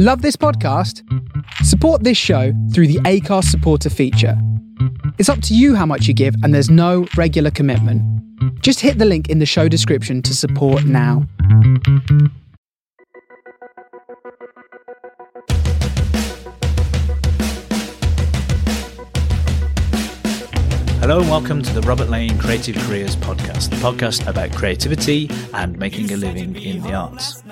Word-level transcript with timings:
Love 0.00 0.22
this 0.22 0.36
podcast? 0.36 1.02
Support 1.64 2.04
this 2.04 2.16
show 2.16 2.52
through 2.72 2.86
the 2.86 3.00
Acast 3.00 3.46
supporter 3.46 3.90
feature. 3.90 4.40
It's 5.18 5.28
up 5.28 5.42
to 5.42 5.56
you 5.56 5.74
how 5.74 5.86
much 5.86 6.06
you 6.06 6.14
give, 6.14 6.36
and 6.44 6.54
there's 6.54 6.70
no 6.70 7.08
regular 7.16 7.50
commitment. 7.50 8.00
Just 8.62 8.78
hit 8.78 8.98
the 8.98 9.04
link 9.04 9.28
in 9.28 9.40
the 9.40 9.44
show 9.44 9.66
description 9.66 10.22
to 10.22 10.36
support 10.36 10.84
now. 10.84 11.26
Hello 21.00 21.18
and 21.18 21.28
welcome 21.28 21.60
to 21.60 21.74
the 21.74 21.82
Robert 21.84 22.08
Lane 22.08 22.38
Creative 22.38 22.76
Careers 22.84 23.16
Podcast, 23.16 23.70
the 23.70 23.76
podcast 23.78 24.28
about 24.28 24.52
creativity 24.52 25.28
and 25.54 25.76
making 25.76 26.12
a 26.12 26.16
living 26.16 26.54
in 26.54 26.82
the 26.82 26.94
arts. 26.94 27.42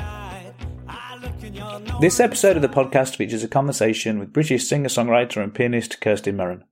This 2.00 2.18
episode 2.18 2.56
of 2.56 2.62
the 2.62 2.68
podcast 2.68 3.16
features 3.16 3.44
a 3.44 3.48
conversation 3.48 4.18
with 4.18 4.32
British 4.32 4.66
singer 4.66 4.88
songwriter 4.88 5.42
and 5.42 5.54
pianist 5.54 6.00
Kirsty 6.00 6.32
Merryn. 6.32 6.62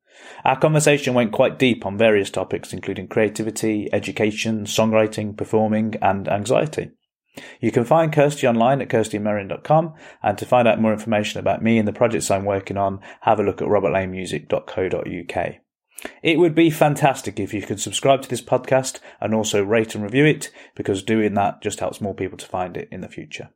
Our 0.44 0.58
conversation 0.58 1.14
went 1.14 1.32
quite 1.32 1.58
deep 1.58 1.86
on 1.86 1.96
various 1.96 2.28
topics, 2.30 2.72
including 2.72 3.08
creativity, 3.08 3.88
education, 3.92 4.64
songwriting, 4.64 5.36
performing, 5.36 5.94
and 6.02 6.28
anxiety. 6.28 6.90
You 7.60 7.70
can 7.72 7.84
find 7.84 8.12
Kirsty 8.12 8.46
online 8.46 8.80
at 8.80 8.88
kirstymerryn.com, 8.88 9.94
and 10.22 10.38
to 10.38 10.46
find 10.46 10.68
out 10.68 10.80
more 10.80 10.92
information 10.92 11.40
about 11.40 11.62
me 11.62 11.78
and 11.78 11.86
the 11.86 11.92
projects 11.92 12.30
I'm 12.30 12.44
working 12.44 12.76
on, 12.76 13.00
have 13.22 13.40
a 13.40 13.42
look 13.42 13.62
at 13.62 13.68
robertlanemusic.co.uk. 13.68 15.54
It 16.22 16.38
would 16.38 16.54
be 16.54 16.70
fantastic 16.70 17.40
if 17.40 17.54
you 17.54 17.62
could 17.62 17.80
subscribe 17.80 18.22
to 18.22 18.28
this 18.28 18.42
podcast 18.42 19.00
and 19.20 19.34
also 19.34 19.64
rate 19.64 19.94
and 19.94 20.04
review 20.04 20.26
it, 20.26 20.50
because 20.74 21.02
doing 21.02 21.34
that 21.34 21.62
just 21.62 21.80
helps 21.80 22.00
more 22.00 22.14
people 22.14 22.38
to 22.38 22.46
find 22.46 22.76
it 22.76 22.88
in 22.90 23.00
the 23.00 23.08
future. 23.08 23.50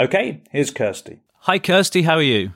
Okay, 0.00 0.42
here's 0.50 0.70
Kirsty. 0.70 1.20
Hi, 1.40 1.58
Kirsty. 1.58 2.02
How 2.02 2.16
are 2.16 2.22
you? 2.22 2.52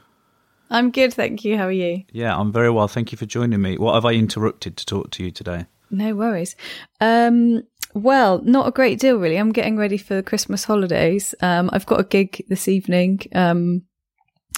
I'm 0.70 0.90
good, 0.90 1.12
thank 1.12 1.44
you. 1.44 1.56
How 1.58 1.66
are 1.66 1.72
you? 1.72 2.04
Yeah, 2.10 2.36
I'm 2.36 2.50
very 2.50 2.70
well. 2.70 2.88
Thank 2.88 3.12
you 3.12 3.18
for 3.18 3.26
joining 3.26 3.60
me. 3.60 3.76
What 3.76 3.94
have 3.94 4.04
I 4.04 4.12
interrupted 4.12 4.76
to 4.76 4.86
talk 4.86 5.10
to 5.12 5.24
you 5.24 5.30
today? 5.30 5.66
No 5.90 6.14
worries. 6.14 6.56
Um, 7.00 7.62
well, 7.94 8.40
not 8.42 8.66
a 8.66 8.72
great 8.72 8.98
deal, 8.98 9.18
really. 9.18 9.36
I'm 9.36 9.52
getting 9.52 9.76
ready 9.76 9.98
for 9.98 10.14
the 10.14 10.22
Christmas 10.22 10.64
holidays. 10.64 11.34
Um, 11.40 11.70
I've 11.72 11.86
got 11.86 12.00
a 12.00 12.04
gig 12.04 12.44
this 12.48 12.68
evening, 12.68 13.20
um, 13.34 13.82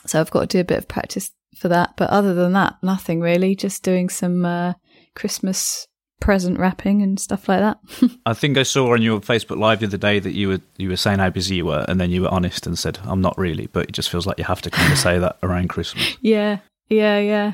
so 0.07 0.21
I've 0.21 0.31
got 0.31 0.43
to 0.43 0.47
do 0.47 0.61
a 0.61 0.65
bit 0.65 0.79
of 0.79 0.89
practice 0.89 1.31
for 1.57 1.69
that. 1.69 1.95
But 1.97 2.11
other 2.11 2.33
than 2.33 2.53
that, 2.53 2.77
nothing 2.83 3.21
really. 3.21 3.55
Just 3.55 3.83
doing 3.83 4.09
some 4.09 4.45
uh, 4.45 4.75
Christmas 5.15 5.89
present 6.21 6.59
wrapping 6.59 7.03
and 7.03 7.19
stuff 7.21 7.49
like 7.49 7.61
that. 7.61 7.79
I 8.27 8.35
think 8.35 8.59
I 8.59 8.63
saw 8.65 8.93
on 8.93 9.03
your 9.03 9.21
Facebook 9.21 9.59
Live 9.59 9.81
the 9.81 9.87
other 9.87 9.97
day 9.97 10.19
that 10.19 10.35
you 10.35 10.49
were 10.49 10.61
you 10.77 10.89
were 10.89 10.97
saying 10.97 11.19
how 11.21 11.31
busy 11.31 11.57
you 11.57 11.67
were, 11.67 11.85
and 11.89 12.01
then 12.01 12.11
you 12.11 12.23
were 12.23 12.29
honest 12.35 12.67
and 12.67 12.79
said, 12.79 12.99
"I'm 13.05 13.21
not 13.21 13.37
really," 13.39 13.67
but 13.69 13.89
it 13.89 13.93
just 13.93 14.11
feels 14.11 14.27
like 14.27 14.39
you 14.39 14.45
have 14.45 14.63
to 14.63 14.71
kind 14.71 14.93
of 14.93 14.99
say 14.99 15.19
that 15.19 15.39
around 15.43 15.69
Christmas. 15.69 16.17
Yeah, 16.21 16.59
yeah, 16.89 17.19
yeah. 17.19 17.53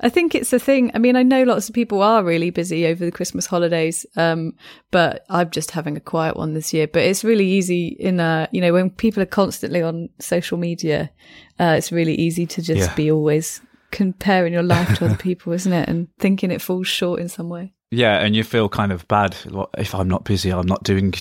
I 0.00 0.08
think 0.08 0.34
it's 0.34 0.52
a 0.52 0.58
thing. 0.58 0.90
I 0.94 0.98
mean, 0.98 1.14
I 1.14 1.22
know 1.22 1.44
lots 1.44 1.68
of 1.68 1.74
people 1.76 2.02
are 2.02 2.24
really 2.24 2.50
busy 2.50 2.86
over 2.88 3.04
the 3.04 3.12
Christmas 3.12 3.46
holidays, 3.46 4.04
um, 4.16 4.54
but 4.90 5.24
I'm 5.28 5.48
just 5.50 5.70
having 5.70 5.96
a 5.96 6.00
quiet 6.00 6.36
one 6.36 6.54
this 6.54 6.72
year. 6.74 6.88
But 6.88 7.02
it's 7.02 7.22
really 7.22 7.46
easy 7.46 7.86
in, 8.00 8.18
uh, 8.18 8.48
you 8.50 8.60
know, 8.60 8.72
when 8.72 8.90
people 8.90 9.22
are 9.22 9.26
constantly 9.26 9.80
on 9.80 10.08
social 10.18 10.58
media, 10.58 11.10
uh, 11.60 11.76
it's 11.78 11.92
really 11.92 12.16
easy 12.16 12.46
to 12.46 12.60
just 12.62 12.90
Yeah. 12.90 12.94
be 12.96 13.12
always 13.12 13.60
comparing 13.92 14.52
your 14.52 14.64
life 14.64 14.98
to 14.98 15.04
other 15.04 15.16
people, 15.16 15.52
isn't 15.52 15.72
it? 15.72 15.88
And 15.88 16.08
thinking 16.18 16.50
it 16.50 16.60
falls 16.60 16.88
short 16.88 17.20
in 17.20 17.28
some 17.28 17.48
way. 17.48 17.72
Yeah, 17.90 18.18
and 18.18 18.36
you 18.36 18.44
feel 18.44 18.68
kind 18.68 18.92
of 18.92 19.06
bad 19.08 19.36
if 19.76 19.94
I'm 19.94 20.08
not 20.08 20.24
busy. 20.24 20.50
I'm 20.50 20.66
not 20.66 20.84
doing. 20.84 21.14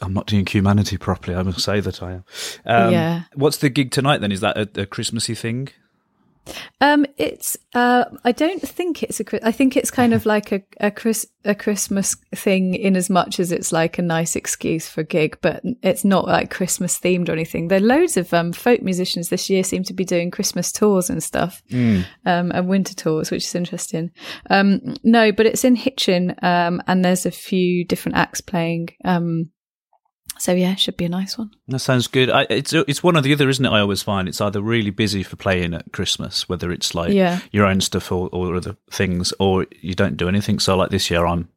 I'm 0.00 0.12
not 0.12 0.26
doing 0.26 0.44
humanity 0.44 0.96
properly. 0.96 1.36
I 1.36 1.42
must 1.42 1.60
say 1.60 1.80
that 1.80 2.02
I 2.02 2.12
am. 2.12 2.24
Um, 2.66 2.92
Yeah. 2.92 3.22
What's 3.34 3.58
the 3.58 3.68
gig 3.68 3.90
tonight 3.92 4.20
then? 4.20 4.32
Is 4.32 4.40
that 4.40 4.56
a, 4.56 4.82
a 4.82 4.86
Christmassy 4.86 5.34
thing? 5.34 5.68
Um, 6.80 7.06
it's 7.16 7.56
uh, 7.74 8.04
I 8.24 8.32
don't 8.32 8.60
think 8.60 9.02
it's 9.02 9.20
a. 9.20 9.46
I 9.46 9.52
think 9.52 9.76
it's 9.76 9.90
kind 9.90 10.12
of 10.12 10.26
like 10.34 10.52
a 10.52 10.62
a, 10.80 10.90
Chris, 10.90 11.26
a 11.44 11.54
Christmas 11.54 12.16
thing 12.34 12.74
in 12.74 12.96
as 12.96 13.08
much 13.08 13.40
as 13.40 13.52
it's 13.52 13.72
like 13.72 13.98
a 13.98 14.02
nice 14.02 14.36
excuse 14.36 14.88
for 14.88 15.00
a 15.00 15.04
gig, 15.04 15.38
but 15.40 15.62
it's 15.82 16.04
not 16.04 16.26
like 16.26 16.50
Christmas 16.50 16.98
themed 16.98 17.28
or 17.28 17.32
anything. 17.32 17.68
There 17.68 17.78
are 17.78 17.82
loads 17.82 18.16
of 18.16 18.32
um, 18.34 18.52
folk 18.52 18.82
musicians 18.82 19.28
this 19.28 19.48
year 19.48 19.64
seem 19.64 19.84
to 19.84 19.94
be 19.94 20.04
doing 20.04 20.30
Christmas 20.30 20.72
tours 20.72 21.10
and 21.10 21.22
stuff, 21.22 21.62
um, 22.26 22.52
and 22.52 22.68
winter 22.68 22.94
tours, 22.94 23.30
which 23.30 23.44
is 23.44 23.54
interesting. 23.54 24.10
Um, 24.50 24.80
no, 25.02 25.32
but 25.32 25.46
it's 25.46 25.64
in 25.64 25.76
Hitchin, 25.76 26.34
um, 26.42 26.82
and 26.86 27.04
there's 27.04 27.26
a 27.26 27.30
few 27.30 27.84
different 27.84 28.16
acts 28.18 28.40
playing. 28.40 28.88
So 30.44 30.52
yeah, 30.52 30.72
it 30.72 30.78
should 30.80 30.98
be 30.98 31.06
a 31.06 31.08
nice 31.08 31.38
one. 31.38 31.50
That 31.68 31.78
sounds 31.78 32.06
good. 32.06 32.28
I, 32.28 32.42
it's 32.50 32.74
it's 32.74 33.02
one 33.02 33.16
or 33.16 33.22
the 33.22 33.32
other, 33.32 33.48
isn't 33.48 33.64
it? 33.64 33.70
I 33.70 33.80
always 33.80 34.02
find 34.02 34.28
it's 34.28 34.42
either 34.42 34.60
really 34.60 34.90
busy 34.90 35.22
for 35.22 35.36
playing 35.36 35.72
at 35.72 35.90
Christmas, 35.92 36.46
whether 36.50 36.70
it's 36.70 36.94
like 36.94 37.14
Yeah. 37.14 37.38
your 37.50 37.64
own 37.64 37.80
stuff 37.80 38.12
or, 38.12 38.28
or 38.30 38.54
other 38.54 38.76
things, 38.90 39.32
or 39.38 39.66
you 39.80 39.94
don't 39.94 40.18
do 40.18 40.28
anything. 40.28 40.58
So 40.58 40.76
like 40.76 40.90
this 40.90 41.10
year, 41.10 41.24
I'm 41.24 41.48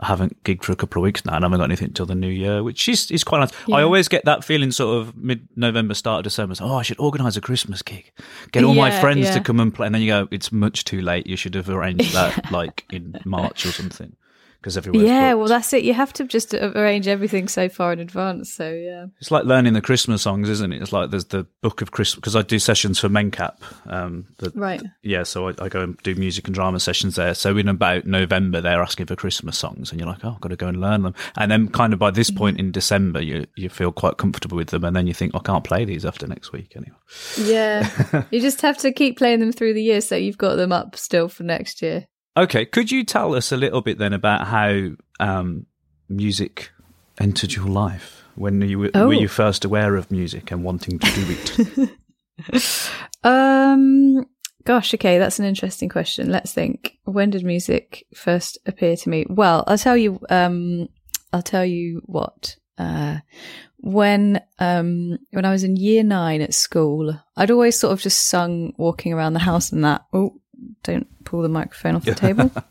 I 0.00 0.06
haven't 0.08 0.44
gigged 0.44 0.62
for 0.64 0.72
a 0.72 0.76
couple 0.76 1.00
of 1.00 1.04
weeks 1.04 1.24
now, 1.24 1.36
and 1.36 1.42
I 1.42 1.46
haven't 1.46 1.58
got 1.60 1.64
anything 1.70 1.94
till 1.94 2.04
the 2.04 2.14
new 2.14 2.28
year, 2.28 2.62
which 2.62 2.86
is 2.86 3.10
is 3.10 3.24
quite 3.24 3.38
nice. 3.40 3.52
I 3.72 3.80
always 3.80 4.08
get 4.08 4.26
that 4.26 4.44
feeling, 4.44 4.72
sort 4.72 4.98
of 5.00 5.16
mid 5.16 5.48
November, 5.56 5.94
start 5.94 6.18
of 6.18 6.24
December. 6.24 6.54
so, 6.54 6.66
oh, 6.66 6.74
I 6.76 6.82
should 6.82 7.00
organise 7.00 7.38
a 7.38 7.40
Christmas 7.40 7.80
gig, 7.80 8.12
get 8.52 8.62
all 8.62 8.74
my 8.74 8.88
Yeah, 8.90 9.00
friends 9.00 9.30
to 9.30 9.40
come 9.40 9.58
and 9.58 9.72
play, 9.72 9.86
and 9.86 9.94
then 9.94 10.02
you 10.02 10.08
go, 10.12 10.28
it's 10.30 10.52
much 10.52 10.84
too 10.84 11.00
late. 11.00 11.26
You 11.26 11.36
should 11.36 11.54
have 11.54 11.70
arranged 11.70 12.12
that 12.12 12.50
like 12.50 12.84
in 12.92 13.18
March 13.24 13.64
or 13.64 13.72
something, 13.72 14.14
because 14.60 14.76
everywhere's 14.76 15.08
yeah, 15.08 15.32
booked. 15.32 15.38
well, 15.38 15.48
that's 15.48 15.72
it. 15.72 15.84
You 15.84 15.94
have 15.94 16.12
to 16.14 16.24
just 16.24 16.52
arrange 16.52 17.06
everything 17.06 17.46
so 17.48 17.68
far 17.68 17.92
in 17.92 18.00
advance. 18.00 18.52
So 18.52 18.70
yeah. 18.70 19.06
It's 19.20 19.30
like 19.30 19.44
learning 19.44 19.74
the 19.74 19.80
Christmas 19.80 20.22
songs, 20.22 20.48
isn't 20.48 20.72
it? 20.72 20.82
It's 20.82 20.92
like 20.92 21.10
there's 21.10 21.26
the 21.26 21.46
book 21.62 21.80
of 21.80 21.92
Christmas 21.92 22.16
because 22.16 22.34
I 22.34 22.42
do 22.42 22.58
sessions 22.58 22.98
for 22.98 23.08
Mencap. 23.08 23.56
Um, 23.86 24.26
the, 24.38 24.52
Right. 24.54 24.82
Yeah, 25.02 25.22
so 25.22 25.48
I, 25.48 25.54
I 25.60 25.68
go 25.68 25.82
and 25.82 25.96
do 25.98 26.14
music 26.16 26.48
and 26.48 26.54
drama 26.54 26.80
sessions 26.80 27.14
there. 27.14 27.34
So 27.34 27.56
in 27.56 27.68
about 27.68 28.06
November, 28.06 28.60
they're 28.60 28.82
asking 28.82 29.06
for 29.06 29.16
Christmas 29.16 29.56
songs, 29.56 29.90
and 29.90 30.00
you're 30.00 30.08
like, 30.08 30.24
oh, 30.24 30.32
I've 30.34 30.40
got 30.40 30.48
to 30.48 30.56
go 30.56 30.66
and 30.66 30.80
learn 30.80 31.02
them. 31.02 31.14
And 31.36 31.50
then, 31.50 31.68
kind 31.68 31.92
of 31.92 31.98
by 31.98 32.10
this 32.10 32.30
point 32.30 32.58
in 32.58 32.72
December, 32.72 33.22
you 33.22 33.46
you 33.56 33.68
feel 33.68 33.92
quite 33.92 34.16
comfortable 34.16 34.56
with 34.56 34.68
them, 34.68 34.84
and 34.84 34.96
then 34.96 35.06
you 35.06 35.14
think, 35.14 35.34
I 35.34 35.40
can't 35.40 35.64
play 35.64 35.84
these 35.84 36.04
after 36.04 36.26
next 36.26 36.52
week 36.52 36.74
anyway. 36.74 36.96
Yeah. 37.38 38.24
you 38.30 38.40
just 38.40 38.60
have 38.62 38.78
to 38.78 38.92
keep 38.92 39.18
playing 39.18 39.40
them 39.40 39.52
through 39.52 39.74
the 39.74 39.82
year 39.82 40.00
so 40.00 40.16
you've 40.16 40.38
got 40.38 40.56
them 40.56 40.72
up 40.72 40.96
still 40.96 41.28
for 41.28 41.44
next 41.44 41.82
year. 41.82 42.06
Okay, 42.38 42.64
could 42.64 42.90
you 42.92 43.04
tell 43.04 43.34
us 43.34 43.50
a 43.52 43.56
little 43.56 43.80
bit 43.80 43.98
then 43.98 44.12
about 44.12 44.46
how 44.46 44.90
um, 45.18 45.66
music 46.08 46.70
entered 47.20 47.52
your 47.54 47.66
life? 47.66 48.22
When 48.36 48.60
you 48.62 48.78
were, 48.78 48.90
Oh. 48.94 49.08
were 49.08 49.14
you 49.14 49.26
first 49.26 49.64
aware 49.64 49.96
of 49.96 50.10
music 50.12 50.52
and 50.52 50.62
wanting 50.62 51.00
to 51.00 51.10
do 51.12 51.26
it? 51.28 51.90
Um 53.24 54.24
gosh, 54.64 54.94
okay, 54.94 55.18
that's 55.18 55.40
an 55.40 55.44
interesting 55.44 55.88
question. 55.88 56.30
Let's 56.30 56.52
think. 56.52 56.98
When 57.04 57.30
did 57.30 57.42
music 57.44 58.06
first 58.14 58.58
appear 58.64 58.96
to 58.96 59.08
me? 59.08 59.26
Well, 59.28 59.64
I'll 59.66 59.76
tell 59.76 59.96
you 59.96 60.20
um 60.30 60.88
I'll 61.32 61.42
tell 61.42 61.64
you 61.64 62.00
what. 62.04 62.54
Uh 62.78 63.18
when 63.78 64.40
um 64.60 65.18
when 65.32 65.44
I 65.44 65.50
was 65.50 65.64
in 65.64 65.74
year 65.76 66.04
9 66.04 66.40
at 66.40 66.54
school, 66.54 67.18
I'd 67.36 67.50
always 67.50 67.76
sort 67.76 67.92
of 67.92 68.00
just 68.00 68.28
sung 68.28 68.72
walking 68.78 69.12
around 69.12 69.32
the 69.32 69.40
house 69.40 69.72
and 69.72 69.82
that. 69.84 70.04
Oh, 70.12 70.40
don't 70.84 71.08
pull 71.28 71.42
the 71.42 71.48
microphone 71.48 71.94
off 71.94 72.04
the 72.04 72.14
table. 72.14 72.50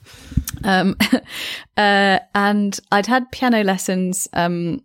Um, 0.63 0.95
uh, 1.77 2.19
and 2.33 2.79
I'd 2.91 3.05
had 3.05 3.31
piano 3.31 3.63
lessons 3.63 4.27
um, 4.33 4.83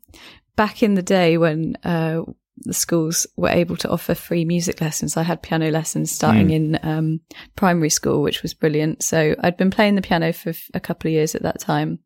back 0.54 0.82
in 0.82 0.94
the 0.94 1.02
day 1.02 1.38
when 1.38 1.76
uh, 1.82 2.22
the 2.58 2.74
schools 2.74 3.26
were 3.36 3.48
able 3.48 3.78
to 3.78 3.88
offer 3.88 4.14
free 4.14 4.44
music 4.44 4.82
lessons. 4.82 5.16
I 5.16 5.22
had 5.22 5.42
piano 5.42 5.70
lessons 5.70 6.12
starting 6.12 6.50
in 6.50 6.78
um, 6.82 7.20
primary 7.56 7.88
school, 7.88 8.20
which 8.20 8.42
was 8.42 8.52
brilliant. 8.52 9.02
So 9.02 9.34
I'd 9.40 9.56
been 9.56 9.70
playing 9.70 9.94
the 9.94 10.02
piano 10.02 10.34
for 10.34 10.52
a 10.74 10.80
couple 10.80 11.08
of 11.08 11.12
years 11.12 11.34
at 11.34 11.42
that 11.42 11.58
time. 11.58 12.00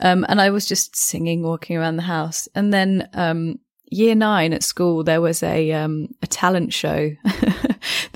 Um, 0.00 0.26
and 0.28 0.40
I 0.40 0.50
was 0.50 0.66
just 0.66 0.96
singing, 0.96 1.44
walking 1.44 1.76
around 1.76 1.96
the 1.96 2.02
house. 2.02 2.48
And 2.56 2.74
then 2.74 3.08
um, 3.14 3.60
year 3.86 4.16
nine 4.16 4.52
at 4.52 4.64
school, 4.64 5.04
there 5.04 5.20
was 5.20 5.44
a 5.44 5.72
um, 5.72 6.08
a 6.22 6.26
talent 6.26 6.72
show 6.72 7.12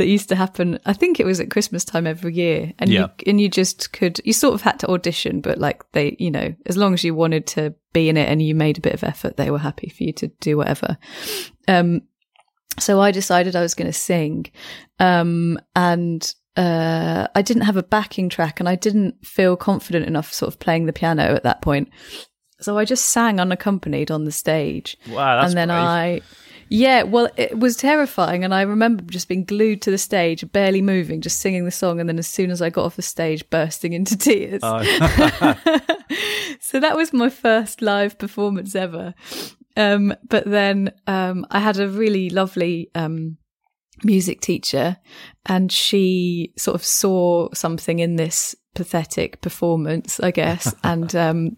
that 0.01 0.07
used 0.07 0.31
to 0.31 0.35
happen. 0.35 0.79
I 0.87 0.95
think 0.95 1.21
it 1.21 1.27
was 1.27 1.41
at 1.41 1.51
Christmas 1.51 1.85
time 1.85 2.07
every 2.07 2.33
year, 2.35 2.73
and 2.79 2.89
Yeah. 2.89 3.01
you 3.01 3.09
and 3.27 3.39
you 3.41 3.51
just 3.51 3.93
could 3.93 4.19
you 4.25 4.33
sort 4.33 4.55
of 4.55 4.63
had 4.63 4.79
to 4.81 4.89
audition, 4.89 5.43
but 5.43 5.59
like 5.59 5.83
they, 5.93 6.17
you 6.19 6.31
know, 6.31 6.55
as 6.65 6.79
long 6.79 6.95
as 6.95 7.05
you 7.05 7.15
wanted 7.15 7.47
to 7.49 7.75
be 7.93 8.09
in 8.09 8.17
it 8.17 8.27
and 8.31 8.41
you 8.41 8.55
made 8.55 8.79
a 8.79 8.81
bit 8.81 8.95
of 8.95 9.05
effort, 9.05 9.37
they 9.37 9.51
were 9.51 9.59
happy 9.59 9.91
for 9.91 10.03
you 10.05 10.13
to 10.15 10.29
do 10.41 10.57
whatever. 10.57 10.97
Um, 11.69 12.01
so 12.79 12.99
I 12.99 13.11
decided 13.11 13.55
I 13.55 13.61
was 13.61 13.75
going 13.75 13.91
to 13.93 13.99
sing, 13.99 14.47
um, 14.99 15.59
and 15.77 16.35
uh, 16.57 17.27
I 17.35 17.43
didn't 17.43 17.65
have 17.65 17.77
a 17.77 17.83
backing 17.83 18.31
track, 18.31 18.59
and 18.59 18.69
I 18.71 18.77
didn't 18.77 19.27
feel 19.27 19.55
confident 19.55 20.07
enough, 20.07 20.33
sort 20.33 20.51
of 20.53 20.59
playing 20.59 20.87
the 20.87 20.95
piano 20.95 21.35
at 21.35 21.43
that 21.43 21.61
point. 21.61 21.91
So 22.61 22.79
I 22.79 22.87
just 22.87 23.07
sang 23.07 23.39
unaccompanied 23.39 24.11
on 24.11 24.25
the 24.25 24.33
stage. 24.33 24.97
Wow, 25.11 25.41
that's 25.41 25.53
and 25.53 25.59
then 25.59 25.69
brave. 25.69 25.79
I, 25.79 26.21
yeah, 26.73 27.03
well, 27.03 27.29
it 27.37 27.59
was 27.59 27.77
terrifying, 27.77 28.45
and 28.45 28.55
I 28.55 28.63
remember 28.63 29.03
just 29.03 29.27
being 29.27 29.45
glued 29.45 29.83
to 29.83 29.91
the 29.91 29.99
stage, 29.99 30.51
barely 30.53 30.81
moving, 30.81 31.21
just 31.21 31.41
singing 31.41 31.65
the 31.65 31.73
song, 31.73 31.99
and 31.99 32.09
then 32.09 32.17
as 32.17 32.29
soon 32.29 32.53
as 32.53 32.63
I 32.63 32.71
got 32.71 32.85
off 32.85 32.95
the 32.95 33.03
stage, 33.03 33.51
bursting 33.51 33.93
into 33.93 34.17
tears. 34.19 34.61
Oh. 34.63 34.79
so 36.61 36.79
that 36.79 36.97
was 36.97 37.13
my 37.13 37.29
first 37.29 37.83
live 37.83 38.19
performance 38.19 38.77
ever. 38.77 39.15
Um, 39.77 40.15
but 40.29 40.45
then 40.45 40.93
um, 41.09 41.45
I 41.51 41.59
had 41.59 41.81
a 41.81 41.89
really 41.89 42.31
lovely 42.31 42.89
um, 42.95 43.39
music 44.05 44.41
teacher 44.41 44.97
and 45.47 45.71
she 45.71 46.53
sort 46.57 46.75
of 46.75 46.85
saw 46.85 47.49
something 47.53 47.99
in 47.99 48.17
this 48.17 48.55
pathetic 48.75 49.41
performance, 49.41 50.21
I 50.21 50.31
guess, 50.31 50.75
and 50.85 51.15
um, 51.17 51.57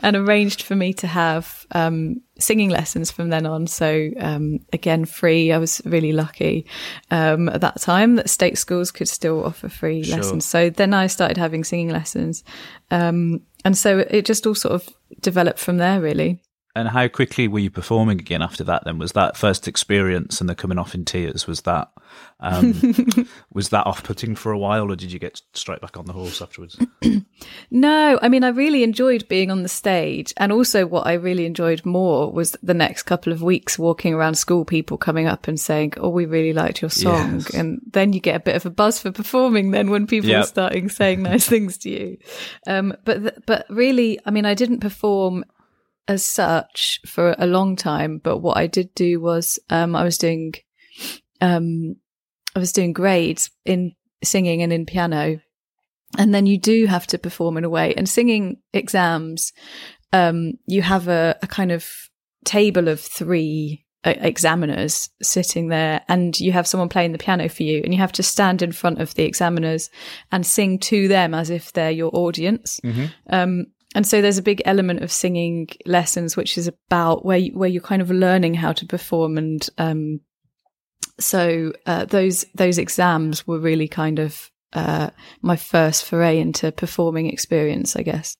and 0.00 0.16
arranged 0.16 0.62
for 0.62 0.74
me 0.74 0.92
to 0.94 1.06
have 1.06 1.66
um, 1.72 2.22
singing 2.40 2.70
lessons 2.70 3.10
from 3.10 3.28
then 3.28 3.46
on. 3.46 3.66
So 3.66 4.10
um, 4.18 4.60
again, 4.72 5.04
free. 5.04 5.52
I 5.52 5.58
was 5.58 5.80
really 5.84 6.12
lucky 6.12 6.66
um, 7.10 7.48
at 7.48 7.60
that 7.60 7.80
time 7.80 8.16
that 8.16 8.30
state 8.30 8.58
schools 8.58 8.90
could 8.90 9.08
still 9.08 9.44
offer 9.44 9.68
free 9.68 10.02
Sure. 10.02 10.16
lessons. 10.16 10.44
So 10.44 10.70
then 10.70 10.94
I 10.94 11.06
started 11.06 11.36
having 11.36 11.64
singing 11.64 11.90
lessons, 11.90 12.44
um, 12.90 13.40
and 13.64 13.76
so 13.76 13.98
it 13.98 14.24
just 14.24 14.46
all 14.46 14.54
sort 14.54 14.74
of 14.74 14.88
developed 15.20 15.58
from 15.58 15.76
there, 15.76 16.00
really. 16.00 16.40
And 16.76 16.88
how 16.88 17.08
quickly 17.08 17.48
were 17.48 17.58
you 17.58 17.70
performing 17.70 18.20
again 18.20 18.42
after 18.42 18.62
that? 18.64 18.84
Then 18.84 18.98
was 18.98 19.12
that 19.12 19.36
first 19.36 19.66
experience 19.66 20.40
and 20.40 20.48
the 20.48 20.54
coming 20.54 20.78
off 20.78 20.94
in 20.94 21.04
tears? 21.04 21.46
Was 21.46 21.62
that 21.62 21.90
um, 22.40 22.74
was 23.52 23.68
that 23.70 23.86
off 23.86 24.02
putting 24.02 24.34
for 24.34 24.52
a 24.52 24.58
while, 24.58 24.90
or 24.90 24.96
did 24.96 25.12
you 25.12 25.18
get 25.18 25.40
straight 25.52 25.80
back 25.80 25.96
on 25.96 26.06
the 26.06 26.12
horse 26.12 26.40
afterwards? 26.42 26.78
No, 27.70 28.18
I 28.20 28.28
mean, 28.28 28.44
I 28.44 28.48
really 28.48 28.82
enjoyed 28.82 29.26
being 29.28 29.50
on 29.50 29.62
the 29.62 29.68
stage. 29.68 30.34
And 30.36 30.52
also, 30.52 30.86
what 30.86 31.06
I 31.06 31.14
really 31.14 31.46
enjoyed 31.46 31.86
more 31.86 32.30
was 32.30 32.56
the 32.62 32.74
next 32.74 33.04
couple 33.04 33.32
of 33.32 33.42
weeks 33.42 33.78
walking 33.78 34.12
around 34.12 34.34
school, 34.34 34.64
people 34.64 34.98
coming 34.98 35.26
up 35.26 35.48
and 35.48 35.58
saying, 35.58 35.94
Oh, 35.96 36.08
we 36.08 36.26
really 36.26 36.52
liked 36.52 36.82
your 36.82 36.90
song. 36.90 37.34
Yes. 37.36 37.54
And 37.54 37.80
then 37.92 38.12
you 38.12 38.20
get 38.20 38.36
a 38.36 38.40
bit 38.40 38.56
of 38.56 38.66
a 38.66 38.70
buzz 38.70 38.98
for 39.00 39.10
performing 39.12 39.70
then 39.70 39.90
when 39.90 40.06
people 40.06 40.28
Yep. 40.30 40.42
are 40.42 40.46
starting 40.46 40.88
saying 40.88 41.22
nice 41.22 41.46
things 41.48 41.78
to 41.78 41.90
you. 41.90 42.18
Um, 42.66 42.94
but, 43.04 43.20
th- 43.22 43.34
but 43.46 43.66
really, 43.70 44.18
I 44.26 44.30
mean, 44.30 44.44
I 44.44 44.54
didn't 44.54 44.80
perform 44.80 45.44
as 46.08 46.24
such 46.24 47.00
for 47.06 47.34
a 47.38 47.46
long 47.46 47.76
time. 47.76 48.18
But 48.18 48.38
what 48.38 48.56
I 48.56 48.66
did 48.66 48.94
do 48.94 49.20
was, 49.20 49.58
um, 49.70 49.94
I 49.94 50.02
was 50.04 50.18
doing, 50.18 50.54
um, 51.40 51.96
I 52.54 52.58
was 52.58 52.72
doing 52.72 52.92
grades 52.92 53.50
in 53.64 53.92
singing 54.22 54.62
and 54.62 54.72
in 54.72 54.86
piano. 54.86 55.40
And 56.18 56.34
then 56.34 56.46
you 56.46 56.58
do 56.58 56.86
have 56.86 57.06
to 57.08 57.18
perform 57.18 57.56
in 57.56 57.64
a 57.64 57.70
way. 57.70 57.94
And 57.94 58.08
singing 58.08 58.58
exams 58.72 59.52
um 60.12 60.54
you 60.66 60.82
have 60.82 61.06
a, 61.06 61.36
a 61.40 61.46
kind 61.46 61.70
of 61.70 61.88
table 62.44 62.88
of 62.88 63.00
three 63.00 63.86
uh, 64.02 64.14
examiners 64.16 65.08
sitting 65.22 65.68
there 65.68 66.02
and 66.08 66.40
you 66.40 66.52
have 66.52 66.66
someone 66.66 66.88
playing 66.88 67.12
the 67.12 67.18
piano 67.18 67.48
for 67.48 67.62
you 67.62 67.80
and 67.84 67.92
you 67.92 68.00
have 68.00 68.12
to 68.12 68.22
stand 68.22 68.62
in 68.62 68.72
front 68.72 69.00
of 69.00 69.14
the 69.14 69.22
examiners 69.22 69.90
and 70.32 70.46
sing 70.46 70.78
to 70.78 71.06
them 71.06 71.34
as 71.34 71.50
if 71.50 71.72
they're 71.72 71.90
your 71.90 72.10
audience. 72.14 72.80
Um 73.28 73.66
and 73.94 74.06
so 74.06 74.22
there's 74.22 74.38
a 74.38 74.42
big 74.42 74.62
element 74.64 75.02
of 75.02 75.12
singing 75.12 75.68
lessons 75.84 76.36
which 76.36 76.56
is 76.56 76.68
about 76.68 77.24
where 77.24 77.38
you, 77.38 77.52
where 77.52 77.68
you're 77.68 77.82
kind 77.82 78.02
of 78.02 78.10
learning 78.10 78.54
how 78.54 78.72
to 78.72 78.86
perform 78.86 79.38
and 79.38 79.68
um 79.78 80.20
so 81.20 81.72
uh, 81.86 82.04
those 82.06 82.44
those 82.54 82.78
exams 82.78 83.46
were 83.46 83.58
really 83.58 83.88
kind 83.88 84.18
of 84.18 84.50
uh, 84.72 85.10
my 85.42 85.56
first 85.56 86.04
foray 86.04 86.38
into 86.38 86.72
performing 86.72 87.26
experience, 87.26 87.96
I 87.96 88.02
guess. 88.02 88.36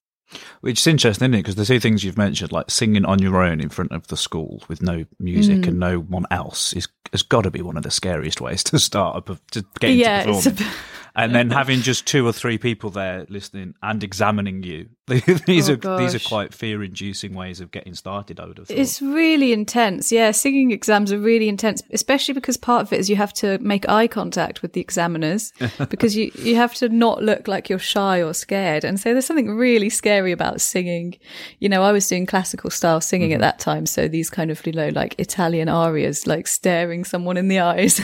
Which 0.61 0.81
is 0.81 0.87
interesting, 0.87 1.25
isn't 1.25 1.35
it? 1.35 1.39
Because 1.39 1.57
the 1.57 1.65
two 1.65 1.81
things 1.81 2.05
you've 2.05 2.19
mentioned, 2.19 2.53
like 2.53 2.71
singing 2.71 3.05
on 3.05 3.21
your 3.21 3.43
own 3.43 3.61
in 3.61 3.69
front 3.69 3.91
of 3.91 4.07
the 4.07 4.17
school 4.17 4.63
with 4.69 4.81
no 4.81 5.05
music 5.19 5.67
and 5.67 5.81
no 5.81 5.99
one 5.99 6.25
else, 6.31 6.73
is 6.73 6.87
has 7.11 7.23
got 7.23 7.43
to 7.43 7.51
be 7.51 7.63
one 7.63 7.77
of 7.77 7.83
the 7.83 7.91
scariest 7.91 8.41
ways 8.41 8.63
to 8.63 8.79
start 8.79 9.29
a, 9.29 9.39
to 9.51 9.65
get 9.81 9.91
into 9.91 10.03
yeah, 10.03 10.23
it's 10.29 10.45
performing. 10.45 10.63
a, 10.63 10.73
and 11.17 11.35
then 11.35 11.51
having 11.51 11.81
just 11.81 12.07
two 12.07 12.25
or 12.25 12.33
three 12.33 12.59
people 12.59 12.91
there 12.91 13.27
listening 13.29 13.75
and 13.83 14.05
examining 14.05 14.63
you. 14.63 14.89
these 15.47 15.69
Oh, 15.69 15.75
are 15.75 15.99
these 15.99 16.15
are 16.15 16.21
quite 16.21 16.55
fear-inducing 16.55 17.35
ways 17.35 17.61
of 17.61 17.71
getting 17.71 17.95
started. 17.95 18.39
I 18.39 18.47
would 18.47 18.59
have 18.59 18.69
thought. 18.69 18.79
it's 18.79 19.03
really 19.03 19.53
intense. 19.53 20.13
Yeah, 20.13 20.31
singing 20.31 20.71
exams 20.71 21.13
are 21.13 21.19
really 21.19 21.49
intense, 21.49 21.83
especially 21.91 22.35
because 22.35 22.57
part 22.57 22.83
of 22.83 22.93
it 22.93 23.01
is 23.01 23.11
you 23.11 23.17
have 23.17 23.33
to 23.35 23.59
make 23.59 23.89
eye 23.89 24.07
contact 24.07 24.63
with 24.63 24.73
the 24.73 24.81
examiners 24.81 25.53
because 25.89 26.17
you 26.17 26.31
you 26.37 26.57
have 26.57 26.75
to 26.75 26.89
not 26.89 27.23
look 27.23 27.49
like 27.49 27.69
you're 27.69 27.79
shy 27.79 28.23
or 28.23 28.33
scared. 28.33 28.85
And 28.85 29.01
so 29.01 29.13
there's 29.13 29.27
something 29.27 29.51
really 29.51 29.91
scary 29.91 30.33
about 30.33 30.61
singing. 30.61 31.19
You 31.59 31.69
know, 31.69 31.83
I 31.83 31.93
was 31.93 32.07
doing 32.07 32.27
classical 32.27 32.71
style 32.71 33.01
singing 33.01 33.33
at 33.33 33.37
mm-hmm. 33.37 33.43
that 33.43 33.59
time, 33.59 33.87
so 33.87 34.07
these 34.07 34.31
kind 34.31 34.51
of 34.51 34.65
you 34.67 34.73
know 34.73 34.89
like 34.89 35.17
Italian 35.19 35.69
arias, 35.69 36.27
like 36.27 36.47
staring 36.47 37.05
someone 37.05 37.37
in 37.37 37.49
the 37.49 37.59
eyes 37.59 38.01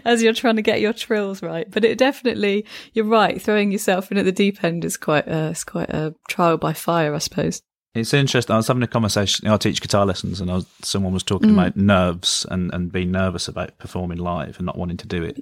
as 0.06 0.22
you're 0.22 0.32
trying 0.32 0.56
to 0.56 0.62
get 0.62 0.80
your 0.80 0.92
trills 0.94 1.42
right. 1.42 1.70
But 1.70 1.84
it 1.84 1.98
definitely, 1.98 2.64
you're 2.94 3.04
right, 3.04 3.40
throwing 3.40 3.70
yourself 3.70 4.10
in 4.10 4.18
at 4.18 4.24
the 4.24 4.32
deep 4.32 4.64
end 4.64 4.84
is 4.84 4.96
quite 4.96 5.28
uh, 5.28 5.50
it's 5.50 5.64
quite 5.64 5.73
a 5.82 6.14
trial 6.28 6.56
by 6.56 6.72
fire, 6.72 7.14
I 7.14 7.18
suppose. 7.18 7.62
It's 7.94 8.12
interesting. 8.12 8.52
I 8.52 8.56
was 8.56 8.66
having 8.66 8.82
a 8.82 8.88
conversation. 8.88 9.46
I 9.46 9.56
teach 9.56 9.80
guitar 9.80 10.04
lessons, 10.04 10.40
and 10.40 10.50
I 10.50 10.54
was, 10.54 10.66
someone 10.82 11.12
was 11.12 11.22
talking 11.22 11.50
Mm. 11.50 11.52
about 11.52 11.76
nerves 11.76 12.44
and, 12.50 12.74
and 12.74 12.90
being 12.90 13.12
nervous 13.12 13.46
about 13.46 13.78
performing 13.78 14.18
live 14.18 14.56
and 14.58 14.66
not 14.66 14.76
wanting 14.76 14.96
to 14.96 15.06
do 15.06 15.22
it. 15.22 15.40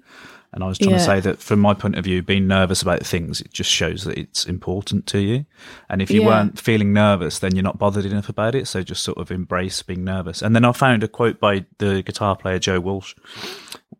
And 0.53 0.63
I 0.63 0.67
was 0.67 0.77
trying 0.77 0.97
to 0.97 1.01
say 1.01 1.19
that 1.21 1.39
from 1.41 1.61
my 1.61 1.73
point 1.73 1.97
of 1.97 2.05
view, 2.05 2.21
being 2.23 2.47
nervous 2.47 2.83
about 2.83 3.07
things, 3.07 3.41
it 3.41 3.55
just 3.55 3.71
shows 3.71 4.05
that 4.05 4.19
it's 4.19 4.45
important 4.45 5.07
to 5.07 5.19
you. 5.19 5.47
And 5.89 6.03
if 6.03 6.11
you 6.11 6.21
Yeah. 6.21 6.27
weren't 6.27 6.61
feeling 6.61 6.93
nervous, 6.93 7.39
then 7.39 7.55
you're 7.57 7.63
not 7.63 7.79
bothered 7.79 8.05
enough 8.05 8.29
about 8.29 8.55
it. 8.55 8.69
So 8.69 8.83
just 8.83 9.03
sort 9.03 9.17
of 9.17 9.31
embrace 9.31 9.81
being 9.81 10.05
nervous. 10.05 10.43
And 10.43 10.55
then 10.55 10.67
I 10.67 10.73
found 10.73 11.03
a 11.03 11.09
quote 11.09 11.41
by 11.41 11.65
the 11.79 12.03
guitar 12.03 12.37
player 12.37 12.59
Joe 12.59 12.81
Walsh, 12.81 13.15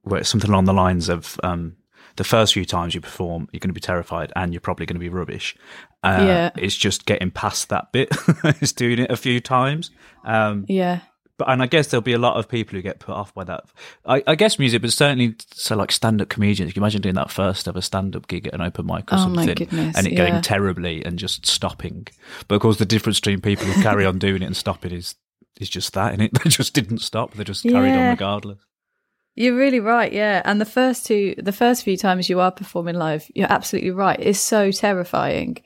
where 0.03 0.21
it's 0.21 0.29
something 0.29 0.51
along 0.51 0.67
the 0.67 0.75
lines 0.75 1.09
of, 1.09 1.41
um, 1.43 1.77
the 2.17 2.25
first 2.25 2.53
few 2.55 2.65
times 2.65 2.95
you 2.95 3.01
perform, 3.01 3.49
you're 3.53 3.61
going 3.61 3.71
to 3.71 3.75
be 3.75 3.81
terrified 3.81 4.33
and 4.37 4.53
you're 4.53 4.61
probably 4.61 4.87
going 4.87 4.97
to 4.97 5.01
be 5.01 5.09
rubbish. 5.09 5.57
Uh, 6.03 6.19
Yeah. 6.21 6.51
It's 6.57 6.77
just 6.77 7.07
getting 7.07 7.31
past 7.31 7.69
that 7.71 7.93
bit. 7.93 8.09
it's 8.45 8.73
doing 8.73 8.99
it 8.99 9.11
a 9.11 9.17
few 9.17 9.41
times. 9.41 9.91
Um, 10.25 10.65
Yeah. 10.69 11.01
but 11.39 11.49
and 11.49 11.63
I 11.63 11.67
guess 11.67 11.89
there'll 11.89 12.03
be 12.03 12.13
a 12.13 12.19
lot 12.19 12.37
of 12.37 12.49
people 12.49 12.77
who 12.77 12.83
get 12.83 12.99
put 13.01 13.15
off 13.15 13.33
by 13.35 13.45
that. 13.45 13.65
I, 14.07 14.23
I 14.27 14.35
guess 14.35 14.59
music, 14.59 14.83
but 14.83 14.93
certainly 14.93 15.35
so 15.55 15.75
like 15.77 15.91
stand-up 15.91 16.29
comedians. 16.29 16.73
Can 16.73 16.81
you 16.81 16.85
imagine 16.85 17.01
doing 17.03 17.15
that 17.17 17.31
first 17.31 17.67
ever 17.67 17.81
stand-up 17.81 18.29
gig 18.29 18.47
at 18.47 18.55
an 18.55 18.61
open 18.61 18.87
mic 18.87 19.13
or 19.13 19.17
Oh, 19.17 19.29
my 19.29 19.47
something, 19.47 19.55
goodness, 19.55 19.97
and 19.97 20.07
it 20.07 20.13
yeah. 20.13 20.29
going 20.29 20.43
terribly 20.43 21.05
and 21.05 21.19
just 21.19 21.47
stopping? 21.47 22.07
But 22.49 22.57
of 22.57 22.61
course, 22.63 22.77
the 22.79 22.85
difference 22.87 23.19
between 23.21 23.41
people 23.41 23.67
who 23.67 23.83
carry 23.83 24.05
on 24.07 24.19
doing 24.27 24.43
it 24.43 24.47
and 24.47 24.57
stopping 24.57 24.93
is 24.93 25.15
is 25.61 25.69
just 25.69 25.93
that, 25.95 26.13
and 26.13 26.23
it 26.23 26.33
they 26.45 26.51
just 26.51 26.75
didn't 26.75 26.99
stop. 26.99 27.35
They 27.35 27.45
just 27.45 27.63
carried 27.65 27.93
on 27.95 28.11
regardless. 28.11 28.59
You're 29.35 29.57
really 29.57 29.81
right, 29.81 30.13
yeah. 30.13 30.43
And 30.45 30.61
the 30.61 30.67
first 30.67 31.07
two, 31.07 31.35
the 31.39 31.53
first 31.53 31.85
few 31.85 31.97
times 31.97 32.29
you 32.29 32.41
are 32.41 32.51
performing 32.51 32.97
live, 32.97 33.31
you're 33.35 33.51
absolutely 33.51 33.91
right. 33.91 34.19
It's 34.21 34.39
so 34.39 34.71
terrifying. 34.71 35.59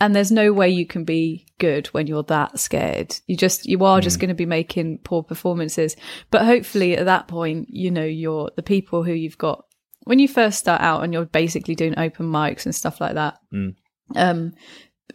And 0.00 0.14
there's 0.14 0.32
no 0.32 0.52
way 0.52 0.70
you 0.70 0.86
can 0.86 1.04
be 1.04 1.46
good 1.58 1.86
when 1.88 2.06
you're 2.06 2.24
that 2.24 2.58
scared. 2.58 3.16
You 3.26 3.36
just, 3.36 3.66
you 3.66 3.84
are 3.84 4.00
just 4.00 4.18
going 4.18 4.28
to 4.28 4.34
be 4.34 4.46
making 4.46 4.98
poor 4.98 5.22
performances. 5.22 5.96
But 6.30 6.44
hopefully 6.44 6.96
at 6.96 7.06
that 7.06 7.28
point, 7.28 7.68
you 7.70 7.90
know, 7.90 8.04
you're 8.04 8.50
the 8.56 8.62
people 8.62 9.04
who 9.04 9.12
you've 9.12 9.38
got 9.38 9.64
when 10.04 10.18
you 10.18 10.28
first 10.28 10.58
start 10.58 10.80
out 10.80 11.04
and 11.04 11.12
you're 11.12 11.26
basically 11.26 11.74
doing 11.74 11.98
open 11.98 12.26
mics 12.26 12.64
and 12.64 12.74
stuff 12.74 13.00
like 13.00 13.14
that. 13.14 13.38
Mm. 13.52 13.76
Um, 14.16 14.52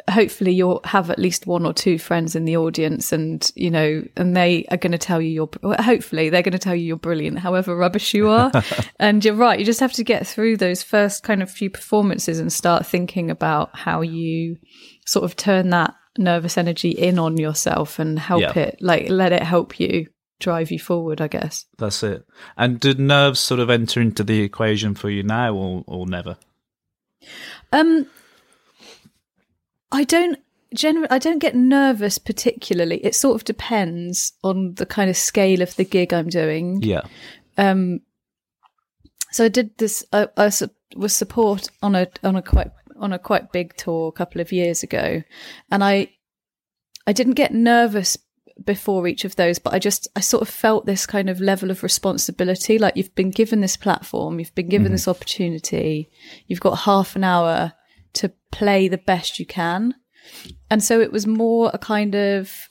hopefully 0.09 0.51
you'll 0.53 0.81
have 0.83 1.09
at 1.09 1.19
least 1.19 1.47
one 1.47 1.65
or 1.65 1.73
two 1.73 1.97
friends 1.97 2.35
in 2.35 2.45
the 2.45 2.55
audience 2.55 3.11
and 3.11 3.51
you 3.55 3.71
know 3.71 4.03
and 4.15 4.35
they 4.37 4.63
are 4.69 4.77
going 4.77 4.91
to 4.91 4.97
tell 4.99 5.19
you 5.21 5.29
you're 5.29 5.49
well, 5.63 5.81
hopefully 5.81 6.29
they're 6.29 6.43
going 6.43 6.51
to 6.51 6.59
tell 6.59 6.75
you 6.75 6.83
you're 6.85 6.95
brilliant 6.95 7.39
however 7.39 7.75
rubbish 7.75 8.13
you 8.13 8.29
are 8.29 8.51
and 8.99 9.25
you're 9.25 9.33
right 9.35 9.59
you 9.59 9.65
just 9.65 9.79
have 9.79 9.91
to 9.93 10.03
get 10.03 10.27
through 10.27 10.55
those 10.57 10.83
first 10.83 11.23
kind 11.23 11.41
of 11.41 11.49
few 11.49 11.69
performances 11.69 12.39
and 12.39 12.53
start 12.53 12.85
thinking 12.85 13.31
about 13.31 13.75
how 13.75 14.01
you 14.01 14.57
sort 15.05 15.25
of 15.25 15.35
turn 15.35 15.69
that 15.71 15.95
nervous 16.17 16.57
energy 16.57 16.91
in 16.91 17.17
on 17.17 17.37
yourself 17.37 17.97
and 17.97 18.19
help 18.19 18.41
Yeah. 18.41 18.59
it 18.59 18.77
like 18.81 19.09
let 19.09 19.31
it 19.31 19.43
help 19.43 19.79
you 19.79 20.05
drive 20.39 20.71
you 20.71 20.79
forward 20.79 21.19
i 21.19 21.27
guess 21.27 21.65
That's 21.77 22.01
it. 22.03 22.25
And 22.55 22.79
did 22.79 22.99
nerves 22.99 23.39
sort 23.39 23.59
of 23.59 23.69
enter 23.69 23.99
into 24.01 24.23
the 24.23 24.41
equation 24.41 24.95
for 24.95 25.09
you 25.09 25.23
now, 25.23 25.53
or 25.53 25.83
or 25.87 26.05
never? 26.07 26.37
Um, 27.73 28.07
I 29.91 30.03
don't 30.03 30.39
generally. 30.73 31.09
I 31.09 31.19
don't 31.19 31.39
get 31.39 31.55
nervous 31.55 32.17
particularly. 32.17 32.97
It 32.97 33.15
sort 33.15 33.35
of 33.35 33.43
depends 33.45 34.33
on 34.43 34.75
the 34.75 34.85
kind 34.85 35.09
of 35.09 35.17
scale 35.17 35.61
of 35.61 35.75
the 35.75 35.85
gig 35.85 36.13
I'm 36.13 36.29
doing. 36.29 36.81
Yeah. 36.81 37.01
Um, 37.57 38.01
so 39.31 39.45
I 39.45 39.49
did 39.49 39.77
this. 39.77 40.03
I, 40.13 40.27
I 40.37 40.51
was 40.95 41.15
support 41.15 41.69
on 41.81 41.95
a 41.95 42.07
on 42.23 42.35
a 42.35 42.41
quite 42.41 42.71
on 42.99 43.13
a 43.13 43.19
quite 43.19 43.51
big 43.51 43.75
tour 43.75 44.09
a 44.09 44.11
couple 44.11 44.41
of 44.41 44.51
years 44.51 44.83
ago, 44.83 45.23
and 45.71 45.83
I 45.83 46.09
I 47.07 47.13
didn't 47.13 47.33
get 47.33 47.53
nervous 47.53 48.17
before 48.65 49.07
each 49.07 49.23
of 49.25 49.35
those, 49.35 49.57
but 49.57 49.73
I 49.73 49.79
just 49.79 50.07
I 50.15 50.19
sort 50.19 50.41
of 50.41 50.49
felt 50.49 50.85
this 50.85 51.05
kind 51.05 51.29
of 51.29 51.39
level 51.39 51.71
of 51.71 51.83
responsibility. 51.83 52.77
Like 52.77 52.95
you've 52.95 53.15
been 53.15 53.31
given 53.31 53.61
this 53.61 53.77
platform, 53.77 54.39
you've 54.39 54.55
been 54.55 54.69
given 54.69 54.91
this 54.91 55.07
opportunity, 55.07 56.09
you've 56.47 56.59
got 56.59 56.79
half 56.79 57.15
an 57.15 57.23
hour 57.23 57.73
to 58.13 58.31
play 58.51 58.87
the 58.87 58.97
best 58.97 59.39
you 59.39 59.45
can. 59.45 59.95
And 60.69 60.83
so 60.83 60.99
it 60.99 61.11
was 61.11 61.25
more 61.25 61.71
a 61.73 61.77
kind 61.77 62.15
of 62.15 62.69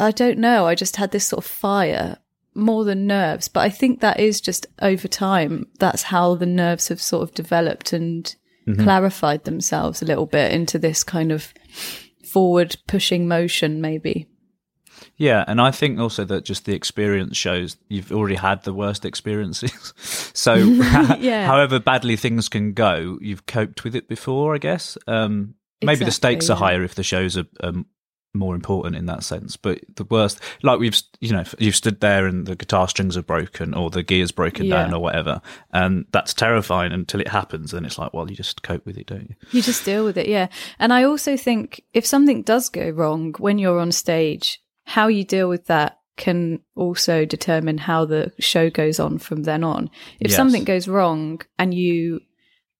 I 0.00 0.10
don't 0.12 0.38
know, 0.38 0.66
I 0.66 0.74
just 0.74 0.96
had 0.96 1.10
this 1.10 1.26
sort 1.26 1.44
of 1.44 1.50
fire 1.50 2.18
more 2.54 2.84
than 2.84 3.06
nerves, 3.06 3.48
but 3.48 3.60
I 3.60 3.70
think 3.70 4.00
that 4.00 4.20
is 4.20 4.40
just 4.40 4.66
over 4.80 5.08
time. 5.08 5.66
That's 5.78 6.04
how 6.04 6.34
the 6.34 6.46
nerves 6.46 6.88
have 6.88 7.00
sort 7.00 7.22
of 7.22 7.34
developed 7.34 7.92
and 7.92 8.34
mm-hmm. 8.66 8.82
clarified 8.82 9.44
themselves 9.44 10.02
a 10.02 10.04
little 10.04 10.26
bit 10.26 10.52
into 10.52 10.78
this 10.78 11.04
kind 11.04 11.32
of 11.32 11.52
forward 12.24 12.76
pushing 12.86 13.26
motion, 13.26 13.80
maybe. 13.80 14.28
Yeah, 15.18 15.44
and 15.48 15.60
I 15.60 15.72
think 15.72 15.98
also 15.98 16.24
that 16.24 16.44
just 16.44 16.64
the 16.64 16.74
experience 16.74 17.36
shows 17.36 17.76
you've 17.88 18.12
already 18.12 18.36
had 18.36 18.62
the 18.62 18.72
worst 18.72 19.04
experiences. 19.04 19.92
so, 20.32 20.54
Yeah. 21.18 21.46
however 21.52 21.80
badly 21.80 22.16
things 22.16 22.48
can 22.48 22.72
go, 22.72 23.18
you've 23.20 23.44
coped 23.46 23.84
with 23.84 23.94
it 23.96 24.08
before, 24.08 24.54
I 24.54 24.58
guess. 24.58 24.96
Um, 25.06 25.54
maybe 25.82 25.98
the 25.98 26.06
Exactly, 26.06 26.10
stakes 26.12 26.50
are 26.50 26.56
higher 26.56 26.82
if 26.84 26.94
the 26.94 27.02
shows 27.02 27.36
are 27.36 27.46
um, 27.60 27.86
more 28.34 28.54
important 28.54 28.94
in 28.94 29.06
that 29.06 29.24
sense. 29.24 29.56
But 29.56 29.80
the 29.96 30.04
worst, 30.04 30.38
like 30.62 30.78
we've, 30.78 30.96
you 31.20 31.32
know, 31.32 31.42
you've 31.58 31.74
stood 31.74 32.00
there 32.00 32.26
and 32.28 32.46
the 32.46 32.54
guitar 32.54 32.86
strings 32.86 33.16
are 33.16 33.22
broken 33.22 33.74
or 33.74 33.90
the 33.90 34.04
gear's 34.04 34.30
broken 34.30 34.66
Yeah. 34.66 34.84
down 34.84 34.94
or 34.94 35.00
whatever, 35.00 35.40
and 35.72 36.04
that's 36.12 36.32
terrifying 36.32 36.92
until 36.92 37.20
it 37.20 37.28
happens. 37.28 37.74
And 37.74 37.84
it's 37.86 37.98
like, 37.98 38.14
well, 38.14 38.30
you 38.30 38.36
just 38.36 38.62
cope 38.62 38.86
with 38.86 38.96
it, 38.98 39.06
don't 39.08 39.28
you? 39.30 39.34
You 39.50 39.62
just 39.62 39.84
deal 39.84 40.04
with 40.04 40.16
it, 40.16 40.28
yeah. 40.28 40.46
And 40.78 40.92
I 40.92 41.02
also 41.02 41.36
think 41.36 41.82
if 41.92 42.06
something 42.06 42.42
does 42.42 42.68
go 42.68 42.88
wrong 42.90 43.34
when 43.38 43.58
you're 43.58 43.80
on 43.80 43.90
stage, 43.90 44.60
how 44.94 45.06
you 45.08 45.22
deal 45.24 45.48
with 45.48 45.66
that 45.66 45.98
can 46.16 46.60
also 46.74 47.24
determine 47.24 47.78
how 47.78 48.04
the 48.06 48.32
show 48.40 48.70
goes 48.70 48.98
on 48.98 49.18
from 49.18 49.42
then 49.44 49.62
on. 49.62 49.90
If 50.18 50.30
Yes. 50.30 50.36
something 50.36 50.64
goes 50.64 50.88
wrong 50.88 51.40
and 51.58 51.72
you 51.74 52.20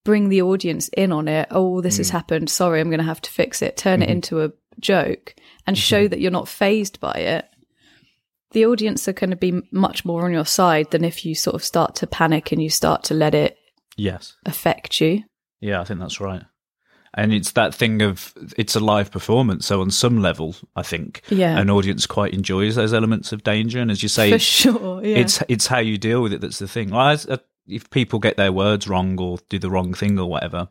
bring 0.05 0.29
the 0.31 0.43
audience 0.43 0.89
in 0.97 1.13
on 1.13 1.29
it, 1.29 1.47
oh, 1.51 1.81
this 1.83 1.97
Mm. 1.97 1.99
has 1.99 2.11
happened, 2.11 2.51
sorry, 2.51 2.81
I'm 2.81 2.89
going 2.89 2.99
to 2.99 3.05
have 3.05 3.21
to 3.23 3.31
fix 3.31 3.61
it, 3.63 3.77
turn 3.77 4.01
Mm-hmm. 4.01 4.11
it 4.11 4.13
into 4.13 4.43
a 4.43 4.53
joke 4.81 5.35
and 5.67 5.77
show 5.77 6.09
that 6.09 6.19
you're 6.21 6.31
not 6.41 6.49
phased 6.49 6.99
by 6.99 7.13
it. 7.13 7.45
The 8.53 8.65
audience 8.65 9.07
are 9.07 9.13
going 9.13 9.31
to 9.31 9.37
be 9.37 9.61
much 9.71 10.05
more 10.07 10.25
on 10.25 10.33
your 10.33 10.47
side 10.47 10.91
than 10.91 11.05
if 11.05 11.27
you 11.27 11.35
sort 11.35 11.55
of 11.55 11.63
start 11.63 11.95
to 11.97 12.07
panic 12.07 12.51
and 12.53 12.63
you 12.63 12.71
start 12.71 13.05
to 13.05 13.15
let 13.15 13.35
it 13.35 13.59
Yes. 13.97 14.35
affect 14.47 15.01
you. 15.01 15.25
Yeah, 15.61 15.81
I 15.81 15.85
think 15.85 16.01
that's 16.01 16.21
right. 16.21 16.43
And 17.15 17.33
it's 17.33 17.53
that 17.53 17.75
thing 17.75 18.03
of 18.03 18.35
it's 18.57 18.77
a 18.77 18.81
live 18.81 19.11
performance, 19.11 19.67
so 19.67 19.81
on 19.81 19.91
some 19.91 20.21
level, 20.21 20.55
I 20.77 20.83
think 20.83 21.23
Yeah. 21.31 21.59
an 21.59 21.71
audience 21.71 22.07
quite 22.07 22.35
enjoys 22.35 22.75
those 22.77 22.93
elements 22.93 23.33
of 23.33 23.43
danger. 23.43 23.81
And 23.81 23.91
as 23.91 24.03
you 24.03 24.09
say, 24.09 24.31
For 24.31 24.39
sure. 24.39 25.05
Yeah. 25.05 25.17
it's 25.19 25.43
it's 25.49 25.67
how 25.67 25.79
you 25.79 25.97
deal 25.99 26.23
with 26.23 26.33
it 26.33 26.41
that's 26.41 26.59
the 26.59 26.69
thing. 26.69 26.91
Well, 26.91 27.17
uh, 27.29 27.39
if 27.67 27.89
people 27.91 28.19
get 28.19 28.37
their 28.37 28.53
words 28.53 28.89
wrong 28.89 29.19
or 29.21 29.39
do 29.49 29.59
the 29.59 29.71
wrong 29.71 29.95
thing 29.95 30.19
or 30.19 30.29
whatever, 30.29 30.69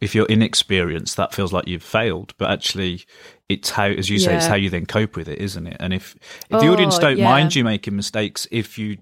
if 0.00 0.14
you're 0.14 0.26
inexperienced, 0.26 1.16
that 1.18 1.34
feels 1.34 1.52
like 1.52 1.66
you've 1.68 1.82
failed. 1.82 2.32
But 2.38 2.50
actually, 2.50 3.04
it's 3.50 3.70
how, 3.70 3.86
as 3.86 4.08
you 4.08 4.18
say, 4.18 4.36
it's 4.36 4.46
how 4.46 4.54
you 4.54 4.70
then 4.70 4.86
cope 4.86 5.16
with 5.16 5.28
it, 5.28 5.38
isn't 5.38 5.66
it? 5.66 5.76
And 5.80 5.92
if, 5.92 6.14
if 6.48 6.60
the 6.60 6.68
audience 6.72 6.96
Oh, 6.96 7.00
don't 7.00 7.18
yeah. 7.18 7.24
mind 7.28 7.54
you 7.54 7.64
making 7.64 7.96
mistakes, 7.96 8.46
if 8.50 8.78
you 8.78 8.96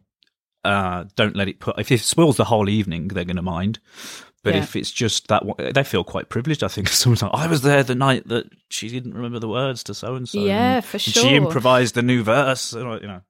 uh, 0.64 1.04
don't 1.14 1.36
let 1.36 1.46
it 1.48 1.60
put, 1.60 1.78
if 1.78 1.92
it 1.92 2.00
spoils 2.00 2.36
the 2.36 2.44
whole 2.44 2.68
evening, 2.68 3.08
they're 3.08 3.24
going 3.24 3.36
to 3.36 3.42
mind. 3.42 3.78
But 4.48 4.56
Yeah. 4.56 4.62
if 4.62 4.76
it's 4.76 4.90
just 4.90 5.28
that, 5.28 5.44
one, 5.44 5.56
they 5.74 5.84
feel 5.84 6.04
quite 6.04 6.28
privileged. 6.28 6.64
I 6.64 6.68
think 6.68 6.88
Sometimes 6.88 7.32
I 7.34 7.46
was 7.46 7.62
there 7.62 7.82
the 7.82 7.94
night 7.94 8.28
that 8.28 8.46
she 8.70 8.88
didn't 8.88 9.14
remember 9.14 9.38
the 9.38 9.48
words 9.48 9.84
to 9.84 9.94
so 9.94 10.14
and 10.14 10.28
so. 10.28 10.40
Yeah, 10.40 10.80
for 10.80 10.98
sure. 10.98 11.22
She 11.22 11.34
improvised 11.36 11.94
the 11.94 12.02
new 12.02 12.22
verse. 12.22 12.72
You 12.72 12.84
know, 12.84 13.20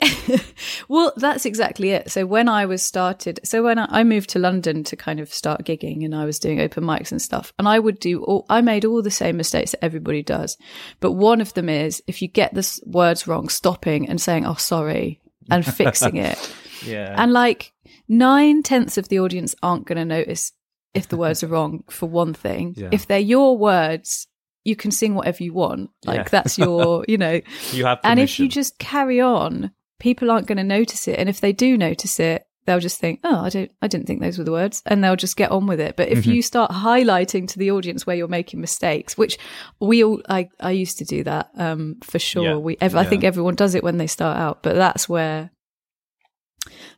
Well, 0.88 1.12
that's 1.16 1.44
exactly 1.44 1.90
it. 1.90 2.10
So 2.10 2.24
when 2.24 2.48
I 2.48 2.66
was 2.66 2.82
started, 2.82 3.40
so 3.44 3.62
when 3.62 3.78
I, 3.78 3.86
I 3.90 4.04
moved 4.04 4.30
to 4.30 4.38
London 4.38 4.84
to 4.84 4.96
kind 4.96 5.20
of 5.20 5.32
start 5.32 5.64
gigging 5.64 6.04
and 6.04 6.14
I 6.14 6.24
was 6.24 6.38
doing 6.38 6.60
open 6.60 6.84
mics 6.84 7.10
and 7.10 7.20
stuff, 7.20 7.52
and 7.58 7.68
I 7.68 7.78
would 7.78 7.98
do 7.98 8.22
all, 8.22 8.46
I 8.48 8.60
made 8.60 8.84
all 8.84 9.02
the 9.02 9.10
same 9.10 9.36
mistakes 9.36 9.72
that 9.72 9.84
everybody 9.84 10.22
does. 10.22 10.56
But 11.00 11.12
one 11.12 11.40
of 11.40 11.54
them 11.54 11.68
is 11.68 12.02
if 12.06 12.22
you 12.22 12.28
get 12.28 12.54
the 12.54 12.80
words 12.86 13.26
wrong, 13.26 13.48
stopping 13.48 14.08
and 14.08 14.20
saying, 14.20 14.46
oh, 14.46 14.54
sorry, 14.54 15.20
and 15.50 15.64
fixing 15.64 16.16
it. 16.16 16.38
yeah. 16.84 17.14
And 17.16 17.32
like 17.32 17.72
nine 18.08 18.62
tenths 18.62 18.98
of 18.98 19.08
the 19.08 19.20
audience 19.20 19.54
aren't 19.62 19.86
going 19.86 19.98
to 19.98 20.04
notice 20.04 20.52
if 20.94 21.08
the 21.08 21.16
words 21.16 21.42
are 21.44 21.48
wrong 21.48 21.84
for 21.90 22.08
one 22.08 22.34
thing. 22.34 22.74
Yeah. 22.76 22.88
If 22.92 23.06
they're 23.06 23.18
your 23.18 23.56
words, 23.58 24.26
you 24.64 24.74
can 24.76 24.90
sing 24.90 25.14
whatever 25.14 25.42
you 25.42 25.52
want. 25.54 25.90
Like 26.04 26.16
Yeah. 26.18 26.28
that's 26.30 26.58
your, 26.58 27.04
you 27.08 27.18
know, 27.18 27.40
you 27.72 27.84
have 27.84 28.00
and 28.04 28.18
if 28.20 28.38
you 28.40 28.48
just 28.48 28.78
carry 28.78 29.20
on, 29.20 29.70
people 30.00 30.30
aren't 30.30 30.46
going 30.46 30.58
to 30.58 30.64
notice 30.64 31.08
it. 31.08 31.18
And 31.18 31.28
if 31.28 31.40
they 31.40 31.52
do 31.52 31.76
notice 31.78 32.18
it, 32.20 32.44
they'll 32.66 32.80
just 32.80 33.00
think, 33.00 33.20
"Oh, 33.24 33.40
I 33.44 33.48
don't, 33.48 33.70
I 33.80 33.88
didn't 33.88 34.06
think 34.06 34.20
those 34.20 34.36
were 34.36 34.44
the 34.44 34.52
words," 34.52 34.82
and 34.84 35.02
they'll 35.02 35.16
just 35.16 35.38
get 35.38 35.50
on 35.50 35.66
with 35.66 35.80
it. 35.80 35.96
But 35.96 36.08
if 36.10 36.18
Mm-hmm. 36.18 36.32
you 36.32 36.42
start 36.42 36.70
highlighting 36.70 37.48
to 37.48 37.58
the 37.58 37.70
audience 37.70 38.06
where 38.06 38.14
you're 38.16 38.28
making 38.28 38.60
mistakes, 38.60 39.16
which 39.16 39.38
we 39.80 40.04
all, 40.04 40.20
I, 40.28 40.50
I 40.60 40.72
used 40.72 40.98
to 40.98 41.04
do 41.06 41.24
that 41.24 41.48
um, 41.56 41.96
for 42.02 42.18
sure. 42.18 42.44
Yeah. 42.44 42.56
We, 42.56 42.76
ev- 42.80 42.94
I 42.96 43.04
think 43.04 43.24
everyone 43.24 43.54
does 43.54 43.74
it 43.74 43.82
when 43.82 43.96
they 43.96 44.06
start 44.06 44.36
out, 44.36 44.62
but 44.62 44.74
that's 44.74 45.08
where, 45.08 45.50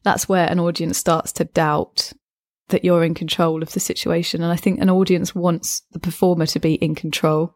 that's 0.03 0.29
where 0.29 0.51
an 0.51 0.59
audience 0.59 0.99
starts 0.99 1.31
to 1.33 1.45
doubt 1.45 2.13
that 2.71 2.85
you're 2.85 3.05
in 3.05 3.15
control 3.15 3.63
of 3.63 3.73
the 3.73 3.81
situation. 3.81 4.43
And 4.43 4.53
I 4.53 4.57
think 4.57 4.81
an 4.81 4.91
audience 4.91 5.35
wants 5.35 5.83
the 5.93 6.01
performer 6.01 6.47
to 6.47 6.61
be 6.61 6.75
in 6.75 6.95
control. 6.95 7.55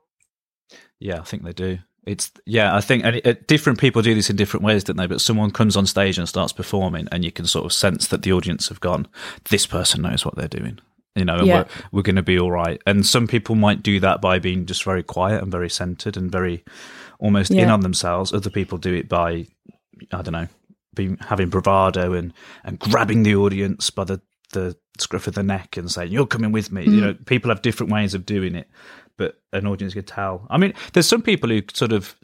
Yeah, 1.01 1.21
I 1.21 1.25
think 1.25 1.45
they 1.45 1.53
do. 1.53 1.79
It's 2.07 2.31
yeah, 2.45 2.77
I 2.77 2.81
think 2.83 3.05
and 3.05 3.17
it, 3.17 3.49
different 3.49 3.79
people 3.81 4.03
do 4.03 4.15
this 4.15 4.29
in 4.29 4.37
different 4.37 4.65
ways, 4.65 4.85
don't 4.85 4.97
they? 4.97 5.07
But 5.07 5.23
someone 5.23 5.51
comes 5.51 5.75
on 5.77 5.87
stage 5.87 6.19
and 6.19 6.29
starts 6.29 6.53
performing, 6.53 7.09
and 7.11 7.25
you 7.25 7.33
can 7.33 7.47
sort 7.47 7.65
of 7.65 7.73
sense 7.73 8.09
that 8.09 8.23
the 8.23 8.33
audience 8.33 8.69
have 8.69 8.81
gone. 8.81 9.09
This 9.49 9.67
person 9.67 10.03
knows 10.03 10.25
what 10.25 10.37
they're 10.37 10.47
doing, 10.47 10.79
you 11.15 11.25
know, 11.25 11.37
and 11.37 11.47
Yeah. 11.47 11.57
we're 11.63 11.67
we're 11.93 12.03
going 12.03 12.17
to 12.17 12.23
be 12.23 12.39
all 12.39 12.51
right. 12.53 12.81
And 12.87 13.07
some 13.07 13.27
people 13.27 13.55
might 13.55 13.83
do 13.83 14.01
that 14.01 14.21
by 14.21 14.39
being 14.39 14.67
just 14.67 14.85
very 14.85 15.03
quiet 15.03 15.43
and 15.43 15.51
very 15.51 15.71
centered 15.71 16.19
and 16.19 16.31
very 16.31 16.63
almost 17.19 17.51
in 17.53 17.71
on 17.71 17.81
themselves. 17.81 18.35
Other 18.35 18.51
people 18.51 18.77
do 18.77 18.93
it 18.93 19.09
by 19.09 19.47
I 20.13 20.21
don't 20.21 20.33
know, 20.33 20.49
being 20.95 21.17
having 21.21 21.49
bravado 21.49 22.13
and 22.13 22.35
and 22.65 22.79
grabbing 22.79 23.23
the 23.23 23.37
audience 23.37 23.89
by 23.89 24.05
the 24.05 24.21
the 24.55 24.77
scruff 24.99 25.27
of 25.27 25.35
the 25.35 25.43
neck 25.43 25.77
and 25.77 25.91
saying 25.91 26.11
you're 26.11 26.27
coming 26.27 26.51
with 26.53 26.73
me. 26.73 26.85
You 26.85 27.01
know, 27.01 27.15
people 27.27 27.51
have 27.51 27.61
different 27.63 27.93
ways 27.93 28.15
of 28.15 28.25
doing 28.25 28.55
it, 28.55 28.69
but 29.19 29.41
an 29.53 29.67
audience 29.67 29.93
could 29.95 30.07
tell. 30.07 30.47
I 30.49 30.57
mean, 30.57 30.73
there's 30.95 31.07
some 31.09 31.23
people 31.23 31.51
who 31.51 31.61
sort 31.73 31.93
of. 31.93 32.15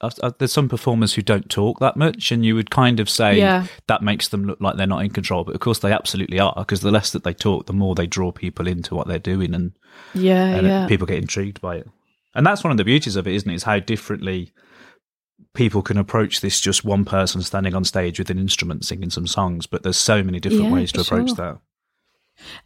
uh, 0.00 0.10
uh, 0.22 0.32
There's 0.38 0.52
some 0.52 0.68
performers 0.68 1.14
who 1.14 1.22
don't 1.22 1.48
talk 1.48 1.78
that 1.80 1.96
much, 1.96 2.30
and 2.32 2.44
you 2.44 2.54
would 2.56 2.70
kind 2.70 3.00
of 3.00 3.08
say 3.08 3.38
Yeah. 3.38 3.66
that 3.86 4.02
makes 4.02 4.28
them 4.28 4.44
look 4.44 4.60
like 4.60 4.76
they're 4.76 4.86
not 4.86 5.04
in 5.04 5.10
control. 5.10 5.44
But 5.44 5.54
of 5.54 5.60
course, 5.60 5.78
they 5.78 5.92
absolutely 5.92 6.38
are, 6.40 6.52
because 6.56 6.80
the 6.80 6.90
less 6.90 7.10
that 7.12 7.24
they 7.24 7.32
talk, 7.32 7.66
the 7.66 7.72
more 7.72 7.94
they 7.94 8.06
draw 8.06 8.32
people 8.32 8.66
into 8.66 8.94
what 8.94 9.06
they're 9.08 9.18
doing, 9.18 9.54
and 9.54 9.72
Yeah, 10.14 10.44
and 10.56 10.66
yeah. 10.66 10.86
people 10.88 11.06
get 11.06 11.18
intrigued 11.18 11.60
by 11.60 11.76
it. 11.76 11.88
And 12.34 12.44
that's 12.44 12.64
one 12.64 12.72
of 12.72 12.76
the 12.76 12.84
beauties 12.84 13.16
of 13.16 13.26
it, 13.28 13.34
isn't 13.34 13.48
it? 13.50 13.54
Is 13.54 13.62
how 13.62 13.78
differently 13.78 14.52
people 15.54 15.82
can 15.82 15.96
approach 15.96 16.40
this 16.40 16.60
just 16.60 16.84
one 16.84 17.04
person 17.04 17.40
standing 17.40 17.74
on 17.74 17.84
stage 17.84 18.18
with 18.18 18.30
an 18.30 18.38
instrument 18.38 18.84
singing 18.84 19.10
some 19.10 19.26
songs. 19.26 19.66
But 19.66 19.82
there's 19.82 19.96
so 19.96 20.22
many 20.22 20.40
different 20.40 20.64
Yeah, 20.64 20.72
ways 20.72 20.92
to 20.92 21.00
approach 21.00 21.28
sure. 21.28 21.36
that. 21.36 21.58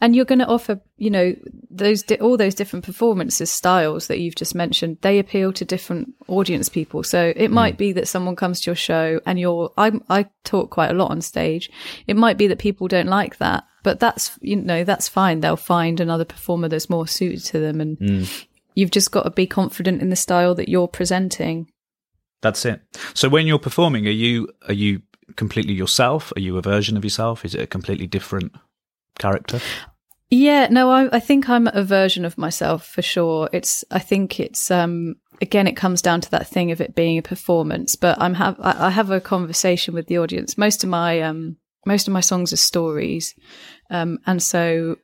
and 0.00 0.16
you're 0.16 0.24
going 0.24 0.38
to 0.38 0.46
offer 0.46 0.80
you 0.96 1.10
know 1.10 1.36
those 1.70 2.02
di- 2.02 2.18
all 2.20 2.38
those 2.38 2.54
different 2.54 2.86
performances 2.86 3.50
styles 3.50 4.06
that 4.06 4.18
you've 4.18 4.34
just 4.34 4.54
mentioned 4.54 4.96
they 5.02 5.18
appeal 5.18 5.52
to 5.52 5.62
different 5.62 6.14
audience 6.26 6.70
people 6.70 7.02
so 7.02 7.34
it 7.36 7.50
might 7.50 7.74
mm. 7.74 7.78
be 7.78 7.92
that 7.92 8.08
someone 8.08 8.34
comes 8.34 8.60
to 8.60 8.70
your 8.70 8.74
show 8.74 9.20
and 9.26 9.38
you're 9.38 9.70
i 9.76 9.92
i 10.08 10.26
talk 10.42 10.70
quite 10.70 10.90
a 10.90 10.94
lot 10.94 11.10
on 11.10 11.20
stage 11.20 11.70
it 12.06 12.16
might 12.16 12.38
be 12.38 12.46
that 12.46 12.58
people 12.58 12.88
don't 12.88 13.08
like 13.08 13.36
that 13.36 13.62
but 13.82 14.00
that's 14.00 14.38
you 14.40 14.56
know 14.56 14.84
that's 14.84 15.06
fine 15.06 15.40
they'll 15.40 15.54
find 15.54 16.00
another 16.00 16.24
performer 16.24 16.68
that's 16.68 16.88
more 16.88 17.06
suited 17.06 17.44
to 17.44 17.58
them 17.60 17.78
and 17.78 17.98
mm. 17.98 18.46
you've 18.74 18.90
just 18.90 19.12
got 19.12 19.24
to 19.24 19.30
be 19.30 19.46
confident 19.46 20.00
in 20.00 20.08
the 20.08 20.16
style 20.16 20.54
that 20.54 20.70
you're 20.70 20.88
presenting 20.88 21.70
That's 22.40 22.64
it. 22.64 22.80
So 23.14 23.28
when 23.28 23.46
you're 23.46 23.58
performing, 23.58 24.06
are 24.06 24.10
you 24.10 24.48
are 24.68 24.74
you 24.74 25.02
completely 25.36 25.74
yourself? 25.74 26.32
Are 26.36 26.40
you 26.40 26.56
a 26.56 26.62
version 26.62 26.96
of 26.96 27.04
yourself? 27.04 27.44
Is 27.44 27.54
it 27.54 27.60
a 27.60 27.66
completely 27.66 28.06
different 28.06 28.52
character? 29.18 29.60
Yeah, 30.30 30.68
no, 30.70 30.90
I, 30.90 31.16
I 31.16 31.20
think 31.20 31.48
I'm 31.48 31.68
a 31.72 31.82
version 31.82 32.24
of 32.24 32.36
myself 32.36 32.86
for 32.86 33.00
sure. 33.00 33.48
It's, 33.52 33.82
I 33.90 33.98
think 33.98 34.38
it's, 34.38 34.70
um, 34.70 35.16
again, 35.40 35.66
it 35.66 35.76
comes 35.76 36.02
down 36.02 36.20
to 36.20 36.30
that 36.32 36.46
thing 36.46 36.70
of 36.70 36.82
it 36.82 36.94
being 36.94 37.16
a 37.16 37.22
performance. 37.22 37.96
But 37.96 38.20
I'm 38.20 38.34
have, 38.34 38.60
I, 38.60 38.88
I 38.88 38.90
have 38.90 39.10
a 39.10 39.22
conversation 39.22 39.94
with 39.94 40.06
the 40.06 40.18
audience. 40.18 40.58
Most 40.58 40.84
of 40.84 40.90
my, 40.90 41.22
um, 41.22 41.56
most 41.86 42.08
of 42.08 42.12
my 42.12 42.20
songs 42.20 42.52
are 42.52 42.58
stories, 42.58 43.34
um, 43.88 44.18
and 44.26 44.42
so 44.42 44.96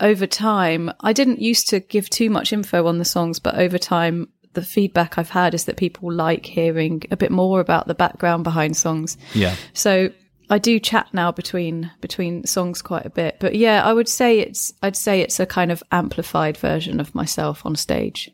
over 0.00 0.26
time, 0.26 0.92
I 1.00 1.14
didn't 1.14 1.40
used 1.40 1.68
to 1.68 1.80
give 1.80 2.10
too 2.10 2.28
much 2.28 2.52
info 2.52 2.86
on 2.86 2.98
the 2.98 3.04
songs, 3.06 3.38
but 3.38 3.54
over 3.54 3.78
time, 3.78 4.28
the 4.54 4.62
feedback 4.62 5.18
I've 5.18 5.30
had 5.30 5.54
is 5.54 5.66
that 5.66 5.76
people 5.76 6.12
like 6.12 6.46
hearing 6.46 7.02
a 7.10 7.16
bit 7.16 7.30
more 7.30 7.60
about 7.60 7.86
the 7.86 7.94
background 7.94 8.44
behind 8.44 8.76
songs. 8.76 9.16
Yeah. 9.34 9.54
So 9.74 10.10
I 10.50 10.58
do 10.58 10.78
chat 10.78 11.08
now 11.12 11.32
between 11.32 11.90
between 12.00 12.44
songs 12.46 12.82
quite 12.82 13.06
a 13.06 13.10
bit, 13.10 13.36
but 13.40 13.54
yeah, 13.54 13.84
I 13.84 13.92
would 13.92 14.08
say 14.08 14.40
it's 14.40 14.72
I'd 14.82 14.96
say 14.96 15.20
it's 15.20 15.40
a 15.40 15.46
kind 15.46 15.70
of 15.72 15.82
amplified 15.92 16.56
version 16.56 17.00
of 17.00 17.14
myself 17.14 17.64
on 17.66 17.76
stage. 17.76 18.30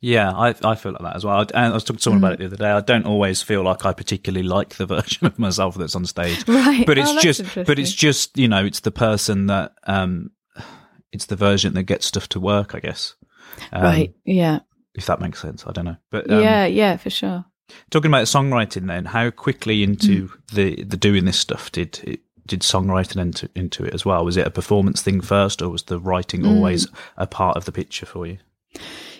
Yeah, 0.00 0.30
I 0.32 0.54
I 0.62 0.74
feel 0.76 0.92
like 0.92 1.02
that 1.02 1.16
as 1.16 1.24
well. 1.24 1.36
I, 1.38 1.42
and 1.54 1.72
I 1.72 1.74
was 1.74 1.82
talking 1.84 1.96
to 1.96 2.02
someone 2.02 2.20
Mm. 2.20 2.24
about 2.24 2.32
it 2.34 2.38
the 2.38 2.46
other 2.46 2.56
day. 2.56 2.70
I 2.70 2.80
don't 2.80 3.06
always 3.06 3.42
feel 3.42 3.62
like 3.62 3.84
I 3.84 3.92
particularly 3.92 4.46
like 4.46 4.74
the 4.76 4.86
version 4.96 5.26
of 5.26 5.38
myself 5.38 5.76
that's 5.76 5.96
on 5.96 6.04
stage. 6.04 6.46
Right. 6.48 6.86
But 6.86 6.98
Oh, 6.98 7.02
it's 7.02 7.12
that's 7.12 7.24
just 7.38 7.54
but 7.66 7.78
it's 7.78 7.92
just, 7.92 8.36
you 8.38 8.46
know, 8.48 8.64
it's 8.64 8.80
the 8.80 8.92
person 8.92 9.46
that 9.46 9.72
um 9.84 10.30
it's 11.12 11.26
the 11.26 11.36
version 11.36 11.74
that 11.74 11.84
gets 11.84 12.06
stuff 12.06 12.28
to 12.30 12.40
work, 12.40 12.74
I 12.74 12.80
guess. 12.80 13.14
Um, 13.72 13.82
right. 13.82 14.14
Yeah. 14.24 14.60
If 14.94 15.06
that 15.06 15.20
makes 15.20 15.40
sense. 15.42 15.64
I 15.66 15.72
don't 15.72 15.84
know. 15.86 15.96
But 16.10 16.30
um, 16.30 16.40
yeah. 16.42 16.66
Yeah. 16.66 16.96
For 16.96 17.10
sure. 17.10 17.44
Talking 17.90 18.10
about 18.10 18.26
songwriting, 18.26 18.86
then, 18.86 19.06
how 19.06 19.30
quickly 19.30 19.82
into 19.82 20.28
Mm. 20.28 20.30
the 20.52 20.84
the 20.84 20.96
doing 20.96 21.24
this 21.24 21.38
stuff 21.38 21.72
did 21.72 21.98
it, 22.04 22.20
did 22.46 22.60
songwriting 22.60 23.20
into 23.20 23.48
into 23.54 23.84
it 23.84 23.94
as 23.94 24.04
well? 24.04 24.24
Was 24.24 24.36
it 24.36 24.46
a 24.46 24.50
performance 24.50 25.00
thing 25.02 25.20
first, 25.22 25.62
or 25.62 25.70
was 25.70 25.84
the 25.84 25.98
writing 25.98 26.42
Mm. 26.42 26.56
always 26.56 26.86
a 27.16 27.26
part 27.26 27.56
of 27.56 27.64
the 27.64 27.72
picture 27.72 28.06
for 28.06 28.26
you? 28.26 28.38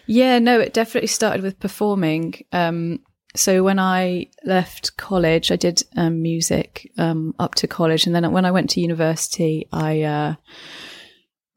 Yeah, 0.06 0.38
no, 0.38 0.60
it 0.60 0.74
definitely 0.74 1.08
started 1.08 1.42
with 1.42 1.58
performing. 1.58 2.44
Um, 2.52 3.00
so 3.34 3.64
when 3.64 3.78
I 3.78 4.26
left 4.44 4.96
college, 4.98 5.50
I 5.50 5.56
did 5.56 5.82
um, 5.96 6.20
music 6.22 6.92
um, 6.98 7.34
up 7.38 7.54
to 7.56 7.66
college, 7.66 8.06
and 8.06 8.14
then 8.14 8.30
when 8.30 8.44
I 8.44 8.50
went 8.50 8.68
to 8.70 8.80
university, 8.80 9.66
I 9.72 10.02
uh, 10.02 10.34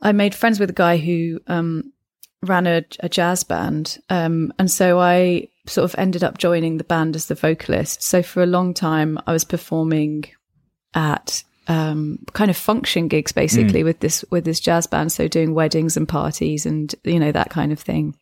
I 0.02 0.12
made 0.14 0.34
friends 0.34 0.60
with 0.60 0.70
a 0.70 0.74
guy 0.74 0.98
who 0.98 1.40
um, 1.48 1.92
ran 2.44 2.68
a, 2.68 2.84
a, 3.00 3.10
jazz 3.10 3.44
band, 3.44 3.98
um, 4.10 4.54
and 4.60 4.70
so 4.70 5.00
I 5.00 5.50
sort 5.66 5.86
of 5.86 6.00
ended 6.00 6.24
up 6.24 6.38
joining 6.38 6.78
the 6.78 6.84
band 6.84 7.16
as 7.16 7.26
the 7.26 7.36
vocalist. 7.36 8.04
So 8.04 8.24
for 8.24 8.42
a 8.42 8.48
long 8.48 8.74
time, 8.74 9.20
I 9.28 9.34
was 9.34 9.44
performing 9.44 10.26
at 10.94 11.44
um, 11.68 12.20
kind 12.34 12.50
of 12.50 12.58
function 12.58 13.08
gigs, 13.08 13.32
basically, 13.32 13.82
mm. 13.82 13.86
with 13.86 14.00
this 14.00 14.24
with 14.32 14.46
this 14.46 14.60
jazz 14.60 14.88
band. 14.88 15.12
So 15.12 15.28
doing 15.28 15.54
weddings 15.54 15.98
and 15.98 16.08
parties, 16.08 16.66
and 16.66 16.94
you 17.04 17.20
know 17.20 17.32
that 17.32 17.50
kind 17.50 17.72
of 17.72 17.80
thing. 17.80 18.16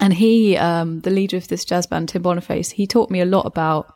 And 0.00 0.14
he, 0.14 0.56
um, 0.56 1.00
the 1.00 1.10
leader 1.10 1.36
of 1.36 1.48
this 1.48 1.64
jazz 1.64 1.86
band, 1.86 2.08
Tim 2.08 2.22
Boniface, 2.22 2.70
he 2.70 2.86
taught 2.86 3.10
me 3.10 3.20
a 3.20 3.26
lot 3.26 3.46
about 3.46 3.94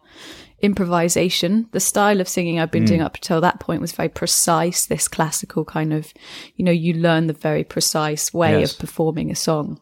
improvisation. 0.67 1.69
The 1.73 1.81
style 1.81 2.21
of 2.21 2.29
singing 2.29 2.61
I've 2.61 2.71
been 2.71 2.85
mm. 2.85 2.89
doing 2.89 3.01
up 3.01 3.15
until 3.15 3.41
that 3.41 3.61
point 3.61 3.81
was 3.81 3.93
very 3.93 4.11
precise, 4.11 4.85
this 4.87 5.09
classical 5.09 5.65
kind 5.65 5.95
of, 5.95 6.13
you 6.57 6.65
know, 6.65 6.73
you 6.73 6.93
learn 6.93 7.27
the 7.27 7.33
very 7.33 7.65
precise 7.65 8.35
way 8.35 8.61
yes. 8.61 8.73
of 8.73 8.79
performing 8.79 9.31
a 9.31 9.35
song. 9.35 9.81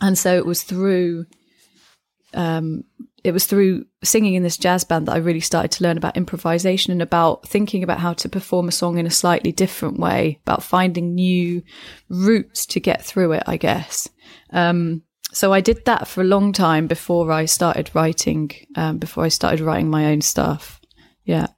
And 0.00 0.18
so 0.18 0.36
it 0.36 0.44
was 0.44 0.64
through, 0.64 1.26
um, 2.34 2.82
it 3.22 3.32
was 3.32 3.46
through 3.46 3.86
singing 4.02 4.34
in 4.34 4.42
this 4.42 4.58
jazz 4.58 4.84
band 4.84 5.06
that 5.06 5.12
I 5.12 5.18
really 5.18 5.40
started 5.40 5.70
to 5.72 5.84
learn 5.84 5.96
about 5.96 6.16
improvisation 6.16 6.90
and 6.90 7.00
about 7.00 7.46
thinking 7.46 7.84
about 7.84 8.00
how 8.00 8.12
to 8.14 8.28
perform 8.28 8.68
a 8.68 8.72
song 8.72 8.98
in 8.98 9.06
a 9.06 9.10
slightly 9.10 9.52
different 9.52 9.98
way, 9.98 10.40
about 10.42 10.62
finding 10.62 11.14
new 11.14 11.62
routes 12.08 12.66
to 12.66 12.80
get 12.80 13.04
through 13.04 13.32
it, 13.32 13.44
I 13.46 13.56
guess. 13.56 14.08
Um, 14.50 15.02
so 15.34 15.52
I 15.52 15.60
did 15.60 15.84
that 15.84 16.06
for 16.06 16.20
a 16.20 16.24
long 16.24 16.52
time 16.52 16.86
before 16.86 17.32
I 17.32 17.44
started 17.46 17.90
writing, 17.92 18.52
um, 18.76 18.98
before 18.98 19.24
I 19.24 19.28
started 19.28 19.60
writing 19.60 19.90
my 19.90 20.06
own 20.06 20.20
stuff. 20.20 20.80
Yeah. 21.24 21.48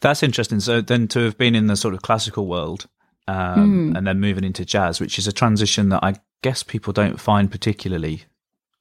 That's 0.00 0.22
interesting. 0.22 0.60
So 0.60 0.80
then 0.80 1.06
to 1.08 1.20
have 1.20 1.36
been 1.36 1.54
in 1.54 1.66
the 1.66 1.76
sort 1.76 1.92
of 1.92 2.00
classical 2.00 2.46
world 2.46 2.86
um, 3.28 3.92
mm. 3.92 3.98
and 3.98 4.06
then 4.06 4.18
moving 4.18 4.44
into 4.44 4.64
jazz, 4.64 4.98
which 4.98 5.18
is 5.18 5.26
a 5.26 5.32
transition 5.32 5.90
that 5.90 6.02
I 6.02 6.14
guess 6.42 6.62
people 6.62 6.94
don't 6.94 7.20
find 7.20 7.50
particularly 7.50 8.24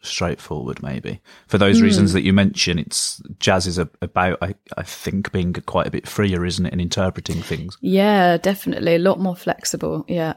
straightforward 0.01 0.83
maybe 0.83 1.21
for 1.47 1.57
those 1.57 1.79
mm. 1.79 1.83
reasons 1.83 2.11
that 2.11 2.23
you 2.23 2.33
mentioned 2.33 2.77
it's 2.77 3.21
jazz 3.39 3.65
is 3.65 3.77
a, 3.77 3.89
about 4.01 4.37
I, 4.41 4.53
I 4.75 4.83
think 4.83 5.31
being 5.31 5.53
quite 5.53 5.87
a 5.87 5.91
bit 5.91 6.09
freer 6.09 6.45
isn't 6.45 6.65
it 6.65 6.73
in 6.73 6.81
interpreting 6.81 7.41
things 7.41 7.77
yeah 7.79 8.35
definitely 8.35 8.95
a 8.95 8.99
lot 8.99 9.21
more 9.21 9.35
flexible 9.35 10.03
yeah 10.09 10.33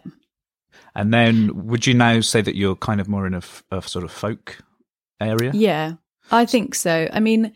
and 0.96 1.14
then 1.14 1.50
would 1.66 1.86
you 1.86 1.94
now 1.94 2.20
say 2.20 2.40
that 2.40 2.56
you're 2.56 2.76
kind 2.76 3.00
of 3.00 3.08
more 3.08 3.26
in 3.26 3.34
a, 3.34 3.42
a 3.70 3.82
sort 3.82 4.04
of 4.04 4.10
folk 4.10 4.58
area 5.20 5.50
yeah 5.54 5.92
i 6.30 6.44
think 6.44 6.74
so 6.74 7.08
i 7.12 7.20
mean 7.20 7.52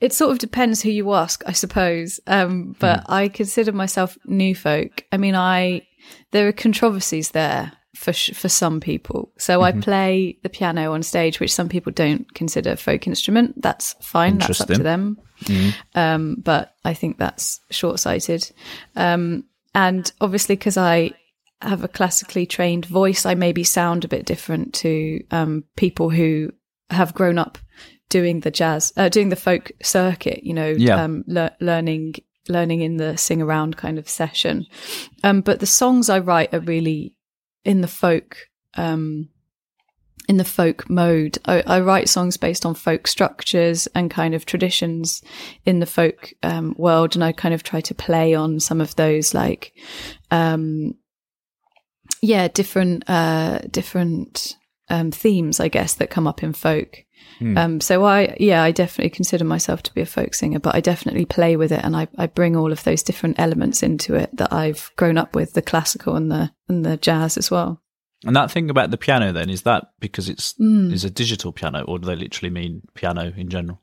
it 0.00 0.12
sort 0.12 0.30
of 0.30 0.38
depends 0.38 0.80
who 0.80 0.90
you 0.90 1.12
ask 1.12 1.42
i 1.46 1.52
suppose 1.52 2.20
um, 2.26 2.74
but 2.78 3.00
mm. 3.00 3.04
i 3.08 3.28
consider 3.28 3.72
myself 3.72 4.16
new 4.24 4.54
folk 4.54 5.04
i 5.12 5.16
mean 5.16 5.34
i 5.34 5.82
there 6.32 6.48
are 6.48 6.52
controversies 6.52 7.32
there 7.32 7.72
for 7.98 8.12
sh- 8.12 8.32
for 8.32 8.48
some 8.48 8.80
people. 8.80 9.32
So 9.38 9.60
mm-hmm. 9.60 9.78
I 9.78 9.82
play 9.82 10.38
the 10.42 10.48
piano 10.48 10.92
on 10.92 11.02
stage, 11.02 11.40
which 11.40 11.52
some 11.52 11.68
people 11.68 11.92
don't 11.92 12.32
consider 12.32 12.76
folk 12.76 13.08
instrument. 13.08 13.60
That's 13.60 13.94
fine. 14.00 14.38
That's 14.38 14.60
up 14.60 14.68
to 14.68 14.82
them. 14.82 15.18
Mm-hmm. 15.42 15.98
Um, 15.98 16.36
but 16.38 16.74
I 16.84 16.94
think 16.94 17.18
that's 17.18 17.60
short 17.70 17.98
sighted. 17.98 18.50
Um, 18.94 19.44
and 19.74 20.10
obviously, 20.20 20.54
because 20.54 20.76
I 20.76 21.10
have 21.60 21.82
a 21.82 21.88
classically 21.88 22.46
trained 22.46 22.86
voice, 22.86 23.26
I 23.26 23.34
maybe 23.34 23.64
sound 23.64 24.04
a 24.04 24.08
bit 24.08 24.26
different 24.26 24.74
to 24.74 25.22
um, 25.30 25.64
people 25.76 26.10
who 26.10 26.52
have 26.90 27.14
grown 27.14 27.38
up 27.38 27.58
doing 28.08 28.40
the 28.40 28.50
jazz, 28.50 28.92
uh, 28.96 29.08
doing 29.08 29.28
the 29.28 29.36
folk 29.36 29.70
circuit. 29.82 30.44
You 30.44 30.54
know, 30.54 30.68
yeah. 30.68 31.02
Um, 31.02 31.24
le- 31.26 31.56
learning 31.60 32.14
learning 32.48 32.80
in 32.80 32.96
the 32.96 33.16
sing 33.16 33.42
around 33.42 33.76
kind 33.76 33.98
of 33.98 34.08
session. 34.08 34.66
Um, 35.22 35.42
but 35.42 35.60
the 35.60 35.66
songs 35.66 36.08
I 36.08 36.18
write 36.18 36.54
are 36.54 36.60
really 36.60 37.14
in 37.64 37.82
the 37.82 37.88
folk 37.88 38.48
um, 38.76 39.28
in 40.28 40.36
the 40.36 40.44
folk 40.44 40.88
mode. 40.88 41.38
I, 41.46 41.62
I, 41.66 41.80
write 41.80 42.08
songs 42.08 42.36
based 42.36 42.66
on 42.66 42.74
folk 42.74 43.06
structures 43.06 43.86
and 43.94 44.10
kind 44.10 44.34
of 44.34 44.44
traditions 44.44 45.22
in 45.64 45.80
the 45.80 45.86
folk 45.86 46.32
um, 46.42 46.74
world, 46.76 47.14
and 47.14 47.24
I 47.24 47.32
kind 47.32 47.54
of 47.54 47.62
try 47.62 47.80
to 47.80 47.94
play 47.94 48.34
on 48.34 48.60
some 48.60 48.80
of 48.80 48.94
those, 48.96 49.32
like, 49.32 49.72
um, 50.30 50.94
yeah, 52.22 52.48
different 52.48 53.08
uh, 53.08 53.60
different 53.70 54.56
um, 54.90 55.10
themes, 55.10 55.60
I 55.60 55.68
guess, 55.68 55.94
that 55.94 56.10
come 56.10 56.26
up 56.26 56.42
in 56.42 56.52
folk. 56.52 57.04
Hmm. 57.38 57.58
Um, 57.58 57.80
so 57.80 58.04
I, 58.04 58.36
yeah, 58.40 58.62
I 58.62 58.72
definitely 58.72 59.10
consider 59.10 59.44
myself 59.44 59.82
to 59.84 59.94
be 59.94 60.00
a 60.00 60.06
folk 60.06 60.34
singer, 60.34 60.58
but 60.58 60.74
I 60.74 60.80
definitely 60.80 61.24
play 61.24 61.56
with 61.56 61.72
it 61.72 61.84
and 61.84 61.96
I, 61.96 62.08
I 62.16 62.26
bring 62.26 62.56
all 62.56 62.72
of 62.72 62.82
those 62.84 63.02
different 63.02 63.38
elements 63.38 63.82
into 63.82 64.14
it 64.14 64.36
that 64.36 64.52
I've 64.52 64.90
grown 64.96 65.18
up 65.18 65.34
with, 65.34 65.52
the 65.52 65.62
classical 65.62 66.16
and 66.16 66.30
the, 66.30 66.50
and 66.68 66.84
the 66.84 66.96
jazz 66.96 67.36
as 67.36 67.50
well. 67.50 67.82
And 68.24 68.34
that 68.34 68.50
thing 68.50 68.70
about 68.70 68.90
the 68.90 68.98
piano 68.98 69.32
then, 69.32 69.50
is 69.50 69.62
that 69.62 69.92
because 70.00 70.28
it's, 70.28 70.54
mm. 70.54 70.92
is 70.92 71.04
a 71.04 71.10
digital 71.10 71.52
piano 71.52 71.84
or 71.84 71.98
do 71.98 72.06
they 72.06 72.16
literally 72.16 72.50
mean 72.50 72.82
piano 72.94 73.32
in 73.36 73.48
general? 73.48 73.80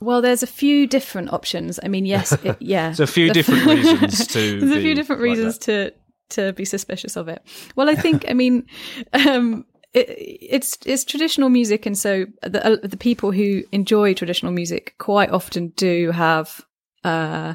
Well, 0.00 0.22
there's 0.22 0.42
a 0.42 0.46
few 0.46 0.86
different 0.86 1.32
options. 1.32 1.78
I 1.82 1.88
mean, 1.88 2.06
yes, 2.06 2.32
it, 2.42 2.56
yeah. 2.60 2.86
there's 2.86 3.00
a 3.00 3.06
few 3.06 3.30
different 3.32 3.66
reasons 3.66 4.26
to. 4.28 4.60
there's 4.60 4.72
a 4.72 4.80
few 4.80 4.94
different 4.94 5.20
reasons 5.20 5.58
to 5.58 5.92
to 6.30 6.52
be 6.52 6.64
suspicious 6.64 7.16
of 7.16 7.28
it. 7.28 7.42
Well, 7.76 7.88
I 7.88 7.94
think, 7.94 8.24
I 8.28 8.34
mean, 8.34 8.66
um, 9.12 9.64
it, 9.92 10.08
it's 10.08 10.78
it's 10.86 11.04
traditional 11.04 11.48
music, 11.48 11.84
and 11.86 11.98
so 11.98 12.26
the 12.42 12.64
uh, 12.64 12.76
the 12.82 12.96
people 12.96 13.32
who 13.32 13.62
enjoy 13.72 14.14
traditional 14.14 14.52
music 14.52 14.94
quite 14.98 15.30
often 15.30 15.68
do 15.76 16.12
have, 16.12 16.64
uh, 17.02 17.54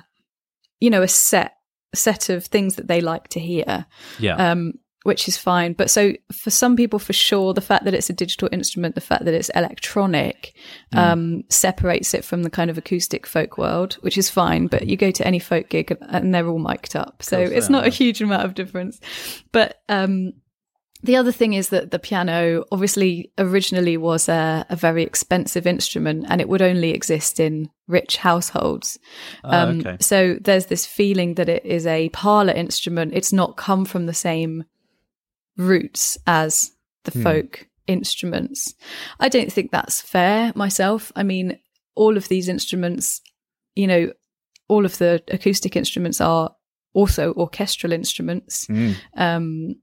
you 0.79 0.89
know, 0.89 1.01
a 1.01 1.07
set 1.07 1.53
set 1.93 2.29
of 2.29 2.45
things 2.45 2.75
that 2.75 2.88
they 2.88 3.01
like 3.01 3.29
to 3.29 3.39
hear. 3.39 3.85
Yeah. 4.19 4.35
Um, 4.35 4.73
which 5.06 5.28
is 5.28 5.38
fine. 5.38 5.74
But 5.74 5.91
so 5.91 6.13
for 6.34 6.50
some 6.50 6.76
people, 6.76 6.98
for 6.98 7.13
sure, 7.13 7.54
the 7.54 7.62
fact 7.62 7.86
that 7.86 7.94
it's 7.94 8.10
a 8.10 8.13
digital 8.13 8.50
instrument, 8.52 8.96
the 8.96 9.02
fact 9.02 9.24
that 9.26 9.36
it's 9.36 9.50
electronic, 9.50 10.56
mm. 10.91 10.98
um, 10.98 11.44
separates 11.48 12.15
it 12.15 12.26
from 12.26 12.41
the 12.41 12.50
kind 12.50 12.72
of 12.72 12.78
acoustic 12.80 13.28
folk 13.28 13.56
world, 13.60 14.00
which 14.02 14.18
is 14.18 14.32
fine. 14.32 14.65
But 14.65 14.88
you 14.88 14.98
go 14.98 15.12
to 15.12 15.28
any 15.28 15.38
folk 15.38 15.70
gig 15.70 15.96
and 16.02 16.34
they're 16.34 16.48
all 16.48 16.58
mic'd 16.58 16.96
up. 16.96 17.22
So 17.22 17.39
it's 17.39 17.70
not 17.70 17.86
a 17.86 17.91
huge 17.91 18.20
amount 18.20 18.46
of 18.46 18.56
difference. 18.56 19.00
But, 19.52 19.80
um, 19.89 20.34
the 21.04 21.18
other 21.18 21.32
thing 21.32 21.54
is 21.54 21.70
that 21.70 21.91
the 21.91 22.00
piano 22.00 22.63
obviously 22.72 23.32
originally 23.38 23.96
was 23.96 24.28
a, 24.28 24.65
a, 24.70 24.76
very 24.76 25.04
expensive 25.04 25.68
instrument 25.68 26.26
and 26.30 26.41
it 26.41 26.50
would 26.50 26.63
only 26.63 26.91
exist 26.91 27.39
in 27.39 27.70
rich 27.88 28.18
households. 28.18 28.98
Oh, 29.44 29.52
um, 29.52 29.80
okay. 29.82 29.98
So 30.00 30.39
there's 30.41 30.65
this 30.65 30.88
feeling 30.88 31.36
that 31.36 31.48
it 31.48 31.63
is 31.63 31.86
a 31.86 32.10
parlor 32.10 32.54
instrument. 32.54 33.13
It's 33.13 33.32
not 33.32 33.56
come 33.56 33.86
from 33.86 34.08
the 34.08 34.15
same 34.15 34.63
roots 35.58 36.18
as 36.28 36.72
the 37.04 37.12
hmm. 37.12 37.24
folk 37.24 37.68
instruments. 37.88 38.74
I 39.20 39.30
don't 39.30 39.52
think 39.52 39.72
that's 39.72 40.02
fair 40.02 40.52
myself. 40.56 41.12
I 41.15 41.24
mean, 41.24 41.60
all 41.96 42.18
of 42.18 42.28
these 42.28 42.50
instruments, 42.50 43.22
you 43.76 43.88
know, 43.88 44.12
all 44.68 44.86
of 44.86 44.98
the 44.98 45.24
acoustic 45.30 45.76
instruments 45.76 46.20
are 46.20 46.56
also 46.94 47.34
orchestral 47.34 47.94
instruments. 47.94 48.65
Mm. 48.68 48.96
Um, 49.15 49.76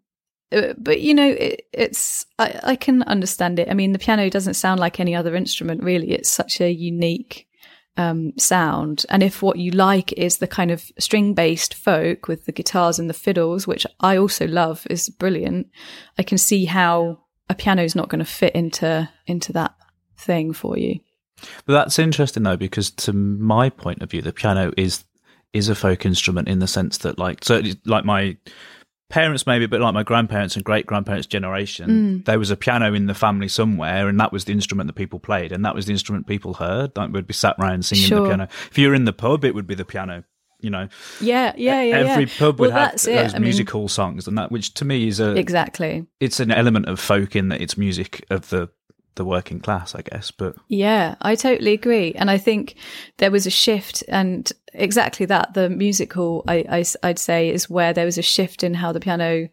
uh, 0.51 0.75
but 0.77 1.01
you 1.01 1.15
know, 1.15 1.29
it, 1.29 1.63
it's 1.73 2.27
I, 2.39 2.61
I, 2.63 2.77
can 2.77 3.03
understand 3.05 3.59
it. 3.59 3.71
I 3.71 3.75
mean, 3.75 3.93
the 3.93 3.99
piano 3.99 4.29
doesn't 4.29 4.55
sound 4.55 4.81
like 4.81 5.01
any 5.01 5.15
other 5.15 5.35
instrument, 5.35 5.83
really. 5.83 6.11
It's 6.11 6.31
such 6.31 6.61
a 6.61 6.71
unique 6.71 7.47
um, 7.97 8.33
sound, 8.39 9.05
and 9.11 9.23
if 9.23 9.43
what 9.43 9.59
you 9.59 9.71
like 9.71 10.13
is 10.15 10.39
the 10.39 10.47
kind 10.47 10.71
of 10.71 10.91
string-based 10.99 11.75
folk 11.75 12.29
with 12.29 12.47
the 12.47 12.53
guitars 12.53 12.99
and 12.99 13.11
the 13.11 13.15
fiddles, 13.15 13.67
which 13.67 13.87
I 14.01 14.17
also 14.17 14.47
love, 14.47 14.87
is 14.89 15.09
brilliant. 15.09 15.69
I 16.19 16.23
can 16.23 16.39
see 16.39 16.65
how 16.65 17.21
a 17.49 17.55
piano 17.55 17.83
is 17.83 17.95
not 17.95 18.09
going 18.09 18.21
to 18.21 18.25
fit 18.25 18.55
into 18.55 19.09
into 19.27 19.53
that 19.53 19.75
thing 20.17 20.53
for 20.53 20.79
you. 20.79 21.01
But 21.67 21.75
that's 21.75 21.99
interesting 21.99 22.45
though, 22.45 22.57
because 22.57 22.91
to 22.91 23.13
my 23.13 23.69
point 23.69 24.01
of 24.03 24.11
view, 24.11 24.23
the 24.23 24.33
piano 24.33 24.73
is 24.77 25.05
is 25.53 25.69
a 25.69 25.75
folk 25.75 26.07
instrument 26.07 26.49
in 26.49 26.61
the 26.61 26.67
sense 26.67 26.99
that, 26.99 27.19
like, 27.19 27.45
so 27.45 27.61
like 27.85 28.07
my 28.07 28.37
parents 29.13 29.47
maybe, 29.47 29.67
but 29.67 29.81
like 29.81 29.95
my 29.95 30.03
grandparents 30.03 30.57
and 30.57 30.65
great 30.65 30.87
grandparents' 30.87 31.27
generation, 31.27 31.91
mm. 31.91 32.25
there 32.25 32.39
was 32.39 32.51
a 32.51 32.57
piano 32.57 32.95
in 32.95 33.07
the 33.07 33.15
family 33.15 33.47
somewhere, 33.47 34.09
and 34.09 34.19
that 34.19 34.33
was 34.33 34.47
the 34.47 34.53
instrument 34.53 34.89
that 34.89 34.95
people 34.95 35.21
played, 35.21 35.53
and 35.53 35.65
that 35.65 35.75
was 35.75 35.87
the 35.87 35.93
instrument 35.93 36.27
people 36.27 36.55
heard. 36.55 36.97
Like 36.97 37.13
would 37.13 37.27
be 37.27 37.35
sat 37.35 37.55
around 37.61 37.85
singing 37.85 38.07
sure. 38.07 38.23
the 38.23 38.29
piano. 38.29 38.49
If 38.71 38.79
you 38.79 38.89
were 38.89 38.95
in 38.95 39.05
the 39.05 39.13
pub, 39.13 39.45
it 39.45 39.55
would 39.55 39.67
be 39.67 39.75
the 39.75 39.85
piano. 39.85 40.25
You 40.61 40.71
know, 40.71 40.89
yeah, 41.21 41.53
yeah, 41.57 41.83
yeah. 41.83 41.97
Every 41.97 42.25
yeah. 42.25 42.39
pub 42.39 42.61
would 42.61 42.73
well, 42.73 42.89
have 42.91 43.03
those 43.03 43.39
musical 43.39 43.81
mean, 43.81 43.89
songs, 43.89 44.29
and 44.29 44.39
that, 44.39 44.51
which 44.51 44.75
to 44.75 44.85
me 44.85 45.09
is 45.09 45.21
a 45.21 45.37
exactly. 45.37 46.07
It's 46.21 46.41
an 46.41 46.51
element 46.51 46.89
of 46.89 46.99
folk 46.99 47.37
in 47.37 47.49
that 47.49 47.61
it's 47.61 47.77
music 47.77 48.25
of 48.31 48.49
the 48.51 48.71
the 49.15 49.25
working 49.25 49.61
class, 49.61 49.95
I 49.95 50.03
guess. 50.03 50.31
But 50.31 50.57
yeah, 50.69 51.17
I 51.21 51.35
totally 51.35 51.73
agree. 51.73 52.13
And 52.15 52.31
I 52.31 52.39
think 52.39 52.77
there 53.19 53.31
was 53.31 53.47
a 53.47 53.51
shift, 53.51 54.03
and 54.09 54.51
exactly 54.73 55.27
that 55.27 55.55
the 55.55 55.69
musical, 55.69 56.45
I, 56.49 56.85
I, 57.03 57.09
would 57.09 57.19
say, 57.19 57.51
is 57.51 57.71
where 57.71 57.93
there 57.93 58.07
was 58.07 58.19
a 58.19 58.23
shift 58.23 58.63
in 58.63 58.75
how 58.75 58.93
the 58.93 59.01
piano 59.01 59.49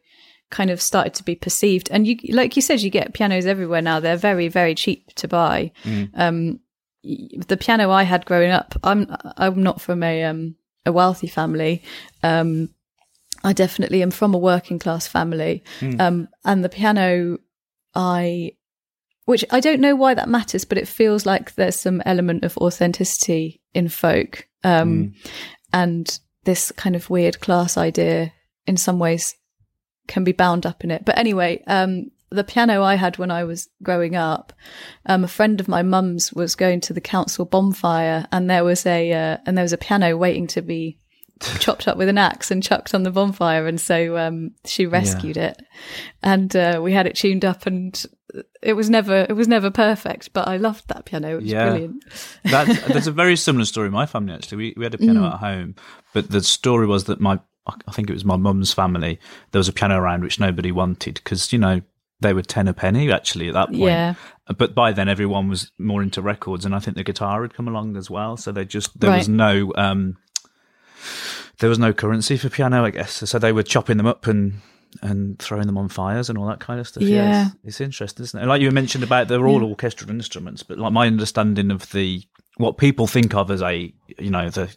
kind 0.49 0.71
of 0.71 0.81
started 0.81 1.13
to 1.15 1.23
be 1.23 1.35
perceived. 1.35 1.89
And 1.91 2.07
you, 2.07 2.17
like 2.29 2.55
you 2.55 2.61
said, 2.61 2.81
you 2.81 2.89
get 2.89 3.13
pianos 3.13 3.45
everywhere 3.45 3.81
now. 3.81 3.99
They're 3.99 4.17
very, 4.17 4.47
very 4.47 4.75
cheap 4.75 5.13
to 5.15 5.27
buy. 5.27 5.71
Mm. 5.83 6.09
Um, 6.15 6.59
the 7.03 7.57
piano 7.57 7.91
I 7.91 8.03
had 8.03 8.25
growing 8.25 8.51
up, 8.51 8.75
I'm 8.83 9.07
I'm 9.37 9.63
not 9.63 9.79
from 9.79 10.03
a 10.03 10.23
um 10.23 10.55
a 10.85 10.91
wealthy 10.91 11.27
family. 11.27 11.83
Um, 12.23 12.69
I 13.43 13.53
definitely 13.53 14.01
am 14.01 14.11
from 14.11 14.33
a 14.33 14.37
working 14.37 14.79
class 14.79 15.07
family. 15.07 15.63
Mm. 15.79 16.01
Um, 16.01 16.27
and 16.43 16.63
the 16.63 16.69
piano, 16.69 17.37
I, 17.95 18.53
which 19.29 19.45
I 19.51 19.59
don't 19.59 19.79
know 19.79 19.95
why 19.95 20.15
that 20.15 20.27
matters, 20.27 20.65
but 20.65 20.79
it 20.79 20.87
feels 20.87 21.23
like 21.23 21.53
there's 21.53 21.79
some 21.79 22.01
element 22.03 22.43
of 22.43 22.57
authenticity 22.57 23.61
in 23.75 23.87
folk. 23.87 24.47
Um, 24.63 25.13
and 25.71 26.19
this 26.45 26.71
kind 26.71 26.95
of 26.95 27.11
weird 27.11 27.39
class 27.39 27.77
idea 27.77 28.33
in 28.65 28.75
some 28.75 28.97
ways 28.97 29.35
can 30.07 30.23
be 30.23 30.31
bound 30.31 30.65
up 30.65 30.83
in 30.83 30.89
it. 30.89 31.05
But 31.05 31.19
anyway, 31.19 31.63
um, 31.67 32.09
the 32.31 32.43
piano 32.43 32.81
I 32.81 32.95
had 32.95 33.19
when 33.19 33.29
I 33.29 33.43
was 33.43 33.69
growing 33.83 34.15
up, 34.15 34.51
um, 35.05 35.23
a 35.23 35.27
friend 35.27 35.59
of 35.59 35.67
my 35.67 35.83
mum's 35.83 36.33
was 36.33 36.55
going 36.55 36.81
to 36.81 36.93
the 36.93 36.99
council 36.99 37.45
bonfire, 37.45 38.25
and 38.31 38.49
there 38.49 38.63
was 38.63 38.83
a 38.87 39.13
uh, 39.13 39.37
and 39.45 39.55
there 39.55 39.63
was 39.63 39.73
a 39.73 39.77
piano 39.77 40.17
waiting 40.17 40.47
to 40.47 40.63
be 40.63 40.97
chopped 41.59 41.87
up 41.87 41.97
with 41.97 42.09
an 42.09 42.17
axe 42.17 42.51
and 42.51 42.61
chucked 42.63 42.93
on 42.93 43.03
the 43.03 43.11
bonfire, 43.11 43.67
and 43.67 43.79
so 43.79 44.17
um, 44.17 44.51
she 44.65 44.85
rescued 44.85 45.37
it, 45.37 45.61
and 46.23 46.55
uh, 46.55 46.79
we 46.83 46.93
had 46.93 47.07
it 47.07 47.15
tuned 47.15 47.45
up, 47.45 47.65
and 47.65 48.05
it 48.61 48.73
was 48.73 48.89
never 48.89 49.25
it 49.27 49.35
was 49.35 49.47
never 49.47 49.71
perfect, 49.71 50.33
but 50.33 50.47
I 50.47 50.57
loved 50.57 50.87
that 50.89 51.05
piano. 51.05 51.29
It 51.33 51.41
was 51.41 51.45
Yeah. 51.45 51.69
brilliant. 51.69 52.03
That's, 52.43 52.81
there's 52.87 53.07
a 53.07 53.11
very 53.11 53.35
similar 53.35 53.65
story 53.65 53.87
in 53.87 53.93
my 53.93 54.05
family 54.05 54.33
actually. 54.33 54.57
We 54.57 54.73
we 54.77 54.83
had 54.85 54.93
a 54.93 54.97
piano 54.99 55.25
at 55.27 55.39
home, 55.39 55.75
but 56.13 56.29
the 56.29 56.41
story 56.41 56.85
was 56.87 57.05
that 57.05 57.19
my 57.19 57.39
I 57.87 57.91
think 57.91 58.09
it 58.09 58.13
was 58.13 58.25
my 58.25 58.35
mum's 58.37 58.73
family. 58.73 59.19
There 59.51 59.59
was 59.59 59.67
a 59.67 59.73
piano 59.73 59.99
around 59.99 60.23
which 60.23 60.39
nobody 60.39 60.71
wanted 60.71 61.15
because 61.15 61.51
you 61.53 61.59
know 61.59 61.81
they 62.21 62.33
were 62.33 62.41
ten 62.41 62.67
a 62.67 62.73
penny 62.73 63.11
actually 63.11 63.47
at 63.47 63.53
that 63.53 63.67
point. 63.69 63.79
Yeah. 63.81 64.13
But 64.57 64.73
by 64.75 64.91
then 64.91 65.07
everyone 65.07 65.47
was 65.49 65.71
more 65.79 66.01
into 66.03 66.21
records, 66.21 66.65
and 66.65 66.73
I 66.75 66.79
think 66.79 66.97
the 66.97 67.03
guitar 67.03 67.43
had 67.43 67.53
come 67.53 67.67
along 67.67 67.95
as 67.97 68.09
well. 68.09 68.37
So 68.37 68.51
they 68.51 68.65
just 68.65 68.99
there 68.99 69.09
Right. 69.11 69.17
was 69.17 69.29
no 69.29 69.71
um, 69.75 70.17
there 71.59 71.69
was 71.69 71.79
no 71.79 71.93
currency 71.93 72.37
for 72.37 72.49
piano, 72.49 72.83
I 72.85 72.89
guess. 72.91 73.29
So 73.29 73.39
they 73.39 73.51
were 73.51 73.63
chopping 73.63 73.97
them 73.97 74.07
up 74.07 74.27
and 74.27 74.61
and 75.03 75.37
throwing 75.37 75.67
them 75.67 75.77
on 75.77 75.87
fires 75.87 76.29
and 76.29 76.37
all 76.37 76.47
that 76.47 76.59
kind 76.59 76.79
of 76.79 76.87
stuff. 76.87 77.03
Yeah. 77.03 77.47
it's, 77.47 77.55
it's 77.63 77.81
interesting, 77.81 78.23
isn't 78.23 78.39
it? 78.39 78.41
And 78.41 78.49
like 78.49 78.61
you 78.61 78.71
mentioned 78.71 79.03
about 79.03 79.27
they're 79.27 79.47
all 79.47 79.63
orchestral 79.63 80.09
instruments, 80.09 80.63
but 80.63 80.79
like 80.79 80.91
my 80.93 81.05
understanding 81.05 81.69
of 81.69 81.91
the 81.91 82.23
what 82.57 82.77
people 82.77 83.05
think 83.07 83.35
of 83.35 83.51
as 83.51 83.61
a 83.61 83.93
you 84.17 84.29
know 84.31 84.49
the 84.49 84.75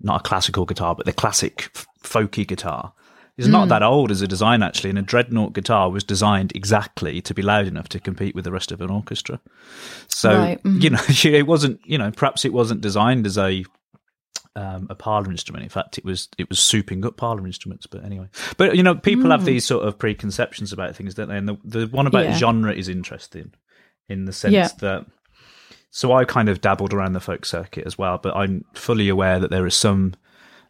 not 0.00 0.20
a 0.20 0.22
classical 0.22 0.64
guitar, 0.66 0.94
but 0.94 1.04
the 1.04 1.12
classic 1.12 1.70
folky 2.02 2.46
guitar 2.46 2.92
is 3.36 3.46
Hmm. 3.46 3.52
not 3.52 3.68
that 3.68 3.82
old 3.82 4.10
as 4.10 4.22
a 4.22 4.28
design 4.28 4.62
actually. 4.62 4.90
And 4.90 4.98
a 4.98 5.02
dreadnought 5.02 5.52
guitar 5.52 5.90
was 5.90 6.04
designed 6.04 6.52
exactly 6.54 7.20
to 7.22 7.34
be 7.34 7.42
loud 7.42 7.66
enough 7.66 7.88
to 7.90 8.00
compete 8.00 8.34
with 8.34 8.44
the 8.44 8.52
rest 8.52 8.70
of 8.72 8.80
an 8.80 8.90
orchestra. 8.90 9.40
So 10.08 10.32
Right, 10.38 10.62
mhm. 10.62 10.82
you 10.82 10.90
know, 10.90 11.00
it 11.38 11.46
wasn't 11.46 11.80
you 11.84 11.98
know 11.98 12.10
perhaps 12.12 12.44
it 12.44 12.52
wasn't 12.52 12.80
designed 12.82 13.26
as 13.26 13.36
a 13.36 13.64
um, 14.60 14.86
a 14.90 14.94
parlor 14.94 15.30
instrument. 15.30 15.62
In 15.64 15.70
fact, 15.70 15.96
it 15.98 16.04
was 16.04 16.28
it 16.38 16.48
was 16.48 16.58
souping 16.58 17.04
up 17.04 17.16
parlor 17.16 17.46
instruments. 17.46 17.86
But 17.86 18.04
anyway, 18.04 18.28
but 18.56 18.76
you 18.76 18.82
know, 18.82 18.94
people 18.94 19.30
have 19.30 19.44
these 19.44 19.64
sort 19.64 19.86
of 19.86 19.98
preconceptions 19.98 20.72
about 20.72 20.94
things, 20.96 21.14
don't 21.14 21.28
they? 21.28 21.36
And 21.36 21.48
the 21.48 21.56
the 21.64 21.86
one 21.86 22.06
about 22.06 22.24
Yeah. 22.24 22.36
genre 22.36 22.72
is 22.72 22.88
interesting 22.88 23.52
in 24.08 24.24
the 24.26 24.32
sense 24.32 24.52
Yeah. 24.54 24.68
that. 24.80 25.06
So 25.90 26.12
I 26.12 26.24
kind 26.24 26.48
of 26.48 26.60
dabbled 26.60 26.92
around 26.94 27.14
the 27.14 27.20
folk 27.20 27.44
circuit 27.44 27.84
as 27.86 27.96
well, 27.98 28.18
but 28.22 28.36
I'm 28.36 28.64
fully 28.74 29.08
aware 29.08 29.40
that 29.40 29.50
there 29.50 29.64
are 29.64 29.70
some 29.70 30.14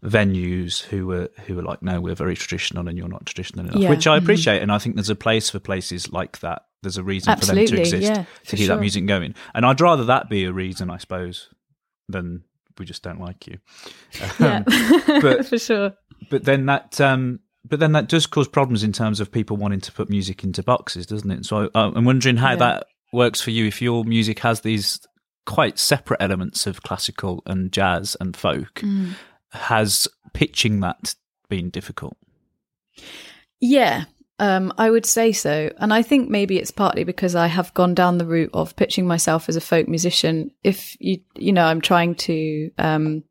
venues 0.02 0.80
who 0.84 1.06
were 1.06 1.28
who 1.46 1.58
are 1.58 1.62
like, 1.62 1.82
no, 1.82 2.00
we're 2.00 2.14
very 2.14 2.34
traditional 2.34 2.88
and 2.88 2.96
you're 2.96 3.08
not 3.08 3.26
traditional 3.26 3.66
enough, 3.66 3.76
Yeah. 3.82 3.90
which 3.90 4.06
I 4.06 4.18
Mhm. 4.18 4.22
appreciate, 4.22 4.62
and 4.62 4.72
I 4.72 4.78
think 4.78 4.96
there's 4.96 5.10
a 5.10 5.14
place 5.14 5.50
for 5.50 5.58
places 5.58 6.10
like 6.12 6.40
that. 6.40 6.62
There's 6.82 6.96
a 6.96 7.02
reason 7.04 7.36
for 7.36 7.44
them 7.46 7.66
to 7.66 7.78
exist 7.80 8.02
yeah, 8.02 8.24
to 8.46 8.56
keep 8.56 8.68
that 8.68 8.80
music 8.80 9.04
going, 9.06 9.34
and 9.54 9.66
I'd 9.66 9.80
rather 9.80 10.04
that 10.04 10.30
be 10.30 10.44
a 10.44 10.52
reason, 10.52 10.88
I 10.90 10.96
suppose, 10.96 11.48
than 12.08 12.44
we 12.78 12.84
just 12.86 13.02
don't 13.02 13.20
like 13.20 13.46
you. 13.46 13.58
Yeah, 14.40 14.56
Um, 14.56 14.64
but- 15.22 15.46
for 15.50 15.58
sure. 15.58 15.92
but 16.30 16.44
then 16.44 16.66
that 16.66 17.00
um 17.00 17.40
but 17.64 17.78
then 17.78 17.92
that 17.92 18.08
does 18.08 18.26
cause 18.26 18.48
problems 18.48 18.82
in 18.82 18.92
terms 18.92 19.20
of 19.20 19.30
people 19.30 19.56
wanting 19.56 19.80
to 19.82 19.92
put 19.92 20.08
music 20.08 20.44
into 20.44 20.62
boxes 20.62 21.04
doesn't 21.06 21.30
it 21.30 21.44
so 21.44 21.68
I, 21.74 21.80
i'm 21.80 22.04
wondering 22.04 22.36
how 22.38 22.50
Yeah. 22.50 22.56
that 22.56 22.86
works 23.12 23.40
for 23.40 23.50
you 23.50 23.66
if 23.66 23.82
your 23.82 24.04
music 24.04 24.38
has 24.40 24.60
these 24.62 25.00
quite 25.46 25.78
separate 25.78 26.20
elements 26.22 26.66
of 26.66 26.82
classical 26.82 27.42
and 27.46 27.70
jazz 27.72 28.16
and 28.20 28.36
folk 28.36 28.74
Mm. 28.76 29.12
has 29.52 30.06
pitching 30.32 30.80
that 30.80 31.14
been 31.48 31.70
difficult 31.70 32.16
Yeah, 33.60 34.04
um, 34.40 34.72
I 34.78 34.90
would 34.90 35.04
say 35.04 35.32
so. 35.32 35.70
And 35.76 35.92
I 35.92 36.02
think 36.02 36.30
maybe 36.30 36.58
it's 36.58 36.70
partly 36.70 37.04
because 37.04 37.36
I 37.36 37.46
have 37.46 37.74
gone 37.74 37.94
down 37.94 38.16
the 38.16 38.26
route 38.26 38.50
of 38.54 38.74
pitching 38.74 39.06
myself 39.06 39.48
as 39.50 39.56
a 39.56 39.60
folk 39.60 39.86
musician. 39.86 40.50
If 40.64 40.96
you, 40.98 41.20
you 41.36 41.52
know, 41.52 41.66
I'm 41.66 41.82
trying 41.82 42.14
to, 42.16 42.70
um, 42.78 43.22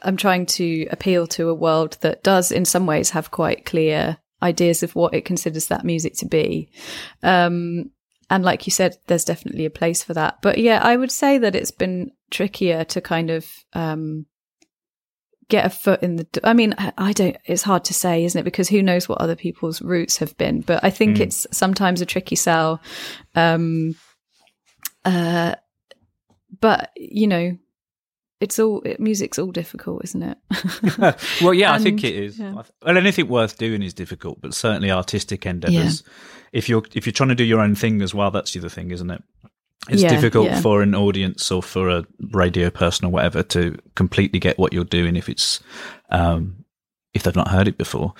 I'm 0.00 0.16
trying 0.16 0.46
to 0.46 0.86
appeal 0.90 1.26
to 1.28 1.50
a 1.50 1.54
world 1.54 1.98
that 2.00 2.22
does 2.22 2.50
in 2.50 2.64
some 2.64 2.86
ways 2.86 3.10
have 3.10 3.30
quite 3.30 3.66
clear 3.66 4.16
ideas 4.42 4.82
of 4.82 4.94
what 4.94 5.12
it 5.12 5.26
considers 5.26 5.66
that 5.66 5.84
music 5.84 6.14
to 6.16 6.26
be. 6.26 6.70
Um, 7.22 7.90
and 8.30 8.42
like 8.42 8.66
you 8.66 8.70
said, 8.70 8.96
there's 9.08 9.24
definitely 9.26 9.66
a 9.66 9.70
place 9.70 10.02
for 10.02 10.14
that. 10.14 10.40
But 10.40 10.56
yeah, 10.56 10.80
I 10.82 10.96
would 10.96 11.12
say 11.12 11.36
that 11.36 11.54
it's 11.54 11.70
been 11.70 12.12
trickier 12.30 12.84
to 12.84 13.02
kind 13.02 13.30
of, 13.30 13.46
um, 13.74 14.24
get 15.48 15.64
a 15.64 15.70
foot 15.70 16.02
in 16.02 16.16
the 16.16 16.24
d- 16.24 16.40
i 16.44 16.52
mean 16.52 16.74
I- 16.78 17.12
don't 17.12 17.36
it's 17.46 17.62
hard 17.62 17.84
to 17.84 17.94
say 17.94 18.24
isn't 18.24 18.38
it? 18.38 18.44
Because 18.44 18.68
who 18.68 18.82
knows 18.82 19.08
what 19.08 19.20
other 19.20 19.36
people's 19.36 19.80
roots 19.80 20.18
have 20.18 20.36
been. 20.36 20.60
But 20.60 20.84
i 20.84 20.90
think 20.90 21.16
Mm. 21.16 21.20
it's 21.20 21.46
sometimes 21.52 22.00
a 22.00 22.06
tricky 22.06 22.36
sell 22.36 22.80
um 23.34 23.94
uh 25.04 25.54
but 26.60 26.90
you 26.96 27.26
know 27.26 27.56
it's 28.40 28.58
all 28.58 28.82
it, 28.82 29.00
music's 29.00 29.38
all 29.38 29.50
difficult 29.50 30.04
isn't 30.04 30.22
it? 30.22 30.38
Well 31.42 31.54
yeah 31.54 31.72
i 31.72 31.78
think 31.78 32.04
it 32.04 32.14
is. 32.14 32.38
yeah. 32.38 32.52
well 32.52 32.96
anything 32.96 33.28
worth 33.28 33.58
doing 33.58 33.82
is 33.82 33.94
difficult 33.94 34.40
but 34.40 34.54
certainly 34.54 34.90
artistic 34.90 35.46
endeavors. 35.46 36.02
If 36.52 36.68
you're 36.68 36.82
if 36.94 37.04
you're 37.06 37.12
trying 37.12 37.28
to 37.30 37.34
do 37.34 37.44
your 37.44 37.60
own 37.60 37.74
thing 37.74 38.00
as 38.02 38.14
well 38.14 38.30
that's 38.30 38.52
the 38.52 38.60
other 38.60 38.68
thing 38.68 38.90
isn't 38.90 39.10
it 39.10 39.22
it's 39.88 40.02
Yeah, 40.02 40.10
difficult 40.10 40.46
yeah. 40.46 40.60
for 40.60 40.82
an 40.82 40.94
audience 40.94 41.50
or 41.50 41.62
for 41.62 41.88
a 41.88 42.04
radio 42.32 42.70
person 42.70 43.06
or 43.06 43.10
whatever 43.10 43.42
to 43.44 43.76
completely 43.94 44.38
get 44.40 44.58
what 44.58 44.72
you're 44.72 44.84
doing 44.84 45.16
if 45.16 45.28
it's 45.28 45.60
um 46.10 46.64
if 47.14 47.22
they've 47.22 47.36
not 47.36 47.48
heard 47.48 47.68
it 47.68 47.78
before 47.78 48.14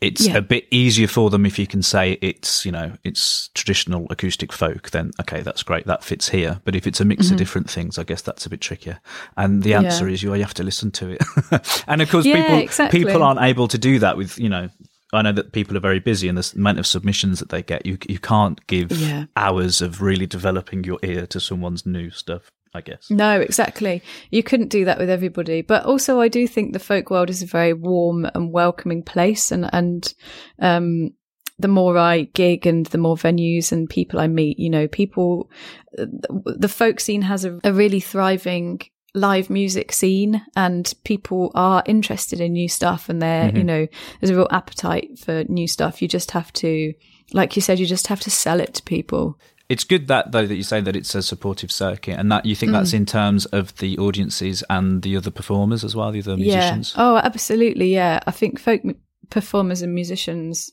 it's 0.00 0.28
Yeah. 0.28 0.36
a 0.36 0.42
bit 0.42 0.64
easier 0.70 1.08
for 1.08 1.28
them 1.28 1.44
if 1.44 1.58
you 1.58 1.66
can 1.66 1.82
say 1.82 2.18
it's 2.22 2.64
you 2.64 2.70
know 2.70 2.92
it's 3.02 3.48
traditional 3.54 4.06
acoustic 4.10 4.52
folk 4.52 4.90
then 4.90 5.10
okay 5.20 5.40
that's 5.40 5.64
great 5.64 5.86
that 5.86 6.04
fits 6.04 6.28
here 6.28 6.60
but 6.64 6.76
if 6.76 6.86
it's 6.86 7.00
a 7.00 7.04
mix 7.04 7.30
of 7.32 7.36
different 7.36 7.68
things 7.68 7.98
i 7.98 8.04
guess 8.04 8.22
that's 8.22 8.46
a 8.46 8.50
bit 8.50 8.60
trickier 8.60 9.00
and 9.36 9.62
the 9.64 9.70
Mm-hmm. 9.72 9.86
Answer 9.86 10.08
is 10.08 10.22
you, 10.22 10.32
you 10.34 10.42
have 10.42 10.54
to 10.54 10.62
listen 10.62 10.90
to 10.92 11.10
it 11.10 11.82
and 11.88 12.00
of 12.00 12.08
course 12.10 12.24
people 12.24 12.58
exactly. 12.58 13.04
people 13.04 13.22
aren't 13.24 13.40
able 13.42 13.66
to 13.68 13.78
do 13.78 13.98
that 13.98 14.16
with 14.16 14.38
you 14.38 14.48
know 14.48 14.68
I 15.12 15.22
know 15.22 15.32
that 15.32 15.52
people 15.52 15.76
are 15.76 15.80
very 15.80 16.00
busy, 16.00 16.28
and 16.28 16.36
the 16.36 16.52
amount 16.56 16.78
of 16.78 16.86
submissions 16.86 17.38
that 17.40 17.48
they 17.48 17.62
get, 17.62 17.86
you 17.86 17.98
you 18.08 18.18
can't 18.18 18.64
give 18.66 18.92
Yeah. 18.92 19.26
hours 19.36 19.80
of 19.80 20.02
really 20.02 20.26
developing 20.26 20.84
your 20.84 20.98
ear 21.02 21.26
to 21.28 21.40
someone's 21.40 21.86
new 21.86 22.10
stuff. 22.10 22.50
I 22.74 22.82
guess. 22.82 23.10
No, 23.10 23.40
exactly. 23.40 24.02
You 24.30 24.42
couldn't 24.42 24.68
do 24.68 24.84
that 24.84 24.98
with 24.98 25.08
everybody. 25.08 25.62
But 25.62 25.86
also 25.86 26.20
I 26.20 26.28
do 26.28 26.46
think 26.46 26.72
the 26.74 26.78
folk 26.78 27.10
world 27.10 27.30
is 27.30 27.42
a 27.42 27.46
very 27.46 27.72
warm 27.72 28.26
and 28.34 28.52
welcoming 28.52 29.02
place 29.02 29.50
and 29.50 29.70
and 29.72 30.14
um 30.58 31.14
the 31.58 31.66
more 31.68 31.96
I 31.96 32.24
gig 32.34 32.66
and 32.66 32.84
the 32.86 32.98
more 32.98 33.16
venues 33.16 33.72
and 33.72 33.88
people 33.88 34.20
I 34.20 34.28
meet, 34.28 34.58
you 34.58 34.68
know, 34.68 34.86
people 34.86 35.50
the 35.96 36.68
folk 36.68 37.00
scene 37.00 37.22
has 37.22 37.46
a, 37.46 37.58
a 37.64 37.72
really 37.72 38.00
thriving 38.00 38.80
live 39.14 39.48
music 39.50 39.92
scene 39.92 40.42
and 40.54 40.92
people 41.04 41.50
are 41.54 41.82
interested 41.86 42.40
in 42.40 42.52
new 42.52 42.68
stuff 42.68 43.08
and 43.08 43.20
they're, 43.22 43.56
you 43.56 43.64
know, 43.64 43.86
there's 44.20 44.30
a 44.30 44.36
real 44.36 44.48
appetite 44.50 45.18
for 45.18 45.44
new 45.48 45.66
stuff. 45.66 46.00
You 46.02 46.08
just 46.08 46.30
have 46.32 46.52
to 46.54 46.92
like 47.34 47.56
you 47.56 47.62
said, 47.62 47.78
you 47.78 47.84
just 47.86 48.06
have 48.06 48.20
to 48.20 48.30
sell 48.30 48.58
it 48.60 48.72
to 48.74 48.82
people. 48.82 49.38
It's 49.68 49.84
good 49.84 50.06
that 50.08 50.32
though 50.32 50.46
that 50.46 50.54
you 50.56 50.62
say 50.62 50.80
that 50.80 50.96
it's 50.96 51.14
a 51.14 51.20
supportive 51.22 51.70
circuit, 51.70 52.18
and 52.18 52.32
that 52.32 52.46
you 52.46 52.54
think 52.54 52.70
Mm. 52.70 52.72
that's 52.72 52.94
in 52.94 53.04
terms 53.04 53.44
of 53.46 53.76
the 53.78 53.98
audiences 53.98 54.64
and 54.70 55.02
the 55.02 55.14
other 55.16 55.30
performers 55.30 55.84
as 55.84 55.94
well, 55.94 56.10
the 56.10 56.20
other 56.20 56.38
musicians. 56.38 56.94
Yeah. 56.96 57.02
Oh, 57.04 57.16
absolutely. 57.18 57.92
Yeah. 57.92 58.20
I 58.26 58.30
think 58.30 58.58
folk 58.58 58.80
m- 58.82 58.94
performers 59.28 59.82
and 59.82 59.94
musicians 59.94 60.70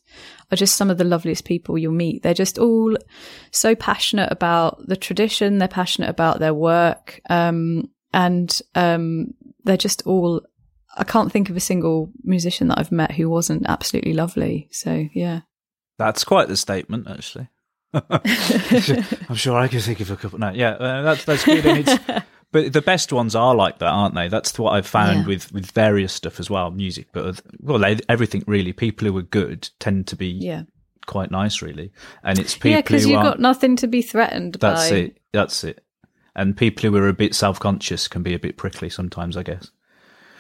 are 0.49 0.55
just 0.55 0.77
some 0.77 0.89
of 0.89 0.97
the 0.97 1.03
loveliest 1.03 1.43
people 1.43 1.77
you'll 1.77 1.91
meet. 1.91 2.23
They're 2.23 2.33
just 2.33 2.57
all 2.57 2.95
so 3.51 3.75
passionate 3.75 4.31
about 4.31 4.87
the 4.87 4.95
tradition. 4.95 5.57
They're 5.57 5.67
passionate 5.67 6.09
about 6.09 6.39
their 6.39 6.53
work. 6.53 7.19
Um, 7.29 7.89
and, 8.15 8.59
um, 8.73 9.33
they're 9.63 9.77
just 9.77 10.01
all, 10.07 10.41
I 10.97 11.03
can't 11.03 11.31
think 11.31 11.49
of 11.49 11.55
a 11.55 11.59
single 11.59 12.09
musician 12.23 12.69
that 12.69 12.79
I've 12.79 12.91
met 12.91 13.11
who 13.11 13.29
wasn't 13.29 13.65
absolutely 13.67 14.13
lovely. 14.13 14.67
So 14.71 15.07
yeah. 15.13 15.41
That's 15.99 16.23
quite 16.23 16.47
the 16.47 16.57
statement, 16.57 17.07
actually. 17.09 17.49
I'm 17.93 19.35
sure 19.35 19.57
I 19.57 19.67
could 19.67 19.81
think 19.81 19.99
of 20.01 20.11
a 20.11 20.17
couple. 20.17 20.39
No, 20.39 20.49
yeah, 20.51 20.71
uh, 20.71 21.01
that's 21.03 21.25
that's 21.25 21.45
good. 21.45 21.87
But 22.51 22.71
the 22.71 22.81
best 22.81 23.11
ones 23.11 23.35
are 23.35 23.53
like 23.53 23.79
that, 23.79 23.89
aren't 23.89 24.15
they? 24.15 24.29
That's 24.29 24.57
what 24.57 24.71
I've 24.71 24.87
found 24.87 25.21
Yeah. 25.21 25.25
with 25.27 25.51
with 25.51 25.71
various 25.71 26.13
stuff 26.13 26.39
as 26.39 26.49
well, 26.49 26.71
music. 26.71 27.07
But 27.11 27.41
well, 27.59 27.79
they, 27.79 27.99
everything 28.07 28.43
really. 28.47 28.71
People 28.71 29.07
who 29.09 29.17
are 29.17 29.23
good 29.23 29.69
tend 29.79 30.07
to 30.07 30.15
be 30.15 30.27
Yeah. 30.27 30.63
quite 31.05 31.31
nice, 31.31 31.61
really. 31.61 31.91
And 32.23 32.39
it's 32.39 32.53
people 32.55 32.71
Yeah, 32.71 32.81
because 32.81 33.05
you've 33.05 33.21
got 33.23 33.39
nothing 33.41 33.75
to 33.77 33.87
be 33.87 34.01
threatened 34.01 34.55
that's 34.61 34.89
by. 34.89 34.95
it. 34.95 35.17
That's 35.33 35.63
it. 35.65 35.83
And 36.35 36.57
people 36.57 36.89
who 36.89 36.95
are 36.97 37.07
a 37.07 37.13
bit 37.13 37.33
self 37.35 37.59
conscious 37.59 38.07
can 38.07 38.21
be 38.23 38.33
a 38.33 38.39
bit 38.39 38.57
prickly 38.57 38.89
sometimes, 38.89 39.37
I 39.37 39.43
guess. 39.43 39.71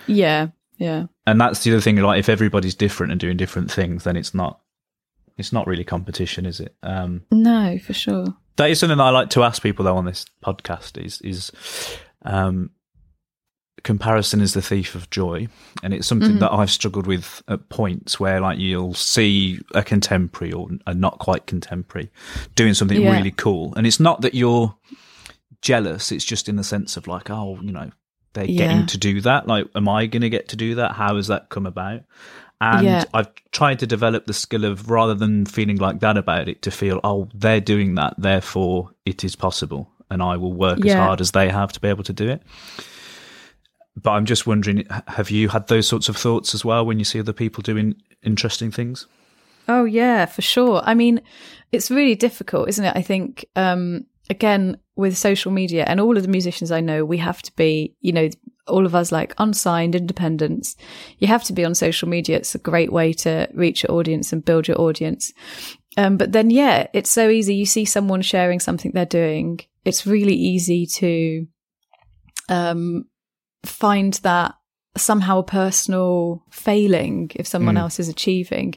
Yeah, 0.07 0.47
yeah. 0.77 1.05
And 1.25 1.39
that's 1.39 1.63
the 1.63 1.71
other 1.71 1.81
thing. 1.81 1.95
Like, 1.97 2.19
if 2.19 2.29
everybody's 2.29 2.75
different 2.75 3.11
and 3.11 3.19
doing 3.19 3.37
different 3.37 3.71
things, 3.71 4.03
then 4.03 4.15
it's 4.17 4.33
not. 4.33 4.59
It's 5.37 5.51
not 5.51 5.67
really 5.67 5.83
competition, 5.83 6.45
is 6.45 6.59
it? 6.61 6.75
Um, 6.81 7.23
No, 7.31 7.77
for 7.77 7.93
sure. 7.93 8.25
that 8.55 8.69
is 8.69 8.79
something 8.79 8.97
that 8.97 9.03
I 9.03 9.09
like 9.09 9.29
to 9.31 9.43
ask 9.43 9.61
people 9.61 9.83
though 9.83 9.97
on 9.97 10.05
this 10.05 10.25
podcast 10.43 10.97
is 11.03 11.19
is 11.21 11.51
um, 12.21 12.69
comparison 13.83 14.39
is 14.41 14.53
the 14.53 14.61
thief 14.61 14.95
of 14.95 15.09
joy, 15.09 15.47
and 15.83 15.93
it's 15.93 16.07
something 16.07 16.39
that 16.39 16.51
I've 16.53 16.71
struggled 16.71 17.05
with 17.05 17.43
at 17.47 17.67
points 17.69 18.19
where 18.19 18.39
like 18.39 18.57
you'll 18.59 18.93
see 18.93 19.59
a 19.73 19.83
contemporary 19.83 20.53
or 20.53 20.69
a 20.87 20.93
not 20.93 21.19
quite 21.19 21.45
contemporary 21.47 22.09
doing 22.55 22.73
something 22.73 23.01
Yeah. 23.01 23.11
really 23.15 23.31
cool, 23.31 23.73
and 23.75 23.85
it's 23.85 23.99
not 23.99 24.21
that 24.21 24.33
you're 24.35 24.75
jealous; 25.65 26.11
it's 26.11 26.23
just 26.25 26.47
in 26.47 26.55
the 26.55 26.63
sense 26.63 26.95
of 26.97 27.07
like, 27.07 27.29
oh, 27.29 27.57
you 27.61 27.71
know, 27.71 27.89
they're 28.33 28.45
Yeah. 28.45 28.57
getting 28.67 28.85
to 28.87 28.97
do 28.97 29.21
that. 29.21 29.47
Like, 29.47 29.67
am 29.75 29.89
I 29.89 30.05
going 30.05 30.21
to 30.21 30.29
get 30.29 30.49
to 30.49 30.55
do 30.55 30.75
that? 30.75 30.93
How 30.93 31.15
has 31.17 31.27
that 31.27 31.49
come 31.49 31.65
about? 31.65 32.01
And 32.61 32.83
Yeah. 32.85 33.03
I've 33.13 33.27
tried 33.51 33.79
to 33.79 33.87
develop 33.87 34.25
the 34.25 34.33
skill 34.33 34.63
of 34.65 34.89
rather 34.89 35.13
than 35.13 35.45
feeling 35.45 35.77
like 35.77 35.99
that 35.99 36.17
about 36.17 36.47
it, 36.47 36.61
to 36.61 36.71
feel, 36.71 36.99
oh, 37.03 37.27
they're 37.33 37.59
doing 37.59 37.95
that, 37.95 38.13
therefore 38.17 38.91
it 39.05 39.23
is 39.23 39.35
possible, 39.35 39.89
and 40.09 40.21
I 40.23 40.37
will 40.37 40.53
work 40.53 40.79
as 40.85 40.93
hard 40.93 41.19
as 41.21 41.31
they 41.31 41.49
have 41.49 41.73
to 41.73 41.79
be 41.81 41.89
able 41.89 42.03
to 42.05 42.13
do 42.13 42.29
it. 42.29 42.41
But 44.01 44.11
I'm 44.11 44.25
just 44.25 44.45
wondering, 44.45 44.85
have 45.07 45.31
you 45.31 45.49
had 45.49 45.67
those 45.67 45.87
sorts 45.87 46.09
of 46.09 46.17
thoughts 46.17 46.53
as 46.53 46.63
well 46.65 46.85
when 46.85 46.99
you 46.99 47.05
see 47.05 47.19
other 47.19 47.33
people 47.33 47.61
doing 47.61 47.95
interesting 48.23 48.71
things? 48.71 49.07
Oh 49.67 49.85
yeah, 49.85 50.25
for 50.25 50.41
sure. 50.41 50.81
I 50.85 50.93
mean, 50.93 51.21
it's 51.71 51.89
really 51.89 52.15
difficult, 52.15 52.69
isn't 52.69 52.85
it? 52.85 52.93
I 52.95 53.01
think 53.01 53.45
um 53.55 54.05
again 54.29 54.77
with 54.95 55.17
social 55.17 55.51
media 55.51 55.83
and 55.87 55.99
all 55.99 56.17
of 56.17 56.23
the 56.23 56.29
musicians 56.29 56.71
I 56.71 56.81
know, 56.81 57.05
we 57.05 57.17
have 57.17 57.41
to 57.43 57.55
be, 57.55 57.95
you 58.01 58.11
know, 58.11 58.29
all 58.67 58.85
of 58.85 58.95
us 58.95 59.11
like 59.11 59.35
unsigned 59.37 59.95
independents. 59.95 60.75
You 61.19 61.27
have 61.27 61.43
to 61.45 61.53
be 61.53 61.65
on 61.65 61.75
social 61.75 62.07
media. 62.07 62.37
It's 62.37 62.55
a 62.55 62.59
great 62.59 62.91
way 62.91 63.13
to 63.13 63.47
reach 63.53 63.83
your 63.83 63.91
audience 63.91 64.33
and 64.33 64.43
build 64.43 64.67
your 64.67 64.79
audience. 64.79 65.33
Um, 65.97 66.17
but 66.17 66.31
then, 66.31 66.49
yeah, 66.49 66.87
it's 66.93 67.11
so 67.11 67.29
easy. 67.29 67.55
You 67.55 67.65
see 67.65 67.85
someone 67.85 68.21
sharing 68.21 68.59
something 68.59 68.91
they're 68.91 69.05
doing. 69.05 69.59
It's 69.83 70.07
really 70.07 70.33
easy 70.33 70.85
to 70.87 71.47
um, 72.49 73.05
find 73.63 74.13
that 74.15 74.55
somehow 74.97 75.39
a 75.39 75.43
personal 75.43 76.43
failing 76.51 77.29
if 77.35 77.45
someone 77.47 77.75
Mm. 77.75 77.79
else 77.81 77.99
is 77.99 78.07
achieving. 78.09 78.75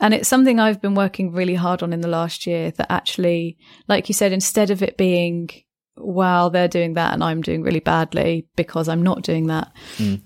And 0.00 0.12
it's 0.14 0.28
something 0.28 0.58
I've 0.58 0.80
been 0.82 0.94
working 0.94 1.32
really 1.32 1.54
hard 1.54 1.82
on 1.82 1.92
in 1.92 2.00
the 2.00 2.08
last 2.08 2.46
year 2.46 2.70
that 2.72 2.90
actually, 2.90 3.56
like 3.88 4.08
you 4.08 4.14
said, 4.14 4.32
instead 4.32 4.70
of 4.70 4.82
it 4.82 4.96
being, 4.96 5.50
well, 5.96 6.50
they're 6.50 6.66
doing 6.68 6.94
that 6.94 7.12
and 7.14 7.22
I'm 7.22 7.40
doing 7.42 7.62
really 7.62 7.80
badly 7.80 8.46
because 8.56 8.88
I'm 8.88 9.02
not 9.02 9.22
doing 9.22 9.46
that, 9.48 9.72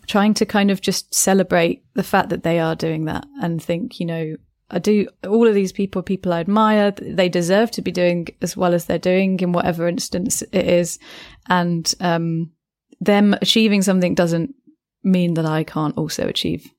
trying 0.07 0.35
to 0.35 0.47
kind 0.47 0.71
of 0.71 0.81
just 0.81 1.13
celebrate 1.15 1.85
the 1.95 2.03
fact 2.03 2.29
that 2.31 2.43
they 2.43 2.59
are 2.59 2.77
doing 2.77 3.05
that 3.07 3.27
and 3.43 3.63
think, 3.63 4.01
you 4.01 4.07
know, 4.07 4.37
I 4.71 4.79
do 4.79 5.07
all 5.29 5.47
of 5.47 5.55
these 5.55 5.73
people, 5.73 6.03
people 6.03 6.33
I 6.33 6.41
admire, 6.41 6.91
they 6.93 7.29
deserve 7.29 7.71
to 7.73 7.83
be 7.83 7.93
doing 7.93 8.29
as 8.41 8.57
well 8.57 8.73
as 8.73 8.87
they're 8.87 8.99
doing 8.99 9.39
in 9.41 9.53
whatever 9.53 9.87
instance 9.87 10.41
it 10.41 10.67
is. 10.67 10.99
And, 11.49 11.93
um, 12.01 12.51
them 13.01 13.35
achieving 13.43 13.83
something 13.83 14.15
doesn't 14.15 14.55
mean 15.05 15.35
that 15.35 15.47
I 15.47 15.65
can't 15.65 15.97
also 15.99 16.27
achieve, 16.27 16.71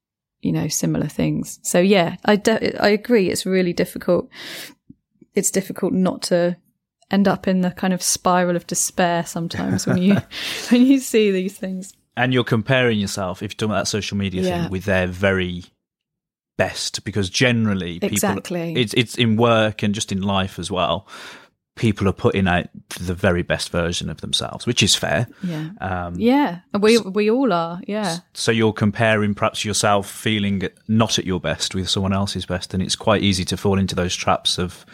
you 0.41 0.51
know, 0.51 0.67
similar 0.67 1.07
things. 1.07 1.59
So 1.63 1.79
yeah, 1.79 2.17
I 2.25 2.35
de- 2.35 2.75
I 2.81 2.89
agree. 2.89 3.29
It's 3.29 3.45
really 3.45 3.73
difficult. 3.73 4.29
It's 5.33 5.51
difficult 5.51 5.93
not 5.93 6.21
to 6.23 6.57
end 7.11 7.27
up 7.27 7.47
in 7.47 7.61
the 7.61 7.71
kind 7.71 7.93
of 7.93 8.01
spiral 8.01 8.55
of 8.55 8.65
despair 8.67 9.25
sometimes 9.25 9.85
when 9.85 9.97
you 9.97 10.15
when 10.69 10.85
you 10.85 10.99
see 10.99 11.31
these 11.31 11.57
things. 11.57 11.93
And 12.17 12.33
you're 12.33 12.45
comparing 12.45 12.97
yourself, 12.97 13.43
if 13.43 13.51
you're 13.51 13.57
talking 13.57 13.71
about 13.71 13.81
that 13.81 13.88
social 13.88 14.17
media 14.17 14.41
Yeah. 14.41 14.61
thing, 14.63 14.71
with 14.71 14.85
their 14.85 15.05
very 15.07 15.65
best, 16.57 17.03
because 17.03 17.29
generally 17.29 17.95
people, 17.99 18.09
Exactly. 18.15 18.73
it's 18.75 18.93
it's 18.93 19.15
in 19.17 19.35
work 19.35 19.83
and 19.83 19.93
just 19.93 20.11
in 20.11 20.21
life 20.21 20.57
as 20.57 20.71
well. 20.71 21.07
People 21.75 22.07
are 22.07 22.13
putting 22.13 22.47
out 22.47 22.67
the 23.01 23.13
very 23.13 23.41
best 23.43 23.69
version 23.69 24.09
of 24.09 24.21
themselves, 24.21 24.65
which 24.65 24.81
is 24.81 24.95
fair. 24.95 25.27
Yeah. 25.43 25.71
Um, 25.81 26.15
Yeah. 26.17 26.59
We 26.79 26.97
we 26.99 27.29
all 27.29 27.51
are. 27.51 27.81
Yeah. 27.85 28.19
So 28.33 28.51
you're 28.53 28.71
comparing 28.71 29.35
perhaps 29.35 29.65
yourself 29.65 30.09
feeling 30.09 30.69
not 30.88 31.19
at 31.19 31.25
your 31.25 31.41
best 31.41 31.75
with 31.75 31.89
someone 31.89 32.13
else's 32.13 32.45
best, 32.45 32.73
and 32.73 32.81
it's 32.81 32.95
quite 32.95 33.23
easy 33.23 33.43
to 33.45 33.57
fall 33.57 33.77
into 33.77 33.93
those 33.93 34.15
traps 34.15 34.57
of, 34.57 34.85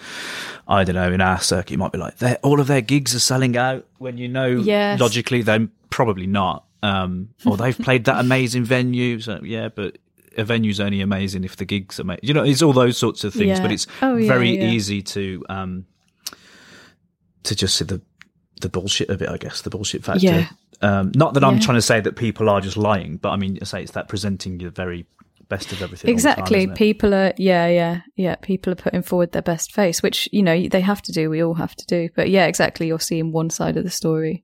I 0.67 0.83
don't 0.83 0.95
know, 0.95 1.11
in 1.11 1.21
our 1.21 1.39
circuit, 1.39 1.75
it 1.75 1.77
might 1.77 1.91
be 1.91 1.99
like 1.99 2.17
"They're- 2.17 2.39
all 2.41 2.59
of 2.59 2.65
their 2.65 2.81
gigs 2.81 3.13
are 3.13 3.19
selling 3.19 3.55
out 3.55 3.85
when 3.99 4.17
you 4.17 4.27
know 4.27 4.47
Yes. 4.47 4.99
logically 4.99 5.43
they're 5.43 5.67
probably 5.91 6.25
not. 6.27 6.65
Um, 6.81 7.29
or 7.45 7.57
they've 7.57 7.77
played 7.87 8.05
that 8.05 8.19
amazing 8.19 8.63
venue, 8.65 9.19
so 9.19 9.39
yeah, 9.43 9.69
but 9.69 9.99
a 10.35 10.43
venue's 10.43 10.79
only 10.79 11.01
amazing 11.01 11.43
if 11.43 11.57
the 11.57 11.65
gigs 11.65 11.99
are 11.99 12.05
made. 12.05 12.21
You 12.23 12.33
know, 12.33 12.43
it's 12.43 12.63
all 12.63 12.73
those 12.73 12.97
sorts 12.97 13.23
of 13.23 13.33
things, 13.33 13.59
Yeah. 13.59 13.61
but 13.61 13.71
it's 13.71 13.85
Oh, 14.01 14.15
yeah, 14.15 14.27
very 14.27 14.57
yeah. 14.57 14.71
easy 14.71 15.03
to 15.03 15.45
um, 15.47 15.85
to 17.43 17.55
just 17.55 17.77
see 17.77 17.85
the 17.85 18.01
the 18.61 18.69
bullshit 18.69 19.09
of 19.09 19.21
it. 19.21 19.29
I 19.29 19.37
guess 19.37 19.61
the 19.61 19.69
bullshit 19.69 20.03
factor. 20.03 20.25
Yeah. 20.25 20.47
Um, 20.81 21.11
not 21.15 21.33
that 21.35 21.43
I'm 21.43 21.55
Yeah. 21.55 21.61
trying 21.61 21.77
to 21.77 21.81
say 21.81 21.99
that 22.01 22.15
people 22.15 22.49
are 22.49 22.61
just 22.61 22.77
lying, 22.77 23.17
but 23.17 23.29
I 23.29 23.35
mean, 23.35 23.57
I 23.61 23.65
say 23.65 23.81
it's 23.83 23.91
that 23.93 24.07
presenting 24.07 24.57
the 24.59 24.69
very 24.69 25.05
best 25.49 25.71
of 25.71 25.81
everything. 25.81 26.07
the 26.15 26.21
time, 26.21 26.33
Exactly. 26.33 26.67
people 26.67 27.13
are 27.13 27.33
yeah, 27.37 27.67
yeah, 27.67 28.01
yeah. 28.15 28.35
People 28.35 28.71
are 28.73 28.75
putting 28.77 29.01
forward 29.01 29.31
their 29.31 29.41
best 29.41 29.73
face, 29.73 30.01
which, 30.01 30.29
you 30.31 30.41
know, 30.43 30.67
they 30.67 30.81
have 30.81 31.01
to 31.03 31.11
do, 31.11 31.29
we 31.29 31.43
all 31.43 31.53
have 31.55 31.75
to 31.75 31.85
do. 31.87 32.09
But 32.15 32.29
yeah, 32.29 32.45
exactly. 32.47 32.87
You're 32.87 32.99
seeing 32.99 33.31
one 33.31 33.49
side 33.49 33.77
of 33.77 33.83
the 33.83 33.89
story. 33.89 34.43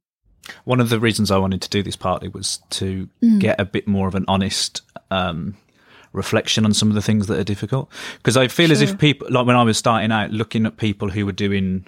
One 0.66 0.80
of 0.80 0.90
the 0.90 1.00
reasons 1.00 1.30
I 1.32 1.38
wanted 1.38 1.62
to 1.64 1.70
do 1.70 1.82
this 1.84 1.96
partly 1.96 2.28
was 2.30 2.60
to 2.72 3.10
Mm. 3.24 3.40
get 3.40 3.60
a 3.60 3.66
bit 3.66 3.88
more 3.88 4.08
of 4.08 4.16
an 4.16 4.26
honest 4.28 4.82
um, 5.12 5.56
reflection 6.14 6.66
on 6.66 6.74
some 6.74 6.90
of 6.90 6.96
the 6.96 7.02
things 7.02 7.28
that 7.28 7.40
are 7.40 7.44
difficult. 7.44 7.90
Because 8.18 8.38
I 8.38 8.48
feel 8.48 8.72
as 8.72 8.82
if 8.82 8.98
people, 8.98 9.28
like 9.30 9.46
when 9.46 9.56
I 9.56 9.64
was 9.64 9.78
starting 9.78 10.12
out, 10.12 10.32
looking 10.32 10.66
at 10.66 10.78
people 10.78 11.10
who 11.10 11.26
were 11.26 11.32
doing 11.32 11.86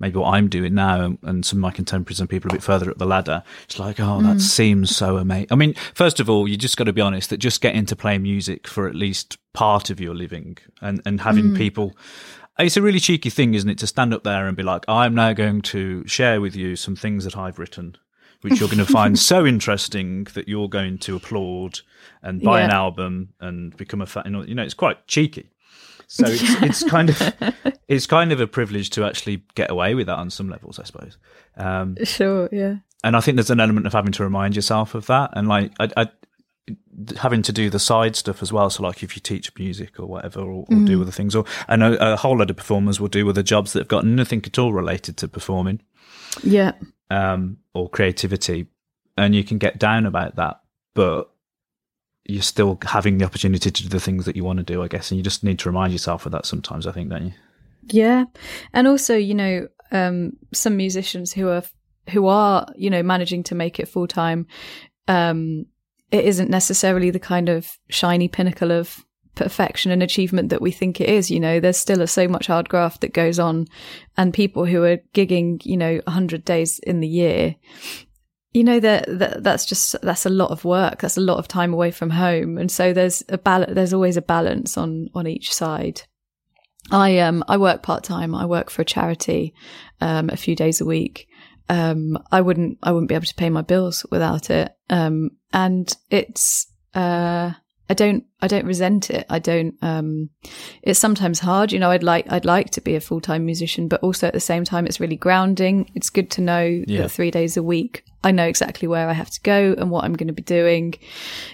maybe 0.00 0.18
what 0.18 0.32
I'm 0.34 0.48
doing 0.48 0.74
now 0.74 1.00
and, 1.02 1.18
and 1.22 1.44
some 1.44 1.58
of 1.58 1.62
my 1.62 1.70
contemporaries 1.70 2.20
and 2.20 2.28
people 2.30 2.50
a 2.50 2.54
bit 2.54 2.62
further 2.62 2.90
up 2.90 2.98
the 2.98 3.06
ladder, 3.06 3.42
it's 3.64 3.78
like, 3.78 3.98
oh, 4.00 4.18
Mm. 4.20 4.22
that 4.24 4.40
seems 4.40 4.94
so 4.94 5.16
amazing. 5.16 5.48
I 5.50 5.54
mean, 5.56 5.74
first 5.94 6.20
of 6.20 6.30
all, 6.30 6.46
you 6.48 6.56
just 6.56 6.76
got 6.76 6.84
to 6.84 6.92
be 6.92 7.00
honest 7.00 7.30
that 7.30 7.38
just 7.38 7.60
getting 7.60 7.84
to 7.86 7.96
play 7.96 8.18
music 8.18 8.66
for 8.68 8.86
at 8.88 8.94
least 8.94 9.38
part 9.52 9.90
of 9.90 9.98
your 10.00 10.14
living 10.14 10.58
and, 10.80 11.02
and 11.04 11.20
having 11.22 11.50
Mm. 11.50 11.56
people 11.56 11.96
it's 12.60 12.76
a 12.76 12.82
really 12.82 12.98
cheeky 12.98 13.30
thing, 13.30 13.54
isn't 13.54 13.70
it, 13.70 13.78
to 13.78 13.86
stand 13.86 14.12
up 14.12 14.24
there 14.24 14.48
and 14.48 14.56
be 14.56 14.64
like, 14.64 14.84
I'm 14.88 15.14
now 15.14 15.32
going 15.32 15.62
to 15.62 16.04
share 16.08 16.40
with 16.40 16.56
you 16.56 16.74
some 16.74 16.96
things 16.96 17.22
that 17.22 17.36
I've 17.36 17.56
written, 17.60 17.96
which 18.40 18.58
you're 18.58 18.68
going 18.68 18.84
to 18.84 18.92
find 18.92 19.16
so 19.32 19.46
interesting 19.46 20.24
that 20.34 20.48
you're 20.48 20.68
going 20.68 20.98
to 20.98 21.14
applaud 21.14 21.78
and 22.20 22.42
buy 22.42 22.62
an 22.62 22.72
album 22.72 23.28
and 23.38 23.76
become 23.76 24.00
a 24.00 24.06
fan. 24.06 24.44
You 24.48 24.56
know, 24.56 24.64
it's 24.64 24.74
quite 24.74 25.06
cheeky. 25.06 25.50
So 26.10 26.24
it's, 26.26 26.42
it's 26.62 26.84
kind 26.84 27.10
of 27.10 27.32
it's 27.86 28.06
kind 28.06 28.32
of 28.32 28.40
a 28.40 28.46
privilege 28.46 28.90
to 28.90 29.04
actually 29.04 29.44
get 29.54 29.70
away 29.70 29.94
with 29.94 30.06
that 30.08 30.16
on 30.18 30.30
some 30.30 30.48
levels, 30.48 30.78
I 30.78 30.84
suppose. 30.84 31.16
Um, 31.56 31.96
Sure, 32.04 32.48
yeah. 32.50 32.76
and 33.04 33.14
I 33.16 33.20
think 33.20 33.36
there's 33.36 33.50
an 33.50 33.60
element 33.60 33.86
of 33.86 33.92
having 33.92 34.12
to 34.12 34.24
remind 34.24 34.56
yourself 34.56 34.94
of 34.94 35.06
that, 35.06 35.30
and 35.34 35.46
like 35.48 35.72
I, 35.78 35.88
I 35.96 36.08
having 37.16 37.40
to 37.42 37.52
do 37.52 37.70
the 37.70 37.78
side 37.78 38.16
stuff 38.16 38.42
as 38.42 38.52
well. 38.52 38.68
So 38.70 38.82
like 38.82 39.02
if 39.02 39.16
you 39.16 39.20
teach 39.22 39.50
music 39.58 39.98
or 40.00 40.06
whatever, 40.06 40.40
or, 40.40 40.66
or 40.68 40.76
do 40.84 41.00
other 41.02 41.10
things, 41.12 41.34
or 41.34 41.44
I 41.68 41.76
know 41.76 41.94
a 41.94 42.16
whole 42.16 42.36
lot 42.38 42.50
of 42.50 42.56
performers 42.56 43.00
will 43.00 43.08
do 43.08 43.28
other 43.28 43.42
jobs 43.42 43.72
that 43.72 43.80
have 43.80 43.88
got 43.88 44.04
nothing 44.04 44.42
at 44.44 44.58
all 44.58 44.72
related 44.72 45.16
to 45.18 45.28
performing 45.28 45.80
Yeah. 46.42 46.72
um, 47.10 47.58
or 47.74 47.88
creativity, 47.88 48.66
and 49.16 49.34
you 49.34 49.44
can 49.44 49.58
get 49.58 49.78
down 49.78 50.06
about 50.06 50.36
that, 50.36 50.60
but 50.94 51.30
you're 52.28 52.42
still 52.42 52.78
having 52.84 53.18
the 53.18 53.24
opportunity 53.24 53.70
to 53.70 53.82
do 53.82 53.88
the 53.88 53.98
things 53.98 54.26
that 54.26 54.36
you 54.36 54.44
want 54.44 54.58
to 54.58 54.62
do, 54.62 54.82
I 54.82 54.88
guess, 54.88 55.10
and 55.10 55.16
you 55.16 55.24
just 55.24 55.42
need 55.42 55.58
to 55.60 55.68
remind 55.68 55.92
yourself 55.92 56.26
of 56.26 56.32
that 56.32 56.46
sometimes. 56.46 56.86
I 56.86 56.92
think, 56.92 57.08
don't 57.08 57.26
you? 57.26 57.32
Yeah. 57.86 58.24
And 58.74 58.86
also, 58.86 59.16
you 59.16 59.34
know, 59.34 59.68
um, 59.90 60.32
some 60.52 60.76
musicians 60.76 61.32
who 61.32 61.48
are, 61.48 61.62
who 62.10 62.26
are, 62.26 62.66
you 62.76 62.90
know, 62.90 63.02
managing 63.02 63.42
to 63.44 63.54
make 63.54 63.80
it 63.80 63.88
full 63.88 64.06
time, 64.06 64.46
um, 65.08 65.64
it 66.10 66.24
isn't 66.26 66.50
necessarily 66.50 67.10
the 67.10 67.18
kind 67.18 67.48
of 67.48 67.70
shiny 67.88 68.28
pinnacle 68.28 68.72
of 68.72 69.04
perfection 69.34 69.90
and 69.90 70.02
achievement 70.02 70.50
that 70.50 70.60
we 70.60 70.70
think 70.70 71.00
it 71.00 71.08
is. 71.08 71.30
You 71.30 71.40
know, 71.40 71.60
there's 71.60 71.76
still 71.78 72.06
so 72.06 72.28
much 72.28 72.46
hard 72.46 72.68
graft 72.68 73.00
that 73.00 73.14
goes 73.14 73.38
on 73.38 73.66
and 74.16 74.34
people 74.34 74.66
who 74.66 74.82
are 74.84 74.98
gigging, 75.14 75.64
you 75.64 75.76
know, 75.76 76.00
100 76.04 76.44
days 76.44 76.78
in 76.80 77.00
the 77.00 77.08
year, 77.08 77.54
you 78.52 78.64
know 78.64 78.80
that, 78.80 79.06
that 79.18 79.42
that's 79.42 79.66
just 79.66 80.00
that's 80.02 80.26
a 80.26 80.30
lot 80.30 80.50
of 80.50 80.64
work. 80.64 81.00
That's 81.00 81.16
a 81.16 81.22
lot 81.22 81.38
of 81.38 81.48
time 81.48 81.72
away 81.72 81.90
from 81.90 82.10
home. 82.10 82.58
And 82.58 82.70
so 82.70 82.92
there's 82.92 83.22
a 83.28 83.38
balance 83.38 83.72
there's 83.74 83.92
always 83.92 84.16
a 84.16 84.22
balance 84.22 84.76
on 84.76 85.08
on 85.14 85.26
each 85.26 85.52
side. 85.52 86.02
I 86.90 87.18
um 87.18 87.44
i 87.48 87.56
work 87.56 87.82
part-time. 87.82 88.34
I 88.34 88.46
work 88.46 88.70
for 88.70 88.82
a 88.82 88.86
charity 88.86 89.54
um 90.00 90.30
a 90.30 90.36
few 90.36 90.56
days 90.56 90.80
a 90.80 90.86
week. 90.86 91.28
Um, 91.68 92.18
I 92.32 92.40
wouldn't 92.40 92.78
I 92.82 92.92
wouldn't 92.92 93.08
be 93.08 93.14
able 93.14 93.26
to 93.26 93.34
pay 93.34 93.50
my 93.50 93.62
bills 93.62 94.06
without 94.10 94.50
it. 94.50 94.72
Um, 94.88 95.30
and 95.52 95.94
it's 96.10 96.66
uh, 96.94 97.52
I 97.90 97.94
don't 97.94 98.24
I 98.42 98.48
don't 98.48 98.66
resent 98.66 99.08
it. 99.10 99.24
I 99.30 99.38
don't. 99.38 99.74
Um, 99.82 100.30
it's 100.82 100.98
sometimes 101.00 101.40
hard, 101.40 101.72
you 101.72 101.78
know. 101.78 101.90
I'd 101.90 102.02
like 102.02 102.30
I'd 102.30 102.44
like 102.44 102.70
to 102.72 102.80
be 102.80 102.94
a 102.94 103.00
full 103.00 103.20
time 103.20 103.46
musician, 103.46 103.88
but 103.88 104.02
also 104.02 104.26
at 104.26 104.34
the 104.34 104.40
same 104.40 104.64
time, 104.64 104.86
it's 104.86 105.00
really 105.00 105.16
grounding. 105.16 105.90
It's 105.94 106.10
good 106.10 106.30
to 106.32 106.40
know 106.42 106.64
Yeah. 106.86 107.02
that 107.02 107.10
three 107.10 107.30
days 107.30 107.56
a 107.56 107.62
week, 107.62 108.04
I 108.22 108.30
know 108.30 108.44
exactly 108.46 108.86
where 108.88 109.08
I 109.08 109.14
have 109.14 109.30
to 109.30 109.40
go 109.40 109.74
and 109.78 109.90
what 109.90 110.04
I'm 110.04 110.12
going 110.14 110.26
to 110.28 110.34
be 110.34 110.42
doing. 110.42 110.94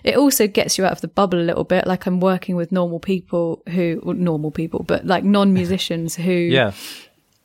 It 0.03 0.17
also 0.17 0.47
gets 0.49 0.77
you 0.77 0.85
out 0.85 0.93
of 0.93 1.01
the 1.03 1.09
bubble 1.09 1.39
a 1.41 1.43
little 1.51 1.65
bit. 1.65 1.87
Like 1.87 2.05
I'm 2.07 2.19
working 2.21 2.57
with 2.57 2.73
normal 2.73 2.99
people 2.99 3.63
who, 3.69 4.01
well, 4.03 4.17
normal 4.17 4.51
people, 4.51 4.83
but 4.83 5.07
like 5.07 5.23
non 5.25 5.53
musicians 5.53 6.17
who 6.17 6.33
Yeah. 6.59 6.73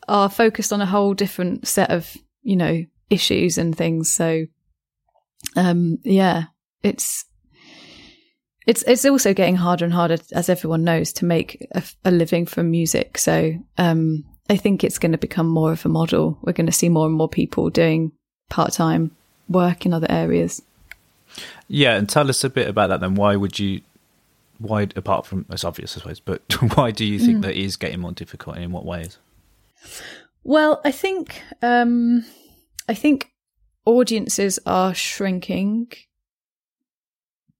are 0.08 0.30
focused 0.30 0.74
on 0.74 0.82
a 0.82 0.86
whole 0.88 1.14
different 1.14 1.68
set 1.68 1.92
of 1.92 2.18
you 2.42 2.56
know 2.56 2.84
issues 3.12 3.58
and 3.58 3.76
things 3.76 4.12
so 4.12 4.46
um 5.56 5.98
yeah 6.04 6.44
it's 6.84 7.26
it's 8.70 8.84
it's 8.84 9.06
also 9.06 9.34
getting 9.34 9.56
harder 9.56 9.84
and 9.86 9.94
harder 9.94 10.18
as 10.32 10.50
everyone 10.50 10.84
knows 10.84 11.12
to 11.14 11.26
make 11.26 11.68
a, 11.76 11.84
a 12.06 12.12
living 12.12 12.46
from 12.46 12.72
music 12.72 13.18
so 13.18 13.54
um 13.78 14.24
i 14.50 14.56
think 14.56 14.84
it's 14.84 15.00
going 15.00 15.12
to 15.12 15.18
become 15.18 15.48
more 15.48 15.72
of 15.72 15.86
a 15.86 15.90
model 15.90 16.38
we're 16.42 16.54
going 16.54 16.66
to 16.66 16.72
see 16.72 16.90
more 16.90 17.08
and 17.08 17.16
more 17.16 17.30
people 17.30 17.70
doing 17.70 18.12
part-time 18.50 19.12
work 19.48 19.86
in 19.86 19.94
other 19.94 20.08
areas 20.10 20.62
Yeah, 21.68 21.96
and 21.96 22.10
tell 22.10 22.30
us 22.30 22.44
a 22.44 22.50
bit 22.50 22.68
about 22.68 22.90
that 22.90 23.00
then. 23.02 23.16
Why 23.16 23.36
would 23.36 23.60
you, 23.60 23.82
why, 24.58 24.88
apart 24.96 25.26
from, 25.26 25.46
it's 25.50 25.64
obvious, 25.64 25.96
I 25.96 26.00
suppose, 26.00 26.20
but 26.20 26.42
why 26.76 26.92
do 26.92 27.06
you 27.06 27.20
think 27.20 27.42
that 27.44 27.56
is 27.56 27.78
getting 27.78 28.00
more 28.00 28.12
difficult 28.12 28.56
and 28.56 28.66
in 28.66 28.72
what 28.72 28.86
ways? 28.86 29.18
Well, 30.44 30.82
I 30.84 30.92
think 30.92 31.42
um, 31.62 32.26
I 32.88 32.94
think 32.94 33.32
audiences 33.86 34.60
are 34.66 34.94
shrinking. 34.94 35.92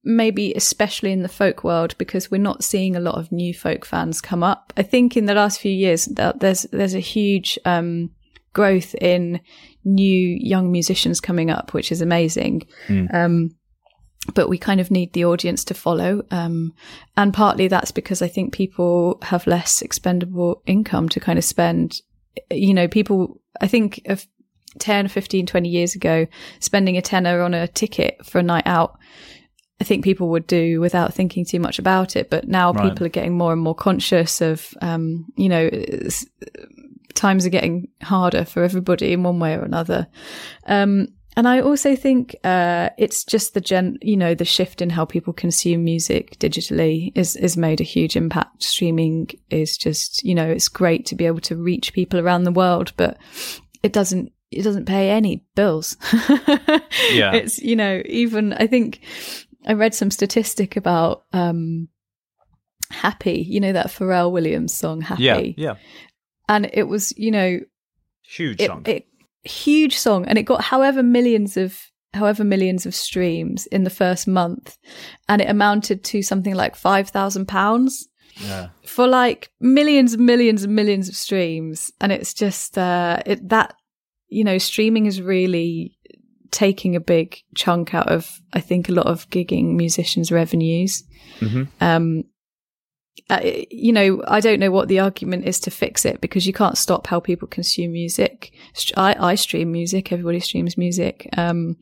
Maybe 0.02 0.52
especially 0.54 1.12
in 1.12 1.22
the 1.22 1.28
folk 1.28 1.62
world 1.62 1.94
because 1.98 2.30
we're 2.30 2.38
not 2.38 2.64
seeing 2.64 2.96
a 2.96 3.00
lot 3.00 3.16
of 3.16 3.30
new 3.30 3.52
folk 3.52 3.84
fans 3.84 4.20
come 4.20 4.42
up. 4.42 4.72
I 4.76 4.82
think 4.82 5.16
in 5.16 5.26
the 5.26 5.34
last 5.34 5.60
few 5.60 5.72
years 5.72 6.06
that 6.06 6.40
there's 6.40 6.62
there's 6.72 6.94
a 6.94 7.00
huge 7.00 7.58
um, 7.64 8.10
growth 8.52 8.94
in 8.94 9.40
new 9.84 10.38
young 10.40 10.72
musicians 10.72 11.20
coming 11.20 11.50
up, 11.50 11.74
which 11.74 11.92
is 11.92 12.00
amazing. 12.00 12.66
Um, 13.14 13.50
but 14.34 14.48
we 14.48 14.58
kind 14.58 14.80
of 14.80 14.90
need 14.90 15.12
the 15.12 15.24
audience 15.24 15.64
to 15.64 15.74
follow. 15.74 16.22
Um, 16.30 16.74
and 17.16 17.32
partly 17.32 17.68
that's 17.68 17.90
because 17.90 18.22
I 18.22 18.28
think 18.28 18.52
people 18.52 19.18
have 19.22 19.46
less 19.46 19.82
expendable 19.82 20.62
income 20.66 21.08
to 21.10 21.20
kind 21.20 21.38
of 21.38 21.44
spend. 21.44 22.00
You 22.50 22.74
know, 22.74 22.86
people, 22.86 23.40
I 23.60 23.66
think 23.66 24.02
of 24.06 24.26
10, 24.78 25.08
15, 25.08 25.46
20 25.46 25.68
years 25.68 25.94
ago, 25.94 26.26
spending 26.60 26.96
a 26.96 27.02
tenner 27.02 27.40
on 27.42 27.54
a 27.54 27.66
ticket 27.66 28.24
for 28.24 28.38
a 28.38 28.42
night 28.42 28.66
out, 28.66 28.98
I 29.80 29.84
think 29.84 30.04
people 30.04 30.28
would 30.28 30.46
do 30.46 30.80
without 30.80 31.14
thinking 31.14 31.44
too 31.44 31.58
much 31.60 31.78
about 31.78 32.14
it. 32.16 32.28
But 32.30 32.46
now 32.46 32.72
Right. 32.72 32.90
people 32.90 33.06
are 33.06 33.10
getting 33.10 33.36
more 33.36 33.52
and 33.52 33.62
more 33.62 33.74
conscious 33.74 34.40
of, 34.40 34.74
um, 34.82 35.26
you 35.36 35.48
know, 35.48 35.70
times 37.14 37.46
are 37.46 37.50
getting 37.50 37.88
harder 38.02 38.44
for 38.44 38.62
everybody 38.62 39.12
in 39.12 39.22
one 39.22 39.38
way 39.40 39.54
or 39.54 39.62
another. 39.62 40.06
Um, 40.66 41.08
and 41.36 41.46
I 41.48 41.60
also 41.60 41.94
think 41.96 42.36
uh, 42.44 42.90
it's 42.98 43.24
just 43.24 43.54
the 43.54 43.60
gen, 43.60 43.98
you 44.02 44.16
know, 44.16 44.34
the 44.34 44.44
shift 44.44 44.82
in 44.82 44.90
how 44.90 45.04
people 45.04 45.32
consume 45.32 45.84
music 45.84 46.38
digitally 46.38 47.12
is 47.14 47.36
is 47.36 47.56
made 47.56 47.80
a 47.80 47.84
huge 47.84 48.16
impact. 48.16 48.62
Streaming 48.62 49.30
is 49.48 49.76
just, 49.78 50.24
you 50.24 50.34
know, 50.34 50.46
it's 50.50 50.68
great 50.68 51.06
to 51.06 51.14
be 51.14 51.26
able 51.26 51.40
to 51.42 51.56
reach 51.56 51.92
people 51.92 52.18
around 52.20 52.42
the 52.44 52.52
world, 52.52 52.92
but 52.96 53.16
it 53.82 53.92
doesn't 53.92 54.32
it 54.50 54.62
doesn't 54.62 54.86
pay 54.86 55.10
any 55.10 55.44
bills. 55.54 55.96
Yeah. 57.12 57.32
it's 57.32 57.58
you 57.60 57.76
know 57.76 58.02
even 58.06 58.52
I 58.54 58.66
think 58.66 59.00
I 59.66 59.74
read 59.74 59.94
some 59.94 60.10
statistic 60.10 60.76
about 60.76 61.24
um, 61.32 61.88
Happy, 62.90 63.44
you 63.48 63.60
know 63.60 63.72
that 63.72 63.86
Pharrell 63.86 64.32
Williams 64.32 64.74
song 64.74 65.00
Happy, 65.00 65.22
Yeah, 65.22 65.40
yeah. 65.56 65.74
and 66.48 66.68
it 66.72 66.84
was 66.84 67.12
you 67.16 67.30
know 67.30 67.60
Huge 68.24 68.60
it, 68.60 68.66
song. 68.66 68.82
it 68.86 69.06
huge 69.44 69.96
song 69.96 70.26
and 70.26 70.36
it 70.38 70.42
got 70.42 70.62
however 70.62 71.02
millions 71.02 71.56
of 71.56 71.78
however 72.14 72.42
millions 72.44 72.86
of 72.86 72.94
streams 72.94 73.66
in 73.66 73.84
the 73.84 73.90
first 73.90 74.26
month 74.26 74.76
and 75.28 75.40
it 75.40 75.48
amounted 75.48 76.02
to 76.04 76.20
something 76.22 76.54
like 76.54 76.74
5000 76.76 77.46
pounds 77.46 78.08
yeah. 78.36 78.68
for 78.84 79.06
like 79.06 79.50
millions 79.60 80.14
and 80.14 80.26
millions 80.26 80.64
and 80.64 80.74
millions 80.74 81.08
of 81.08 81.14
streams 81.14 81.90
and 82.00 82.10
it's 82.12 82.34
just 82.34 82.76
uh 82.76 83.22
it 83.24 83.48
that 83.48 83.74
you 84.28 84.42
know 84.44 84.58
streaming 84.58 85.06
is 85.06 85.22
really 85.22 85.96
taking 86.50 86.96
a 86.96 87.00
big 87.00 87.42
chunk 87.54 87.94
out 87.94 88.10
of 88.10 88.40
i 88.52 88.60
think 88.60 88.88
a 88.88 88.92
lot 88.92 89.06
of 89.06 89.28
gigging 89.30 89.76
musicians 89.76 90.32
revenues. 90.32 91.04
Mhm. 91.40 91.68
um 91.80 92.24
uh, 93.28 93.40
you 93.70 93.92
know 93.92 94.22
i 94.26 94.40
don't 94.40 94.60
know 94.60 94.70
what 94.70 94.88
the 94.88 94.98
argument 94.98 95.44
is 95.46 95.60
to 95.60 95.70
fix 95.70 96.04
it 96.04 96.20
because 96.20 96.46
you 96.46 96.52
can't 96.52 96.78
stop 96.78 97.06
how 97.06 97.20
people 97.20 97.46
consume 97.46 97.92
music. 97.92 98.52
I 98.96 99.14
i 99.18 99.34
stream 99.34 99.70
music. 99.70 100.10
Everybody 100.12 100.40
streams 100.40 100.76
music. 100.76 101.28
Um 101.36 101.76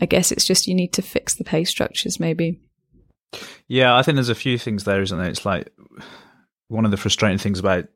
i 0.00 0.06
guess 0.06 0.30
it's 0.32 0.44
just 0.44 0.66
you 0.66 0.74
need 0.74 0.92
to 0.92 1.02
fix 1.02 1.34
the 1.34 1.44
pay 1.44 1.64
structures 1.64 2.20
maybe. 2.20 2.60
Yeah, 3.66 3.96
I 3.96 4.02
think 4.02 4.16
there's 4.16 4.28
a 4.28 4.34
few 4.34 4.58
things 4.58 4.84
there, 4.84 5.02
isn't 5.02 5.18
there? 5.18 5.28
It's 5.28 5.46
like 5.46 5.72
one 6.68 6.84
of 6.84 6.90
the 6.90 6.96
frustrating 6.96 7.38
things 7.38 7.58
about 7.58 7.86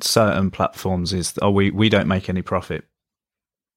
certain 0.00 0.50
platforms 0.50 1.12
is, 1.12 1.34
oh, 1.42 1.50
we, 1.50 1.70
we 1.70 1.88
don't 1.88 2.08
make 2.08 2.28
any 2.28 2.42
profit, 2.42 2.84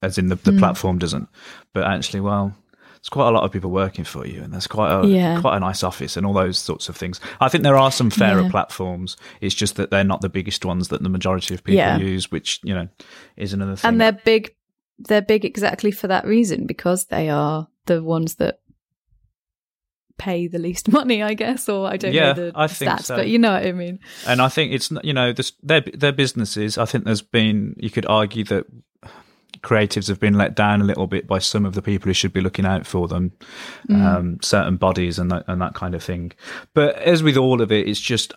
as 0.02 0.18
in 0.18 0.28
the, 0.28 0.36
the 0.36 0.52
mm. 0.52 0.60
platform 0.60 0.98
doesn't. 1.00 1.28
But 1.74 1.86
actually, 1.86 2.20
well, 2.22 2.56
it's 2.98 3.10
quite 3.10 3.28
a 3.28 3.32
lot 3.32 3.44
of 3.44 3.52
people 3.52 3.72
working 3.72 4.04
for 4.06 4.26
you, 4.26 4.42
and 4.44 4.52
there's 4.54 4.68
quite 4.68 4.92
a 4.92 5.08
Yeah. 5.08 5.40
quite 5.40 5.56
a 5.56 5.60
nice 5.60 5.84
office 5.84 6.18
and 6.18 6.26
all 6.26 6.34
those 6.34 6.58
sorts 6.58 6.90
of 6.90 6.98
things. 6.98 7.20
I 7.40 7.48
think 7.50 7.64
there 7.64 7.78
are 7.78 7.92
some 7.92 8.10
fairer 8.10 8.42
Yeah. 8.44 8.50
platforms. 8.50 9.18
It's 9.42 9.56
just 9.56 9.76
that 9.76 9.92
they're 9.92 10.04
not 10.04 10.22
the 10.22 10.30
biggest 10.30 10.66
ones 10.66 10.88
that 10.90 11.04
the 11.04 11.10
majority 11.10 11.54
of 11.54 11.64
people 11.64 11.78
Yeah. 11.78 11.98
use, 11.98 12.32
which 12.32 12.60
you 12.64 12.74
know 12.74 12.88
is 13.36 13.54
another 13.54 13.76
thing. 13.76 13.90
and 13.90 14.02
they're 14.02 14.12
big 14.12 14.54
they're 15.00 15.22
big 15.22 15.46
exactly 15.46 15.92
for 15.92 16.08
that 16.08 16.26
reason 16.26 16.66
because 16.66 17.06
they 17.06 17.30
are 17.30 17.68
the 17.86 18.02
ones 18.04 18.36
that 18.36 18.60
pay 20.18 20.48
the 20.48 20.58
least 20.58 20.92
money 21.00 21.22
i 21.22 21.36
guess 21.36 21.70
or 21.70 21.88
i 21.88 21.96
don't 21.98 22.14
Yeah, 22.14 22.34
know 22.34 22.50
the 22.50 22.52
I 22.56 22.66
stats 22.66 23.04
so. 23.04 23.16
but 23.18 23.28
you 23.28 23.38
know 23.38 23.54
what 23.54 23.64
i 23.64 23.72
mean 23.72 24.00
and 24.26 24.42
I 24.42 24.50
think 24.50 24.74
it's 24.74 24.90
you 25.04 25.14
know 25.14 25.34
this, 25.34 25.54
their 25.62 25.82
their 25.82 26.12
businesses. 26.12 26.80
I 26.80 26.86
think 26.86 27.04
there's 27.06 27.22
been 27.22 27.76
you 27.78 27.92
could 27.92 28.08
argue 28.08 28.44
that 28.46 28.66
creatives 29.68 30.08
have 30.08 30.20
been 30.20 30.36
let 30.36 30.56
down 30.56 30.80
a 30.82 30.86
little 30.86 31.08
bit 31.08 31.28
by 31.28 31.40
some 31.40 31.66
of 31.66 31.74
the 31.76 31.82
people 31.82 32.08
who 32.08 32.14
should 32.14 32.32
be 32.34 32.40
looking 32.42 32.66
out 32.66 32.86
for 32.88 33.08
them, 33.08 33.34
um, 33.90 34.38
certain 34.42 34.78
bodies 34.78 35.20
and 35.20 35.30
that 35.32 35.44
and 35.48 35.62
that 35.62 35.74
kind 35.74 35.94
of 35.96 36.02
thing. 36.04 36.32
But 36.74 36.96
as 37.00 37.22
with 37.22 37.36
all 37.38 37.62
of 37.62 37.72
it, 37.72 37.88
it's 37.88 38.00
just 38.00 38.34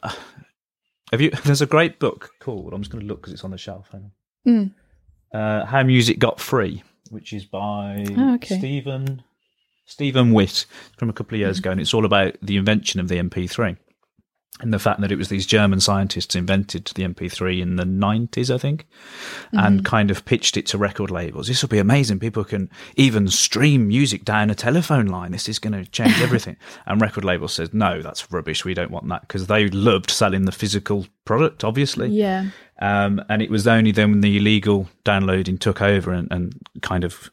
have 1.12 1.20
you? 1.20 1.30
There's 1.44 1.62
a 1.62 1.66
great 1.66 1.98
book 1.98 2.30
called 2.40 2.72
I'm 2.72 2.82
just 2.82 2.90
going 2.92 3.02
to 3.02 3.08
look 3.08 3.20
because 3.20 3.32
it's 3.32 3.44
on 3.44 3.50
the 3.52 3.58
shelf. 3.58 3.88
Hang 3.92 4.10
on. 4.46 4.52
Mm. 4.52 4.72
Uh, 5.32 5.64
How 5.66 5.82
Music 5.84 6.18
Got 6.18 6.40
Free, 6.40 6.82
which 7.10 7.32
is 7.32 7.44
by 7.44 8.04
Oh, 8.16 8.34
okay. 8.34 8.58
Stephen 8.58 9.22
Stephen 9.86 10.32
Witt 10.32 10.66
from 10.98 11.10
a 11.10 11.12
couple 11.12 11.34
of 11.36 11.40
years 11.40 11.56
Mm. 11.56 11.60
ago, 11.60 11.70
and 11.72 11.80
it's 11.80 11.94
all 11.94 12.04
about 12.04 12.36
the 12.42 12.56
invention 12.56 13.00
of 13.00 13.08
the 13.08 13.16
MP3 13.18 13.76
and 14.60 14.72
the 14.74 14.78
fact 14.78 15.00
that 15.00 15.10
it 15.10 15.16
was 15.16 15.28
these 15.28 15.46
German 15.46 15.80
scientists 15.80 16.34
invented 16.34 16.86
the 16.94 17.02
MP3 17.02 17.60
in 17.60 17.76
the 17.76 17.84
90s, 17.84 18.54
I 18.54 18.58
think, 18.58 18.86
and 19.52 19.84
kind 19.84 20.10
of 20.10 20.24
pitched 20.24 20.56
it 20.56 20.66
to 20.66 20.78
record 20.78 21.10
labels. 21.10 21.48
This 21.48 21.62
will 21.62 21.68
be 21.68 21.78
amazing. 21.78 22.18
People 22.18 22.44
can 22.44 22.70
even 22.96 23.28
stream 23.28 23.88
music 23.88 24.24
down 24.24 24.50
a 24.50 24.54
telephone 24.54 25.06
line. 25.06 25.32
This 25.32 25.48
is 25.48 25.58
going 25.58 25.72
to 25.72 25.90
change 25.90 26.20
everything. 26.20 26.56
and 26.86 27.00
record 27.00 27.24
labels 27.24 27.54
says, 27.54 27.72
no, 27.72 28.02
that's 28.02 28.30
rubbish. 28.30 28.64
We 28.64 28.74
don't 28.74 28.90
want 28.90 29.08
that 29.08 29.22
because 29.22 29.46
they 29.46 29.68
loved 29.68 30.10
selling 30.10 30.44
the 30.44 30.52
physical 30.52 31.06
product, 31.24 31.64
obviously. 31.64 32.08
yeah 32.08 32.46
Um, 32.80 33.22
and 33.28 33.42
it 33.42 33.50
was 33.50 33.66
only 33.66 33.92
then 33.92 34.10
when 34.10 34.20
the 34.20 34.36
illegal 34.36 34.88
downloading 35.04 35.58
took 35.58 35.80
over 35.82 36.12
and, 36.12 36.28
and 36.30 36.54
kind 36.82 37.04
of 37.04 37.30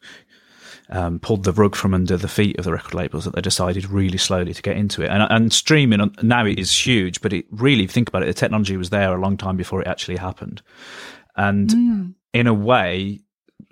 um, 0.90 1.18
pulled 1.18 1.44
the 1.44 1.52
rug 1.52 1.76
from 1.76 1.94
under 1.94 2.16
the 2.16 2.28
feet 2.28 2.58
of 2.58 2.64
the 2.64 2.72
record 2.72 2.94
labels 2.94 3.24
that 3.24 3.34
they 3.34 3.40
decided 3.40 3.88
really 3.90 4.18
slowly 4.18 4.54
to 4.54 4.62
get 4.62 4.76
into 4.76 5.02
it. 5.02 5.10
And, 5.10 5.26
and 5.30 5.52
streaming 5.52 6.14
now 6.22 6.46
it 6.46 6.58
is 6.58 6.86
huge, 6.86 7.20
but 7.20 7.32
it 7.32 7.46
really, 7.50 7.86
think 7.86 8.08
about 8.08 8.22
it, 8.22 8.26
the 8.26 8.34
technology 8.34 8.76
was 8.76 8.90
there 8.90 9.14
a 9.14 9.20
long 9.20 9.36
time 9.36 9.56
before 9.56 9.82
it 9.82 9.86
actually 9.86 10.16
happened. 10.16 10.62
And 11.36 11.70
mm. 11.70 12.14
in 12.32 12.46
a 12.46 12.54
way, 12.54 13.20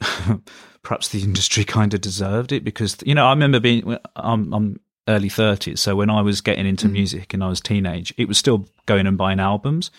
perhaps 0.83 1.09
the 1.09 1.23
industry 1.23 1.65
kind 1.79 1.95
of 1.95 2.01
deserved 2.01 2.53
it 2.53 2.65
because 2.65 2.97
you 3.05 3.15
know 3.15 3.27
I 3.27 3.31
remember 3.31 3.61
being 3.61 3.85
I'm, 3.93 3.99
um, 4.17 4.41
I'm 4.47 4.55
um, 4.55 4.81
early 5.09 5.29
30s 5.29 5.79
so 5.79 5.95
when 5.95 6.11
I 6.11 6.21
was 6.21 6.41
getting 6.41 6.67
into 6.67 6.87
hmm. 6.87 6.95
music 6.95 7.33
and 7.33 7.43
I 7.45 7.49
was 7.49 7.61
teenage 7.61 8.13
it 8.17 8.27
was 8.27 8.39
still 8.39 8.67
going 8.87 9.07
and 9.07 9.19
buying 9.19 9.41
albums. 9.41 9.91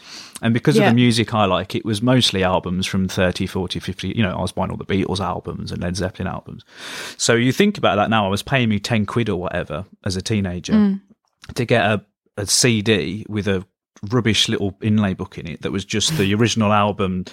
And 0.41 0.53
because 0.53 0.78
of 0.78 0.86
the 0.86 0.93
music 0.93 1.34
I 1.34 1.45
like 1.45 1.76
it 1.76 1.86
was 1.86 2.01
mostly 2.01 2.43
albums 2.43 2.88
from 2.88 3.08
30 3.08 3.45
40 3.45 3.80
50 3.80 4.10
you 4.10 4.24
know 4.24 4.36
I 4.38 4.41
was 4.41 4.51
buying 4.51 4.72
all 4.72 4.78
the 4.78 4.86
Beatles 4.86 5.20
albums 5.20 5.72
and 5.72 5.82
Led 5.82 5.95
Zeppelin 5.95 6.28
albums. 6.28 6.64
So 7.18 7.36
you 7.36 7.51
think 7.51 7.78
about 7.78 7.95
that 7.97 8.10
now 8.10 8.26
I 8.26 8.30
was 8.30 8.43
paying 8.43 8.70
me 8.70 8.80
10 8.80 9.05
quid 9.05 9.30
or 9.30 9.39
whatever 9.39 9.86
as 10.05 10.16
a 10.16 10.22
teenager 10.22 10.74
hmm. 10.74 10.93
to 11.53 11.66
get 11.66 11.86
a, 11.86 12.03
a 12.38 12.45
CD 12.45 13.26
with 13.30 13.47
a 13.47 13.66
rubbish 14.10 14.47
little 14.47 14.78
inlay 14.82 15.14
book 15.14 15.38
in 15.38 15.47
it 15.47 15.62
that 15.62 15.72
was 15.72 15.84
just 15.84 16.18
the 16.18 16.34
original 16.34 16.72
album 16.72 17.26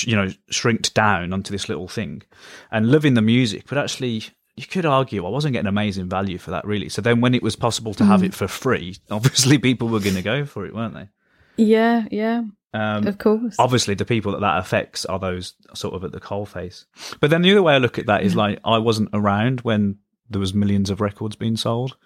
you 0.00 0.16
know 0.16 0.30
shrinked 0.48 0.94
down 0.94 1.32
onto 1.32 1.50
this 1.50 1.68
little 1.68 1.88
thing. 1.88 2.22
And 2.70 2.90
loving 2.90 3.14
the 3.14 3.22
music 3.22 3.64
but 3.68 3.78
actually 3.78 4.24
you 4.56 4.66
could 4.66 4.84
argue 4.86 5.24
I 5.26 5.30
wasn't 5.30 5.52
getting 5.54 5.66
amazing 5.68 6.08
value 6.08 6.38
for 6.38 6.50
that 6.50 6.64
really. 6.66 6.88
So 6.88 7.00
then 7.02 7.20
when 7.20 7.34
it 7.34 7.42
was 7.42 7.56
possible 7.56 7.94
to 7.94 8.04
have 8.04 8.20
Mm. 8.20 8.26
it 8.26 8.34
for 8.34 8.48
free, 8.48 8.96
obviously 9.10 9.58
people 9.58 9.88
were 9.88 10.00
going 10.00 10.14
to 10.16 10.22
go 10.22 10.44
for 10.44 10.66
it, 10.66 10.74
weren't 10.74 10.94
they? 10.94 11.08
Yeah, 11.56 12.06
yeah, 12.10 12.42
Um, 12.74 13.06
of 13.06 13.18
course. 13.18 13.56
obviously 13.58 13.94
the 13.94 14.04
people 14.04 14.32
that 14.32 14.40
that 14.40 14.58
affects 14.58 15.04
are 15.06 15.18
those 15.18 15.54
sort 15.74 15.94
of 15.94 16.04
at 16.04 16.12
the 16.12 16.20
coalface. 16.20 16.84
But 17.20 17.30
then 17.30 17.42
the 17.42 17.50
other 17.52 17.62
way 17.62 17.74
I 17.74 17.78
look 17.78 17.98
at 17.98 18.06
that 18.06 18.22
is 18.24 18.34
like 18.34 18.58
I 18.64 18.78
wasn't 18.78 19.10
around 19.12 19.60
when 19.60 19.98
there 20.30 20.40
was 20.40 20.54
millions 20.54 20.88
of 20.88 21.00
records 21.02 21.36
being 21.36 21.56
sold. 21.56 21.96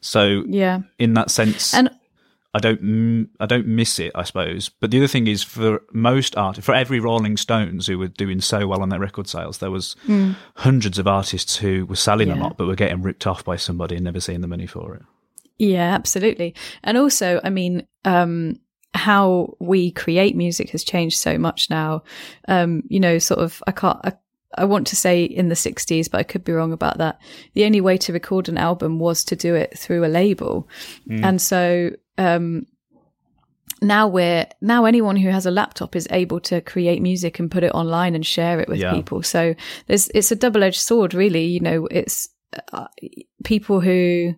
So 0.00 0.44
Yeah, 0.46 0.80
in 0.98 1.14
that 1.14 1.30
sense, 1.30 1.74
and 1.74 1.90
I 2.54 2.60
don't 2.60 3.28
I 3.40 3.46
don't 3.46 3.66
miss 3.66 3.98
it, 3.98 4.12
I 4.14 4.22
suppose. 4.22 4.68
But 4.68 4.92
the 4.92 4.98
other 4.98 5.08
thing 5.08 5.26
is, 5.26 5.42
for 5.42 5.82
most 5.92 6.36
art, 6.36 6.62
for 6.62 6.74
every 6.74 7.00
Rolling 7.00 7.36
Stones 7.36 7.88
who 7.88 7.98
were 7.98 8.08
doing 8.08 8.40
so 8.40 8.66
well 8.68 8.80
on 8.80 8.90
their 8.90 9.00
record 9.00 9.28
sales, 9.28 9.58
there 9.58 9.72
was 9.72 9.96
hundreds 10.56 10.98
of 10.98 11.08
artists 11.08 11.56
who 11.56 11.84
were 11.86 11.96
selling 11.96 12.30
a 12.30 12.36
lot, 12.36 12.56
but 12.56 12.66
were 12.66 12.76
getting 12.76 13.02
ripped 13.02 13.26
off 13.26 13.44
by 13.44 13.56
somebody 13.56 13.96
and 13.96 14.04
never 14.04 14.20
seeing 14.20 14.40
the 14.40 14.48
money 14.48 14.66
for 14.66 14.94
it. 14.94 15.02
Yeah, 15.58 15.94
absolutely. 15.94 16.54
And 16.82 16.96
also, 16.96 17.40
I 17.44 17.50
mean, 17.50 17.86
um, 18.04 18.60
how 18.94 19.56
we 19.60 19.90
create 19.90 20.36
music 20.36 20.70
has 20.70 20.84
changed 20.84 21.18
so 21.18 21.38
much 21.38 21.68
now. 21.70 22.02
Um, 22.48 22.82
you 22.88 23.00
know, 23.00 23.18
sort 23.18 23.40
of, 23.40 23.62
I 23.66 23.72
can't, 23.72 23.98
I, 24.04 24.12
I 24.56 24.64
want 24.64 24.86
to 24.88 24.96
say 24.96 25.24
in 25.24 25.48
the 25.48 25.54
60s, 25.54 26.10
but 26.10 26.18
I 26.18 26.22
could 26.22 26.44
be 26.44 26.52
wrong 26.52 26.72
about 26.72 26.98
that. 26.98 27.20
The 27.54 27.64
only 27.64 27.80
way 27.80 27.96
to 27.98 28.12
record 28.12 28.48
an 28.48 28.56
album 28.58 28.98
was 28.98 29.24
to 29.24 29.36
do 29.36 29.54
it 29.54 29.78
through 29.78 30.04
a 30.04 30.08
label. 30.08 30.68
And 31.10 31.40
so, 31.40 31.90
um, 32.18 32.66
now 33.82 34.08
we're 34.08 34.46
now 34.60 34.84
anyone 34.84 35.16
who 35.16 35.28
has 35.30 35.46
a 35.46 35.50
laptop 35.50 35.94
is 35.96 36.06
able 36.10 36.40
to 36.40 36.60
create 36.60 37.02
music 37.02 37.38
and 37.38 37.50
put 37.50 37.64
it 37.64 37.72
online 37.74 38.14
and 38.14 38.24
share 38.24 38.60
it 38.60 38.68
with 38.68 38.78
Yeah. 38.78 38.92
people 38.94 39.22
so 39.22 39.54
there's 39.88 40.08
it's 40.14 40.30
a 40.32 40.36
double-edged 40.36 40.80
sword 40.80 41.12
really 41.12 41.44
you 41.46 41.60
know 41.60 41.86
it's 41.90 42.28
uh, 42.72 42.86
people 43.42 43.80
who 43.80 44.34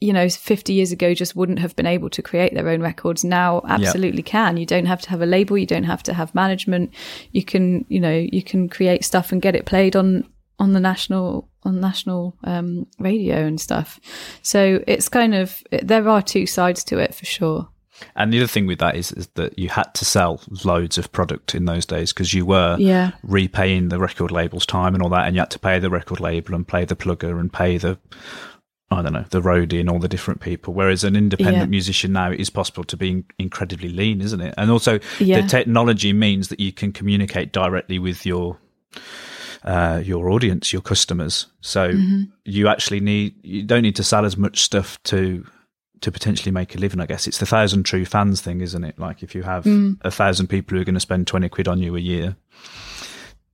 you 0.00 0.12
know 0.12 0.28
50 0.28 0.72
years 0.72 0.92
ago 0.92 1.12
just 1.14 1.34
wouldn't 1.34 1.58
have 1.58 1.74
been 1.74 1.86
able 1.86 2.08
to 2.10 2.22
create 2.22 2.54
their 2.54 2.68
own 2.68 2.80
records. 2.80 3.24
Now 3.24 3.62
absolutely 3.66 4.22
can. 4.22 4.56
You 4.56 4.66
don't 4.66 4.86
have 4.86 5.02
to 5.02 5.10
have 5.10 5.22
a 5.22 5.26
label. 5.26 5.58
You 5.58 5.66
don't 5.66 5.84
have 5.84 6.02
to 6.04 6.14
have 6.14 6.34
management. 6.34 6.94
You 7.32 7.44
can 7.44 7.84
you 7.88 8.00
know 8.00 8.14
you 8.32 8.42
can 8.42 8.68
create 8.68 9.04
stuff 9.04 9.32
and 9.32 9.42
get 9.42 9.56
it 9.56 9.66
played 9.66 9.96
on 9.96 10.24
on 10.60 10.72
the 10.72 10.80
national 10.80 11.48
on 11.64 11.80
national 11.80 12.36
um 12.44 12.86
radio 12.98 13.36
and 13.46 13.60
stuff. 13.60 13.98
So 14.42 14.82
it's 14.86 15.08
kind 15.08 15.34
of 15.34 15.62
there 15.82 16.08
are 16.08 16.22
two 16.22 16.46
sides 16.46 16.84
to 16.84 16.98
it 16.98 17.14
for 17.14 17.24
sure. 17.26 17.68
And 18.14 18.32
the 18.32 18.38
other 18.38 18.46
thing 18.46 18.66
with 18.68 18.78
that 18.78 18.94
is, 18.94 19.10
is 19.10 19.26
that 19.34 19.58
you 19.58 19.68
had 19.68 19.92
to 19.94 20.04
sell 20.04 20.40
loads 20.64 20.98
of 20.98 21.10
product 21.10 21.56
in 21.56 21.64
those 21.64 21.84
days 21.84 22.12
because 22.12 22.32
you 22.32 22.46
were 22.46 22.76
Yeah. 22.78 23.10
repaying 23.24 23.88
the 23.88 23.98
record 23.98 24.30
label's 24.30 24.66
time 24.66 24.94
and 24.94 25.02
all 25.02 25.08
that, 25.10 25.26
and 25.26 25.34
you 25.34 25.40
had 25.40 25.50
to 25.50 25.58
pay 25.58 25.80
the 25.80 25.90
record 25.90 26.20
label 26.20 26.54
and 26.54 26.66
pay 26.66 26.84
the 26.84 26.94
plugger 26.94 27.40
and 27.40 27.52
pay 27.52 27.76
the 27.76 27.98
I 28.90 29.02
don't 29.02 29.12
know 29.12 29.24
the 29.28 29.42
roadie 29.42 29.80
and 29.80 29.90
all 29.90 29.98
the 29.98 30.08
different 30.08 30.40
people. 30.40 30.72
Whereas 30.72 31.04
an 31.04 31.14
independent 31.14 31.56
Yeah. 31.56 31.66
musician 31.66 32.12
now 32.12 32.30
it 32.30 32.40
is 32.40 32.48
possible 32.50 32.84
to 32.84 32.96
be 32.96 33.10
in- 33.10 33.24
incredibly 33.38 33.90
lean, 33.90 34.20
isn't 34.22 34.40
it? 34.40 34.54
And 34.56 34.70
also 34.70 34.98
Yeah. 35.20 35.42
the 35.42 35.48
technology 35.48 36.12
means 36.14 36.48
that 36.48 36.58
you 36.58 36.72
can 36.72 36.92
communicate 36.92 37.52
directly 37.52 37.98
with 37.98 38.24
your 38.24 38.58
uh, 39.64 40.00
your 40.04 40.30
audience, 40.30 40.72
your 40.72 40.80
customers. 40.80 41.46
So 41.60 41.90
Mm-hmm. 41.90 42.22
you 42.44 42.68
actually 42.68 43.00
need 43.00 43.34
you 43.42 43.62
don't 43.64 43.82
need 43.82 43.96
to 43.96 44.04
sell 44.04 44.24
as 44.24 44.36
much 44.36 44.60
stuff 44.62 44.98
to 45.04 45.44
to 46.00 46.12
potentially 46.12 46.52
make 46.52 46.74
a 46.76 46.78
living. 46.78 47.00
I 47.00 47.06
guess 47.06 47.26
it's 47.26 47.38
the 47.38 47.46
thousand 47.46 47.82
true 47.82 48.04
fans 48.04 48.40
thing, 48.40 48.60
isn't 48.60 48.84
it? 48.84 48.98
Like 49.00 49.22
if 49.24 49.34
you 49.34 49.42
have 49.42 49.64
Mm. 49.64 49.98
a 50.02 50.10
thousand 50.12 50.46
people 50.46 50.76
who 50.76 50.80
are 50.80 50.84
going 50.84 50.94
to 50.94 51.00
spend 51.00 51.26
twenty 51.26 51.48
quid 51.48 51.66
on 51.68 51.82
you 51.82 51.96
a 51.96 52.00
year, 52.00 52.36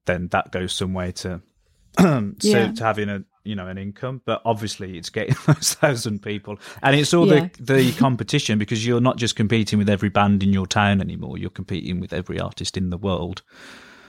then 0.05 0.29
that 0.29 0.53
goes 0.53 0.75
some 0.75 0.93
way 0.93 1.11
to 1.13 1.41
so 1.99 2.35
Yeah. 2.43 2.73
to 2.73 2.85
having 2.85 3.09
a 3.09 3.25
you 3.45 3.55
know 3.55 3.67
an 3.69 3.79
income. 3.79 4.23
But 4.25 4.43
obviously, 4.45 4.97
it's 4.99 5.11
getting 5.11 5.37
those 5.47 5.75
thousand 5.75 6.23
people, 6.23 6.59
and 6.83 6.97
it's 6.97 7.13
all 7.15 7.27
Yeah. 7.29 7.49
the 7.59 7.75
the 7.75 7.93
competition 7.93 8.59
because 8.59 8.87
you're 8.87 9.01
not 9.01 9.17
just 9.17 9.37
competing 9.37 9.79
with 9.79 9.89
every 9.89 10.09
band 10.09 10.43
in 10.43 10.53
your 10.53 10.67
town 10.67 11.01
anymore. 11.01 11.39
You're 11.39 11.51
competing 11.51 12.01
with 12.01 12.13
every 12.13 12.41
artist 12.41 12.77
in 12.77 12.91
the 12.91 12.99
world 12.99 13.43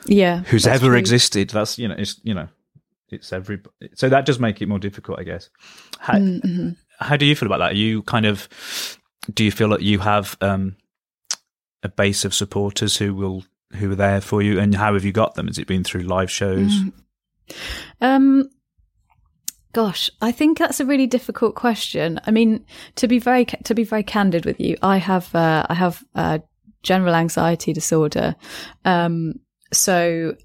Yeah. 0.07 0.43
who's 0.43 0.65
ever 0.67 0.87
true. 0.87 0.95
existed. 0.97 1.49
That's 1.49 1.77
you 1.77 1.87
know, 1.87 1.95
it's 1.97 2.19
you 2.23 2.33
know, 2.33 2.47
it's 3.09 3.31
every. 3.33 3.59
So 3.93 4.09
that 4.09 4.25
does 4.25 4.39
make 4.39 4.61
it 4.61 4.67
more 4.67 4.79
difficult, 4.79 5.19
I 5.19 5.23
guess. 5.23 5.49
How, 5.99 6.13
Mm-hmm. 6.15 6.69
how 6.99 7.17
do 7.17 7.25
you 7.25 7.35
feel 7.35 7.47
about 7.47 7.59
that? 7.59 7.71
Are 7.73 7.77
you 7.77 8.01
kind 8.03 8.25
of 8.25 8.47
do 9.33 9.43
you 9.43 9.51
feel 9.51 9.69
that 9.69 9.81
you 9.81 9.99
have 9.99 10.37
um, 10.41 10.75
a 11.83 11.89
base 11.89 12.25
of 12.25 12.33
supporters 12.33 12.97
who 12.97 13.13
will 13.15 13.43
who 13.73 13.91
are 13.91 13.95
there 13.95 14.21
for 14.21 14.41
you, 14.41 14.59
and 14.59 14.73
how 14.75 14.93
have 14.93 15.03
you 15.03 15.11
got 15.11 15.35
them? 15.35 15.47
Has 15.47 15.57
it 15.57 15.67
been 15.67 15.83
through 15.83 16.01
live 16.03 16.31
shows? 16.31 16.71
Um, 18.01 18.49
gosh, 19.75 20.09
I 20.21 20.31
think 20.31 20.57
that's 20.57 20.79
a 20.79 20.85
really 20.85 21.05
difficult 21.05 21.53
question. 21.53 22.17
I 22.25 22.31
mean, 22.31 22.65
to 22.95 23.09
be 23.09 23.19
very 23.19 23.43
to 23.43 23.75
be 23.75 23.83
very 23.83 24.03
candid 24.03 24.45
with 24.45 24.57
you, 24.57 24.77
I 24.81 24.97
have 24.97 25.35
uh, 25.35 25.65
I 25.69 25.73
have 25.73 26.01
uh, 26.15 26.39
general 26.81 27.13
anxiety 27.13 27.73
disorder. 27.73 28.37
Um, 28.85 29.33
so 29.73 30.37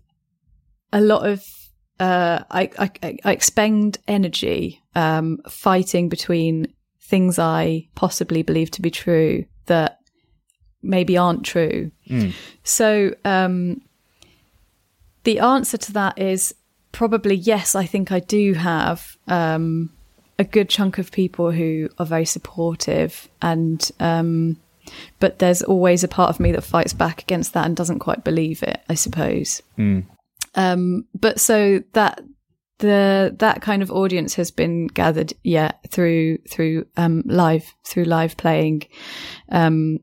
a 0.93 1.01
lot 1.01 1.29
of 1.29 1.45
uh, 2.01 2.41
I, 2.51 2.71
I 2.77 3.19
I 3.25 3.31
expend 3.31 3.99
energy 4.09 4.83
um, 4.97 5.39
fighting 5.49 6.09
between 6.09 6.67
things 7.01 7.39
I 7.39 7.87
possibly 7.95 8.43
believe 8.43 8.73
to 8.73 8.83
be 8.83 8.91
true 8.91 9.45
that 9.67 9.99
maybe 10.83 11.17
aren't 11.17 11.45
true. 11.45 11.93
So 12.65 13.15
um, 13.25 13.81
the 15.23 15.39
answer 15.39 15.79
to 15.79 15.93
that 15.93 16.19
is 16.19 16.53
probably 16.93 17.35
yes. 17.35 17.75
I 17.75 17.87
think 17.87 18.13
I 18.13 18.21
do 18.21 18.55
have 18.55 19.17
um, 19.29 19.93
a 20.39 20.45
good 20.45 20.69
chunk 20.69 20.99
of 20.99 21.13
people 21.13 21.51
who 21.51 21.89
are 21.99 22.07
very 22.07 22.25
supportive, 22.25 23.29
and 23.43 23.91
um, 24.01 24.57
but 25.19 25.39
there's 25.39 25.63
always 25.63 26.05
a 26.05 26.09
part 26.09 26.31
of 26.31 26.41
me 26.41 26.53
that 26.53 26.63
fights 26.63 26.93
back 26.93 27.23
against 27.23 27.53
that 27.55 27.67
and 27.67 27.77
doesn't 27.77 28.01
quite 28.01 28.25
believe 28.25 28.63
it. 28.63 28.81
I 28.89 28.95
suppose. 28.95 29.63
Um, 30.55 31.07
but 31.15 31.39
so 31.39 31.83
that 31.93 32.21
the 32.81 33.37
that 33.39 33.63
kind 33.63 33.83
of 33.83 33.91
audience 33.91 34.35
has 34.35 34.51
been 34.51 34.89
gathered, 34.89 35.33
yeah, 35.45 35.73
through 35.89 36.39
through 36.49 36.87
um, 36.97 37.23
live 37.27 37.73
through 37.87 38.05
live 38.05 38.37
playing, 38.37 38.83
um, 39.51 40.01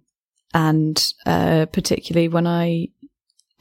and 0.53 1.13
uh, 1.25 1.65
particularly 1.65 2.29
when 2.29 2.47
I 2.47 2.89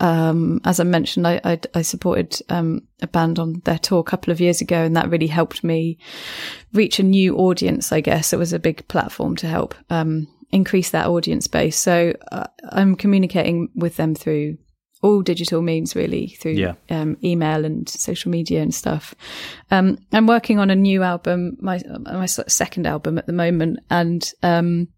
um, 0.01 0.61
as 0.65 0.79
I 0.81 0.85
mentioned, 0.85 1.27
I, 1.27 1.41
I, 1.45 1.61
I 1.75 1.83
supported 1.83 2.39
um, 2.49 2.83
a 3.01 3.07
band 3.07 3.39
on 3.39 3.61
their 3.65 3.79
tour 3.79 4.01
a 4.01 4.05
couple 4.05 4.31
of 4.33 4.41
years 4.41 4.61
ago, 4.61 4.83
and 4.85 4.97
that 4.97 5.09
really 5.11 5.27
helped 5.27 5.65
me 5.65 5.99
reach 6.73 6.99
a 6.99 7.03
new 7.03 7.37
audience. 7.37 7.93
I 7.93 8.01
guess 8.01 8.33
it 8.33 8.39
was 8.39 8.53
a 8.53 8.59
big 8.59 8.87
platform 8.89 9.37
to 9.37 9.47
help 9.47 9.75
um, 9.91 10.27
increase 10.51 10.91
that 10.91 11.07
audience 11.07 11.47
base. 11.47 11.79
So 11.79 12.13
uh, 12.31 12.47
I'm 12.71 12.95
communicating 12.97 13.69
with 13.75 13.97
them 13.97 14.15
through 14.15 14.59
all 15.03 15.23
digital 15.23 15.63
means, 15.63 15.95
really, 15.95 16.29
through 16.41 16.53
Yeah. 16.53 16.75
um, 16.91 17.17
email 17.23 17.65
and 17.65 17.89
social 17.89 18.31
media 18.31 18.63
and 18.63 18.75
stuff. 18.75 19.15
Um, 19.71 19.99
I'm 20.13 20.27
working 20.27 20.59
on 20.59 20.71
a 20.71 20.77
new 20.77 21.03
album, 21.03 21.57
my 21.61 21.81
my 22.01 22.27
second 22.27 22.87
album 22.87 23.19
at 23.19 23.27
the 23.27 23.33
moment, 23.33 23.79
and 23.91 24.31
um, 24.43 24.89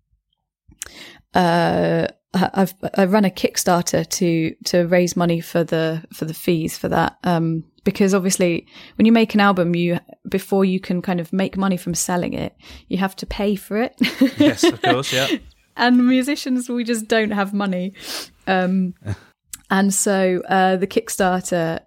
uh, 1.34 2.06
I've 2.34 2.74
I 2.94 3.06
run 3.06 3.24
a 3.24 3.30
Kickstarter 3.30 4.08
to 4.08 4.54
to 4.66 4.86
raise 4.86 5.16
money 5.16 5.40
for 5.40 5.64
the 5.64 6.04
for 6.12 6.24
the 6.24 6.34
fees 6.34 6.76
for 6.76 6.88
that. 6.88 7.16
Um, 7.24 7.64
because 7.84 8.12
obviously, 8.12 8.66
when 8.96 9.06
you 9.06 9.12
make 9.12 9.34
an 9.34 9.40
album, 9.40 9.74
you 9.74 9.98
before 10.28 10.64
you 10.64 10.78
can 10.78 11.00
kind 11.00 11.20
of 11.20 11.32
make 11.32 11.56
money 11.56 11.78
from 11.78 11.94
selling 11.94 12.34
it, 12.34 12.54
you 12.88 12.98
have 12.98 13.16
to 13.16 13.26
pay 13.26 13.54
for 13.56 13.80
it. 13.80 13.94
yes, 14.38 14.62
of 14.62 14.82
course, 14.82 15.12
yeah. 15.12 15.28
and 15.78 16.06
musicians 16.06 16.68
we 16.68 16.84
just 16.84 17.08
don't 17.08 17.30
have 17.30 17.54
money 17.54 17.94
um 18.46 18.92
and 19.70 19.94
so 19.94 20.42
uh 20.48 20.76
the 20.76 20.86
kickstarter 20.86 21.80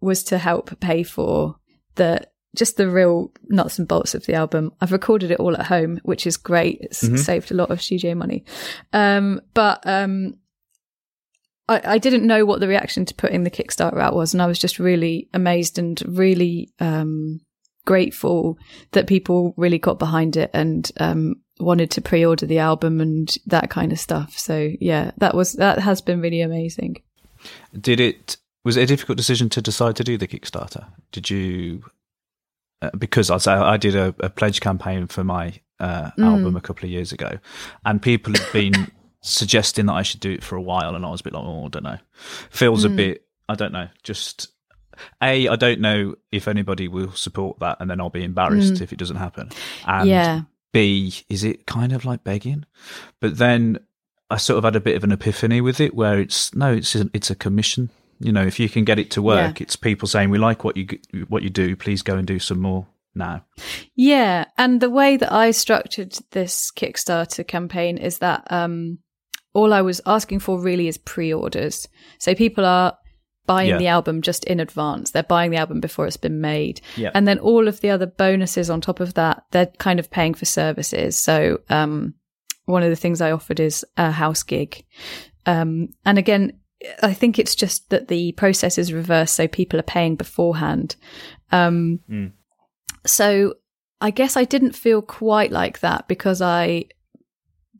was 0.00 0.24
to 0.24 0.38
help 0.38 0.78
pay 0.80 1.02
for 1.02 1.56
the 1.94 2.26
just 2.54 2.76
the 2.76 2.88
real 2.88 3.32
nuts 3.48 3.78
and 3.78 3.88
bolts 3.88 4.14
of 4.14 4.26
the 4.26 4.34
album 4.34 4.72
i've 4.80 4.92
recorded 4.92 5.30
it 5.30 5.40
all 5.40 5.54
at 5.54 5.66
home 5.66 6.00
which 6.02 6.26
is 6.26 6.36
great 6.36 6.78
it's 6.80 7.22
saved 7.22 7.50
a 7.50 7.54
lot 7.54 7.70
of 7.70 7.82
studio 7.82 8.14
money 8.14 8.44
um 8.92 9.40
but 9.54 9.84
um 9.86 10.34
I, 11.68 11.80
I 11.84 11.98
didn't 11.98 12.26
know 12.26 12.44
what 12.44 12.60
the 12.60 12.68
reaction 12.68 13.04
to 13.06 13.14
putting 13.14 13.44
the 13.44 13.50
Kickstarter 13.50 14.00
out 14.00 14.14
was, 14.14 14.34
and 14.34 14.42
I 14.42 14.46
was 14.46 14.58
just 14.58 14.78
really 14.78 15.28
amazed 15.32 15.78
and 15.78 16.00
really 16.06 16.72
um, 16.78 17.40
grateful 17.86 18.58
that 18.92 19.06
people 19.06 19.54
really 19.56 19.78
got 19.78 19.98
behind 19.98 20.36
it 20.36 20.50
and 20.52 20.90
um, 20.98 21.36
wanted 21.58 21.90
to 21.92 22.00
pre-order 22.00 22.46
the 22.46 22.58
album 22.58 23.00
and 23.00 23.34
that 23.46 23.70
kind 23.70 23.92
of 23.92 23.98
stuff. 23.98 24.38
So 24.38 24.72
yeah, 24.80 25.12
that 25.18 25.34
was 25.34 25.54
that 25.54 25.78
has 25.78 26.00
been 26.00 26.20
really 26.20 26.40
amazing. 26.40 27.02
Did 27.78 28.00
it 28.00 28.36
was 28.64 28.76
it 28.76 28.82
a 28.82 28.86
difficult 28.86 29.18
decision 29.18 29.48
to 29.50 29.62
decide 29.62 29.96
to 29.96 30.04
do 30.04 30.16
the 30.18 30.28
Kickstarter? 30.28 30.86
Did 31.12 31.30
you 31.30 31.84
uh, 32.84 32.90
because 32.98 33.30
I 33.30 33.38
say 33.38 33.52
I 33.52 33.76
did 33.76 33.96
a, 33.96 34.14
a 34.20 34.30
pledge 34.30 34.60
campaign 34.60 35.06
for 35.06 35.24
my 35.24 35.54
uh, 35.80 36.10
album 36.18 36.56
a 36.56 36.60
couple 36.60 36.84
of 36.84 36.90
years 36.90 37.12
ago, 37.12 37.38
and 37.84 38.00
people 38.00 38.32
have 38.34 38.52
been 38.52 38.90
suggesting 39.20 39.86
that 39.86 39.94
I 39.94 40.02
should 40.02 40.20
do 40.20 40.30
it 40.30 40.44
for 40.44 40.56
a 40.56 40.62
while, 40.62 40.94
and 40.94 41.04
I 41.04 41.10
was 41.10 41.20
a 41.20 41.24
bit 41.24 41.32
like, 41.32 41.44
oh, 41.44 41.66
I 41.66 41.68
don't 41.68 41.82
know. 41.84 41.98
Feels 42.50 42.84
a 42.84 42.88
Hmm. 42.88 42.96
bit, 42.96 43.26
I 43.48 43.54
don't 43.54 43.72
know. 43.72 43.88
Just 44.02 44.48
a, 45.20 45.48
I 45.48 45.56
don't 45.56 45.80
know 45.80 46.14
if 46.30 46.46
anybody 46.48 46.88
will 46.88 47.12
support 47.12 47.58
that, 47.60 47.78
and 47.80 47.90
then 47.90 48.00
I'll 48.00 48.10
be 48.10 48.24
embarrassed 48.24 48.80
if 48.80 48.92
it 48.92 48.98
doesn't 48.98 49.16
happen. 49.16 49.50
And 49.86 50.08
yeah. 50.08 50.42
B, 50.72 51.14
is 51.28 51.44
it 51.44 51.66
kind 51.66 51.92
of 51.92 52.04
like 52.04 52.24
begging? 52.24 52.64
But 53.20 53.38
then 53.38 53.78
I 54.30 54.36
sort 54.38 54.58
of 54.58 54.64
had 54.64 54.76
a 54.76 54.80
bit 54.80 54.96
of 54.96 55.04
an 55.04 55.12
epiphany 55.12 55.60
with 55.60 55.80
it, 55.80 55.94
where 55.94 56.18
it's 56.20 56.54
no, 56.54 56.72
it's 56.72 56.94
a, 56.94 57.08
it's 57.12 57.30
a 57.30 57.34
commission. 57.34 57.90
You 58.24 58.32
know, 58.32 58.44
if 58.44 58.58
you 58.58 58.68
can 58.68 58.84
get 58.84 58.98
it 58.98 59.10
to 59.12 59.22
work, 59.22 59.60
it's 59.60 59.76
people 59.76 60.08
saying 60.08 60.30
we 60.30 60.38
like 60.38 60.64
what 60.64 60.76
you 60.76 60.86
what 61.28 61.42
you 61.42 61.50
do. 61.50 61.76
Please 61.76 62.02
go 62.02 62.16
and 62.16 62.26
do 62.26 62.38
some 62.38 62.60
more 62.60 62.86
now. 63.14 63.44
Yeah, 63.94 64.46
and 64.56 64.80
the 64.80 64.90
way 64.90 65.16
that 65.16 65.32
I 65.32 65.50
structured 65.52 66.16
this 66.30 66.70
Kickstarter 66.74 67.46
campaign 67.46 67.98
is 67.98 68.18
that 68.18 68.46
um, 68.50 68.98
all 69.52 69.72
I 69.72 69.82
was 69.82 70.00
asking 70.06 70.40
for 70.40 70.58
really 70.60 70.88
is 70.88 70.98
pre-orders. 70.98 71.86
So 72.18 72.34
people 72.34 72.64
are 72.64 72.96
buying 73.46 73.68
Yeah. 73.68 73.78
the 73.78 73.88
album 73.88 74.22
just 74.22 74.44
in 74.44 74.58
advance. 74.58 75.10
They're 75.10 75.22
buying 75.22 75.50
the 75.50 75.58
album 75.58 75.80
before 75.80 76.06
it's 76.06 76.16
been 76.16 76.40
made. 76.40 76.80
Yeah. 76.96 77.10
And 77.14 77.28
then 77.28 77.38
all 77.38 77.68
of 77.68 77.80
the 77.82 77.90
other 77.90 78.06
bonuses 78.06 78.70
on 78.70 78.80
top 78.80 79.00
of 79.00 79.14
that, 79.14 79.44
they're 79.50 79.66
kind 79.78 80.00
of 80.00 80.10
paying 80.10 80.32
for 80.34 80.46
services. 80.46 81.20
So 81.20 81.60
um, 81.68 82.14
one 82.64 82.82
of 82.82 82.88
the 82.90 82.96
things 82.96 83.20
I 83.20 83.32
offered 83.32 83.60
is 83.60 83.84
a 83.98 84.10
house 84.10 84.42
gig. 84.42 84.84
Um, 85.44 85.90
and 86.06 86.16
again, 86.18 86.58
I 87.02 87.12
think 87.14 87.38
it's 87.38 87.54
just 87.54 87.90
that 87.90 88.08
the 88.08 88.32
process 88.32 88.78
is 88.78 88.92
reversed, 88.92 89.34
so 89.34 89.48
people 89.48 89.78
are 89.78 89.84
paying 89.84 90.16
beforehand. 90.16 90.96
Um, 91.52 92.00
Mm. 92.10 92.32
So 93.06 93.54
I 94.00 94.10
guess 94.10 94.36
I 94.36 94.44
didn't 94.44 94.74
feel 94.74 95.02
quite 95.02 95.52
like 95.52 95.80
that 95.80 96.08
because 96.08 96.40
I 96.40 96.86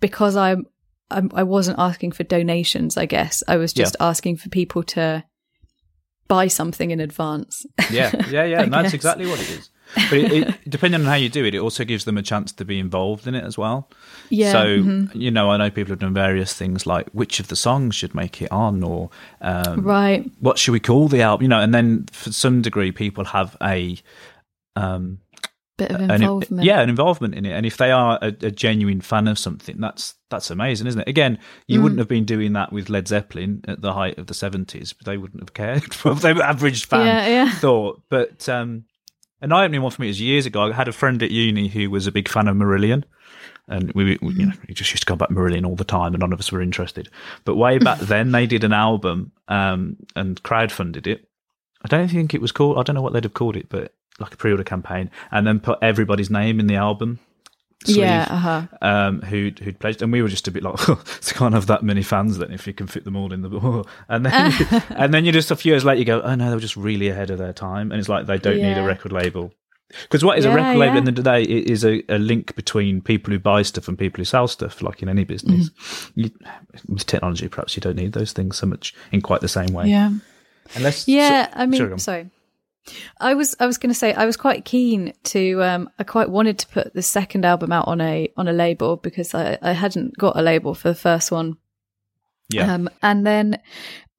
because 0.01 0.37
I'm 0.37 0.67
I 1.11 1.43
wasn't 1.43 1.79
asking 1.79 2.13
for 2.13 2.25
donations. 2.25 2.97
I 2.97 3.07
guess 3.07 3.43
I 3.47 3.57
was 3.57 3.73
just 3.73 3.97
asking 4.01 4.39
for 4.39 4.49
people 4.49 4.83
to 4.83 5.25
buy 6.29 6.49
something 6.49 6.91
in 6.91 7.01
advance. 7.01 7.67
Yeah, 7.91 8.11
yeah, 8.31 8.45
yeah. 8.45 8.63
And 8.63 8.73
that's 8.73 8.87
guess. 8.87 8.95
exactly 8.95 9.27
what 9.27 9.41
it 9.41 9.51
is. 9.51 9.71
But 9.95 10.13
it, 10.19 10.33
it, 10.33 10.71
depending 10.71 11.01
on 11.01 11.07
how 11.07 11.15
you 11.15 11.29
do 11.29 11.45
it, 11.45 11.55
it 11.55 11.59
also 11.61 11.85
gives 11.85 12.05
them 12.05 12.19
a 12.19 12.23
chance 12.23 12.53
to 12.53 12.65
be 12.65 12.79
involved 12.79 13.27
in 13.27 13.35
it 13.35 13.45
as 13.45 13.57
well. 13.57 13.89
Yeah, 14.31 14.53
So 14.53 14.79
mhm. 14.79 15.15
you 15.15 15.31
know, 15.31 15.51
I 15.51 15.57
know 15.57 15.71
people 15.71 15.93
have 15.93 16.01
done 16.01 16.15
various 16.15 16.53
things 16.53 16.87
like 16.87 17.09
which 17.13 17.39
of 17.41 17.49
the 17.49 17.57
songs 17.57 17.95
should 17.95 18.15
make 18.15 18.43
it 18.43 18.51
on, 18.51 18.83
or 18.83 19.11
um, 19.41 19.83
right. 19.83 20.29
what 20.41 20.59
should 20.59 20.73
we 20.73 20.81
call 20.81 21.09
the 21.09 21.23
album? 21.23 21.43
You 21.45 21.49
know, 21.49 21.61
and 21.61 21.73
then 21.75 22.07
for 22.13 22.33
some 22.33 22.61
degree, 22.63 22.91
people 22.93 23.25
have 23.25 23.57
a 23.63 23.97
um, 24.77 25.19
Bit 25.77 25.91
of 25.91 26.01
an- 26.03 26.11
involvement. 26.13 26.63
yeah, 26.65 26.81
an 26.83 26.89
involvement 26.89 27.35
in 27.35 27.45
it. 27.45 27.51
And 27.53 27.67
if 27.67 27.77
they 27.79 27.91
are 27.91 28.17
a, 28.23 28.29
a 28.29 28.51
genuine 28.53 29.01
fan 29.01 29.27
of 29.27 29.39
something, 29.41 29.81
that's 29.81 30.15
that's 30.31 30.51
amazing, 30.51 30.87
isn't 30.87 31.01
it? 31.01 31.09
Again, 31.09 31.39
you 31.67 31.81
Mm. 31.81 31.83
wouldn't 31.83 31.99
have 31.99 32.07
been 32.09 32.25
doing 32.25 32.53
that 32.53 32.73
with 32.73 32.89
Led 32.89 33.09
Zeppelin 33.09 33.61
at 33.67 33.81
the 33.81 33.93
height 33.93 34.17
of 34.19 34.29
the 34.29 34.35
seventies. 34.35 34.95
They 35.05 35.17
wouldn't 35.17 35.43
have 35.43 35.53
cared. 35.53 35.83
Well, 36.05 36.15
the 36.15 36.29
average 36.45 36.87
fan 36.87 37.07
Yeah, 37.07 37.27
yeah. 37.27 37.51
thought. 37.59 38.03
But 38.09 38.49
um, 38.49 38.85
an 39.45 39.53
eye-opening 39.53 39.83
one 39.83 39.91
for 39.91 40.03
me 40.03 40.09
was 40.09 40.21
years 40.21 40.47
ago. 40.47 40.63
I 40.63 40.73
had 40.73 40.89
a 40.89 40.93
friend 40.93 41.23
at 41.23 41.31
uni 41.31 41.69
who 41.69 41.91
was 41.91 42.07
a 42.07 42.13
big 42.13 42.29
fan 42.29 42.49
of 42.49 42.57
Marillion. 42.57 43.05
And 43.69 43.93
we, 43.93 44.19
we 44.21 44.35
you 44.35 44.47
know, 44.47 44.53
he 44.67 44.75
just 44.75 44.91
used 44.91 45.03
to 45.03 45.07
go 45.07 45.17
back 45.17 45.31
Marillion 45.31 45.67
all 45.67 45.77
the 45.77 45.85
time, 45.85 46.15
and 46.15 46.21
none 46.21 46.33
of 46.33 46.39
us 46.39 46.51
were 46.51 46.61
interested. 46.61 47.09
But 47.45 47.57
way 47.57 47.79
back 47.79 47.99
then, 48.01 48.33
they 48.33 48.47
did 48.47 48.65
an 48.65 48.73
album 48.73 49.33
um, 49.49 49.97
and 50.17 50.43
crowdfunded 50.43 51.07
it. 51.07 51.29
I 51.83 51.89
don't 51.89 52.09
think 52.09 52.35
it 52.35 52.41
was 52.41 52.53
called. 52.53 52.79
I 52.79 52.83
don't 52.83 52.95
know 52.95 53.03
what 53.03 53.13
they'd 53.13 53.25
have 53.25 53.35
called 53.35 53.57
it, 53.57 53.69
but 53.69 53.95
like 54.19 54.35
a 54.35 54.37
pre-order 54.37 54.65
campaign, 54.65 55.11
and 55.31 55.47
then 55.47 55.61
put 55.61 55.79
everybody's 55.83 56.31
name 56.31 56.61
in 56.61 56.67
the 56.67 56.77
album. 56.77 57.19
Sleeve, 57.85 57.99
Yeah, 57.99 58.27
uh-huh. 58.31 58.67
um, 58.83 59.21
who'd 59.23 59.59
who'd 59.59 59.79
pledged, 59.79 60.03
and 60.03 60.11
we 60.13 60.23
were 60.23 60.29
just 60.29 60.49
a 60.49 60.51
bit 60.51 60.63
like, 60.63 60.89
oh, 60.89 61.03
it's 61.17 61.33
can't 61.33 61.55
have 61.55 61.67
that 61.67 61.83
many 61.83 62.03
fans 62.03 62.39
then 62.39 62.53
if 62.53 62.67
you 62.67 62.73
can 62.73 62.87
fit 62.87 63.05
them 63.05 63.17
all 63.17 63.33
in 63.33 63.43
the, 63.43 63.49
ball. 63.49 63.87
and 64.09 64.25
then 64.27 64.53
and 64.91 65.13
then 65.13 65.25
you 65.25 65.33
just 65.33 65.51
a 65.51 65.57
few 65.57 65.73
years 65.73 65.85
later 65.85 65.99
you 65.99 66.05
go, 66.05 66.21
oh 66.23 66.35
no, 66.35 66.49
they 66.49 66.55
were 66.55 66.61
just 66.61 66.77
really 66.77 67.09
ahead 67.09 67.31
of 67.31 67.39
their 67.39 67.53
time, 67.53 67.91
and 67.93 68.01
it's 68.01 68.09
like 68.09 68.27
they 68.27 68.39
don't 68.39 68.57
need 68.57 68.79
a 68.79 68.87
record 68.87 69.13
label. 69.13 69.53
Because 70.03 70.25
what 70.25 70.39
is 70.39 70.45
a 70.45 70.51
record 70.51 70.79
label 70.79 70.95
yeah. 70.95 70.99
in 70.99 71.05
the 71.05 71.13
day 71.13 71.43
it 71.43 71.71
is 71.71 71.85
a, 71.85 72.03
a 72.09 72.19
link 72.19 72.57
between 72.57 73.01
people 73.01 73.33
who 73.33 73.39
buy 73.39 73.63
stuff 73.63 73.87
and 73.87 73.99
people 73.99 74.19
who 74.19 74.25
sell 74.25 74.49
stuff, 74.49 74.83
like 74.83 75.03
in 75.03 75.09
any 75.09 75.25
business. 75.25 75.69
Mm-hmm. 75.71 76.21
You, 76.21 76.31
with 76.89 77.07
technology, 77.07 77.49
perhaps 77.49 77.77
you 77.77 77.81
don't 77.81 77.97
need 77.97 78.13
those 78.13 78.33
things 78.33 78.57
so 78.57 78.67
much 78.67 78.95
in 79.13 79.21
quite 79.21 79.41
the 79.41 79.49
same 79.49 79.73
way. 79.73 79.89
Yeah. 79.89 80.11
Unless, 80.75 81.07
Yeah, 81.07 81.47
so- 81.47 81.53
I 81.55 81.67
mean, 81.67 81.79
sorry, 81.79 81.99
sorry. 82.01 82.31
I 83.21 83.35
was 83.35 83.55
I 83.59 83.67
was 83.67 83.79
going 83.79 83.93
to 83.93 83.99
say 83.99 84.13
I 84.13 84.27
was 84.27 84.37
quite 84.37 84.65
keen 84.65 85.13
to 85.25 85.63
um 85.63 85.91
I 85.99 86.05
quite 86.05 86.31
wanted 86.31 86.59
to 86.61 86.69
put 86.69 86.95
the 86.95 87.03
second 87.03 87.45
album 87.45 87.73
out 87.73 87.89
on 87.89 88.01
a 88.01 88.29
on 88.37 88.49
a 88.49 88.53
label 88.53 88.97
because 88.97 89.35
I 89.35 89.59
I 89.63 89.73
hadn't 89.73 90.17
got 90.19 90.37
a 90.39 90.43
label 90.43 90.75
for 90.75 90.89
the 90.89 90.95
first 90.95 91.31
one. 91.33 91.57
yeah, 92.51 92.75
Um 92.75 92.91
and 93.03 93.27
then 93.27 93.61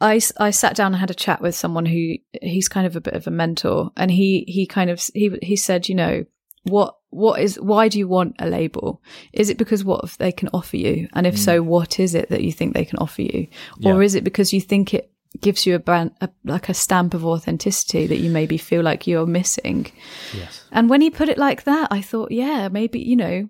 I, 0.02 0.20
I 0.40 0.50
sat 0.52 0.76
down 0.76 0.88
and 0.94 1.00
had 1.00 1.10
a 1.12 1.16
chat 1.16 1.42
with 1.42 1.56
someone 1.56 1.86
who 1.86 2.16
he's 2.42 2.68
kind 2.68 2.86
of 2.86 2.96
a 2.96 3.02
bit 3.02 3.14
of 3.14 3.28
a 3.28 3.32
mentor 3.32 3.92
and 3.96 4.12
he 4.12 4.44
he 4.48 4.66
kind 4.66 4.90
of 4.90 5.02
he 5.14 5.38
he 5.42 5.56
said, 5.56 5.88
you 5.88 5.96
know, 5.96 6.26
what 6.64 6.96
what 7.12 7.40
is 7.40 7.56
why 7.62 7.88
do 7.88 7.98
you 7.98 8.08
want 8.08 8.36
a 8.40 8.48
label? 8.50 9.02
Is 9.32 9.50
it 9.50 9.58
because 9.58 9.86
what 9.86 10.10
they 10.18 10.32
can 10.34 10.50
offer 10.54 10.76
you? 10.76 11.08
And 11.14 11.26
if 11.26 11.40
so, 11.40 11.62
what 11.64 12.00
is 12.00 12.14
it 12.14 12.30
that 12.30 12.44
you 12.44 12.52
think 12.52 12.74
they 12.74 12.84
can 12.86 13.00
offer 13.00 13.22
you? 13.22 13.48
Or 13.86 13.94
Mm. 13.94 14.00
Yeah. 14.00 14.00
is 14.02 14.16
it 14.16 14.24
because 14.26 14.52
you 14.52 14.60
think 14.60 14.94
it 14.94 15.12
gives 15.42 15.66
you 15.66 15.76
a 15.76 15.80
brand 15.80 16.12
a, 16.22 16.30
like 16.44 16.70
a 16.70 16.74
stamp 16.74 17.14
of 17.14 17.26
authenticity 17.26 18.08
that 18.08 18.20
you 18.20 18.30
maybe 18.30 18.58
feel 18.58 18.82
like 18.82 19.08
you're 19.08 19.26
missing? 19.26 19.92
yes, 20.34 20.66
And 20.72 20.90
when 20.90 21.02
he 21.02 21.10
put 21.10 21.30
it 21.30 21.38
like 21.38 21.64
that, 21.64 21.88
I 21.92 22.02
thought, 22.02 22.32
yeah, 22.32 22.68
maybe, 22.70 23.00
you 23.00 23.16
know, 23.16 23.48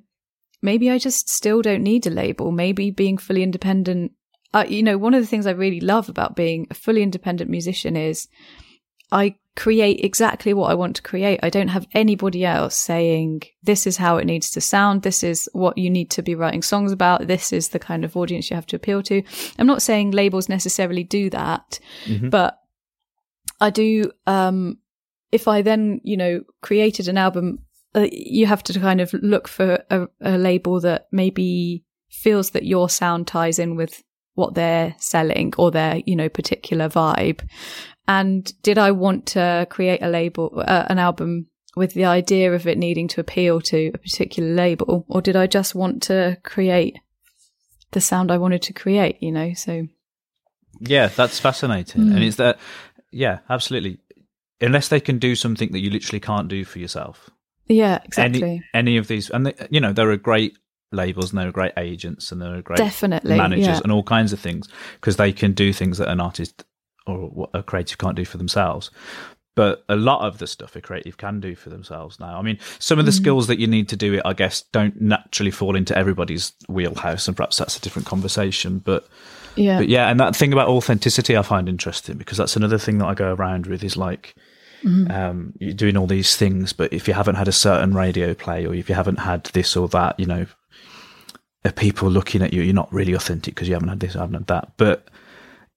maybe 0.62 0.90
I 0.90 0.98
just 0.98 1.30
still 1.30 1.62
don't 1.62 1.84
need 1.84 2.08
a 2.08 2.10
label. 2.10 2.52
Maybe 2.52 2.92
being 2.92 3.18
fully 3.18 3.44
independent, 3.44 4.12
uh, 4.54 4.66
you 4.68 4.84
know, 4.84 4.98
one 4.98 5.14
of 5.14 5.22
the 5.22 5.28
things 5.28 5.46
I 5.46 5.52
really 5.52 5.82
love 5.82 6.10
about 6.10 6.36
being 6.36 6.68
a 6.70 6.74
fully 6.74 7.04
independent 7.04 7.50
musician 7.50 7.96
is 7.96 8.28
I 9.12 9.36
create 9.56 10.03
exactly 10.03 10.53
what 10.53 10.70
I 10.70 10.74
want 10.76 10.97
to 10.97 11.01
create. 11.01 11.39
I 11.41 11.49
don't 11.49 11.70
have 11.70 11.88
anybody 11.93 12.43
else 12.43 12.76
saying, 12.76 13.43
this 13.64 13.88
is 13.88 13.97
how 13.97 14.18
it 14.18 14.26
needs 14.26 14.49
to 14.51 14.62
sound. 14.62 15.01
This 15.03 15.24
is 15.24 15.47
what 15.53 15.78
you 15.78 15.89
need 15.89 16.12
to 16.12 16.22
be 16.22 16.36
writing 16.36 16.62
songs 16.62 16.91
about. 16.91 17.28
This 17.28 17.53
is 17.53 17.70
the 17.70 17.80
kind 17.80 18.03
of 18.03 18.18
audience 18.18 18.49
you 18.49 18.56
have 18.56 18.66
to 18.68 18.76
appeal 18.76 19.01
to. 19.03 19.24
I'm 19.58 19.68
not 19.68 19.82
saying 19.82 20.12
labels 20.12 20.49
necessarily 20.49 21.03
do 21.03 21.30
that, 21.30 21.80
Mhm. 22.06 22.30
but 22.30 22.58
I 23.62 23.70
do, 23.70 24.12
um, 24.28 24.80
if 25.32 25.47
I 25.47 25.62
then, 25.62 26.01
you 26.03 26.18
know, 26.18 26.41
created 26.62 27.08
an 27.08 27.18
album, 27.18 27.60
uh, 27.95 28.08
you 28.12 28.45
have 28.47 28.64
to 28.64 28.78
kind 28.80 28.99
of 28.99 29.14
look 29.14 29.47
for 29.47 29.82
a, 29.89 30.08
a 30.22 30.38
label 30.38 30.82
that 30.82 31.08
maybe 31.14 31.86
feels 32.10 32.49
that 32.49 32.66
your 32.66 32.89
sound 32.89 33.28
ties 33.28 33.58
in 33.58 33.78
with 33.78 34.03
what 34.34 34.53
they're 34.53 34.95
selling 34.99 35.53
or 35.58 35.72
their, 35.72 36.01
you 36.06 36.16
know, 36.16 36.28
particular 36.28 36.89
vibe. 36.89 37.39
And 38.08 38.51
did 38.62 38.78
I 38.78 38.91
want 38.91 39.26
to 39.28 39.66
create 39.70 40.01
a 40.01 40.10
label, 40.10 40.64
uh, 40.66 40.86
an 40.89 40.99
album 40.99 41.47
with 41.76 41.93
the 41.93 42.06
idea 42.06 42.53
of 42.53 42.68
it 42.68 42.78
needing 42.78 43.08
to 43.10 43.22
appeal 43.22 43.60
to 43.62 43.91
a 43.93 43.97
particular 43.97 44.53
label, 44.53 45.06
or 45.10 45.22
did 45.22 45.36
I 45.36 45.47
just 45.47 45.76
want 45.76 46.03
to 46.03 46.38
create 46.43 46.97
the 47.91 48.01
sound 48.01 48.32
I 48.32 48.38
wanted 48.38 48.62
to 48.64 48.74
create? 48.74 49.22
You 49.22 49.32
know, 49.32 49.53
so 49.53 49.88
yeah, 50.80 51.08
that's 51.08 51.39
fascinating, 51.39 52.03
Mm. 52.03 52.16
and 52.16 52.24
it's 52.24 52.38
that, 52.38 52.60
yeah, 53.12 53.39
absolutely. 53.49 53.99
Unless 54.62 54.88
they 54.89 54.99
can 54.99 55.20
do 55.20 55.36
something 55.36 55.72
that 55.72 55.80
you 55.80 55.89
literally 55.89 56.20
can't 56.20 56.47
do 56.47 56.64
for 56.64 56.80
yourself, 56.80 57.30
yeah, 57.68 57.99
exactly, 58.03 58.41
any 58.41 58.64
any 58.74 58.97
of 58.97 59.08
these, 59.08 59.30
and 59.30 59.47
they, 59.47 59.53
you 59.70 59.80
know 59.82 59.91
there 59.93 60.10
are 60.12 60.18
great 60.18 60.58
labels 60.91 61.32
and 61.32 61.39
there 61.39 61.47
are 61.47 61.51
great 61.51 61.74
agents 61.78 62.32
and 62.32 62.41
there 62.41 62.56
are 62.56 62.62
great 62.62 62.78
definitely, 62.78 63.36
managers 63.36 63.66
yeah. 63.68 63.82
and 63.84 63.91
all 63.91 64.03
kinds 64.03 64.32
of 64.32 64.39
things 64.39 64.70
because 65.01 65.18
they 65.18 65.34
can 65.34 65.51
do 65.51 65.74
things 65.74 65.97
that 65.97 66.08
an 66.08 66.22
artist 66.22 66.64
or 67.06 67.30
what 67.30 67.49
a 67.53 67.64
creative 67.64 67.97
can't 67.97 68.16
do 68.16 68.26
for 68.26 68.38
themselves. 68.38 68.91
But 69.56 69.86
a 69.88 69.95
lot 69.95 70.28
of 70.28 70.39
the 70.39 70.47
stuff 70.47 70.76
a 70.76 70.82
creative 70.82 71.16
can 71.16 71.39
do 71.39 71.56
for 71.56 71.70
themselves 71.70 72.20
now. 72.20 72.38
I 72.38 72.41
mean, 72.41 72.60
some 72.80 72.99
of 72.99 73.06
the 73.06 73.14
skills 73.14 73.47
that 73.47 73.58
you 73.58 73.68
need 73.68 73.88
to 73.88 73.95
do 73.95 74.14
it, 74.16 74.22
I 74.26 74.34
guess, 74.34 74.64
don't 74.74 74.99
naturally 74.99 75.51
fall 75.51 75.78
into 75.78 75.97
everybody's 75.97 76.51
wheelhouse, 76.68 77.30
and 77.30 77.38
perhaps 77.38 77.58
that's 77.58 77.78
a 77.78 77.82
different 77.82 78.06
conversation. 78.06 78.80
But 78.80 79.08
yeah, 79.56 79.78
but 79.78 79.88
yeah, 79.88 80.10
and 80.10 80.20
that 80.20 80.36
thing 80.36 80.51
about 80.51 80.68
authenticity 80.68 81.38
I 81.38 81.41
find 81.41 81.70
interesting 81.70 82.18
because 82.18 82.38
that's 82.38 82.58
another 82.58 82.78
thing 82.78 82.97
that 82.97 83.06
I 83.06 83.14
go 83.14 83.34
around 83.34 83.68
with 83.68 83.82
is 83.82 83.95
like 83.95 84.36
um, 84.86 85.53
you're 85.60 85.74
doing 85.74 85.97
all 85.97 86.08
these 86.08 86.36
things, 86.36 86.72
but 86.72 86.93
if 86.93 87.08
you 87.08 87.14
haven't 87.14 87.36
had 87.36 87.47
a 87.47 87.53
certain 87.53 87.93
radio 87.95 88.34
play 88.34 88.66
or 88.66 88.74
if 88.76 88.88
you 88.88 88.95
haven't 88.95 89.20
had 89.20 89.45
this 89.45 89.76
or 89.76 89.88
that, 89.89 90.20
you 90.20 90.26
know, 90.26 90.45
are 91.64 91.72
people 91.72 92.10
looking 92.10 92.43
at 92.43 92.53
you, 92.53 92.62
you're 92.62 92.74
not 92.74 92.93
really 92.93 93.14
authentic 93.14 93.56
because 93.56 93.68
you 93.68 93.74
haven't 93.74 93.89
had 93.89 93.99
this, 93.99 94.16
I 94.16 94.20
haven't 94.20 94.36
had 94.36 94.47
that. 94.47 94.72
But 94.78 95.08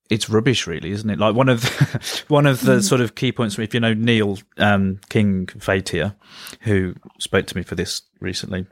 it's 0.09 0.29
rubbish, 0.29 0.65
really, 0.65 0.91
isn't 0.91 1.09
it? 1.09 1.19
Like 1.19 1.35
one 1.35 1.49
of 1.49 1.61
the, 1.61 2.23
one 2.27 2.45
of 2.45 2.61
the 2.61 2.81
sort 2.81 3.01
of 3.01 3.15
key 3.15 3.31
points. 3.31 3.55
For 3.55 3.61
me, 3.61 3.65
if 3.65 3.73
you 3.73 3.79
know 3.79 3.93
Neil 3.93 4.39
um, 4.57 4.99
King 5.09 5.47
Fatia, 5.47 6.15
who 6.61 6.95
spoke 7.19 7.45
to 7.47 7.57
me 7.57 7.63
for 7.63 7.75
this 7.75 8.01
recently, 8.19 8.65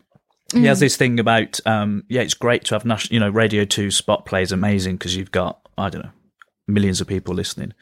he 0.53 0.65
has 0.65 0.79
this 0.79 0.95
thing 0.95 1.19
about 1.19 1.59
um, 1.65 2.03
yeah, 2.09 2.21
it's 2.21 2.33
great 2.33 2.63
to 2.65 2.75
have 2.75 2.85
national, 2.85 3.13
you 3.13 3.19
know, 3.19 3.29
Radio 3.29 3.65
Two 3.65 3.91
spot 3.91 4.25
plays 4.25 4.51
amazing 4.51 4.97
because 4.97 5.15
you've 5.15 5.31
got 5.31 5.59
I 5.77 5.89
don't 5.89 6.03
know 6.03 6.11
millions 6.67 6.99
of 6.99 7.07
people 7.07 7.33
listening, 7.33 7.73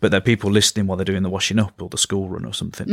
but 0.00 0.10
they're 0.10 0.20
people 0.20 0.50
listening 0.50 0.86
while 0.86 0.96
they're 0.96 1.04
doing 1.04 1.22
the 1.22 1.30
washing 1.30 1.58
up 1.58 1.80
or 1.80 1.88
the 1.88 1.98
school 1.98 2.28
run 2.28 2.44
or 2.44 2.52
something. 2.52 2.88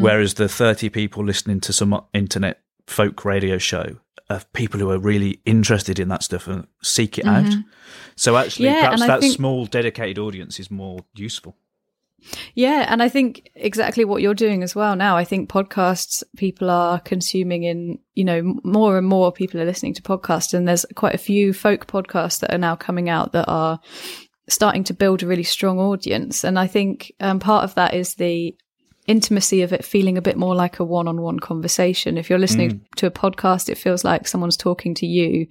Whereas 0.00 0.34
the 0.34 0.48
thirty 0.48 0.88
people 0.88 1.24
listening 1.24 1.60
to 1.60 1.72
some 1.72 2.00
internet 2.14 2.60
folk 2.86 3.24
radio 3.24 3.58
show 3.58 3.96
of 4.28 4.50
people 4.52 4.80
who 4.80 4.90
are 4.90 4.98
really 4.98 5.40
interested 5.44 5.98
in 5.98 6.08
that 6.08 6.22
stuff 6.22 6.48
and 6.48 6.66
seek 6.82 7.16
it 7.18 7.26
out. 7.26 7.52
So 8.16 8.36
actually, 8.36 8.66
Mm-hmm. 8.66 8.74
Yeah, 8.74 8.80
perhaps 8.82 9.06
that 9.06 9.20
think- 9.20 9.34
small 9.34 9.66
dedicated 9.66 10.18
audience 10.18 10.58
is 10.58 10.70
more 10.70 11.00
useful. 11.14 11.56
Yeah, 12.54 12.86
and 12.88 13.02
I 13.04 13.08
think 13.08 13.50
exactly 13.54 14.04
what 14.04 14.20
you're 14.20 14.34
doing 14.34 14.64
as 14.64 14.74
well 14.74 14.96
now. 14.96 15.16
I 15.16 15.24
think 15.24 15.48
podcasts 15.48 16.24
people 16.36 16.70
are 16.70 16.98
consuming 16.98 17.62
in, 17.62 18.00
you 18.14 18.24
know, 18.24 18.58
more 18.64 18.98
and 18.98 19.06
more 19.06 19.30
people 19.30 19.60
are 19.60 19.64
listening 19.64 19.94
to 19.94 20.02
podcasts 20.02 20.52
and 20.52 20.66
there's 20.66 20.84
quite 20.96 21.14
a 21.14 21.18
few 21.18 21.52
folk 21.52 21.86
podcasts 21.86 22.40
that 22.40 22.52
are 22.52 22.58
now 22.58 22.74
coming 22.74 23.08
out 23.08 23.30
that 23.32 23.46
are 23.46 23.78
starting 24.48 24.82
to 24.84 24.94
build 24.94 25.22
a 25.22 25.26
really 25.26 25.44
strong 25.44 25.78
audience 25.78 26.42
and 26.42 26.58
I 26.58 26.66
think 26.66 27.12
um, 27.20 27.38
part 27.38 27.62
of 27.64 27.74
that 27.76 27.94
is 27.94 28.14
the 28.14 28.56
intimacy 29.06 29.62
of 29.62 29.72
it 29.72 29.84
feeling 29.84 30.18
a 30.18 30.22
bit 30.22 30.36
more 30.36 30.54
like 30.54 30.78
a 30.78 30.84
one-on-one 30.84 31.38
conversation. 31.38 32.18
If 32.18 32.28
you're 32.28 32.38
listening 32.38 32.86
to 32.96 33.06
a 33.06 33.10
podcast, 33.10 33.68
it 33.68 33.78
feels 33.78 34.04
like 34.04 34.26
someone's 34.26 34.56
talking 34.56 34.94
to 34.96 35.06
you. 35.06 35.46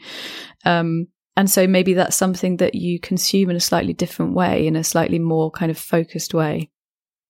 Um, 0.65 1.07
and 1.37 1.49
so 1.49 1.67
maybe 1.67 1.93
that's 1.93 2.15
something 2.15 2.57
that 2.57 2.75
you 2.75 2.99
consume 2.99 3.49
in 3.49 3.55
a 3.55 3.61
slightly 3.61 3.93
different 3.93 4.33
way, 4.33 4.65
in 4.67 4.75
a 4.75 4.83
slightly 4.83 5.19
more 5.19 5.51
kind 5.51 5.69
of 5.71 5.77
focused 5.77 6.33
way. 6.33 6.69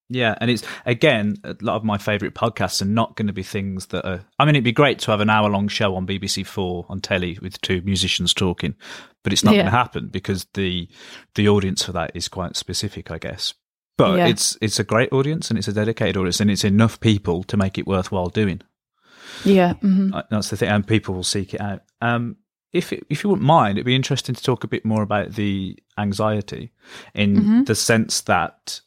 Yeah, 0.07 0.35
and 0.39 0.51
it's 0.51 0.61
again 0.85 1.37
a 1.43 1.55
lot 1.61 1.77
of 1.77 1.83
my 1.83 1.97
favourite 1.97 2.35
podcasts 2.35 2.79
are 2.79 2.85
not 2.85 3.15
going 3.15 3.25
to 3.25 3.33
be 3.33 3.41
things 3.41 3.87
that 3.87 4.05
are. 4.07 4.23
I 4.37 4.45
mean, 4.45 4.53
it'd 4.53 4.63
be 4.63 4.71
great 4.71 4.99
to 4.99 5.11
have 5.11 5.19
an 5.19 5.31
hour-long 5.31 5.67
show 5.67 5.95
on 5.95 6.05
BBC 6.05 6.45
Four 6.45 6.85
on 6.89 7.01
telly 7.01 7.39
with 7.41 7.59
two 7.61 7.81
musicians 7.81 8.31
talking, 8.31 8.75
but 9.23 9.33
it's 9.33 9.43
not 9.43 9.55
Yeah. 9.55 9.61
going 9.63 9.71
to 9.71 9.77
happen 9.77 10.09
because 10.09 10.45
the 10.53 10.87
the 11.33 11.49
audience 11.49 11.83
for 11.83 11.91
that 11.93 12.11
is 12.13 12.27
quite 12.27 12.55
specific, 12.55 13.09
I 13.09 13.17
guess. 13.17 13.55
But 13.97 14.17
Yeah. 14.17 14.27
it's 14.27 14.57
it's 14.61 14.79
a 14.79 14.83
great 14.83 15.11
audience 15.13 15.49
and 15.49 15.57
it's 15.57 15.67
a 15.67 15.73
dedicated 15.73 16.17
audience 16.17 16.39
and 16.41 16.51
it's 16.51 16.63
enough 16.63 16.99
people 16.99 17.43
to 17.43 17.57
make 17.57 17.77
it 17.77 17.87
worthwhile 17.87 18.29
doing. 18.29 18.61
Yeah. 19.43 19.73
hmm 19.73 20.13
Uh, 20.13 20.23
That's 20.29 20.49
the 20.49 20.57
thing, 20.57 20.69
and 20.69 20.85
people 20.85 21.15
will 21.15 21.23
seek 21.23 21.53
it 21.53 21.61
out. 21.61 21.81
Um, 22.01 22.37
if 22.73 22.91
it, 22.91 23.05
if 23.09 23.23
you 23.23 23.29
wouldn't 23.29 23.45
mind, 23.47 23.77
it'd 23.77 23.85
be 23.85 23.95
interesting 23.95 24.35
to 24.35 24.43
talk 24.43 24.63
a 24.63 24.67
bit 24.67 24.83
more 24.83 25.01
about 25.01 25.33
the 25.35 25.77
anxiety, 25.97 26.71
in 27.13 27.63
the 27.63 27.75
sense 27.75 28.19
that, 28.21 28.81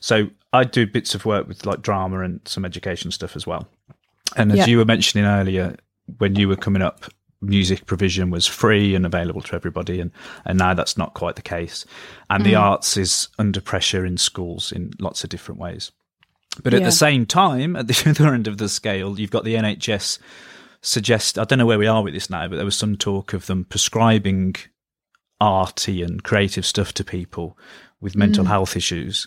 so 0.00 0.28
I 0.52 0.64
do 0.64 0.86
bits 0.86 1.14
of 1.14 1.24
work 1.24 1.48
with 1.48 1.64
like 1.64 1.80
drama 1.80 2.20
and 2.20 2.40
some 2.44 2.66
education 2.66 3.10
stuff 3.10 3.36
as 3.36 3.46
well. 3.46 3.66
And 4.36 4.52
as 4.52 4.58
Yeah. 4.58 4.66
you 4.66 4.76
were 4.78 4.84
mentioning 4.84 5.24
earlier, 5.24 5.76
when 6.18 6.36
you 6.36 6.48
were 6.48 6.56
coming 6.56 6.82
up, 6.82 7.06
music 7.40 7.86
provision 7.86 8.30
was 8.30 8.46
free 8.46 8.94
and 8.94 9.06
available 9.06 9.40
to 9.42 9.54
everybody, 9.54 10.00
and 10.00 10.10
and 10.44 10.58
now 10.58 10.74
that's 10.74 10.96
not 10.96 11.14
quite 11.14 11.36
the 11.36 11.42
case, 11.42 11.84
and 12.28 12.44
the 12.44 12.54
mm. 12.54 12.60
arts 12.60 12.96
is 12.96 13.28
under 13.38 13.60
pressure 13.60 14.04
in 14.04 14.16
schools 14.16 14.72
in 14.72 14.92
lots 14.98 15.24
of 15.24 15.30
different 15.30 15.60
ways. 15.60 15.92
But 16.62 16.74
at 16.74 16.80
Yeah. 16.80 16.86
the 16.86 16.92
same 16.92 17.26
time, 17.26 17.76
at 17.76 17.88
the 17.88 18.10
other 18.10 18.34
end 18.34 18.48
of 18.48 18.58
the 18.58 18.68
scale, 18.68 19.18
you've 19.18 19.30
got 19.30 19.44
the 19.44 19.54
NHS 19.54 20.18
suggest. 20.82 21.38
I 21.38 21.44
don't 21.44 21.58
know 21.58 21.66
where 21.66 21.78
we 21.78 21.86
are 21.86 22.02
with 22.02 22.14
this 22.14 22.30
now, 22.30 22.48
but 22.48 22.56
there 22.56 22.64
was 22.64 22.76
some 22.76 22.96
talk 22.96 23.32
of 23.32 23.46
them 23.46 23.64
prescribing 23.64 24.56
arty 25.40 26.02
and 26.02 26.22
creative 26.22 26.66
stuff 26.66 26.92
to 26.94 27.04
people 27.04 27.56
with 28.00 28.16
mental 28.16 28.44
mm. 28.44 28.48
health 28.48 28.76
issues 28.76 29.26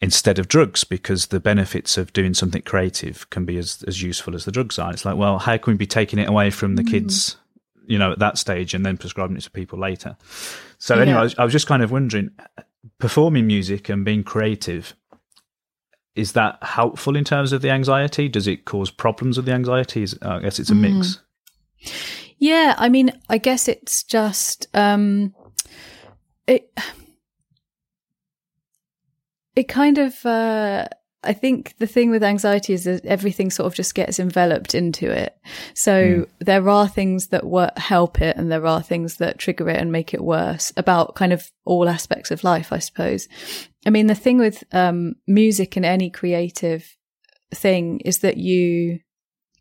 instead 0.00 0.38
of 0.38 0.46
drugs 0.46 0.84
because 0.84 1.26
the 1.26 1.40
benefits 1.40 1.98
of 1.98 2.12
doing 2.12 2.32
something 2.32 2.62
creative 2.62 3.28
can 3.30 3.44
be 3.44 3.58
as, 3.58 3.82
as 3.86 4.00
useful 4.00 4.34
as 4.34 4.44
the 4.44 4.52
drugs 4.52 4.78
are. 4.78 4.92
It's 4.92 5.04
like, 5.04 5.16
well, 5.16 5.38
how 5.38 5.56
can 5.56 5.72
we 5.72 5.76
be 5.76 5.86
taking 5.86 6.18
it 6.18 6.28
away 6.28 6.50
from 6.50 6.76
the 6.76 6.84
kids, 6.84 7.36
you 7.86 7.98
know, 7.98 8.12
at 8.12 8.20
that 8.20 8.38
stage 8.38 8.74
and 8.74 8.86
then 8.86 8.96
prescribing 8.96 9.36
it 9.36 9.42
to 9.42 9.50
people 9.50 9.78
later? 9.78 10.16
So 10.78 10.98
anyway, 11.00 11.18
I 11.18 11.22
was, 11.22 11.38
I 11.38 11.44
was 11.44 11.52
just 11.52 11.66
kind 11.66 11.82
of 11.82 11.90
wondering, 11.90 12.30
performing 12.98 13.48
music 13.48 13.88
and 13.88 14.04
being 14.04 14.22
creative, 14.22 14.94
is 16.14 16.32
that 16.32 16.58
helpful 16.62 17.16
in 17.16 17.24
terms 17.24 17.52
of 17.52 17.62
the 17.62 17.70
anxiety? 17.70 18.28
Does 18.28 18.46
it 18.46 18.64
cause 18.64 18.92
problems 18.92 19.36
with 19.36 19.46
the 19.46 19.52
anxiety? 19.52 20.04
Is, 20.04 20.16
I 20.22 20.38
guess 20.38 20.60
it's 20.60 20.70
a 20.70 20.76
mix. 20.76 21.20
Yeah. 22.38 22.76
I 22.78 22.88
mean, 22.88 23.10
I 23.28 23.38
guess 23.38 23.66
it's 23.66 24.04
just, 24.04 24.68
um, 24.74 25.34
it, 26.46 26.70
it 29.58 29.68
kind 29.68 29.98
of, 29.98 30.24
uh, 30.24 30.86
I 31.24 31.32
think 31.32 31.74
the 31.78 31.86
thing 31.86 32.10
with 32.10 32.22
anxiety 32.22 32.72
is 32.74 32.84
that 32.84 33.04
everything 33.04 33.50
sort 33.50 33.66
of 33.66 33.74
just 33.74 33.94
gets 33.94 34.20
enveloped 34.20 34.72
into 34.74 35.10
it. 35.10 35.36
So 35.74 36.26
there 36.38 36.68
are 36.68 36.86
things 36.86 37.28
that 37.28 37.44
wor- 37.44 37.72
help 37.76 38.20
it 38.20 38.36
and 38.36 38.52
there 38.52 38.64
are 38.66 38.80
things 38.80 39.16
that 39.16 39.38
trigger 39.38 39.68
it 39.68 39.80
and 39.80 39.90
make 39.90 40.14
it 40.14 40.22
worse 40.22 40.72
about 40.76 41.16
kind 41.16 41.32
of 41.32 41.50
all 41.64 41.88
aspects 41.88 42.30
of 42.30 42.44
life, 42.44 42.72
I 42.72 42.78
suppose. 42.78 43.28
I 43.84 43.90
mean, 43.90 44.06
the 44.06 44.14
thing 44.14 44.38
with 44.38 44.62
um, 44.72 45.16
music 45.26 45.76
and 45.76 45.84
any 45.84 46.08
creative 46.08 46.96
thing 47.52 47.98
is 48.04 48.18
that 48.18 48.36
you 48.36 49.00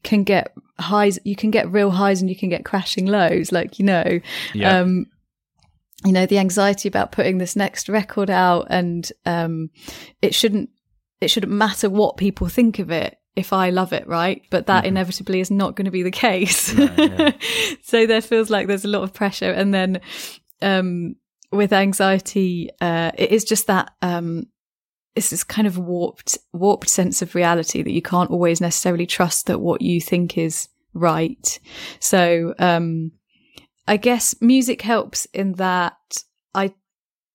can 0.03 0.23
get 0.23 0.53
highs, 0.79 1.17
you 1.23 1.35
can 1.35 1.49
get 1.49 1.71
real 1.71 1.89
highs 1.89 2.21
and 2.21 2.29
you 2.29 2.35
can 2.35 2.49
get 2.49 2.65
crashing 2.65 3.07
lows, 3.07 3.51
like, 3.51 3.79
you 3.79 3.85
know, 3.85 4.19
Yeah. 4.53 4.81
um, 4.81 5.07
you 6.05 6.11
know, 6.11 6.25
the 6.25 6.37
anxiety 6.37 6.87
about 6.87 7.11
putting 7.11 7.37
this 7.37 7.55
next 7.55 7.89
record 7.89 8.29
out 8.29 8.67
and, 8.69 9.11
um, 9.25 9.69
it 10.21 10.35
shouldn't, 10.35 10.69
it 11.21 11.29
shouldn't 11.29 11.51
matter 11.51 11.89
what 11.89 12.17
people 12.17 12.47
think 12.47 12.79
of 12.79 12.91
it 12.91 13.17
if 13.35 13.53
I 13.53 13.69
love 13.69 13.93
it, 13.93 14.07
right? 14.07 14.43
But 14.49 14.65
that 14.67 14.85
inevitably 14.85 15.39
is 15.39 15.51
not 15.51 15.75
going 15.75 15.85
to 15.85 15.91
be 15.91 16.03
the 16.03 16.11
case. 16.11 16.73
so 17.83 18.05
there 18.05 18.21
feels 18.21 18.49
like 18.49 18.67
there's 18.67 18.85
a 18.85 18.89
lot 18.89 19.03
of 19.03 19.13
pressure. 19.13 19.51
And 19.51 19.73
then, 19.73 20.01
um, 20.61 21.15
with 21.51 21.71
anxiety, 21.71 22.69
uh, 22.81 23.11
it 23.17 23.31
is 23.31 23.43
just 23.43 23.67
that, 23.67 23.93
um, 24.01 24.47
it's 25.15 25.31
this 25.31 25.43
kind 25.43 25.67
of 25.67 25.79
warped, 25.79 26.37
warped 26.53 26.89
sense 26.89 27.21
of 27.21 27.33
reality 27.33 27.81
that 27.81 27.91
you 27.91 28.01
can't 28.01 28.29
always 28.29 28.61
necessarily 28.61 29.07
trust 29.07 29.47
that 29.47 29.59
what 29.59 29.81
you 29.81 29.99
think 29.99 30.37
is 30.37 30.67
right. 30.93 31.59
So, 31.99 32.53
um, 32.59 33.11
I 33.87 33.97
guess 33.97 34.35
music 34.41 34.81
helps 34.81 35.25
in 35.33 35.53
that 35.53 35.95
I, 36.53 36.73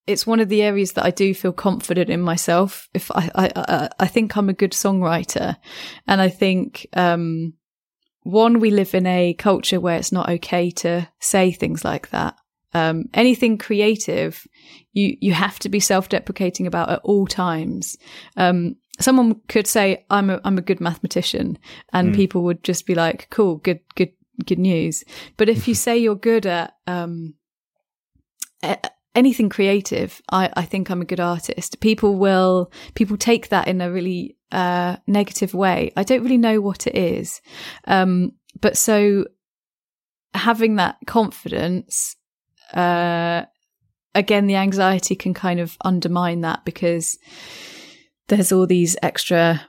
it's 0.05 0.27
one 0.27 0.39
of 0.39 0.49
the 0.49 0.61
areas 0.61 0.93
that 0.93 1.05
I 1.05 1.11
do 1.11 1.33
feel 1.33 1.53
confident 1.53 2.09
in 2.09 2.21
myself. 2.21 2.89
If 2.93 3.09
I, 3.11 3.31
I, 3.35 3.51
I, 3.55 3.89
I 3.99 4.07
think 4.07 4.37
I'm 4.37 4.49
a 4.49 4.53
good 4.53 4.71
songwriter 4.71 5.57
and 6.07 6.21
I 6.21 6.29
think, 6.29 6.87
um, 6.93 7.53
one, 8.21 8.59
we 8.59 8.71
live 8.71 8.93
in 8.93 9.05
a 9.05 9.33
culture 9.33 9.81
where 9.81 9.97
it's 9.97 10.13
not 10.13 10.29
okay 10.29 10.71
to 10.71 11.09
say 11.19 11.51
things 11.51 11.83
like 11.83 12.09
that. 12.11 12.37
Um, 12.73 13.05
anything 13.13 13.57
creative, 13.57 14.47
you, 14.93 15.17
you 15.19 15.33
have 15.33 15.59
to 15.59 15.69
be 15.69 15.79
self-deprecating 15.79 16.65
about 16.65 16.89
at 16.89 17.01
all 17.03 17.27
times. 17.27 17.97
Um, 18.37 18.77
someone 18.99 19.41
could 19.49 19.67
say, 19.67 20.05
I'm 20.09 20.29
a, 20.29 20.39
I'm 20.45 20.57
a 20.57 20.61
good 20.61 20.79
mathematician 20.79 21.57
and 21.91 22.15
people 22.15 22.43
would 22.43 22.63
just 22.63 22.85
be 22.85 22.95
like, 22.95 23.27
cool, 23.29 23.57
good, 23.57 23.81
good, 23.95 24.13
good 24.45 24.59
news. 24.59 25.03
But 25.37 25.49
if 25.49 25.67
you 25.67 25.75
say 25.75 25.97
you're 25.97 26.15
good 26.15 26.45
at, 26.45 26.75
um, 26.87 27.35
anything 29.15 29.49
creative, 29.49 30.21
I, 30.31 30.49
I 30.55 30.63
think 30.63 30.89
I'm 30.89 31.01
a 31.01 31.05
good 31.05 31.19
artist. 31.19 31.79
People 31.79 32.15
will, 32.15 32.71
people 32.95 33.17
take 33.17 33.49
that 33.49 33.67
in 33.67 33.81
a 33.81 33.91
really, 33.91 34.37
uh, 34.51 34.97
negative 35.07 35.53
way. 35.53 35.91
I 35.95 36.03
don't 36.03 36.23
really 36.23 36.37
know 36.37 36.61
what 36.61 36.87
it 36.87 36.95
is. 36.95 37.41
Um, 37.85 38.31
but 38.59 38.77
so 38.77 39.25
having 40.33 40.77
that 40.77 40.97
confidence, 41.05 42.15
uh, 42.73 43.43
again, 44.15 44.47
the 44.47 44.55
anxiety 44.55 45.15
can 45.15 45.33
kind 45.33 45.59
of 45.59 45.77
undermine 45.83 46.41
that 46.41 46.65
because 46.65 47.17
there's 48.27 48.51
all 48.51 48.65
these 48.65 48.95
extra 49.01 49.67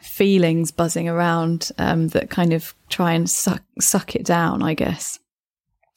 feelings 0.00 0.70
buzzing 0.70 1.08
around 1.08 1.70
um, 1.78 2.08
that 2.08 2.30
kind 2.30 2.52
of 2.52 2.74
try 2.88 3.12
and 3.12 3.28
suck 3.28 3.62
suck 3.80 4.14
it 4.14 4.24
down. 4.24 4.62
I 4.62 4.74
guess 4.74 5.18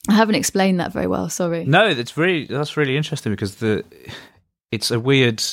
I 0.07 0.13
haven't 0.13 0.35
explained 0.35 0.79
that 0.79 0.93
very 0.93 1.07
well. 1.07 1.29
Sorry. 1.29 1.65
No, 1.65 1.93
that's 1.93 2.17
really 2.17 2.45
that's 2.45 2.77
really 2.77 2.97
interesting 2.97 3.31
because 3.31 3.55
the 3.55 3.83
it's 4.71 4.91
a 4.91 4.99
weird 4.99 5.43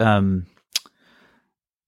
um 0.00 0.46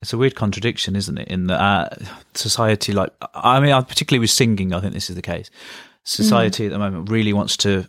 it's 0.02 0.12
a 0.12 0.18
weird 0.18 0.34
contradiction, 0.34 0.94
isn't 0.94 1.18
it? 1.18 1.28
In 1.28 1.46
the 1.46 1.60
uh, 1.60 1.88
society, 2.34 2.92
like 2.92 3.10
I 3.34 3.60
mean, 3.60 3.72
particularly 3.84 4.20
with 4.20 4.30
singing, 4.30 4.72
I 4.72 4.80
think 4.80 4.92
this 4.92 5.10
is 5.10 5.16
the 5.16 5.22
case. 5.22 5.50
Society 6.04 6.66
at 6.66 6.72
the 6.72 6.78
moment 6.78 7.10
really 7.10 7.32
wants 7.32 7.56
to 7.58 7.88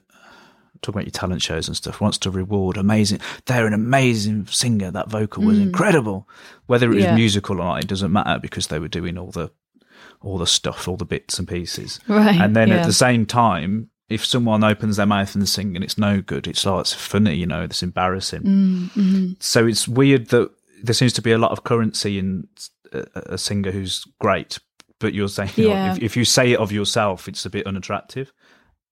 talk 0.81 0.95
about 0.95 1.05
your 1.05 1.11
talent 1.11 1.41
shows 1.41 1.67
and 1.67 1.75
stuff. 1.77 2.01
Wants 2.01 2.17
to 2.19 2.31
reward 2.31 2.77
amazing. 2.77 3.19
They're 3.45 3.67
an 3.67 3.73
amazing 3.73 4.47
singer. 4.47 4.91
That 4.91 5.09
vocal 5.09 5.43
was 5.43 5.59
incredible. 5.59 6.27
Whether 6.67 6.91
it 6.91 6.95
was 6.95 7.03
Yeah. 7.03 7.15
musical 7.15 7.59
or 7.59 7.65
not, 7.65 7.83
it 7.83 7.87
doesn't 7.87 8.11
matter 8.11 8.39
because 8.39 8.67
they 8.67 8.79
were 8.79 8.87
doing 8.87 9.17
all 9.17 9.31
the 9.31 9.51
all 10.21 10.37
the 10.37 10.47
stuff, 10.47 10.87
all 10.87 10.97
the 10.97 11.05
bits 11.05 11.37
and 11.37 11.47
pieces. 11.47 11.99
Right. 12.07 12.39
And 12.39 12.55
then 12.55 12.69
yeah. 12.69 12.77
at 12.77 12.85
the 12.85 12.93
same 12.93 13.25
time, 13.25 13.89
if 14.09 14.25
someone 14.25 14.63
opens 14.63 14.97
their 14.97 15.05
mouth 15.05 15.35
and 15.35 15.47
sing 15.47 15.75
and 15.75 15.83
it's 15.83 15.97
no 15.97 16.21
good, 16.21 16.47
it's 16.47 16.65
like 16.65 16.81
it's 16.81 16.93
funny, 16.93 17.35
you 17.35 17.45
know, 17.45 17.61
it's 17.61 17.83
embarrassing. 17.83 18.41
Mm-hmm. 18.43 19.27
So 19.39 19.67
it's 19.67 19.87
weird 19.87 20.27
that 20.29 20.49
there 20.81 20.93
seems 20.93 21.13
to 21.13 21.21
be 21.21 21.31
a 21.31 21.37
lot 21.37 21.51
of 21.51 21.63
currency 21.63 22.17
in 22.17 22.47
a, 22.93 23.05
a 23.13 23.37
singer 23.37 23.71
who's 23.71 24.05
great, 24.19 24.59
but 24.99 25.13
you're 25.13 25.27
saying 25.27 25.51
you 25.55 25.69
know, 25.69 25.91
if, 25.91 26.01
if 26.01 26.17
you 26.17 26.25
say 26.25 26.53
it 26.53 26.59
of 26.59 26.71
yourself, 26.71 27.27
it's 27.27 27.45
a 27.45 27.49
bit 27.49 27.67
unattractive. 27.67 28.31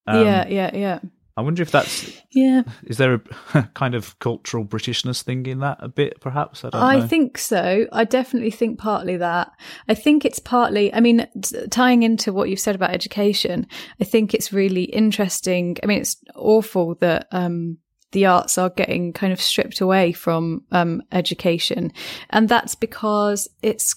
Um, 0.08 0.26
yeah, 0.26 0.48
yeah, 0.48 0.76
yeah. 0.76 1.00
I 1.38 1.42
wonder 1.42 1.62
if 1.62 1.72
that's 1.72 2.12
Yeah. 2.32 2.64
is 2.86 2.98
there 2.98 3.22
a 3.54 3.64
kind 3.74 3.94
of 3.94 4.18
cultural 4.20 4.64
Britishness 4.66 5.22
thing 5.22 5.46
in 5.46 5.60
that 5.60 5.78
a 5.82 5.90
bit, 5.90 6.22
perhaps? 6.22 6.64
I 6.64 6.70
don't 6.70 6.82
I 6.82 7.00
know. 7.00 7.08
think 7.08 7.38
so. 7.38 7.88
I 7.92 8.06
definitely 8.06 8.52
think 8.52 8.80
partly 8.80 9.18
that. 9.18 9.52
I 9.90 9.96
think 9.96 10.24
it's 10.24 10.40
partly, 10.40 10.94
I 10.94 11.02
mean, 11.02 11.28
t- 11.42 11.68
tying 11.70 12.04
into 12.04 12.32
what 12.32 12.50
you've 12.50 12.60
said 12.60 12.76
about 12.76 12.92
education, 12.92 13.68
I 14.00 14.06
think 14.06 14.34
it's 14.34 14.54
really 14.54 14.84
interesting. 14.84 15.76
I 15.84 15.88
mean, 15.88 16.00
it's 16.00 16.16
awful 16.36 16.96
that, 17.02 17.28
um, 17.32 17.80
the 18.14 18.26
arts 18.28 18.58
are 18.58 18.70
getting 18.70 19.12
kind 19.12 19.34
of 19.34 19.42
stripped 19.42 19.82
away 19.82 20.14
from, 20.14 20.62
um, 20.72 21.02
education. 21.12 21.92
And 22.30 22.48
that's 22.48 22.76
because 22.76 23.50
it's, 23.62 23.96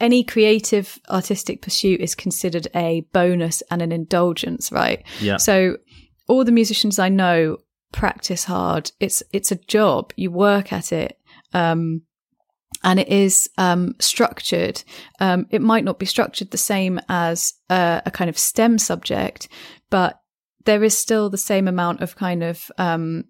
any 0.00 0.24
creative 0.24 0.98
artistic 1.08 1.62
pursuit 1.62 2.00
is 2.00 2.16
considered 2.16 2.66
a 2.74 3.02
bonus 3.12 3.62
and 3.70 3.80
an 3.80 3.92
indulgence, 3.92 4.72
right? 4.72 5.04
Yeah. 5.20 5.36
So 5.36 5.76
all 6.28 6.44
the 6.44 6.52
musicians 6.52 6.98
I 6.98 7.08
know 7.08 7.58
practice 7.92 8.44
hard. 8.44 8.92
It's 9.00 9.22
it's 9.32 9.52
a 9.52 9.56
job. 9.56 10.12
You 10.16 10.30
work 10.30 10.72
at 10.72 10.92
it. 10.92 11.18
Um, 11.52 12.02
and 12.82 13.00
it 13.00 13.08
is 13.08 13.48
um, 13.56 13.94
structured. 13.98 14.82
Um, 15.20 15.46
it 15.50 15.62
might 15.62 15.84
not 15.84 15.98
be 15.98 16.06
structured 16.06 16.50
the 16.50 16.58
same 16.58 17.00
as 17.08 17.54
a, 17.70 18.02
a, 18.04 18.10
kind 18.10 18.28
of 18.28 18.36
STEM 18.36 18.78
subject, 18.78 19.48
but 19.90 20.20
there 20.64 20.84
is 20.84 20.96
still 20.96 21.30
the 21.30 21.38
same 21.38 21.66
amount 21.66 22.00
of 22.00 22.16
kind 22.16 22.42
of 22.42 22.70
um, 22.76 23.24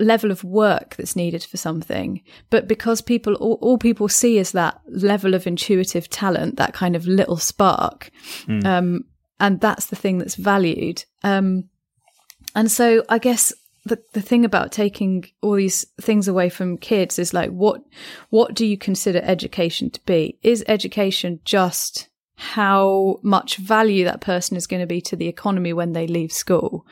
level 0.00 0.30
of 0.30 0.42
work 0.42 0.96
that's 0.96 1.16
needed 1.16 1.44
for 1.44 1.56
something. 1.56 2.22
But 2.50 2.66
because 2.66 3.00
people, 3.00 3.34
all, 3.34 3.58
all, 3.60 3.78
people 3.78 4.08
see 4.08 4.38
is 4.38 4.52
that 4.52 4.80
level 4.88 5.34
of 5.34 5.46
intuitive 5.46 6.10
talent, 6.10 6.56
that 6.56 6.74
kind 6.74 6.96
of 6.96 7.06
little 7.06 7.36
spark, 7.36 8.10
mm. 8.46 9.04
And 9.38 9.60
that's 9.60 9.86
the 9.86 9.96
thing 9.96 10.18
that's 10.18 10.34
valued. 10.34 11.04
Um, 11.22 11.64
and 12.54 12.70
so 12.70 13.04
I 13.08 13.18
guess 13.18 13.52
the, 13.84 14.02
the 14.12 14.20
thing 14.20 14.44
about 14.44 14.72
taking 14.72 15.26
all 15.42 15.54
these 15.54 15.86
things 16.00 16.26
away 16.26 16.48
from 16.48 16.78
kids 16.78 17.18
is 17.18 17.32
like, 17.32 17.50
what, 17.50 17.82
what 18.30 18.54
do 18.54 18.66
you 18.66 18.76
consider 18.76 19.20
education 19.22 19.90
to 19.90 20.00
be? 20.06 20.38
Is 20.42 20.64
education 20.66 21.40
just 21.44 22.08
how 22.36 23.18
much 23.22 23.56
value 23.56 24.04
that 24.04 24.20
person 24.20 24.56
is 24.56 24.66
going 24.66 24.80
to 24.80 24.86
be 24.86 25.00
to 25.02 25.16
the 25.16 25.28
economy 25.28 25.72
when 25.72 25.92
they 25.92 26.06
leave 26.06 26.32
school? 26.32 26.86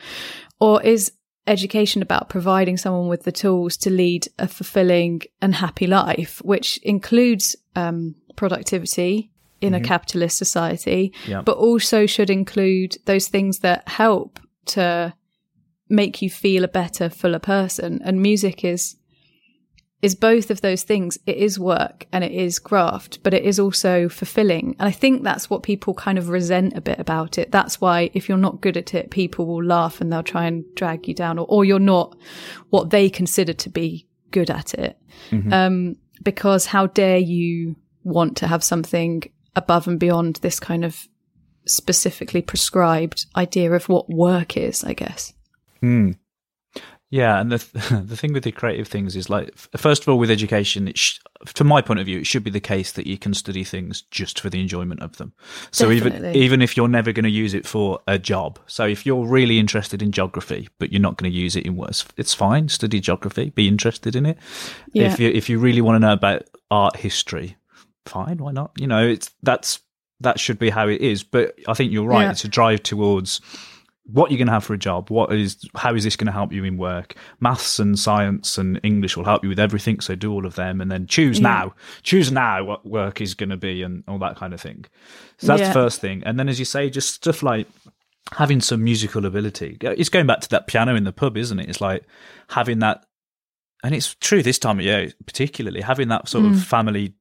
Or 0.61 0.83
is 0.83 1.13
education 1.47 2.01
about 2.01 2.29
providing 2.29 2.77
someone 2.77 3.09
with 3.09 3.25
the 3.25 3.33
tools 3.33 3.77
to 3.79 3.91
lead 3.91 4.29
a 4.39 4.49
fulfilling 4.49 5.23
and 5.43 5.55
happy 5.55 5.87
life, 5.87 6.41
which 6.45 6.79
includes, 6.83 7.57
um, 7.75 8.15
productivity, 8.37 9.31
in 9.61 9.73
mm-hmm. 9.73 9.85
a 9.85 9.87
capitalist 9.87 10.37
society, 10.39 11.13
yeah. 11.27 11.43
but 11.43 11.57
also 11.57 12.07
should 12.07 12.31
include 12.31 12.97
those 13.07 13.29
things 13.29 13.61
that 13.61 13.89
help 13.89 14.39
to 14.67 15.15
make 15.89 16.23
you 16.23 16.31
feel 16.31 16.65
a 16.65 16.69
better, 16.69 17.09
fuller 17.09 17.39
person. 17.39 18.01
And 18.05 18.21
music 18.21 18.65
is 18.65 18.97
is 20.03 20.15
both 20.15 20.51
of 20.51 20.61
those 20.61 20.83
things. 20.83 21.17
It 21.25 21.39
is 21.39 21.59
work 21.59 22.07
and 22.13 22.23
it 22.23 22.33
is 22.33 22.59
graft, 22.59 23.23
but 23.23 23.33
it 23.33 23.43
is 23.43 23.59
also 23.59 24.07
fulfilling. 24.11 24.77
And 24.79 24.87
I 24.87 24.91
think 24.91 25.23
that's 25.23 25.49
what 25.49 25.63
people 25.63 25.95
kind 25.95 26.19
of 26.19 26.29
resent 26.29 26.77
a 26.77 26.83
bit 26.83 26.99
about 26.99 27.39
it. 27.39 27.51
That's 27.51 27.81
why 27.81 28.11
if 28.13 28.29
you're 28.29 28.37
not 28.37 28.61
good 28.61 28.77
at 28.77 28.93
it, 28.93 29.11
people 29.11 29.47
will 29.47 29.65
laugh 29.65 30.03
and 30.03 30.13
they'll 30.13 30.23
try 30.23 30.45
and 30.45 30.63
drag 30.75 31.09
you 31.09 31.15
down 31.15 31.39
or, 31.39 31.47
or 31.49 31.65
you're 31.65 31.79
not 31.79 32.15
what 32.69 32.91
they 32.91 33.09
consider 33.09 33.55
to 33.55 33.71
be 33.71 34.07
good 34.31 34.51
at 34.51 34.75
it. 34.75 34.99
Mm-hmm. 35.31 35.53
Um, 35.55 35.97
because 36.23 36.67
how 36.67 36.87
dare 36.89 37.17
you 37.17 37.77
want 38.03 38.37
to 38.37 38.47
have 38.47 38.63
something 38.63 39.23
above 39.57 39.87
and 39.87 39.99
beyond 39.99 40.37
this 40.37 40.61
kind 40.61 40.85
of 40.85 41.07
specifically 41.67 42.43
prescribed 42.43 43.27
idea 43.37 43.73
of 43.73 43.89
what 43.89 44.09
work 44.09 44.57
is, 44.57 44.85
I 44.85 44.93
guess. 44.93 45.33
Hmm. 45.81 46.13
Yeah, 47.11 47.41
and 47.41 47.53
the 47.53 47.59
th- 47.59 47.89
the 48.09 48.17
thing 48.17 48.33
with 48.33 48.43
the 48.43 48.51
creative 48.51 48.89
things 48.89 49.15
is 49.15 49.31
like, 49.31 49.55
first 49.77 50.03
of 50.03 50.09
all, 50.09 50.19
with 50.19 50.33
education, 50.33 50.89
it 50.89 50.99
sh- 50.99 51.21
from 51.47 51.69
my 51.69 51.81
point 51.81 52.01
of 52.01 52.07
view, 52.07 52.19
it 52.19 52.27
should 52.27 52.43
be 52.43 52.51
the 52.51 52.59
case 52.59 52.91
that 52.91 53.07
you 53.07 53.19
can 53.19 53.35
study 53.35 53.63
things 53.63 54.03
just 54.11 54.41
for 54.41 54.51
the 54.51 54.61
enjoyment 54.61 55.01
of 55.01 55.17
them. 55.19 55.33
So 55.71 55.91
Definitely. 55.91 56.31
even 56.31 56.43
even 56.43 56.63
if 56.63 56.77
you're 56.77 56.89
never 56.89 57.13
going 57.13 57.23
to 57.25 57.31
use 57.31 57.55
it 57.55 57.69
for 57.69 58.01
a 58.09 58.19
job, 58.19 58.59
so 58.67 58.85
if 58.85 59.07
you're 59.07 59.27
really 59.27 59.61
interested 59.61 60.03
in 60.03 60.11
geography 60.11 60.69
but 60.81 60.91
you're 60.91 61.01
not 61.01 61.17
going 61.17 61.31
to 61.31 61.39
use 61.39 61.55
it 61.55 61.65
in 61.65 61.77
work, 61.77 61.95
it's 62.17 62.35
fine. 62.35 62.69
Study 62.69 62.99
geography, 62.99 63.51
be 63.51 63.69
interested 63.69 64.17
in 64.17 64.27
it. 64.27 64.37
Yeah. 64.93 65.13
If 65.13 65.21
you 65.21 65.29
if 65.29 65.49
you 65.49 65.61
really 65.61 65.83
want 65.83 65.95
to 65.95 66.01
know 66.01 66.15
about 66.15 66.51
art 66.73 66.97
history, 66.97 67.57
fine, 68.07 68.39
why 68.39 68.53
not? 68.53 68.73
You 68.79 68.87
know, 68.87 69.07
it's 69.07 69.31
that's 69.43 69.81
that 70.21 70.39
should 70.41 70.59
be 70.59 70.71
how 70.71 70.89
it 70.89 71.01
is. 71.01 71.23
But 71.23 71.55
I 71.69 71.75
think 71.75 71.93
you're 71.93 72.07
right. 72.07 72.23
Yeah. 72.25 72.31
It's 72.31 72.45
a 72.45 72.49
drive 72.49 72.83
towards 72.83 73.41
what 74.07 74.31
you're 74.31 74.37
going 74.39 74.49
to 74.49 74.53
have 74.53 74.65
for 74.65 74.75
a 74.75 74.79
job. 74.79 75.11
What 75.11 75.33
is 75.33 75.57
how 75.77 75.95
is 75.95 76.05
this 76.05 76.15
going 76.17 76.27
to 76.27 76.33
help 76.33 76.53
you 76.53 76.63
in 76.65 76.77
work? 76.77 77.15
Maths 77.41 77.79
and 77.79 77.99
science 77.99 78.59
and 78.59 78.79
English 78.83 79.17
will 79.17 79.25
help 79.25 79.43
you 79.43 79.49
with 79.49 79.59
everything. 79.59 80.01
So 80.01 80.15
do 80.15 80.33
all 80.33 80.45
of 80.47 80.55
them, 80.57 80.81
and 80.81 80.91
then 80.91 81.07
choose 81.07 81.39
Yeah. 81.39 81.49
now. 81.49 81.75
Choose 82.03 82.31
now 82.31 82.63
what 82.65 82.87
work 82.87 83.21
is 83.21 83.35
going 83.35 83.51
to 83.51 83.57
be, 83.57 83.83
and 83.83 84.05
all 84.07 84.19
that 84.19 84.37
kind 84.37 84.53
of 84.55 84.61
thing. 84.61 84.85
So 85.39 85.47
that's 85.49 85.61
Yeah. 85.61 85.69
the 85.69 85.75
first 85.75 86.01
thing. 86.01 86.23
And 86.25 86.39
then, 86.39 86.49
as 86.49 86.59
you 86.59 86.65
say, 86.65 86.91
just 86.91 87.15
stuff 87.15 87.43
like 87.43 87.67
having 88.33 88.61
some 88.61 88.83
musical 88.83 89.27
ability. 89.27 89.77
It's 89.81 90.09
going 90.09 90.27
back 90.27 90.41
to 90.41 90.49
that 90.51 90.67
piano 90.67 90.95
in 90.95 91.05
the 91.05 91.13
pub, 91.13 91.37
isn't 91.37 91.59
it? 91.59 91.69
It's 91.69 91.81
like 91.81 92.05
having 92.49 92.79
that, 92.81 93.05
and 93.83 93.95
it's 93.95 94.15
true 94.15 94.43
this 94.43 94.59
time 94.59 94.79
of 94.79 94.85
year, 94.85 95.13
particularly 95.27 95.83
having 95.83 96.09
that 96.09 96.29
sort 96.29 96.45
Mm. 96.45 96.53
of 96.55 96.63
family 96.65 97.15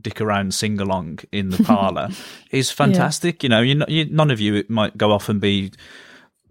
dick 0.00 0.20
around 0.20 0.54
sing 0.54 0.80
along 0.80 1.18
in 1.32 1.50
the 1.50 1.62
parlor 1.64 2.08
is 2.50 2.70
fantastic. 2.70 3.42
You 3.42 3.48
know, 3.48 3.60
you, 3.60 3.82
you 3.88 4.04
none 4.06 4.30
of 4.30 4.40
you 4.40 4.64
might 4.68 4.96
go 4.96 5.10
off 5.12 5.28
and 5.28 5.40
be 5.40 5.72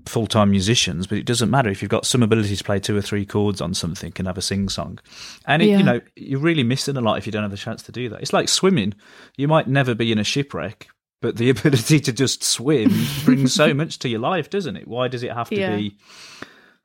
full 0.05 0.27
time 0.27 0.51
musicians, 0.51 1.05
but 1.07 1.17
it 1.17 1.25
doesn't 1.25 1.49
matter 1.49 1.69
if 1.69 1.81
you've 1.81 1.91
got 1.91 2.05
some 2.05 2.23
ability 2.23 2.55
to 2.55 2.63
play 2.63 2.79
two 2.79 2.95
or 2.95 3.01
three 3.01 3.25
chords 3.25 3.59
on 3.59 3.73
something 3.73 4.13
and 4.17 4.27
have 4.27 4.37
a 4.37 4.41
sing 4.41 4.69
song. 4.69 4.99
And 5.45 5.61
it, 5.61 5.67
Yeah. 5.67 5.77
you 5.79 5.83
know, 5.83 6.01
you're 6.15 6.39
really 6.39 6.63
missing 6.63 6.95
a 6.97 7.01
lot 7.01 7.17
if 7.17 7.25
you 7.25 7.31
don't 7.31 7.41
have 7.43 7.51
the 7.51 7.57
chance 7.57 7.83
to 7.83 7.91
do 7.91 8.07
that. 8.09 8.21
It's 8.21 8.31
like 8.33 8.47
swimming. 8.49 8.93
You 9.35 9.47
might 9.49 9.67
never 9.67 9.93
be 9.95 10.11
in 10.13 10.17
a 10.17 10.23
shipwreck, 10.23 10.87
but 11.21 11.35
the 11.35 11.49
ability 11.55 11.99
to 12.01 12.13
just 12.13 12.41
swim 12.43 12.89
brings 13.25 13.53
so 13.53 13.73
much 13.73 13.99
to 13.99 14.07
your 14.09 14.19
life, 14.21 14.49
doesn't 14.49 14.77
it? 14.77 14.87
Why 14.87 15.07
does 15.09 15.23
it 15.23 15.33
have 15.33 15.49
to 15.49 15.59
Yeah. 15.59 15.75
be? 15.75 15.97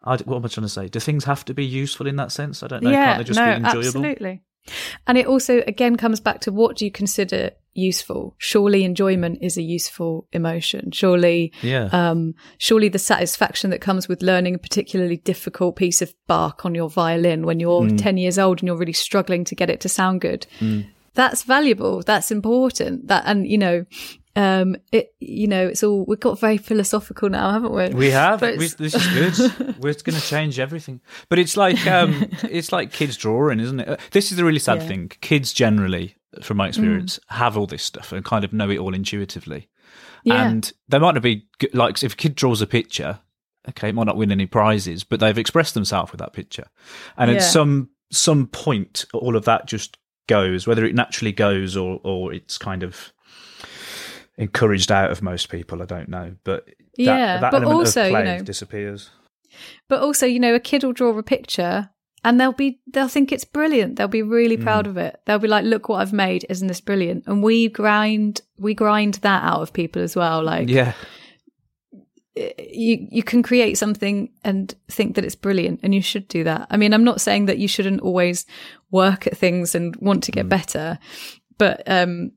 I, 0.05 0.17
what 0.17 0.37
am 0.39 0.45
I 0.45 0.49
trying 0.49 0.65
to 0.65 0.69
say? 0.69 0.89
Do 0.89 0.99
things 0.99 1.25
have 1.27 1.45
to 1.45 1.55
be 1.55 1.65
useful 1.65 2.09
in 2.09 2.17
that 2.17 2.33
sense? 2.33 2.65
I 2.65 2.67
don't 2.67 2.83
know. 2.83 2.91
yeah, 2.91 3.05
Can't 3.15 3.19
they 3.19 3.25
just 3.25 3.39
no, 3.39 3.47
be 3.47 3.53
enjoyable? 3.53 3.79
absolutely. 3.87 4.43
And 5.07 5.19
it 5.19 5.27
also 5.27 5.63
again 5.67 5.97
comes 5.97 6.21
back 6.21 6.41
to 6.43 6.53
what 6.53 6.77
do 6.77 6.85
you 6.85 6.91
consider 6.91 7.51
useful? 7.75 8.35
Surely 8.39 8.85
enjoyment 8.85 9.39
is 9.41 9.57
a 9.57 9.63
useful 9.63 10.27
emotion. 10.33 10.91
Surely, 10.93 11.53
Yeah. 11.63 11.89
um, 11.93 12.35
surely 12.59 12.89
the 12.89 12.99
satisfaction 12.99 13.71
that 13.71 13.81
comes 13.81 14.09
with 14.09 14.23
learning 14.23 14.55
a 14.55 14.59
particularly 14.59 15.17
difficult 15.17 15.77
piece 15.77 16.03
of 16.03 16.15
Bach 16.27 16.65
on 16.65 16.75
your 16.75 16.91
violin 16.91 17.47
when 17.47 17.61
you're 17.61 17.83
Mm. 17.83 17.97
10 17.99 18.17
years 18.19 18.39
old 18.39 18.61
and 18.61 18.67
you're 18.67 18.77
really 18.77 18.93
struggling 18.93 19.45
to 19.45 19.55
get 19.55 19.71
it 19.71 19.81
to 19.81 19.89
sound 19.89 20.21
good. 20.21 20.47
That's 21.15 21.43
valuable. 21.43 22.03
That's 22.03 22.31
important. 22.31 23.09
That, 23.09 23.25
and 23.27 23.47
you 23.47 23.59
know, 23.59 23.85
um, 24.37 24.76
it, 24.93 25.14
you 25.20 25.47
know, 25.47 25.66
it's 25.68 25.83
all, 25.83 26.05
we've 26.07 26.20
got 26.20 26.39
very 26.41 26.57
philosophical 26.57 27.28
now, 27.28 27.51
haven't 27.53 27.72
we? 27.72 27.89
We 27.91 28.11
have. 28.11 28.41
We, 28.43 28.68
this 28.68 28.95
is 28.95 29.07
good. 29.39 29.76
We're 29.78 29.93
going 29.95 30.18
to 30.18 30.20
change 30.20 30.59
everything. 30.59 31.01
But 31.28 31.39
it's 31.39 31.57
like 31.57 31.87
um, 31.87 32.28
it's 32.45 32.72
like 32.72 32.93
kids 32.93 33.16
drawing, 33.16 33.61
isn't 33.61 33.80
it? 33.80 33.89
Uh, 33.89 33.97
This 34.11 34.30
is 34.30 34.37
the 34.39 34.45
really 34.45 34.59
sad 34.59 34.80
Yeah. 34.83 34.89
thing. 34.89 35.09
Kids 35.20 35.53
generally, 35.53 36.16
from 36.43 36.57
my 36.57 36.68
experience, 36.68 37.20
have 37.28 37.57
all 37.57 37.66
this 37.66 37.83
stuff 37.83 38.12
and 38.12 38.24
kind 38.24 38.45
of 38.45 38.53
know 38.53 38.70
it 38.70 38.78
all 38.78 38.95
intuitively. 38.95 39.68
Yeah. 40.24 40.47
And 40.47 40.72
they 40.89 40.99
might 40.99 41.14
not 41.14 41.22
be 41.22 41.47
good, 41.59 41.74
like 41.74 42.03
if 42.03 42.14
a 42.14 42.16
kid 42.16 42.35
draws 42.35 42.62
a 42.62 42.66
picture, 42.66 43.18
okay, 43.68 43.89
it 43.91 43.95
might 43.95 44.07
not 44.07 44.16
win 44.16 44.33
any 44.33 44.47
prizes, 44.47 45.05
but 45.05 45.20
they've 45.20 45.37
expressed 45.37 45.74
themselves 45.74 46.11
with 46.12 46.20
that 46.20 46.33
picture. 46.33 46.66
And 47.16 47.30
Yeah. 47.30 47.37
at 47.39 47.43
some 47.43 47.91
some 48.11 48.47
point, 48.47 49.05
all 49.12 49.37
of 49.37 49.45
that 49.47 49.66
just 49.66 49.99
goes, 50.28 50.66
whether 50.66 50.85
it 50.85 50.95
naturally 50.95 51.33
goes 51.33 51.76
or 51.76 52.01
or 52.05 52.33
it's 52.33 52.57
kind 52.57 52.83
of 52.83 53.12
encouraged 54.39 54.91
out 54.93 55.11
of 55.11 55.22
most 55.22 55.49
people. 55.51 55.83
I 55.83 55.87
don't 55.87 56.09
know, 56.09 56.37
but 56.45 56.66
that, 56.66 56.74
Yeah, 56.97 57.39
that 57.41 57.51
but 57.53 57.62
element 57.62 57.78
also, 57.80 58.03
of 58.05 58.12
you 58.12 58.24
know- 58.24 58.39
disappears. 58.43 59.11
But 59.89 60.01
also, 60.01 60.24
you 60.26 60.41
know, 60.41 60.55
a 60.55 60.61
kid 60.61 60.83
will 60.83 60.95
draw 60.95 61.16
a 61.18 61.22
picture 61.22 61.91
and 62.24 62.41
they'll 62.41 62.53
be 62.53 62.80
they'll 62.87 63.09
think 63.09 63.33
it's 63.33 63.45
brilliant. 63.45 63.97
They'll 63.97 64.09
be 64.09 64.22
really 64.22 64.57
Mm. 64.57 64.62
proud 64.62 64.87
of 64.87 64.97
it. 64.97 65.20
They'll 65.26 65.39
be 65.39 65.49
like, 65.49 65.64
"Look 65.64 65.89
what 65.89 66.01
I've 66.01 66.12
made! 66.12 66.47
Isn't 66.49 66.68
this 66.68 66.80
brilliant?" 66.80 67.24
And 67.26 67.43
we 67.43 67.68
grind 67.68 68.41
we 68.59 68.72
grind 68.74 69.14
that 69.14 69.43
out 69.43 69.61
of 69.61 69.72
people 69.72 70.01
as 70.01 70.14
well. 70.16 70.43
Like, 70.43 70.68
Yeah, 70.70 70.95
you 72.35 73.07
you 73.11 73.22
can 73.22 73.43
create 73.43 73.76
something 73.76 74.30
and 74.43 74.74
think 74.89 75.16
that 75.16 75.24
it's 75.24 75.35
brilliant, 75.35 75.80
and 75.83 75.95
you 75.95 76.01
should 76.01 76.28
do 76.28 76.45
that. 76.45 76.66
I 76.70 76.76
mean, 76.78 76.95
I'm 76.95 77.05
not 77.05 77.20
saying 77.20 77.47
that 77.47 77.59
you 77.59 77.68
shouldn't 77.68 78.01
always 78.01 78.47
work 78.91 79.26
at 79.26 79.37
things 79.37 79.74
and 79.74 79.95
want 79.97 80.24
to 80.24 80.33
get 80.33 80.49
better, 80.49 80.99
but 81.59 81.83
um, 81.87 82.33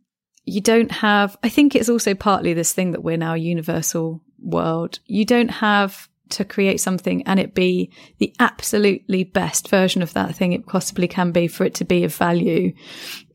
you 0.46 0.62
don't 0.62 0.91
have. 0.91 1.38
I 1.43 1.50
think 1.50 1.76
it's 1.76 1.89
also 1.89 2.14
partly 2.14 2.54
this 2.54 2.74
thing 2.74 2.91
that 2.91 3.04
we're 3.04 3.18
now 3.18 3.34
a 3.34 3.38
universal 3.38 4.22
world. 4.39 5.00
You 5.06 5.26
don't 5.26 5.50
have 5.50 6.10
to 6.30 6.43
create 6.43 6.80
something 6.80 7.22
and 7.24 7.39
it 7.39 7.54
be 7.54 7.91
the 8.18 8.34
absolutely 8.39 9.24
best 9.24 9.70
version 9.70 10.02
of 10.02 10.14
that 10.14 10.36
thing 10.36 10.54
it 10.54 10.66
possibly 10.66 11.08
can 11.08 11.32
be 11.32 11.48
for 11.48 11.66
it 11.66 11.76
to 11.76 11.86
be 11.86 12.04
of 12.04 12.16
value. 12.16 12.74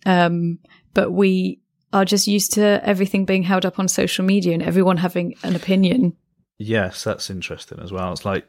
Um, 0.06 0.58
but 0.92 1.12
we 1.12 1.60
are 1.92 2.04
just 2.04 2.26
used 2.26 2.54
to 2.54 2.80
everything 2.84 3.24
being 3.24 3.42
held 3.44 3.64
up 3.64 3.78
on 3.78 3.86
social 3.86 4.24
media 4.24 4.54
and 4.54 4.62
everyone 4.62 4.96
having 4.96 5.34
an 5.42 5.54
opinion 5.54 6.16
Yes, 6.62 7.04
that's 7.04 7.30
interesting 7.30 7.78
as 7.80 7.90
well. 7.90 8.12
It's 8.12 8.26
like, 8.26 8.46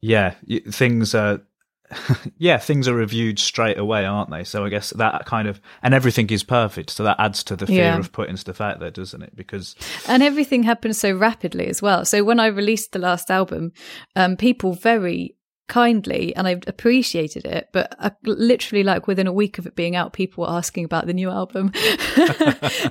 yeah, 0.00 0.36
things 0.70 1.14
are, 1.14 1.42
yeah, 2.38 2.58
things 2.58 2.88
are 2.88 2.94
reviewed 2.94 3.38
straight 3.38 3.78
away, 3.78 4.04
aren't 4.04 4.30
they? 4.30 4.44
So 4.44 4.64
I 4.64 4.68
guess 4.68 4.90
that 4.90 5.26
kind 5.26 5.48
of, 5.48 5.60
and 5.82 5.94
everything 5.94 6.28
is 6.30 6.42
perfect. 6.42 6.90
So 6.90 7.04
that 7.04 7.16
adds 7.18 7.42
to 7.44 7.56
the 7.56 7.66
fear 7.66 7.76
Yeah. 7.84 7.98
of 7.98 8.12
putting 8.12 8.36
stuff 8.36 8.60
out 8.60 8.80
there, 8.80 8.90
doesn't 8.90 9.22
it? 9.22 9.34
Because 9.36 9.74
and 10.08 10.22
everything 10.22 10.62
happens 10.64 10.98
so 10.98 11.12
rapidly 11.12 11.66
as 11.68 11.80
well. 11.82 12.04
So 12.04 12.24
when 12.24 12.40
I 12.40 12.46
released 12.46 12.92
the 12.92 12.98
last 12.98 13.30
album, 13.30 13.72
um, 14.14 14.36
people 14.36 14.72
very 14.74 15.36
kindly 15.68 16.34
and 16.36 16.46
I 16.46 16.60
appreciated 16.66 17.44
it, 17.44 17.68
but 17.72 17.94
uh, 17.98 18.10
literally 18.24 18.82
like 18.84 19.06
within 19.06 19.26
a 19.26 19.32
week 19.32 19.58
of 19.58 19.66
it 19.66 19.74
being 19.74 19.96
out, 19.96 20.12
people 20.12 20.44
were 20.44 20.50
asking 20.50 20.84
about 20.84 21.06
the 21.06 21.12
new 21.14 21.30
album, 21.30 21.72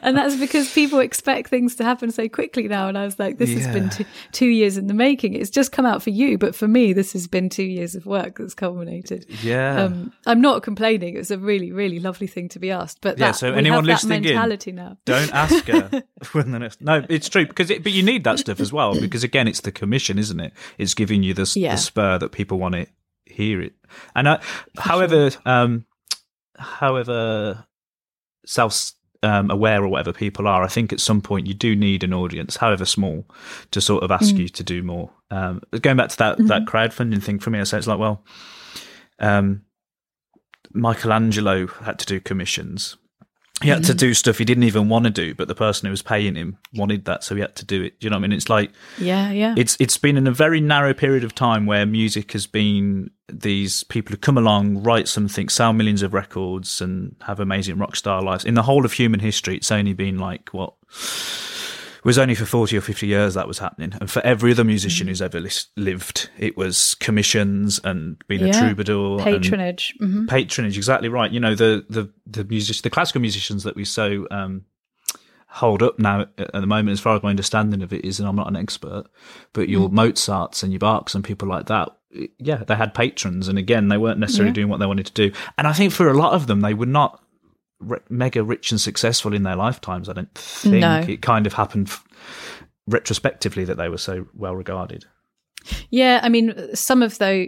and 0.01 0.17
that's 0.17 0.35
because 0.35 0.71
people 0.73 0.99
expect 0.99 1.49
things 1.49 1.75
to 1.75 1.83
happen 1.83 2.11
so 2.11 2.27
quickly 2.27 2.67
now. 2.67 2.87
And 2.87 2.97
I 2.97 3.05
was 3.05 3.19
like, 3.19 3.37
this 3.37 3.53
has 3.53 3.67
been 3.67 3.83
Yeah. 3.85 3.89
two, 3.89 4.05
two 4.31 4.47
years 4.47 4.77
in 4.77 4.87
the 4.87 4.93
making. 4.93 5.33
It's 5.33 5.49
just 5.49 5.71
come 5.71 5.85
out 5.85 6.01
for 6.03 6.09
you, 6.09 6.37
but 6.37 6.55
for 6.55 6.67
me, 6.67 6.93
this 6.93 7.13
has 7.13 7.27
been 7.27 7.49
two 7.49 7.63
years 7.63 7.95
of 7.95 8.05
work 8.05 8.37
that's 8.37 8.53
culminated. 8.53 9.25
yeah, 9.43 9.83
Um, 9.83 10.11
I'm 10.25 10.41
not 10.41 10.63
complaining. 10.63 11.15
It's 11.17 11.31
a 11.31 11.37
really, 11.37 11.71
really 11.71 11.99
lovely 11.99 12.27
thing 12.27 12.49
to 12.49 12.59
be 12.59 12.71
asked. 12.71 12.99
But 13.01 13.17
Yeah, 13.17 13.27
that, 13.27 13.35
so 13.37 13.53
anyone 13.53 13.85
listening 13.85 14.23
in, 14.25 14.33
mentality 14.35 14.71
now. 14.71 14.97
don't 15.05 15.33
ask 15.33 15.65
her 15.67 16.03
when 16.33 16.51
the 16.51 16.59
next. 16.59 16.81
No, 16.81 17.05
it's 17.09 17.29
true 17.29 17.45
because 17.45 17.69
it, 17.69 17.83
but 17.83 17.91
you 17.91 18.03
need 18.03 18.23
that 18.25 18.39
stuff 18.39 18.59
as 18.59 18.71
well 18.73 18.99
because 18.99 19.23
again, 19.23 19.47
it's 19.47 19.61
the 19.61 19.71
commission, 19.71 20.17
isn't 20.19 20.39
it? 20.39 20.53
It's 20.77 20.93
giving 20.93 21.23
you 21.23 21.33
the, 21.33 21.51
Yeah. 21.55 21.71
the 21.71 21.77
spur 21.77 22.17
that 22.17 22.31
people 22.31 22.57
want 22.59 22.64
to 22.73 22.87
hear 23.25 23.61
it. 23.61 23.73
And 24.15 24.27
I, 24.27 24.41
however, 24.77 25.29
um, 25.45 25.85
however 26.57 27.65
self 28.45 28.91
um, 29.23 29.49
aware 29.49 29.83
or 29.83 29.87
whatever 29.87 30.13
people 30.13 30.47
are, 30.47 30.63
I 30.63 30.67
think 30.67 30.93
at 30.93 30.99
some 30.99 31.21
point 31.21 31.47
you 31.47 31.53
do 31.53 31.75
need 31.75 32.03
an 32.03 32.13
audience, 32.13 32.57
however 32.57 32.85
small, 32.85 33.25
to 33.71 33.81
sort 33.81 34.03
of 34.03 34.11
ask 34.11 34.35
you 34.35 34.49
to 34.49 34.63
do 34.63 34.83
more. 34.83 35.11
Um, 35.31 35.61
going 35.81 35.97
back 35.97 36.09
to 36.09 36.17
that 36.17 36.37
that 36.47 36.65
crowdfunding 36.65 37.23
thing 37.23 37.39
for 37.39 37.49
me, 37.49 37.59
I 37.59 37.63
say 37.63 37.77
it's 37.77 37.87
like, 37.87 37.99
well, 37.99 38.23
um, 39.19 39.63
Michelangelo 40.73 41.67
had 41.67 41.99
to 41.99 42.05
do 42.05 42.19
commissions. 42.19 42.97
He 43.61 43.69
had 43.69 43.83
to 43.85 43.93
mm-hmm. 43.93 43.97
do 43.97 44.13
stuff 44.13 44.37
he 44.37 44.43
didn't 44.43 44.65
even 44.65 44.89
want 44.89 45.05
to 45.05 45.11
do, 45.11 45.33
but 45.33 45.47
the 45.47 45.55
person 45.55 45.85
who 45.87 45.91
was 45.91 46.01
paying 46.01 46.35
him 46.35 46.57
wanted 46.73 47.05
that, 47.05 47.23
so 47.23 47.35
he 47.35 47.41
had 47.41 47.55
to 47.55 47.65
do 47.65 47.83
it. 47.83 47.99
Do 47.99 48.05
you 48.05 48.09
know 48.09 48.17
what 48.17 48.25
I 48.25 48.27
mean? 48.27 48.33
It's 48.33 48.49
like 48.49 48.71
Yeah, 48.97 49.31
yeah. 49.31 49.55
it's 49.57 49.77
it's 49.79 49.97
been 49.97 50.17
in 50.17 50.27
a 50.27 50.31
very 50.31 50.59
narrow 50.59 50.93
period 50.93 51.23
of 51.23 51.33
time 51.33 51.65
where 51.65 51.85
music 51.85 52.33
has 52.33 52.47
been 52.47 53.11
these 53.29 53.83
people 53.85 54.11
who 54.11 54.17
come 54.17 54.37
along, 54.37 54.83
write 54.83 55.07
something, 55.07 55.47
sell 55.47 55.71
millions 55.71 56.01
of 56.01 56.13
records, 56.13 56.81
and 56.81 57.15
have 57.21 57.39
amazing 57.39 57.77
rock 57.77 57.95
star 57.95 58.21
lives. 58.21 58.43
In 58.43 58.55
the 58.55 58.63
whole 58.63 58.83
of 58.83 58.91
human 58.91 59.21
history, 59.21 59.55
it's 59.55 59.71
only 59.71 59.93
been 59.93 60.19
like 60.19 60.49
what 60.49 60.73
was 62.05 62.17
only 62.17 62.35
for 62.35 62.45
forty 62.45 62.77
or 62.77 62.81
fifty 62.81 63.07
years 63.07 63.33
that 63.33 63.47
was 63.47 63.59
happening, 63.59 63.91
and 63.99 64.09
for 64.09 64.21
every 64.25 64.51
other 64.51 64.63
musician 64.63 65.07
who's 65.07 65.21
ever 65.21 65.39
lis- 65.41 65.67
lived, 65.75 66.29
it 66.37 66.55
was 66.55 66.95
commissions 67.01 67.79
and 67.83 68.17
being 68.27 68.43
a 68.43 68.47
Yeah. 68.47 68.59
troubadour, 68.59 69.15
and 69.21 69.23
Patronage. 69.41 69.93
hmm 69.99 70.25
patronage. 70.27 70.77
Exactly 70.77 71.09
right. 71.09 71.31
You 71.31 71.39
know 71.41 71.55
the 71.55 71.85
the 71.89 72.09
the 72.25 72.43
music, 72.45 72.81
the 72.83 72.89
classical 72.89 73.19
musicians 73.21 73.63
that 73.63 73.75
we 73.75 73.83
so 73.83 74.27
um, 74.31 74.63
hold 75.47 75.81
up 75.81 75.97
now 75.99 76.21
at 76.37 76.51
the 76.53 76.67
moment, 76.67 76.89
as 76.93 76.99
far 76.99 77.15
as 77.15 77.23
my 77.23 77.29
understanding 77.29 77.81
of 77.81 77.93
it 77.93 78.03
is, 78.05 78.19
and 78.19 78.27
I'm 78.27 78.35
not 78.35 78.47
an 78.47 78.55
expert, 78.57 79.05
but 79.53 79.69
your 79.69 79.89
Mozarts 79.89 80.63
and 80.63 80.71
your 80.73 80.79
Bachs 80.79 81.15
and 81.15 81.23
people 81.23 81.47
like 81.47 81.67
that, 81.67 81.89
yeah, 82.39 82.57
they 82.57 82.75
had 82.75 82.93
patrons, 82.93 83.47
and 83.47 83.57
again, 83.57 83.87
they 83.87 83.97
weren't 83.97 84.19
necessarily 84.19 84.49
Yeah. 84.49 84.55
doing 84.55 84.67
what 84.69 84.79
they 84.79 84.85
wanted 84.85 85.05
to 85.07 85.13
do. 85.13 85.31
And 85.57 85.65
I 85.65 85.73
think 85.73 85.93
for 85.93 86.09
a 86.09 86.13
lot 86.13 86.33
of 86.33 86.47
them, 86.47 86.59
they 86.61 86.73
were 86.73 86.85
not 86.85 87.21
re- 87.85 87.99
mega 88.09 88.43
rich 88.43 88.71
and 88.71 88.81
successful 88.81 89.33
in 89.33 89.43
their 89.43 89.55
lifetimes. 89.55 90.09
I 90.09 90.13
don't 90.13 90.33
think 90.35 90.81
No. 90.81 90.99
it 91.07 91.21
kind 91.21 91.45
of 91.47 91.53
happened. 91.53 91.87
f- 91.89 92.03
retrospectively 92.87 93.65
that 93.65 93.77
they 93.77 93.89
were 93.89 93.97
so 93.97 94.27
well 94.35 94.55
regarded 94.55 95.05
Yeah, 95.89 96.19
I 96.21 96.29
mean, 96.29 96.53
some 96.75 97.01
of 97.01 97.17
though, 97.17 97.47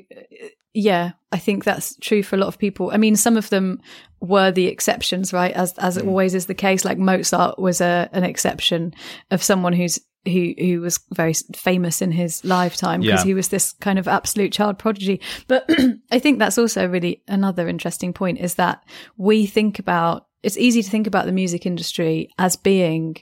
yeah, 0.73 1.11
I 1.31 1.37
think 1.37 1.63
that's 1.63 1.95
true 1.97 2.23
for 2.23 2.35
a 2.35 2.39
lot 2.39 2.47
of 2.47 2.57
people. 2.57 2.89
I 2.91 2.97
mean, 2.97 3.15
some 3.15 3.37
of 3.37 3.49
them 3.49 3.79
were 4.21 4.49
the 4.51 4.65
exceptions, 4.67 5.31
right? 5.33 5.53
As 5.53 5.73
as 5.77 5.97
Mm. 5.97 6.01
it 6.01 6.07
always 6.07 6.33
is 6.33 6.47
the 6.47 6.55
case. 6.55 6.83
Like 6.83 6.97
Mozart 6.97 7.59
was 7.59 7.79
a 7.81 8.09
an 8.13 8.23
exception 8.23 8.93
of 9.29 9.43
someone 9.43 9.73
who's 9.73 9.99
who 10.25 10.53
who 10.57 10.81
was 10.81 10.99
very 11.13 11.33
famous 11.55 12.01
in 12.01 12.11
his 12.11 12.43
lifetime 12.43 13.01
because 13.01 13.21
Yeah. 13.21 13.25
he 13.27 13.33
was 13.35 13.49
this 13.49 13.73
kind 13.73 13.99
of 13.99 14.07
absolute 14.07 14.51
child 14.51 14.79
prodigy. 14.79 15.21
But 15.47 15.69
I 16.11 16.17
think 16.19 16.39
that's 16.39 16.57
also 16.57 16.87
really 16.87 17.21
another 17.27 17.67
interesting 17.67 18.13
point 18.13 18.39
is 18.39 18.55
that 18.55 18.83
we 19.17 19.45
think 19.45 19.77
about 19.79 20.26
it's 20.43 20.57
easy 20.57 20.81
to 20.83 20.89
think 20.89 21.07
about 21.07 21.25
the 21.25 21.31
music 21.31 21.65
industry 21.65 22.29
as 22.37 22.55
being 22.55 23.17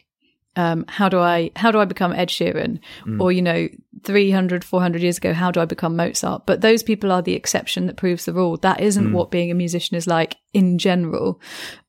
um, 0.58 0.86
how 0.88 1.10
do 1.10 1.20
I 1.20 1.52
how 1.56 1.70
do 1.72 1.80
I 1.80 1.86
become 1.86 2.14
Ed 2.14 2.30
Sheeran? 2.30 2.80
Or 3.20 3.32
you 3.32 3.42
know 3.42 3.68
300 4.04 4.64
400 4.64 5.02
years 5.02 5.18
ago 5.18 5.34
how 5.34 5.52
do 5.52 5.60
I 5.60 5.66
become 5.66 5.96
Mozart? 5.98 6.46
But 6.46 6.62
those 6.62 6.82
people 6.84 7.12
are 7.12 7.22
the 7.22 7.34
exception 7.34 7.88
that 7.88 7.98
proves 7.98 8.26
the 8.26 8.34
rule. 8.34 8.58
That 8.58 8.80
isn't 8.80 9.12
what 9.12 9.32
being 9.32 9.52
a 9.52 9.56
musician 9.56 9.98
is 9.98 10.08
like 10.08 10.38
in 10.54 10.78
general. 10.78 11.42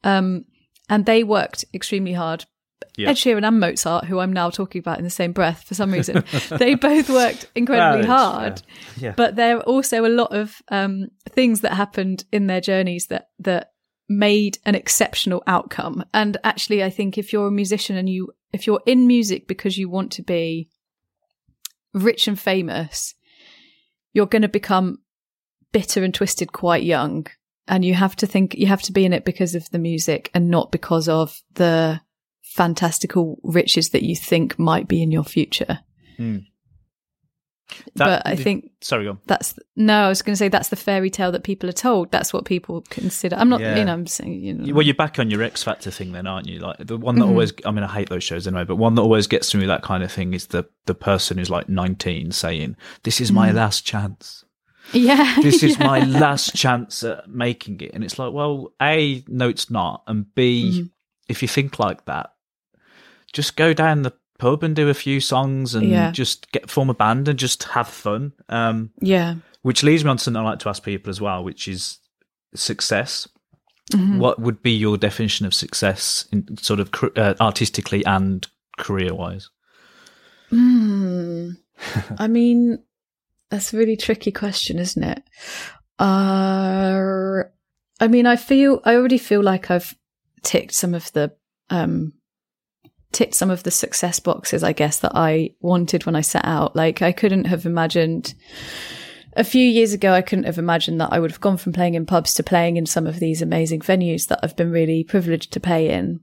Um, 0.03 0.47
and 0.89 1.07
they 1.07 1.23
worked 1.25 1.65
extremely 1.75 2.13
hard. 2.13 2.45
Yeah. 2.97 3.11
Ed 3.11 3.17
Sheeran 3.17 3.47
and 3.47 3.61
Mozart 3.61 4.07
who 4.07 4.19
I'm 4.21 4.33
now 4.33 4.51
talking 4.51 4.79
about 4.81 4.99
in 4.99 5.05
the 5.05 5.11
same 5.11 5.33
breath 5.33 5.63
for 5.65 5.75
some 5.75 5.93
reason 5.93 6.25
they 6.51 6.75
both 6.75 7.09
worked 7.11 7.51
incredibly 7.55 8.07
Well, 8.09 8.17
hard. 8.33 8.63
yeah. 8.97 9.13
but 9.17 9.37
there 9.37 9.59
are 9.59 9.63
also 9.63 10.05
a 10.07 10.09
lot 10.09 10.35
of 10.35 10.61
um, 10.69 11.09
things 11.29 11.61
that 11.61 11.75
happened 11.75 12.25
in 12.33 12.47
their 12.47 12.61
journeys 12.61 13.07
that 13.09 13.29
that 13.41 13.73
made 14.09 14.59
an 14.65 14.75
exceptional 14.75 15.43
outcome. 15.47 16.05
And 16.15 16.37
actually, 16.45 16.83
I 16.83 16.91
think 16.91 17.19
if 17.19 17.33
you're 17.33 17.49
a 17.49 17.53
musician 17.53 17.97
and 17.97 18.09
you 18.09 18.33
if 18.53 18.67
you're 18.67 18.83
in 18.87 19.07
music 19.07 19.47
because 19.49 19.77
you 19.77 19.89
want 19.89 20.13
to 20.13 20.23
be 20.23 20.71
rich 21.93 22.29
and 22.29 22.39
famous, 22.39 23.15
you're 24.13 24.27
going 24.27 24.43
to 24.43 24.49
become 24.49 24.99
bitter 25.73 26.03
and 26.03 26.15
twisted 26.15 26.53
quite 26.53 26.85
young. 26.85 27.27
And 27.69 27.85
you 27.85 27.95
have 27.95 28.15
to 28.17 28.27
think 28.27 28.55
you 28.55 28.69
have 28.69 28.83
to 28.83 28.93
be 28.93 29.05
in 29.05 29.13
it 29.13 29.25
because 29.25 29.55
of 29.55 29.69
the 29.71 29.79
music 29.79 30.31
and 30.33 30.49
not 30.49 30.71
because 30.71 31.09
of 31.09 31.43
the 31.55 32.01
fantastical 32.43 33.39
riches 33.43 33.91
that 33.91 34.05
you 34.05 34.15
think 34.15 34.59
might 34.59 34.87
be 34.87 35.03
in 35.03 35.11
your 35.11 35.25
future. 35.25 35.81
Hmm. 36.17 36.39
That- 37.97 38.23
but 38.25 38.27
I 38.27 38.37
think 38.37 38.71
sorry 38.81 39.05
go 39.05 39.11
on 39.11 39.19
that's 39.27 39.59
no 39.75 40.05
i 40.05 40.09
was 40.09 40.23
going 40.23 40.33
to 40.35 40.37
say 40.37 40.47
that's 40.49 40.69
the 40.69 40.77
fairy 40.77 41.11
tale 41.11 41.33
that 41.33 41.43
people 41.43 41.69
are 41.69 41.73
told 41.73 42.13
that's 42.13 42.33
what 42.33 42.45
people 42.45 42.85
consider 42.91 43.35
i'm 43.37 43.49
not 43.49 43.61
Yeah. 43.61 43.77
you 43.77 43.85
know 43.85 43.93
i'm 43.93 44.07
saying 44.07 44.41
you 44.41 44.55
know 44.55 44.73
Well, 44.73 44.83
you're 44.87 44.95
back 44.95 45.19
on 45.19 45.31
your 45.31 45.43
X 45.43 45.65
Factor 45.65 45.91
thing, 45.91 46.13
then, 46.13 46.27
aren't 46.29 46.47
you? 46.49 46.61
Like 46.61 46.77
the 46.79 46.97
one 46.97 47.17
that 47.17 47.23
Mm-hmm. 47.23 47.31
always, 47.31 47.53
I 47.65 47.71
mean, 47.73 47.83
I 47.83 47.93
hate 47.93 48.09
those 48.09 48.23
shows 48.23 48.47
anyway, 48.47 48.65
but 48.65 48.77
one 48.77 48.95
that 48.95 49.03
always 49.03 49.27
gets 49.27 49.51
to 49.51 49.57
me 49.59 49.67
that 49.67 49.83
kind 49.83 50.05
of 50.05 50.13
thing 50.13 50.33
is 50.35 50.47
the 50.49 50.65
the 50.87 50.95
person 50.95 51.39
who's 51.39 51.51
like 51.51 51.69
19 51.69 52.31
saying, 52.31 52.77
"This 53.03 53.21
is 53.21 53.33
my 53.33 53.51
last 53.51 53.85
chance. 53.85 54.45
yeah 54.93 55.35
This 55.43 55.63
is 55.65 55.77
Mm. 55.77 55.81
yeah. 55.81 55.87
my 55.87 56.01
last 56.05 56.55
chance 56.55 57.03
at 57.03 57.29
making 57.29 57.81
it." 57.81 57.91
And 57.95 58.05
it's 58.05 58.19
like, 58.19 58.33
well, 58.33 58.73
a, 58.81 59.25
no, 59.27 59.49
it's 59.49 59.69
not, 59.71 60.05
and 60.07 60.33
b, 60.37 60.71
Mm-hmm. 60.71 60.87
if 61.29 61.43
you 61.43 61.49
think 61.49 61.79
like 61.81 62.05
that, 62.05 62.31
just 63.33 63.57
go 63.57 63.73
down 63.73 64.03
the 64.03 64.13
pub 64.39 64.63
and 64.63 64.75
do 64.77 64.89
a 64.89 64.95
few 64.95 65.21
songs 65.21 65.75
and 65.75 65.89
Yeah. 65.89 66.11
just 66.13 66.51
get 66.53 66.71
form 66.71 66.91
a 66.91 66.95
band 66.95 67.29
and 67.29 67.39
just 67.39 67.63
have 67.65 67.89
fun. 67.89 68.33
Um, 68.49 68.91
yeah 69.01 69.37
which 69.63 69.83
leads 69.83 70.05
me 70.05 70.11
on 70.11 70.17
to 70.17 70.23
something 70.23 70.41
I 70.41 70.45
like 70.45 70.61
to 70.61 70.69
ask 70.69 70.85
people 70.85 71.11
as 71.11 71.21
well, 71.21 71.43
which 71.43 71.67
is 71.67 71.99
success. 72.55 73.27
Mm-hmm. 73.93 74.21
What 74.21 74.39
would 74.39 74.63
be 74.63 74.71
your 74.71 74.97
definition 74.97 75.45
of 75.45 75.53
success, 75.55 76.25
in 76.31 76.57
sort 76.59 76.79
of 76.79 76.91
uh, 77.17 77.35
artistically 77.41 78.05
and 78.05 78.47
career 78.79 79.13
wise? 79.13 79.51
Hmm. 80.51 81.51
i 82.19 82.29
mean 82.29 82.79
that's 83.51 83.75
a 83.75 83.77
really 83.77 83.97
tricky 83.97 84.31
question 84.31 84.79
isn't 84.79 85.03
it 85.03 85.23
uh 85.99 87.43
i 88.01 88.09
mean 88.09 88.27
i 88.27 88.37
feel 88.37 88.81
i 88.85 88.95
already 88.95 89.19
feel 89.19 89.43
like 89.43 89.71
i've 89.71 89.95
ticked 90.43 90.73
some 90.75 90.95
of 90.95 91.13
the 91.13 91.33
um 91.71 92.13
ticked 93.13 93.35
some 93.35 93.51
of 93.51 93.63
the 93.63 93.71
success 93.71 94.21
boxes 94.21 94.63
i 94.63 94.73
guess 94.73 94.99
that 94.99 95.13
i 95.15 95.51
wanted 95.61 96.05
when 96.05 96.17
i 96.17 96.21
set 96.21 96.45
out 96.45 96.75
like 96.77 97.03
i 97.03 97.13
couldn't 97.13 97.45
have 97.45 97.65
imagined 97.67 98.35
a 99.37 99.45
few 99.45 99.69
years 99.69 99.93
ago, 99.93 100.13
I 100.13 100.23
couldn't 100.23 100.47
have 100.47 100.59
imagined 100.59 101.01
that 101.01 101.13
I 101.13 101.21
would 101.21 101.31
have 101.31 101.43
gone 101.43 101.59
from 101.59 101.75
playing 101.75 101.95
in 101.95 102.07
pubs 102.07 102.33
to 102.35 102.43
playing 102.43 102.79
in 102.79 102.87
some 102.87 103.07
of 103.07 103.21
these 103.21 103.43
amazing 103.43 103.81
venues 103.81 104.29
that 104.29 104.41
I've 104.43 104.57
been 104.57 104.71
really 104.71 105.05
privileged 105.05 105.53
to 105.53 105.61
play 105.61 105.91
in. 105.91 106.21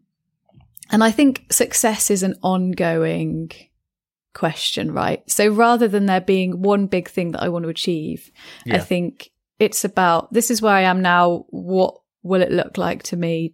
And 0.90 1.04
I 1.04 1.12
think 1.12 1.46
success 1.52 2.10
is 2.10 2.24
an 2.24 2.36
ongoing 2.42 3.52
question, 4.34 4.92
right? 4.92 5.24
So 5.30 5.50
rather 5.50 5.88
than 5.88 6.08
there 6.08 6.22
being 6.22 6.64
one 6.64 6.88
big 6.88 7.08
thing 7.08 7.32
that 7.32 7.44
I 7.44 7.50
want 7.50 7.64
to 7.64 7.70
achieve, 7.70 8.32
I 8.70 8.80
think 8.80 9.30
it's 9.60 9.86
about 9.86 10.34
this 10.34 10.50
is 10.50 10.62
where 10.62 10.74
I 10.74 10.82
am 10.82 11.02
now. 11.02 11.46
What 11.50 11.96
will 12.24 12.42
it 12.42 12.52
look 12.52 12.78
like 12.78 13.04
to 13.04 13.16
me 13.16 13.54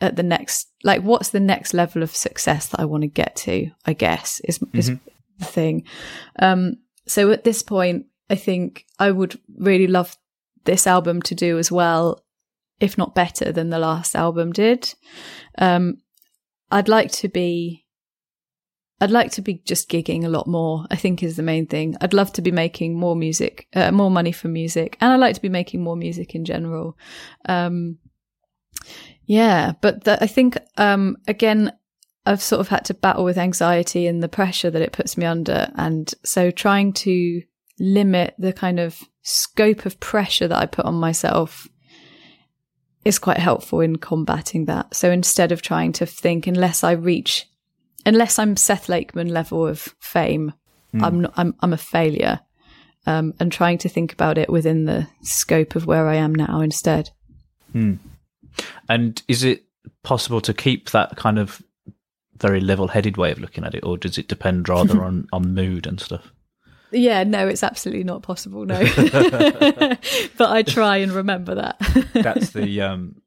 at 0.00 0.16
the 0.16 0.22
next, 0.22 0.67
like, 0.84 1.02
what's 1.02 1.30
the 1.30 1.40
next 1.40 1.74
level 1.74 2.02
of 2.02 2.14
success 2.14 2.68
that 2.68 2.80
I 2.80 2.84
want 2.84 3.02
to 3.02 3.08
get 3.08 3.36
to? 3.36 3.70
I 3.84 3.92
guess 3.92 4.40
is, 4.44 4.60
is 4.72 4.92
the 5.38 5.44
thing. 5.44 5.84
Um, 6.38 6.76
so 7.06 7.30
at 7.30 7.44
this 7.44 7.62
point, 7.62 8.06
I 8.30 8.36
think 8.36 8.84
I 8.98 9.10
would 9.10 9.38
really 9.56 9.86
love 9.86 10.16
this 10.64 10.86
album 10.86 11.22
to 11.22 11.34
do 11.34 11.58
as 11.58 11.72
well, 11.72 12.22
if 12.80 12.98
not 12.98 13.14
better 13.14 13.52
than 13.52 13.70
the 13.70 13.78
last 13.78 14.14
album 14.14 14.52
did. 14.52 14.94
Um, 15.56 15.98
I'd 16.70 16.88
like 16.88 17.10
to 17.12 17.28
be 17.28 17.86
I'd 19.00 19.12
like 19.12 19.30
to 19.32 19.42
be 19.42 19.62
just 19.64 19.88
gigging 19.88 20.24
a 20.24 20.28
lot 20.28 20.48
more. 20.48 20.84
I 20.90 20.96
think 20.96 21.22
is 21.22 21.36
the 21.36 21.42
main 21.42 21.66
thing. 21.66 21.96
I'd 22.00 22.14
love 22.14 22.32
to 22.32 22.42
be 22.42 22.50
making 22.50 22.98
more 22.98 23.14
music, 23.14 23.68
uh, 23.74 23.92
more 23.92 24.10
money 24.10 24.32
for 24.32 24.48
music, 24.48 24.96
and 25.00 25.12
I'd 25.12 25.20
like 25.20 25.36
to 25.36 25.42
be 25.42 25.48
making 25.48 25.82
more 25.82 25.96
music 25.96 26.34
in 26.34 26.44
general. 26.44 26.96
Um, 27.48 27.98
yeah, 29.28 29.74
but 29.80 30.04
the, 30.04 30.20
I 30.22 30.26
think 30.26 30.58
um, 30.78 31.16
again, 31.28 31.72
I've 32.26 32.42
sort 32.42 32.60
of 32.60 32.68
had 32.68 32.84
to 32.86 32.94
battle 32.94 33.24
with 33.24 33.38
anxiety 33.38 34.06
and 34.06 34.22
the 34.22 34.28
pressure 34.28 34.70
that 34.70 34.82
it 34.82 34.92
puts 34.92 35.16
me 35.16 35.26
under, 35.26 35.70
and 35.76 36.12
so 36.24 36.50
trying 36.50 36.94
to 36.94 37.42
limit 37.78 38.34
the 38.38 38.52
kind 38.52 38.80
of 38.80 38.98
scope 39.22 39.86
of 39.86 40.00
pressure 40.00 40.48
that 40.48 40.58
I 40.58 40.66
put 40.66 40.86
on 40.86 40.94
myself 40.94 41.68
is 43.04 43.18
quite 43.18 43.38
helpful 43.38 43.80
in 43.80 43.96
combating 43.96 44.64
that. 44.64 44.94
So 44.94 45.10
instead 45.10 45.52
of 45.52 45.62
trying 45.62 45.92
to 45.92 46.06
think, 46.06 46.46
unless 46.46 46.82
I 46.82 46.92
reach, 46.92 47.46
unless 48.06 48.38
I'm 48.38 48.56
Seth 48.56 48.88
Lakeman 48.88 49.28
level 49.28 49.66
of 49.66 49.94
fame, 50.00 50.54
mm. 50.94 51.02
I'm 51.02 51.20
not, 51.20 51.34
I'm, 51.36 51.54
I'm 51.60 51.72
a 51.72 51.78
failure. 51.78 52.40
Um, 53.06 53.32
and 53.40 53.50
trying 53.50 53.78
to 53.78 53.88
think 53.88 54.12
about 54.12 54.36
it 54.36 54.50
within 54.50 54.84
the 54.84 55.06
scope 55.22 55.76
of 55.76 55.86
where 55.86 56.08
I 56.08 56.16
am 56.16 56.34
now 56.34 56.60
instead. 56.60 57.10
Mm. 57.74 57.98
And 58.88 59.22
is 59.28 59.44
it 59.44 59.64
possible 60.02 60.40
to 60.42 60.54
keep 60.54 60.90
that 60.90 61.16
kind 61.16 61.38
of 61.38 61.62
very 62.36 62.60
level-headed 62.60 63.16
way 63.16 63.32
of 63.32 63.38
looking 63.38 63.64
at 63.64 63.74
it, 63.74 63.84
or 63.84 63.96
does 63.96 64.18
it 64.18 64.28
depend 64.28 64.68
rather 64.68 65.02
on 65.04 65.28
on 65.32 65.54
mood 65.54 65.86
and 65.86 66.00
stuff? 66.00 66.32
Yeah, 66.90 67.22
no, 67.24 67.46
it's 67.46 67.62
absolutely 67.62 68.04
not 68.04 68.22
possible. 68.22 68.64
No, 68.64 68.78
but 70.36 70.50
I 70.50 70.62
try 70.66 70.98
and 70.98 71.12
remember 71.12 71.56
that. 71.56 71.78
that's 72.14 72.50
the 72.50 72.80
um, 72.80 73.20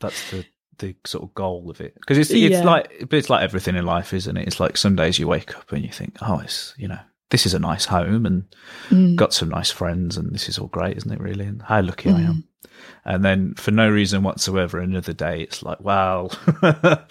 that's 0.00 0.30
the 0.30 0.44
the 0.78 0.94
sort 1.04 1.24
of 1.24 1.34
goal 1.34 1.70
of 1.70 1.80
it 1.80 1.94
because 1.94 2.18
it's 2.18 2.30
it's 2.30 2.52
yeah. 2.52 2.64
like 2.64 2.90
it's 3.10 3.30
like 3.30 3.42
everything 3.42 3.76
in 3.76 3.86
life, 3.86 4.12
isn't 4.12 4.36
it? 4.36 4.46
It's 4.46 4.60
like 4.60 4.76
some 4.76 4.96
days 4.96 5.18
you 5.18 5.28
wake 5.28 5.56
up 5.56 5.72
and 5.72 5.84
you 5.84 5.90
think, 5.90 6.16
oh, 6.20 6.40
it's 6.40 6.74
you 6.76 6.88
know 6.88 6.98
this 7.30 7.46
is 7.46 7.54
a 7.54 7.58
nice 7.58 7.86
home 7.86 8.24
and 8.24 8.44
mm. 8.88 9.16
got 9.16 9.34
some 9.34 9.48
nice 9.48 9.70
friends 9.70 10.16
and 10.16 10.32
this 10.32 10.48
is 10.48 10.58
all 10.58 10.68
great, 10.68 10.96
isn't 10.96 11.12
it? 11.12 11.20
Really, 11.20 11.44
and 11.44 11.62
how 11.62 11.82
lucky 11.82 12.10
mm. 12.10 12.16
I 12.16 12.20
am. 12.22 12.44
And 13.04 13.24
then 13.24 13.54
for 13.54 13.70
no 13.70 13.88
reason 13.88 14.22
whatsoever, 14.22 14.80
another 14.80 15.12
day 15.12 15.40
it's 15.40 15.62
like, 15.62 15.80
wow, 15.80 16.28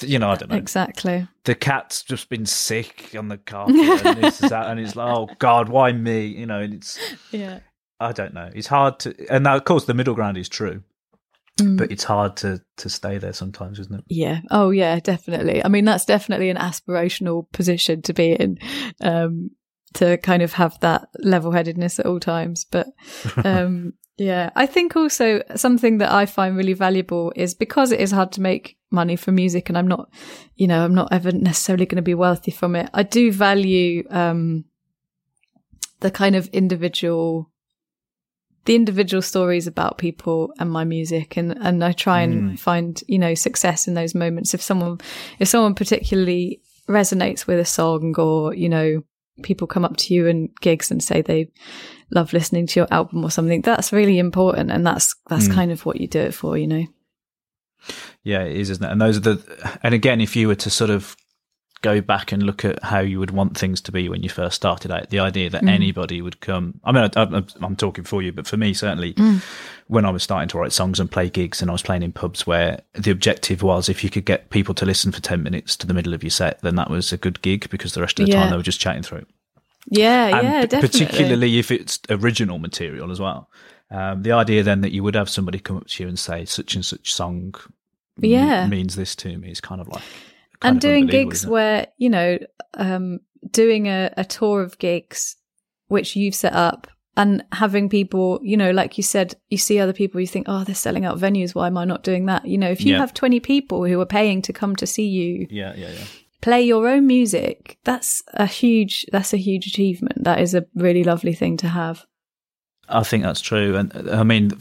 you 0.00 0.18
know, 0.18 0.30
I 0.30 0.36
don't 0.36 0.50
know. 0.50 0.56
Exactly. 0.56 1.26
The 1.44 1.54
cat's 1.54 2.02
just 2.02 2.28
been 2.28 2.46
sick 2.46 3.14
on 3.16 3.28
the 3.28 3.36
carpet 3.46 4.04
and 4.04 4.22
this 4.22 4.42
is 4.42 4.50
that, 4.50 4.68
and 4.68 4.80
it's 4.80 4.96
like, 4.96 5.14
oh 5.14 5.28
God, 5.38 5.68
why 5.68 5.92
me? 5.92 6.26
You 6.26 6.46
know, 6.46 6.60
and 6.60 6.74
it's 6.74 6.98
yeah. 7.30 7.60
I 8.00 8.12
don't 8.12 8.34
know. 8.34 8.50
It's 8.54 8.66
hard 8.66 8.98
to, 9.00 9.14
and 9.30 9.44
now 9.44 9.56
of 9.56 9.64
course 9.64 9.84
the 9.84 9.94
middle 9.94 10.14
ground 10.14 10.36
is 10.36 10.48
true. 10.48 10.82
Mm. 11.60 11.76
But 11.76 11.92
it's 11.92 12.04
hard 12.04 12.36
to 12.38 12.62
to 12.78 12.88
stay 12.88 13.18
there 13.18 13.34
sometimes, 13.34 13.78
isn't 13.78 13.94
it? 13.94 14.04
Yeah. 14.08 14.40
Oh, 14.50 14.70
yeah. 14.70 14.98
Definitely. 15.00 15.62
I 15.62 15.68
mean, 15.68 15.84
that's 15.84 16.06
definitely 16.06 16.48
an 16.48 16.56
aspirational 16.56 17.50
position 17.52 18.00
to 18.02 18.14
be 18.14 18.32
in. 18.32 18.58
Um, 19.02 19.50
to 19.94 20.16
kind 20.18 20.42
of 20.42 20.54
have 20.54 20.78
that 20.80 21.08
level 21.18 21.52
headedness 21.52 21.98
at 21.98 22.06
all 22.06 22.20
times. 22.20 22.64
But 22.64 22.88
um, 23.44 23.94
yeah, 24.18 24.50
I 24.54 24.66
think 24.66 24.94
also 24.94 25.42
something 25.56 25.98
that 25.98 26.12
I 26.12 26.26
find 26.26 26.56
really 26.56 26.74
valuable 26.74 27.32
is 27.34 27.54
because 27.54 27.92
it 27.92 28.00
is 28.00 28.10
hard 28.10 28.30
to 28.32 28.40
make 28.40 28.76
money 28.90 29.16
from 29.16 29.36
music, 29.36 29.68
and 29.68 29.78
I'm 29.78 29.88
not, 29.88 30.10
you 30.56 30.66
know, 30.66 30.84
I'm 30.84 30.94
not 30.94 31.12
ever 31.12 31.32
necessarily 31.32 31.86
going 31.86 31.96
to 31.96 32.02
be 32.02 32.14
wealthy 32.14 32.50
from 32.50 32.76
it. 32.76 32.90
I 32.92 33.02
do 33.02 33.32
value 33.32 34.06
um, 34.10 34.64
the 36.00 36.10
kind 36.10 36.36
of 36.36 36.48
individual. 36.48 37.48
The 38.64 38.76
individual 38.76 39.22
stories 39.22 39.66
about 39.66 39.98
people 39.98 40.52
and 40.60 40.70
my 40.70 40.84
music, 40.84 41.36
and, 41.36 41.58
and 41.60 41.82
I 41.82 41.90
try 41.90 42.20
and 42.20 42.52
mm. 42.52 42.58
find 42.58 43.02
you 43.08 43.18
know 43.18 43.34
success 43.34 43.88
in 43.88 43.94
those 43.94 44.14
moments. 44.14 44.54
If 44.54 44.62
someone 44.62 45.00
if 45.40 45.48
someone 45.48 45.74
particularly 45.74 46.60
resonates 46.88 47.48
with 47.48 47.58
a 47.58 47.64
song, 47.64 48.14
or 48.18 48.54
you 48.54 48.68
know 48.68 49.02
people 49.42 49.66
come 49.66 49.84
up 49.84 49.96
to 49.96 50.14
you 50.14 50.26
and 50.26 50.50
gigs 50.60 50.90
and 50.90 51.02
say 51.02 51.22
they 51.22 51.50
love 52.10 52.32
listening 52.32 52.66
to 52.66 52.80
your 52.80 52.88
album 52.90 53.24
or 53.24 53.30
something 53.30 53.62
that's 53.62 53.92
really 53.92 54.18
important 54.18 54.70
and 54.70 54.86
that's 54.86 55.14
that's 55.28 55.48
mm. 55.48 55.54
kind 55.54 55.72
of 55.72 55.86
what 55.86 56.00
you 56.00 56.06
do 56.06 56.20
it 56.20 56.34
for 56.34 56.58
you 56.58 56.66
know 56.66 56.84
yeah 58.22 58.42
it 58.42 58.56
is 58.56 58.68
isn't 58.70 58.84
it 58.84 58.92
and 58.92 59.00
those 59.00 59.16
are 59.16 59.20
the 59.20 59.78
and 59.82 59.94
again 59.94 60.20
if 60.20 60.36
you 60.36 60.46
were 60.48 60.54
to 60.54 60.68
sort 60.70 60.90
of 60.90 61.16
go 61.80 62.00
back 62.00 62.30
and 62.30 62.44
look 62.44 62.64
at 62.64 62.80
how 62.84 63.00
you 63.00 63.18
would 63.18 63.32
want 63.32 63.58
things 63.58 63.80
to 63.80 63.90
be 63.90 64.08
when 64.08 64.22
you 64.22 64.28
first 64.28 64.54
started 64.54 64.92
out 64.92 65.10
the 65.10 65.18
idea 65.18 65.50
that 65.50 65.62
mm. 65.62 65.70
anybody 65.70 66.20
would 66.20 66.40
come 66.40 66.78
i 66.84 66.92
mean 66.92 67.08
I, 67.16 67.42
am 67.62 67.76
talking 67.76 68.04
for 68.04 68.22
you 68.22 68.32
but 68.32 68.46
for 68.46 68.56
me 68.56 68.74
certainly 68.74 69.14
mm. 69.14 69.42
When 69.92 70.04
i 70.04 70.10
was 70.10 70.22
starting 70.22 70.48
to 70.48 70.58
write 70.58 70.72
songs 70.72 70.98
and 70.98 71.10
play 71.10 71.28
gigs 71.28 71.60
and 71.60 71.70
i 71.70 71.72
was 71.72 71.82
playing 71.82 72.02
in 72.02 72.12
pubs 72.12 72.46
where 72.46 72.80
the 72.94 73.10
objective 73.10 73.62
was 73.62 73.88
if 73.88 74.02
you 74.02 74.10
could 74.10 74.24
get 74.24 74.50
people 74.50 74.74
to 74.74 74.86
listen 74.86 75.12
for 75.12 75.20
10 75.20 75.42
minutes 75.42 75.76
to 75.76 75.86
the 75.86 75.94
middle 75.94 76.14
of 76.14 76.22
your 76.22 76.30
set 76.30 76.60
then 76.62 76.76
that 76.76 76.90
was 76.90 77.12
a 77.12 77.16
good 77.16 77.40
gig 77.42 77.68
because 77.70 77.94
the 77.94 78.00
rest 78.00 78.18
of 78.18 78.26
the 78.26 78.32
yeah. 78.32 78.40
time 78.40 78.50
they 78.50 78.56
were 78.56 78.62
just 78.62 78.80
chatting 78.80 79.02
through 79.02 79.24
yeah, 79.88 80.36
and 80.36 80.46
yeah, 80.46 80.66
definitely. 80.66 81.06
Particularly 81.06 81.58
if 81.58 81.70
it's 81.70 81.98
original 82.08 82.58
material 82.58 83.10
as 83.10 83.20
well. 83.20 83.50
Um, 83.90 84.22
the 84.22 84.32
idea 84.32 84.62
then 84.62 84.80
that 84.82 84.92
you 84.92 85.02
would 85.02 85.14
have 85.14 85.28
somebody 85.28 85.58
come 85.58 85.76
up 85.76 85.86
to 85.86 86.02
you 86.02 86.08
and 86.08 86.18
say 86.18 86.44
such 86.44 86.74
and 86.74 86.84
such 86.84 87.12
song 87.12 87.54
yeah. 88.18 88.62
m- 88.62 88.70
means 88.70 88.96
this 88.96 89.14
to 89.16 89.36
me 89.36 89.50
is 89.50 89.60
kind 89.60 89.80
of 89.80 89.88
like 89.88 90.02
and 90.62 90.80
doing 90.80 91.06
gigs 91.06 91.46
where 91.46 91.88
you 91.98 92.08
know 92.08 92.38
um, 92.74 93.20
doing 93.50 93.88
a, 93.88 94.10
a 94.16 94.24
tour 94.24 94.62
of 94.62 94.78
gigs 94.78 95.36
which 95.88 96.16
you've 96.16 96.34
set 96.34 96.54
up 96.54 96.86
and 97.16 97.44
having 97.52 97.88
people 97.88 98.40
you 98.42 98.56
know 98.56 98.70
like 98.70 98.96
you 98.96 99.02
said 99.02 99.34
you 99.50 99.58
see 99.58 99.78
other 99.78 99.92
people 99.92 100.20
you 100.20 100.26
think 100.26 100.46
oh 100.48 100.64
they're 100.64 100.74
selling 100.74 101.04
out 101.04 101.18
venues. 101.18 101.54
Why 101.54 101.66
am 101.66 101.76
i 101.76 101.84
not 101.84 102.02
doing 102.02 102.26
that? 102.26 102.46
You 102.46 102.58
know 102.58 102.70
if 102.70 102.84
you 102.84 102.92
yeah. 102.92 103.00
have 103.00 103.14
20 103.14 103.40
people 103.40 103.84
who 103.84 104.00
are 104.00 104.06
paying 104.06 104.42
to 104.42 104.52
come 104.52 104.76
to 104.76 104.86
see 104.86 105.06
you 105.06 105.46
yeah 105.50 105.74
yeah 105.76 105.90
yeah. 105.90 106.04
play 106.40 106.62
your 106.62 106.88
own 106.88 107.06
music 107.06 107.78
that's 107.84 108.22
a 108.34 108.46
huge 108.46 109.06
that's 109.12 109.32
a 109.32 109.38
huge 109.38 109.66
achievement. 109.66 110.24
That 110.24 110.40
is 110.40 110.54
a 110.54 110.66
really 110.74 111.04
lovely 111.04 111.34
thing 111.34 111.56
to 111.58 111.68
have. 111.68 112.04
I 112.88 113.02
think 113.02 113.22
that's 113.22 113.40
true. 113.40 113.76
And 113.76 114.10
i 114.10 114.22
mean 114.22 114.52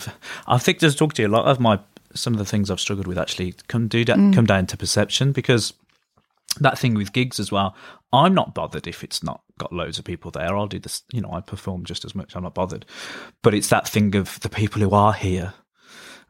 i 0.47 0.57
think 0.57 0.79
just 0.79 0.97
talk 0.97 1.13
to 1.13 1.21
you 1.21 1.27
a 1.27 1.29
lot 1.29 1.45
of 1.45 1.59
my 1.59 1.79
some 2.13 2.33
of 2.33 2.39
the 2.39 2.45
things 2.45 2.69
i've 2.69 2.79
struggled 2.79 3.07
with 3.07 3.17
actually 3.17 3.55
come 3.67 3.87
do 3.87 4.03
mm. 4.03 4.33
come 4.33 4.45
down 4.45 4.65
to 4.67 4.77
perception 4.77 5.31
because 5.31 5.73
that 6.59 6.77
thing 6.77 6.93
with 6.93 7.13
gigs 7.13 7.39
as 7.39 7.51
well 7.51 7.73
i'm 8.11 8.33
not 8.33 8.53
bothered 8.53 8.87
if 8.87 9.03
it's 9.03 9.23
not 9.23 9.41
got 9.61 9.71
loads 9.71 9.99
of 9.99 10.05
people 10.05 10.31
there 10.31 10.57
i'll 10.57 10.67
do 10.67 10.79
this 10.79 11.03
you 11.13 11.21
know 11.21 11.31
i 11.31 11.39
perform 11.39 11.85
just 11.85 12.03
as 12.03 12.15
much 12.15 12.35
i'm 12.35 12.43
not 12.43 12.55
bothered 12.55 12.85
but 13.41 13.53
it's 13.53 13.69
that 13.69 13.87
thing 13.87 14.15
of 14.15 14.39
the 14.41 14.49
people 14.49 14.81
who 14.81 14.91
are 14.91 15.13
here 15.13 15.53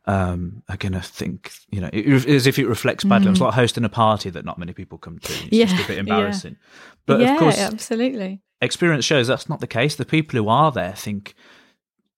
um, 0.05 0.63
are 0.67 0.77
going 0.77 0.93
to 0.93 1.01
think, 1.01 1.51
you 1.69 1.79
know, 1.79 1.89
it, 1.93 2.25
as 2.25 2.47
if 2.47 2.57
it 2.57 2.67
reflects 2.67 3.03
badly. 3.03 3.27
Mm. 3.27 3.31
It's 3.31 3.41
like 3.41 3.53
hosting 3.53 3.85
a 3.85 3.89
party 3.89 4.29
that 4.31 4.45
not 4.45 4.57
many 4.57 4.73
people 4.73 4.97
come 4.97 5.19
to. 5.19 5.33
It's 5.33 5.51
yeah, 5.51 5.65
just 5.65 5.83
a 5.83 5.87
bit 5.87 5.99
embarrassing. 5.99 6.57
Yeah. 6.59 6.67
But 7.05 7.19
yeah, 7.21 7.33
of 7.33 7.39
course, 7.39 7.59
absolutely. 7.59 8.41
Experience 8.61 9.05
shows 9.05 9.27
that's 9.27 9.49
not 9.49 9.59
the 9.59 9.67
case. 9.67 9.95
The 9.95 10.05
people 10.05 10.37
who 10.37 10.49
are 10.49 10.71
there 10.71 10.93
think 10.93 11.35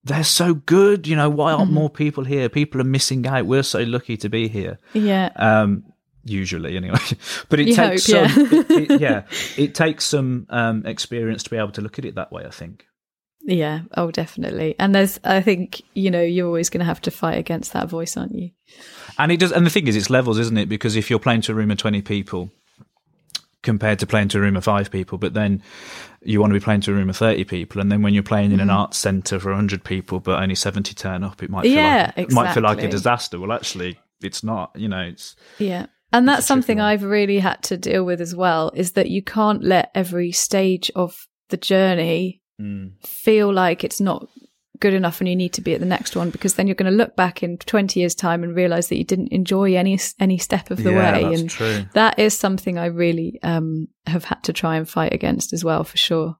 they're 0.03 0.23
so 0.23 0.53
good. 0.53 1.07
You 1.07 1.15
know, 1.15 1.29
why 1.29 1.51
aren't 1.51 1.71
mm. 1.71 1.75
more 1.75 1.89
people 1.89 2.23
here? 2.23 2.49
People 2.49 2.79
are 2.81 2.85
missing 2.85 3.27
out. 3.27 3.45
We're 3.45 3.63
so 3.63 3.81
lucky 3.81 4.17
to 4.17 4.29
be 4.29 4.47
here. 4.47 4.79
Yeah. 4.93 5.31
Um, 5.35 5.85
usually 6.25 6.77
anyway 6.77 6.99
but 7.49 7.59
it 7.59 7.67
you 7.67 7.75
takes 7.75 8.11
hope, 8.11 8.29
some 8.29 8.45
yeah. 8.45 8.59
it, 8.59 8.91
it, 8.91 9.01
yeah 9.01 9.23
it 9.57 9.75
takes 9.75 10.05
some 10.05 10.45
um, 10.49 10.85
experience 10.85 11.43
to 11.43 11.49
be 11.49 11.57
able 11.57 11.71
to 11.71 11.81
look 11.81 11.99
at 11.99 12.05
it 12.05 12.15
that 12.15 12.31
way 12.31 12.45
i 12.45 12.49
think 12.49 12.85
yeah, 13.45 13.81
oh, 13.97 14.09
definitely. 14.09 14.75
And 14.79 14.95
there's, 14.95 15.19
I 15.23 15.41
think, 15.41 15.81
you 15.93 16.09
know, 16.09 16.21
you're 16.21 16.47
always 16.47 16.69
going 16.69 16.79
to 16.79 16.85
have 16.85 17.01
to 17.01 17.11
fight 17.11 17.37
against 17.37 17.73
that 17.73 17.89
voice, 17.89 18.15
aren't 18.15 18.35
you? 18.35 18.51
And 19.19 19.31
it 19.31 19.39
does. 19.39 19.51
And 19.51 19.65
the 19.65 19.69
thing 19.69 19.87
is, 19.87 19.97
it's 19.97 20.09
levels, 20.09 20.39
isn't 20.39 20.57
it? 20.57 20.69
Because 20.69 20.95
if 20.95 21.09
you're 21.09 21.19
playing 21.19 21.41
to 21.41 21.51
a 21.51 21.55
room 21.55 21.69
of 21.69 21.77
20 21.77 22.01
people 22.03 22.51
compared 23.61 23.99
to 23.99 24.07
playing 24.07 24.29
to 24.29 24.37
a 24.37 24.41
room 24.41 24.55
of 24.55 24.63
five 24.63 24.89
people, 24.91 25.17
but 25.17 25.33
then 25.33 25.61
you 26.21 26.39
want 26.39 26.51
to 26.51 26.59
be 26.59 26.63
playing 26.63 26.81
to 26.81 26.91
a 26.91 26.93
room 26.93 27.09
of 27.09 27.17
30 27.17 27.43
people. 27.43 27.81
And 27.81 27.91
then 27.91 28.01
when 28.01 28.13
you're 28.13 28.23
playing 28.23 28.53
in 28.53 28.61
an 28.61 28.69
mm. 28.69 28.75
arts 28.75 28.97
centre 28.97 29.39
for 29.39 29.49
100 29.49 29.83
people, 29.83 30.21
but 30.21 30.41
only 30.41 30.55
70 30.55 30.93
turn 30.93 31.23
up, 31.23 31.43
it 31.43 31.49
might 31.49 31.63
feel, 31.63 31.73
yeah, 31.73 31.97
like, 31.97 32.17
exactly. 32.17 32.23
it 32.23 32.31
might 32.33 32.53
feel 32.53 32.63
like 32.63 32.81
a 32.81 32.87
disaster. 32.87 33.39
Well, 33.39 33.51
actually, 33.51 33.99
it's 34.21 34.43
not, 34.43 34.71
you 34.75 34.87
know, 34.87 35.01
it's. 35.01 35.35
Yeah. 35.59 35.87
And 36.13 36.29
that's 36.29 36.45
something 36.45 36.79
I've 36.79 37.03
really 37.03 37.39
had 37.39 37.63
to 37.63 37.77
deal 37.77 38.05
with 38.05 38.21
as 38.21 38.35
well 38.35 38.71
is 38.75 38.91
that 38.91 39.09
you 39.09 39.23
can't 39.23 39.63
let 39.63 39.89
every 39.95 40.31
stage 40.31 40.91
of 40.95 41.27
the 41.49 41.57
journey 41.57 42.41
mm. 42.61 42.91
feel 43.05 43.51
like 43.51 43.83
it's 43.83 43.99
not 43.99 44.29
good 44.79 44.93
enough 44.93 45.21
and 45.21 45.29
you 45.29 45.35
need 45.35 45.53
to 45.53 45.61
be 45.61 45.73
at 45.73 45.79
the 45.79 45.85
next 45.85 46.15
one 46.15 46.29
because 46.29 46.55
then 46.55 46.67
you're 46.67 46.75
going 46.75 46.91
to 46.91 46.97
look 46.97 47.15
back 47.15 47.41
in 47.41 47.57
20 47.57 47.99
years 47.99 48.13
time 48.13 48.43
and 48.43 48.55
realize 48.55 48.89
that 48.89 48.97
you 48.97 49.03
didn't 49.03 49.31
enjoy 49.31 49.75
any 49.75 49.97
any 50.19 50.37
step 50.37 50.71
of 50.71 50.83
the 50.83 50.91
yeah, 50.91 51.13
way 51.13 51.33
and 51.33 51.49
true. 51.49 51.85
that 51.93 52.19
is 52.19 52.37
something 52.37 52.77
i 52.77 52.85
really 52.85 53.39
um, 53.43 53.87
have 54.07 54.25
had 54.25 54.43
to 54.43 54.51
try 54.51 54.75
and 54.75 54.89
fight 54.89 55.13
against 55.13 55.53
as 55.53 55.63
well 55.63 55.85
for 55.85 55.95
sure 55.95 56.35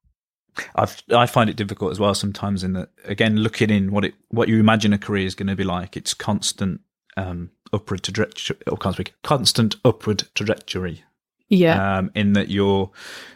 I've, 0.76 1.02
I 1.16 1.26
find 1.26 1.50
it 1.50 1.56
difficult 1.56 1.92
as 1.92 2.02
well 2.02 2.14
sometimes 2.14 2.66
in 2.66 2.74
that 2.74 2.90
again 3.06 3.38
looking 3.38 3.70
in 3.70 3.92
what 3.92 4.04
it 4.04 4.14
what 4.30 4.50
you 4.50 4.60
imagine 4.60 4.92
a 4.92 4.98
career 4.98 5.26
is 5.26 5.36
going 5.36 5.48
to 5.48 5.56
be 5.56 5.64
like 5.64 5.96
it's 5.96 6.14
constant 6.14 6.82
um, 7.18 7.52
upward 7.72 8.04
trajectory 8.04 8.58
or 8.68 8.78
can't 8.78 8.96
speak 8.96 9.14
constant 9.24 9.76
upward 9.84 10.24
trajectory 10.36 11.04
yeah. 11.50 11.98
Um, 11.98 12.12
in 12.16 12.34
that 12.34 12.50
you're, 12.50 12.90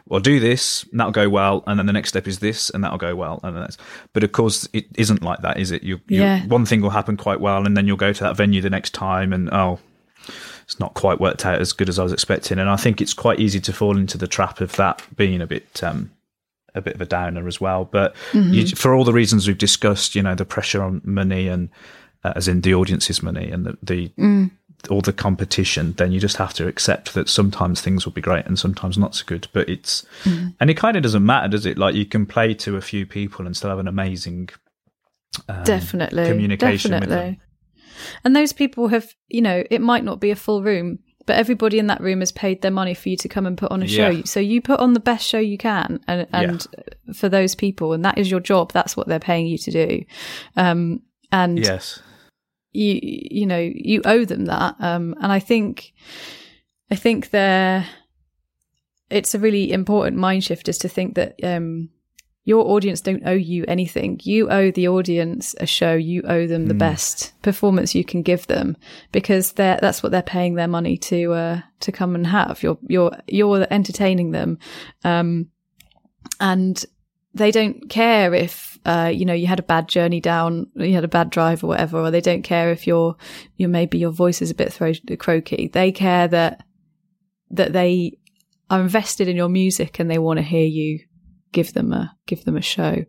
well, 0.08 0.20
do 0.20 0.40
this, 0.40 0.84
and 0.92 1.00
that'll 1.00 1.12
go 1.12 1.30
well, 1.30 1.64
and 1.68 1.78
then 1.78 1.86
the 1.86 1.94
next 1.94 2.10
step 2.10 2.28
is 2.28 2.40
this, 2.40 2.70
and 2.70 2.84
that'll 2.84 2.98
go 2.98 3.16
well, 3.16 3.40
and 3.44 3.56
that's. 3.56 3.78
But 4.14 4.24
of 4.24 4.32
course, 4.32 4.68
it 4.74 4.86
isn't 4.96 5.22
like 5.22 5.42
that, 5.42 5.60
is 5.60 5.72
it? 5.72 5.84
You, 5.84 6.00
you, 6.08 6.22
yeah. 6.22 6.46
One 6.46 6.66
thing 6.66 6.82
will 6.82 6.90
happen 6.90 7.18
quite 7.18 7.40
well, 7.40 7.66
and 7.66 7.78
then 7.78 7.88
you'll 7.88 7.98
go 7.98 8.14
to 8.14 8.24
that 8.24 8.36
venue 8.36 8.62
the 8.62 8.70
next 8.70 8.94
time, 8.94 9.34
and 9.34 9.50
oh, 9.52 9.80
it's 10.64 10.80
not 10.80 10.94
quite 10.96 11.20
worked 11.20 11.46
out 11.46 11.62
as 11.62 11.74
good 11.74 11.90
as 11.90 12.00
I 12.00 12.04
was 12.04 12.14
expecting. 12.14 12.60
And 12.60 12.70
I 12.70 12.76
think 12.76 13.02
it's 13.02 13.14
quite 13.14 13.40
easy 13.40 13.60
to 13.62 13.74
fall 13.74 13.98
into 13.98 14.18
the 14.18 14.28
trap 14.28 14.62
of 14.62 14.76
that 14.78 15.04
being 15.16 15.42
a 15.42 15.48
bit 15.48 15.84
um, 15.84 16.12
a 16.76 16.82
bit 16.82 16.96
of 16.96 17.02
a 17.02 17.06
downer 17.06 17.48
as 17.48 17.62
well. 17.62 17.86
But 17.86 18.16
mm-hmm. 18.32 18.54
you, 18.54 18.68
for 18.68 18.94
all 18.94 19.04
the 19.04 19.14
reasons 19.14 19.48
we've 19.48 19.58
discussed, 19.58 20.16
you 20.16 20.24
know, 20.24 20.36
the 20.36 20.46
pressure 20.46 20.82
on 20.82 21.02
money 21.04 21.48
and 21.48 21.70
uh, 22.24 22.34
as 22.36 22.48
in 22.48 22.62
the 22.62 22.74
audience's 22.74 23.22
money 23.24 23.50
and 23.52 23.66
the, 23.66 23.78
the 23.82 24.10
mm. 24.18 24.52
all 24.90 25.02
the 25.02 25.14
competition, 25.14 25.94
then 25.94 26.12
you 26.12 26.20
just 26.20 26.38
have 26.38 26.54
to 26.56 26.68
accept 26.68 27.14
that 27.14 27.30
sometimes 27.30 27.82
things 27.82 28.06
will 28.06 28.14
be 28.14 28.22
great 28.22 28.46
and 28.46 28.58
sometimes 28.58 28.98
not 28.98 29.16
so 29.16 29.26
good. 29.26 29.48
But 29.54 29.70
it's 29.70 30.06
mm. 30.24 30.54
and 30.60 30.70
it 30.70 30.78
kind 30.78 30.98
of 30.98 31.04
doesn't 31.04 31.26
matter, 31.26 31.48
does 31.48 31.66
it? 31.66 31.78
Like 31.78 31.96
you 31.96 32.06
can 32.06 32.26
play 32.26 32.54
to 32.56 32.78
a 32.78 32.82
few 32.82 33.06
people 33.06 33.46
and 33.46 33.56
still 33.56 33.70
have 33.70 33.80
an 33.80 33.88
amazing 33.88 34.50
um, 35.48 35.64
definitely 35.64 36.26
communication 36.26 36.92
definitely. 36.92 37.40
And 38.24 38.36
those 38.36 38.54
people 38.54 38.90
have, 38.90 39.14
you 39.28 39.42
know, 39.42 39.64
it 39.70 39.82
might 39.82 40.04
not 40.04 40.20
be 40.20 40.30
a 40.30 40.36
full 40.36 40.62
room, 40.62 41.00
but 41.26 41.36
everybody 41.36 41.78
in 41.78 41.88
that 41.88 42.02
room 42.02 42.22
has 42.22 42.32
paid 42.32 42.62
their 42.62 42.72
money 42.72 42.94
for 42.94 43.10
you 43.10 43.18
to 43.18 43.28
come 43.28 43.46
and 43.46 43.58
put 43.58 43.72
on 43.72 43.84
a 43.84 43.88
show. 43.88 44.22
So 44.24 44.40
you 44.40 44.62
put 44.62 44.80
on 44.80 44.94
the 44.94 45.00
best 45.00 45.28
show 45.28 45.40
you 45.40 45.58
can, 45.58 46.00
and, 46.08 46.28
and 46.32 46.66
yeah. 46.78 47.14
for 47.14 47.28
those 47.28 47.54
people, 47.54 47.94
and 47.94 48.06
that 48.06 48.18
is 48.18 48.32
your 48.32 48.40
job. 48.40 48.72
That's 48.72 48.96
what 48.96 49.08
they're 49.08 49.20
paying 49.20 49.46
you 49.46 49.58
to 49.58 49.72
do. 49.72 50.06
Um, 50.56 51.02
and 51.32 51.60
yes, 51.60 52.02
you 52.78 53.00
you 53.02 53.46
know 53.46 53.60
you 53.60 54.02
owe 54.06 54.26
them 54.26 54.46
that. 54.46 54.76
Um, 54.80 55.16
and 55.22 55.32
I 55.32 55.40
think 55.40 55.94
I 56.92 56.96
think 56.96 57.32
they're 57.32 57.88
it's 59.10 59.34
a 59.34 59.40
really 59.40 59.72
important 59.72 60.18
mind 60.18 60.44
shift 60.44 60.68
is 60.68 60.78
to 60.80 60.90
think 60.90 61.16
that 61.16 61.36
um, 61.44 61.90
your 62.44 62.68
audience 62.68 63.02
don't 63.02 63.26
owe 63.26 63.32
you 63.32 63.66
anything. 63.68 64.20
You 64.24 64.50
owe 64.50 64.72
the 64.72 64.88
audience 64.90 65.56
a 65.60 65.66
show. 65.66 65.94
You 65.94 66.22
owe 66.24 66.46
them 66.46 66.68
the 66.68 66.74
mm. 66.74 66.80
best 66.80 67.34
performance 67.42 67.96
you 67.96 68.04
can 68.04 68.22
give 68.22 68.48
them 68.48 68.78
because 69.12 69.54
they 69.54 69.78
that's 69.82 70.04
what 70.04 70.12
they're 70.12 70.22
paying 70.22 70.56
their 70.56 70.68
money 70.68 70.98
to 70.98 71.34
uh, 71.34 71.62
to 71.82 71.92
come 71.92 72.16
and 72.16 72.28
have. 72.28 72.62
You're 72.62 72.78
you're 72.88 73.18
you're 73.28 73.68
entertaining 73.72 74.32
them, 74.32 74.60
um, 75.04 75.48
and 76.40 76.86
they 77.38 77.52
don't 77.52 77.90
care 77.90 78.34
if 78.34 78.78
uh, 78.86 79.12
you 79.14 79.26
know 79.26 79.34
you 79.34 79.48
had 79.48 79.60
a 79.60 79.64
bad 79.64 79.88
journey 79.88 80.20
down, 80.20 80.68
you 80.76 80.94
had 80.94 81.04
a 81.04 81.10
bad 81.10 81.30
drive 81.30 81.64
or 81.64 81.68
whatever, 81.68 82.00
or 82.00 82.12
they 82.12 82.22
don't 82.22 82.44
care 82.44 82.72
if 82.72 82.88
your 82.88 83.16
your 83.58 83.70
maybe 83.70 83.98
your 83.98 84.12
voice 84.12 84.42
is 84.42 84.52
a 84.52 84.56
bit 84.56 84.74
thro- 84.74 84.94
croaky. 85.18 85.70
They 85.72 85.92
care 85.92 86.28
that 86.28 86.66
that 87.52 87.74
they 87.74 88.18
are 88.70 88.82
invested 88.82 89.28
in 89.28 89.36
your 89.36 89.50
music 89.50 90.00
and 90.00 90.12
they 90.12 90.18
want 90.18 90.38
to 90.38 90.44
hear 90.44 90.66
you 90.66 91.00
give 91.52 91.74
them 91.74 91.94
a 91.94 92.16
give 92.26 92.44
them 92.44 92.58
a 92.58 92.62
show. 92.62 93.06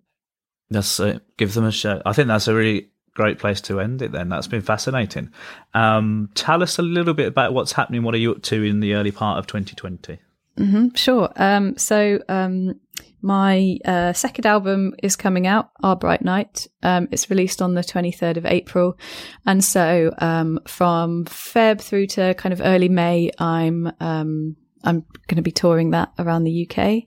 That's 0.70 1.01
it. 1.01 1.22
Give 1.37 1.53
them 1.55 1.64
a 1.64 1.72
show. 1.72 2.03
I 2.05 2.12
think 2.12 2.29
that's 2.29 2.49
a 2.49 2.55
really 2.55 2.91
great 3.14 3.39
place 3.39 3.61
to 3.62 3.81
end 3.81 4.03
it. 4.03 4.12
Then 4.12 4.29
that's 4.29 4.47
been 4.47 4.62
fascinating. 4.62 5.31
Um, 5.74 6.31
tell 6.35 6.62
us 6.62 6.79
a 6.79 6.83
little 6.83 7.14
bit 7.14 7.26
about 7.26 7.55
what's 7.55 7.72
happening. 7.72 8.03
What 8.03 8.14
are 8.14 8.18
you 8.18 8.33
up 8.33 8.43
to 8.45 8.62
in 8.62 8.81
the 8.81 8.95
early 8.95 9.11
part 9.11 9.39
of 9.39 9.47
2020? 9.47 10.18
Mm-hmm, 10.59 10.89
sure. 10.95 11.33
Um, 11.37 11.76
so 11.76 12.20
um, 12.29 12.79
my 13.21 13.79
uh, 13.85 14.12
second 14.12 14.47
album 14.47 14.95
is 15.03 15.16
coming 15.16 15.47
out, 15.47 15.71
Our 15.83 15.97
Bright 15.97 16.23
Night. 16.23 16.66
Um, 16.83 17.09
it's 17.11 17.31
released 17.31 17.61
on 17.61 17.75
the 17.75 17.83
23rd 17.83 18.37
of 18.37 18.47
April, 18.47 18.99
and 19.47 19.64
so 19.64 20.14
um, 20.19 20.61
from 20.66 21.25
Feb 21.25 21.81
through 21.81 22.07
to 22.09 22.35
kind 22.35 22.53
of 22.53 22.61
early 22.62 22.89
May, 22.89 23.31
I'm 23.39 23.93
um, 24.01 24.57
I'm 24.85 25.05
going 25.27 25.37
to 25.37 25.43
be 25.43 25.51
touring 25.51 25.91
that 25.91 26.12
around 26.19 26.45
the 26.45 26.69
UK. 26.69 27.05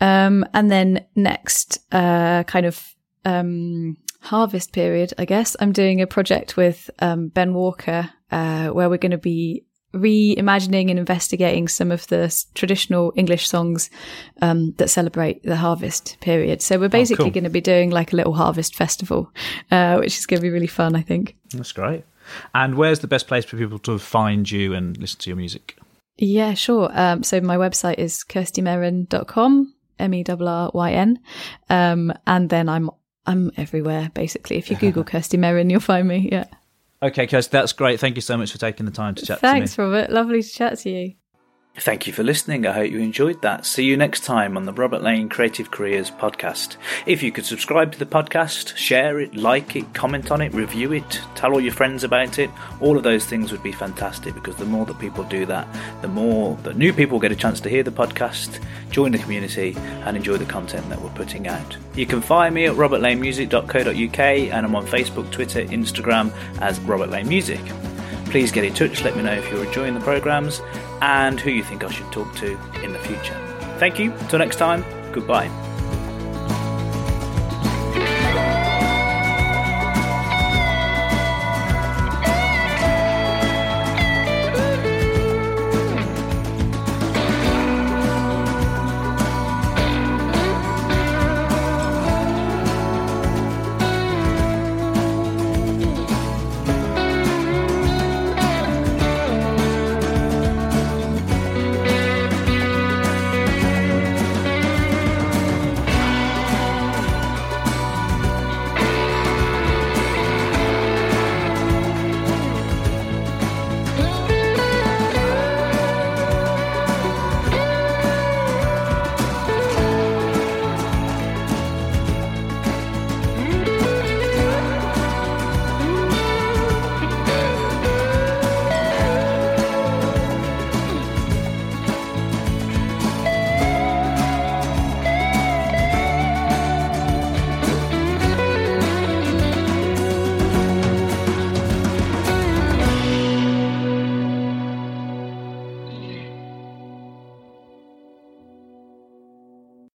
Um, 0.00 0.44
and 0.52 0.70
then 0.70 1.06
next, 1.14 1.78
uh, 1.92 2.44
kind 2.44 2.66
of, 2.66 2.94
um, 3.24 3.96
harvest 4.20 4.72
period, 4.72 5.12
I 5.18 5.24
guess, 5.24 5.56
I'm 5.60 5.72
doing 5.72 6.00
a 6.00 6.06
project 6.06 6.56
with, 6.56 6.90
um, 6.98 7.28
Ben 7.28 7.54
Walker, 7.54 8.10
uh, 8.30 8.68
where 8.68 8.88
we're 8.88 8.98
going 8.98 9.12
to 9.12 9.18
be 9.18 9.63
reimagining 9.94 10.90
and 10.90 10.98
investigating 10.98 11.68
some 11.68 11.92
of 11.92 12.06
the 12.08 12.44
traditional 12.54 13.12
English 13.16 13.48
songs 13.48 13.90
um, 14.42 14.72
that 14.72 14.88
celebrate 14.88 15.42
the 15.42 15.56
harvest 15.56 16.18
period. 16.20 16.60
So 16.62 16.78
we're 16.78 16.88
basically 16.88 17.24
oh, 17.24 17.26
cool. 17.26 17.34
going 17.34 17.44
to 17.44 17.50
be 17.50 17.60
doing 17.60 17.90
like 17.90 18.12
a 18.12 18.16
little 18.16 18.34
harvest 18.34 18.74
festival, 18.76 19.30
uh, 19.70 19.96
which 19.98 20.18
is 20.18 20.26
going 20.26 20.40
to 20.40 20.42
be 20.42 20.50
really 20.50 20.66
fun, 20.66 20.96
I 20.96 21.02
think. 21.02 21.36
That's 21.52 21.72
great. 21.72 22.04
And 22.54 22.76
where's 22.76 23.00
the 23.00 23.06
best 23.06 23.26
place 23.26 23.44
for 23.44 23.56
people 23.56 23.78
to 23.80 23.98
find 23.98 24.50
you 24.50 24.74
and 24.74 24.96
listen 24.98 25.20
to 25.20 25.30
your 25.30 25.36
music? 25.36 25.78
Yeah, 26.16 26.54
sure. 26.54 26.90
Um, 26.92 27.22
so 27.22 27.40
my 27.40 27.56
website 27.56 27.98
is 27.98 28.24
kirstymerryn.com. 28.28 29.74
M 29.98 30.14
E 30.14 30.24
R 30.28 30.36
R 30.40 30.70
Y 30.74 30.92
N. 30.92 31.20
Um, 31.70 32.12
and 32.26 32.50
then 32.50 32.68
I'm 32.68 32.90
I'm 33.26 33.52
everywhere 33.56 34.10
basically. 34.14 34.56
If 34.56 34.70
you 34.70 34.76
Google 34.76 35.04
Kirsty 35.12 35.36
Merryn, 35.36 35.70
you'll 35.70 35.80
find 35.80 36.08
me. 36.08 36.28
Yeah. 36.30 36.46
Okay, 37.04 37.26
Kirsty, 37.26 37.50
that's 37.52 37.74
great. 37.74 38.00
Thank 38.00 38.16
you 38.16 38.22
so 38.22 38.38
much 38.38 38.50
for 38.50 38.56
taking 38.56 38.86
the 38.86 38.92
time 38.92 39.14
to 39.16 39.26
chat. 39.26 39.40
Thanks, 39.40 39.76
Robert. 39.76 40.08
Lovely 40.08 40.42
to 40.42 40.48
chat 40.48 40.78
to 40.80 40.90
you. 40.90 41.14
Thank 41.76 42.06
you 42.06 42.12
for 42.12 42.22
listening. 42.22 42.68
I 42.68 42.72
hope 42.72 42.92
you 42.92 43.00
enjoyed 43.00 43.42
that. 43.42 43.66
See 43.66 43.82
you 43.82 43.96
next 43.96 44.22
time 44.22 44.56
on 44.56 44.64
the 44.64 44.72
Robert 44.72 45.02
Lane 45.02 45.28
Creative 45.28 45.72
Careers 45.72 46.08
podcast. 46.08 46.76
If 47.04 47.20
you 47.20 47.32
could 47.32 47.44
subscribe 47.44 47.90
to 47.90 47.98
the 47.98 48.06
podcast, 48.06 48.76
share 48.76 49.18
it, 49.18 49.34
like 49.34 49.74
it, 49.74 49.92
comment 49.92 50.30
on 50.30 50.40
it, 50.40 50.54
review 50.54 50.92
it, 50.92 51.20
tell 51.34 51.52
all 51.52 51.60
your 51.60 51.72
friends 51.72 52.04
about 52.04 52.38
it, 52.38 52.48
all 52.80 52.96
of 52.96 53.02
those 53.02 53.26
things 53.26 53.50
would 53.50 53.62
be 53.64 53.72
fantastic 53.72 54.34
because 54.34 54.54
the 54.54 54.64
more 54.64 54.86
that 54.86 55.00
people 55.00 55.24
do 55.24 55.44
that, 55.46 55.66
the 56.00 56.06
more 56.06 56.56
that 56.62 56.76
new 56.76 56.92
people 56.92 57.18
get 57.18 57.32
a 57.32 57.36
chance 57.36 57.58
to 57.62 57.68
hear 57.68 57.82
the 57.82 57.90
podcast, 57.90 58.62
join 58.90 59.10
the 59.10 59.18
community, 59.18 59.74
and 59.76 60.16
enjoy 60.16 60.36
the 60.36 60.44
content 60.44 60.88
that 60.90 61.02
we're 61.02 61.10
putting 61.10 61.48
out. 61.48 61.76
You 61.96 62.06
can 62.06 62.20
find 62.20 62.54
me 62.54 62.66
at 62.66 62.76
robertlanemusic.co.uk 62.76 64.18
and 64.20 64.64
I'm 64.64 64.76
on 64.76 64.86
Facebook, 64.86 65.28
Twitter, 65.32 65.64
Instagram 65.64 66.32
as 66.60 66.78
Robert 66.80 67.10
Lane 67.10 67.26
Music. 67.28 67.60
Please 68.34 68.50
get 68.50 68.64
in 68.64 68.74
touch, 68.74 69.04
let 69.04 69.16
me 69.16 69.22
know 69.22 69.32
if 69.32 69.48
you're 69.48 69.64
enjoying 69.64 69.94
the 69.94 70.00
programmes 70.00 70.60
and 71.00 71.38
who 71.38 71.52
you 71.52 71.62
think 71.62 71.84
I 71.84 71.88
should 71.88 72.10
talk 72.10 72.34
to 72.38 72.58
in 72.82 72.92
the 72.92 72.98
future. 72.98 73.38
Thank 73.78 74.00
you, 74.00 74.12
till 74.28 74.40
next 74.40 74.56
time, 74.56 74.84
goodbye. 75.12 75.46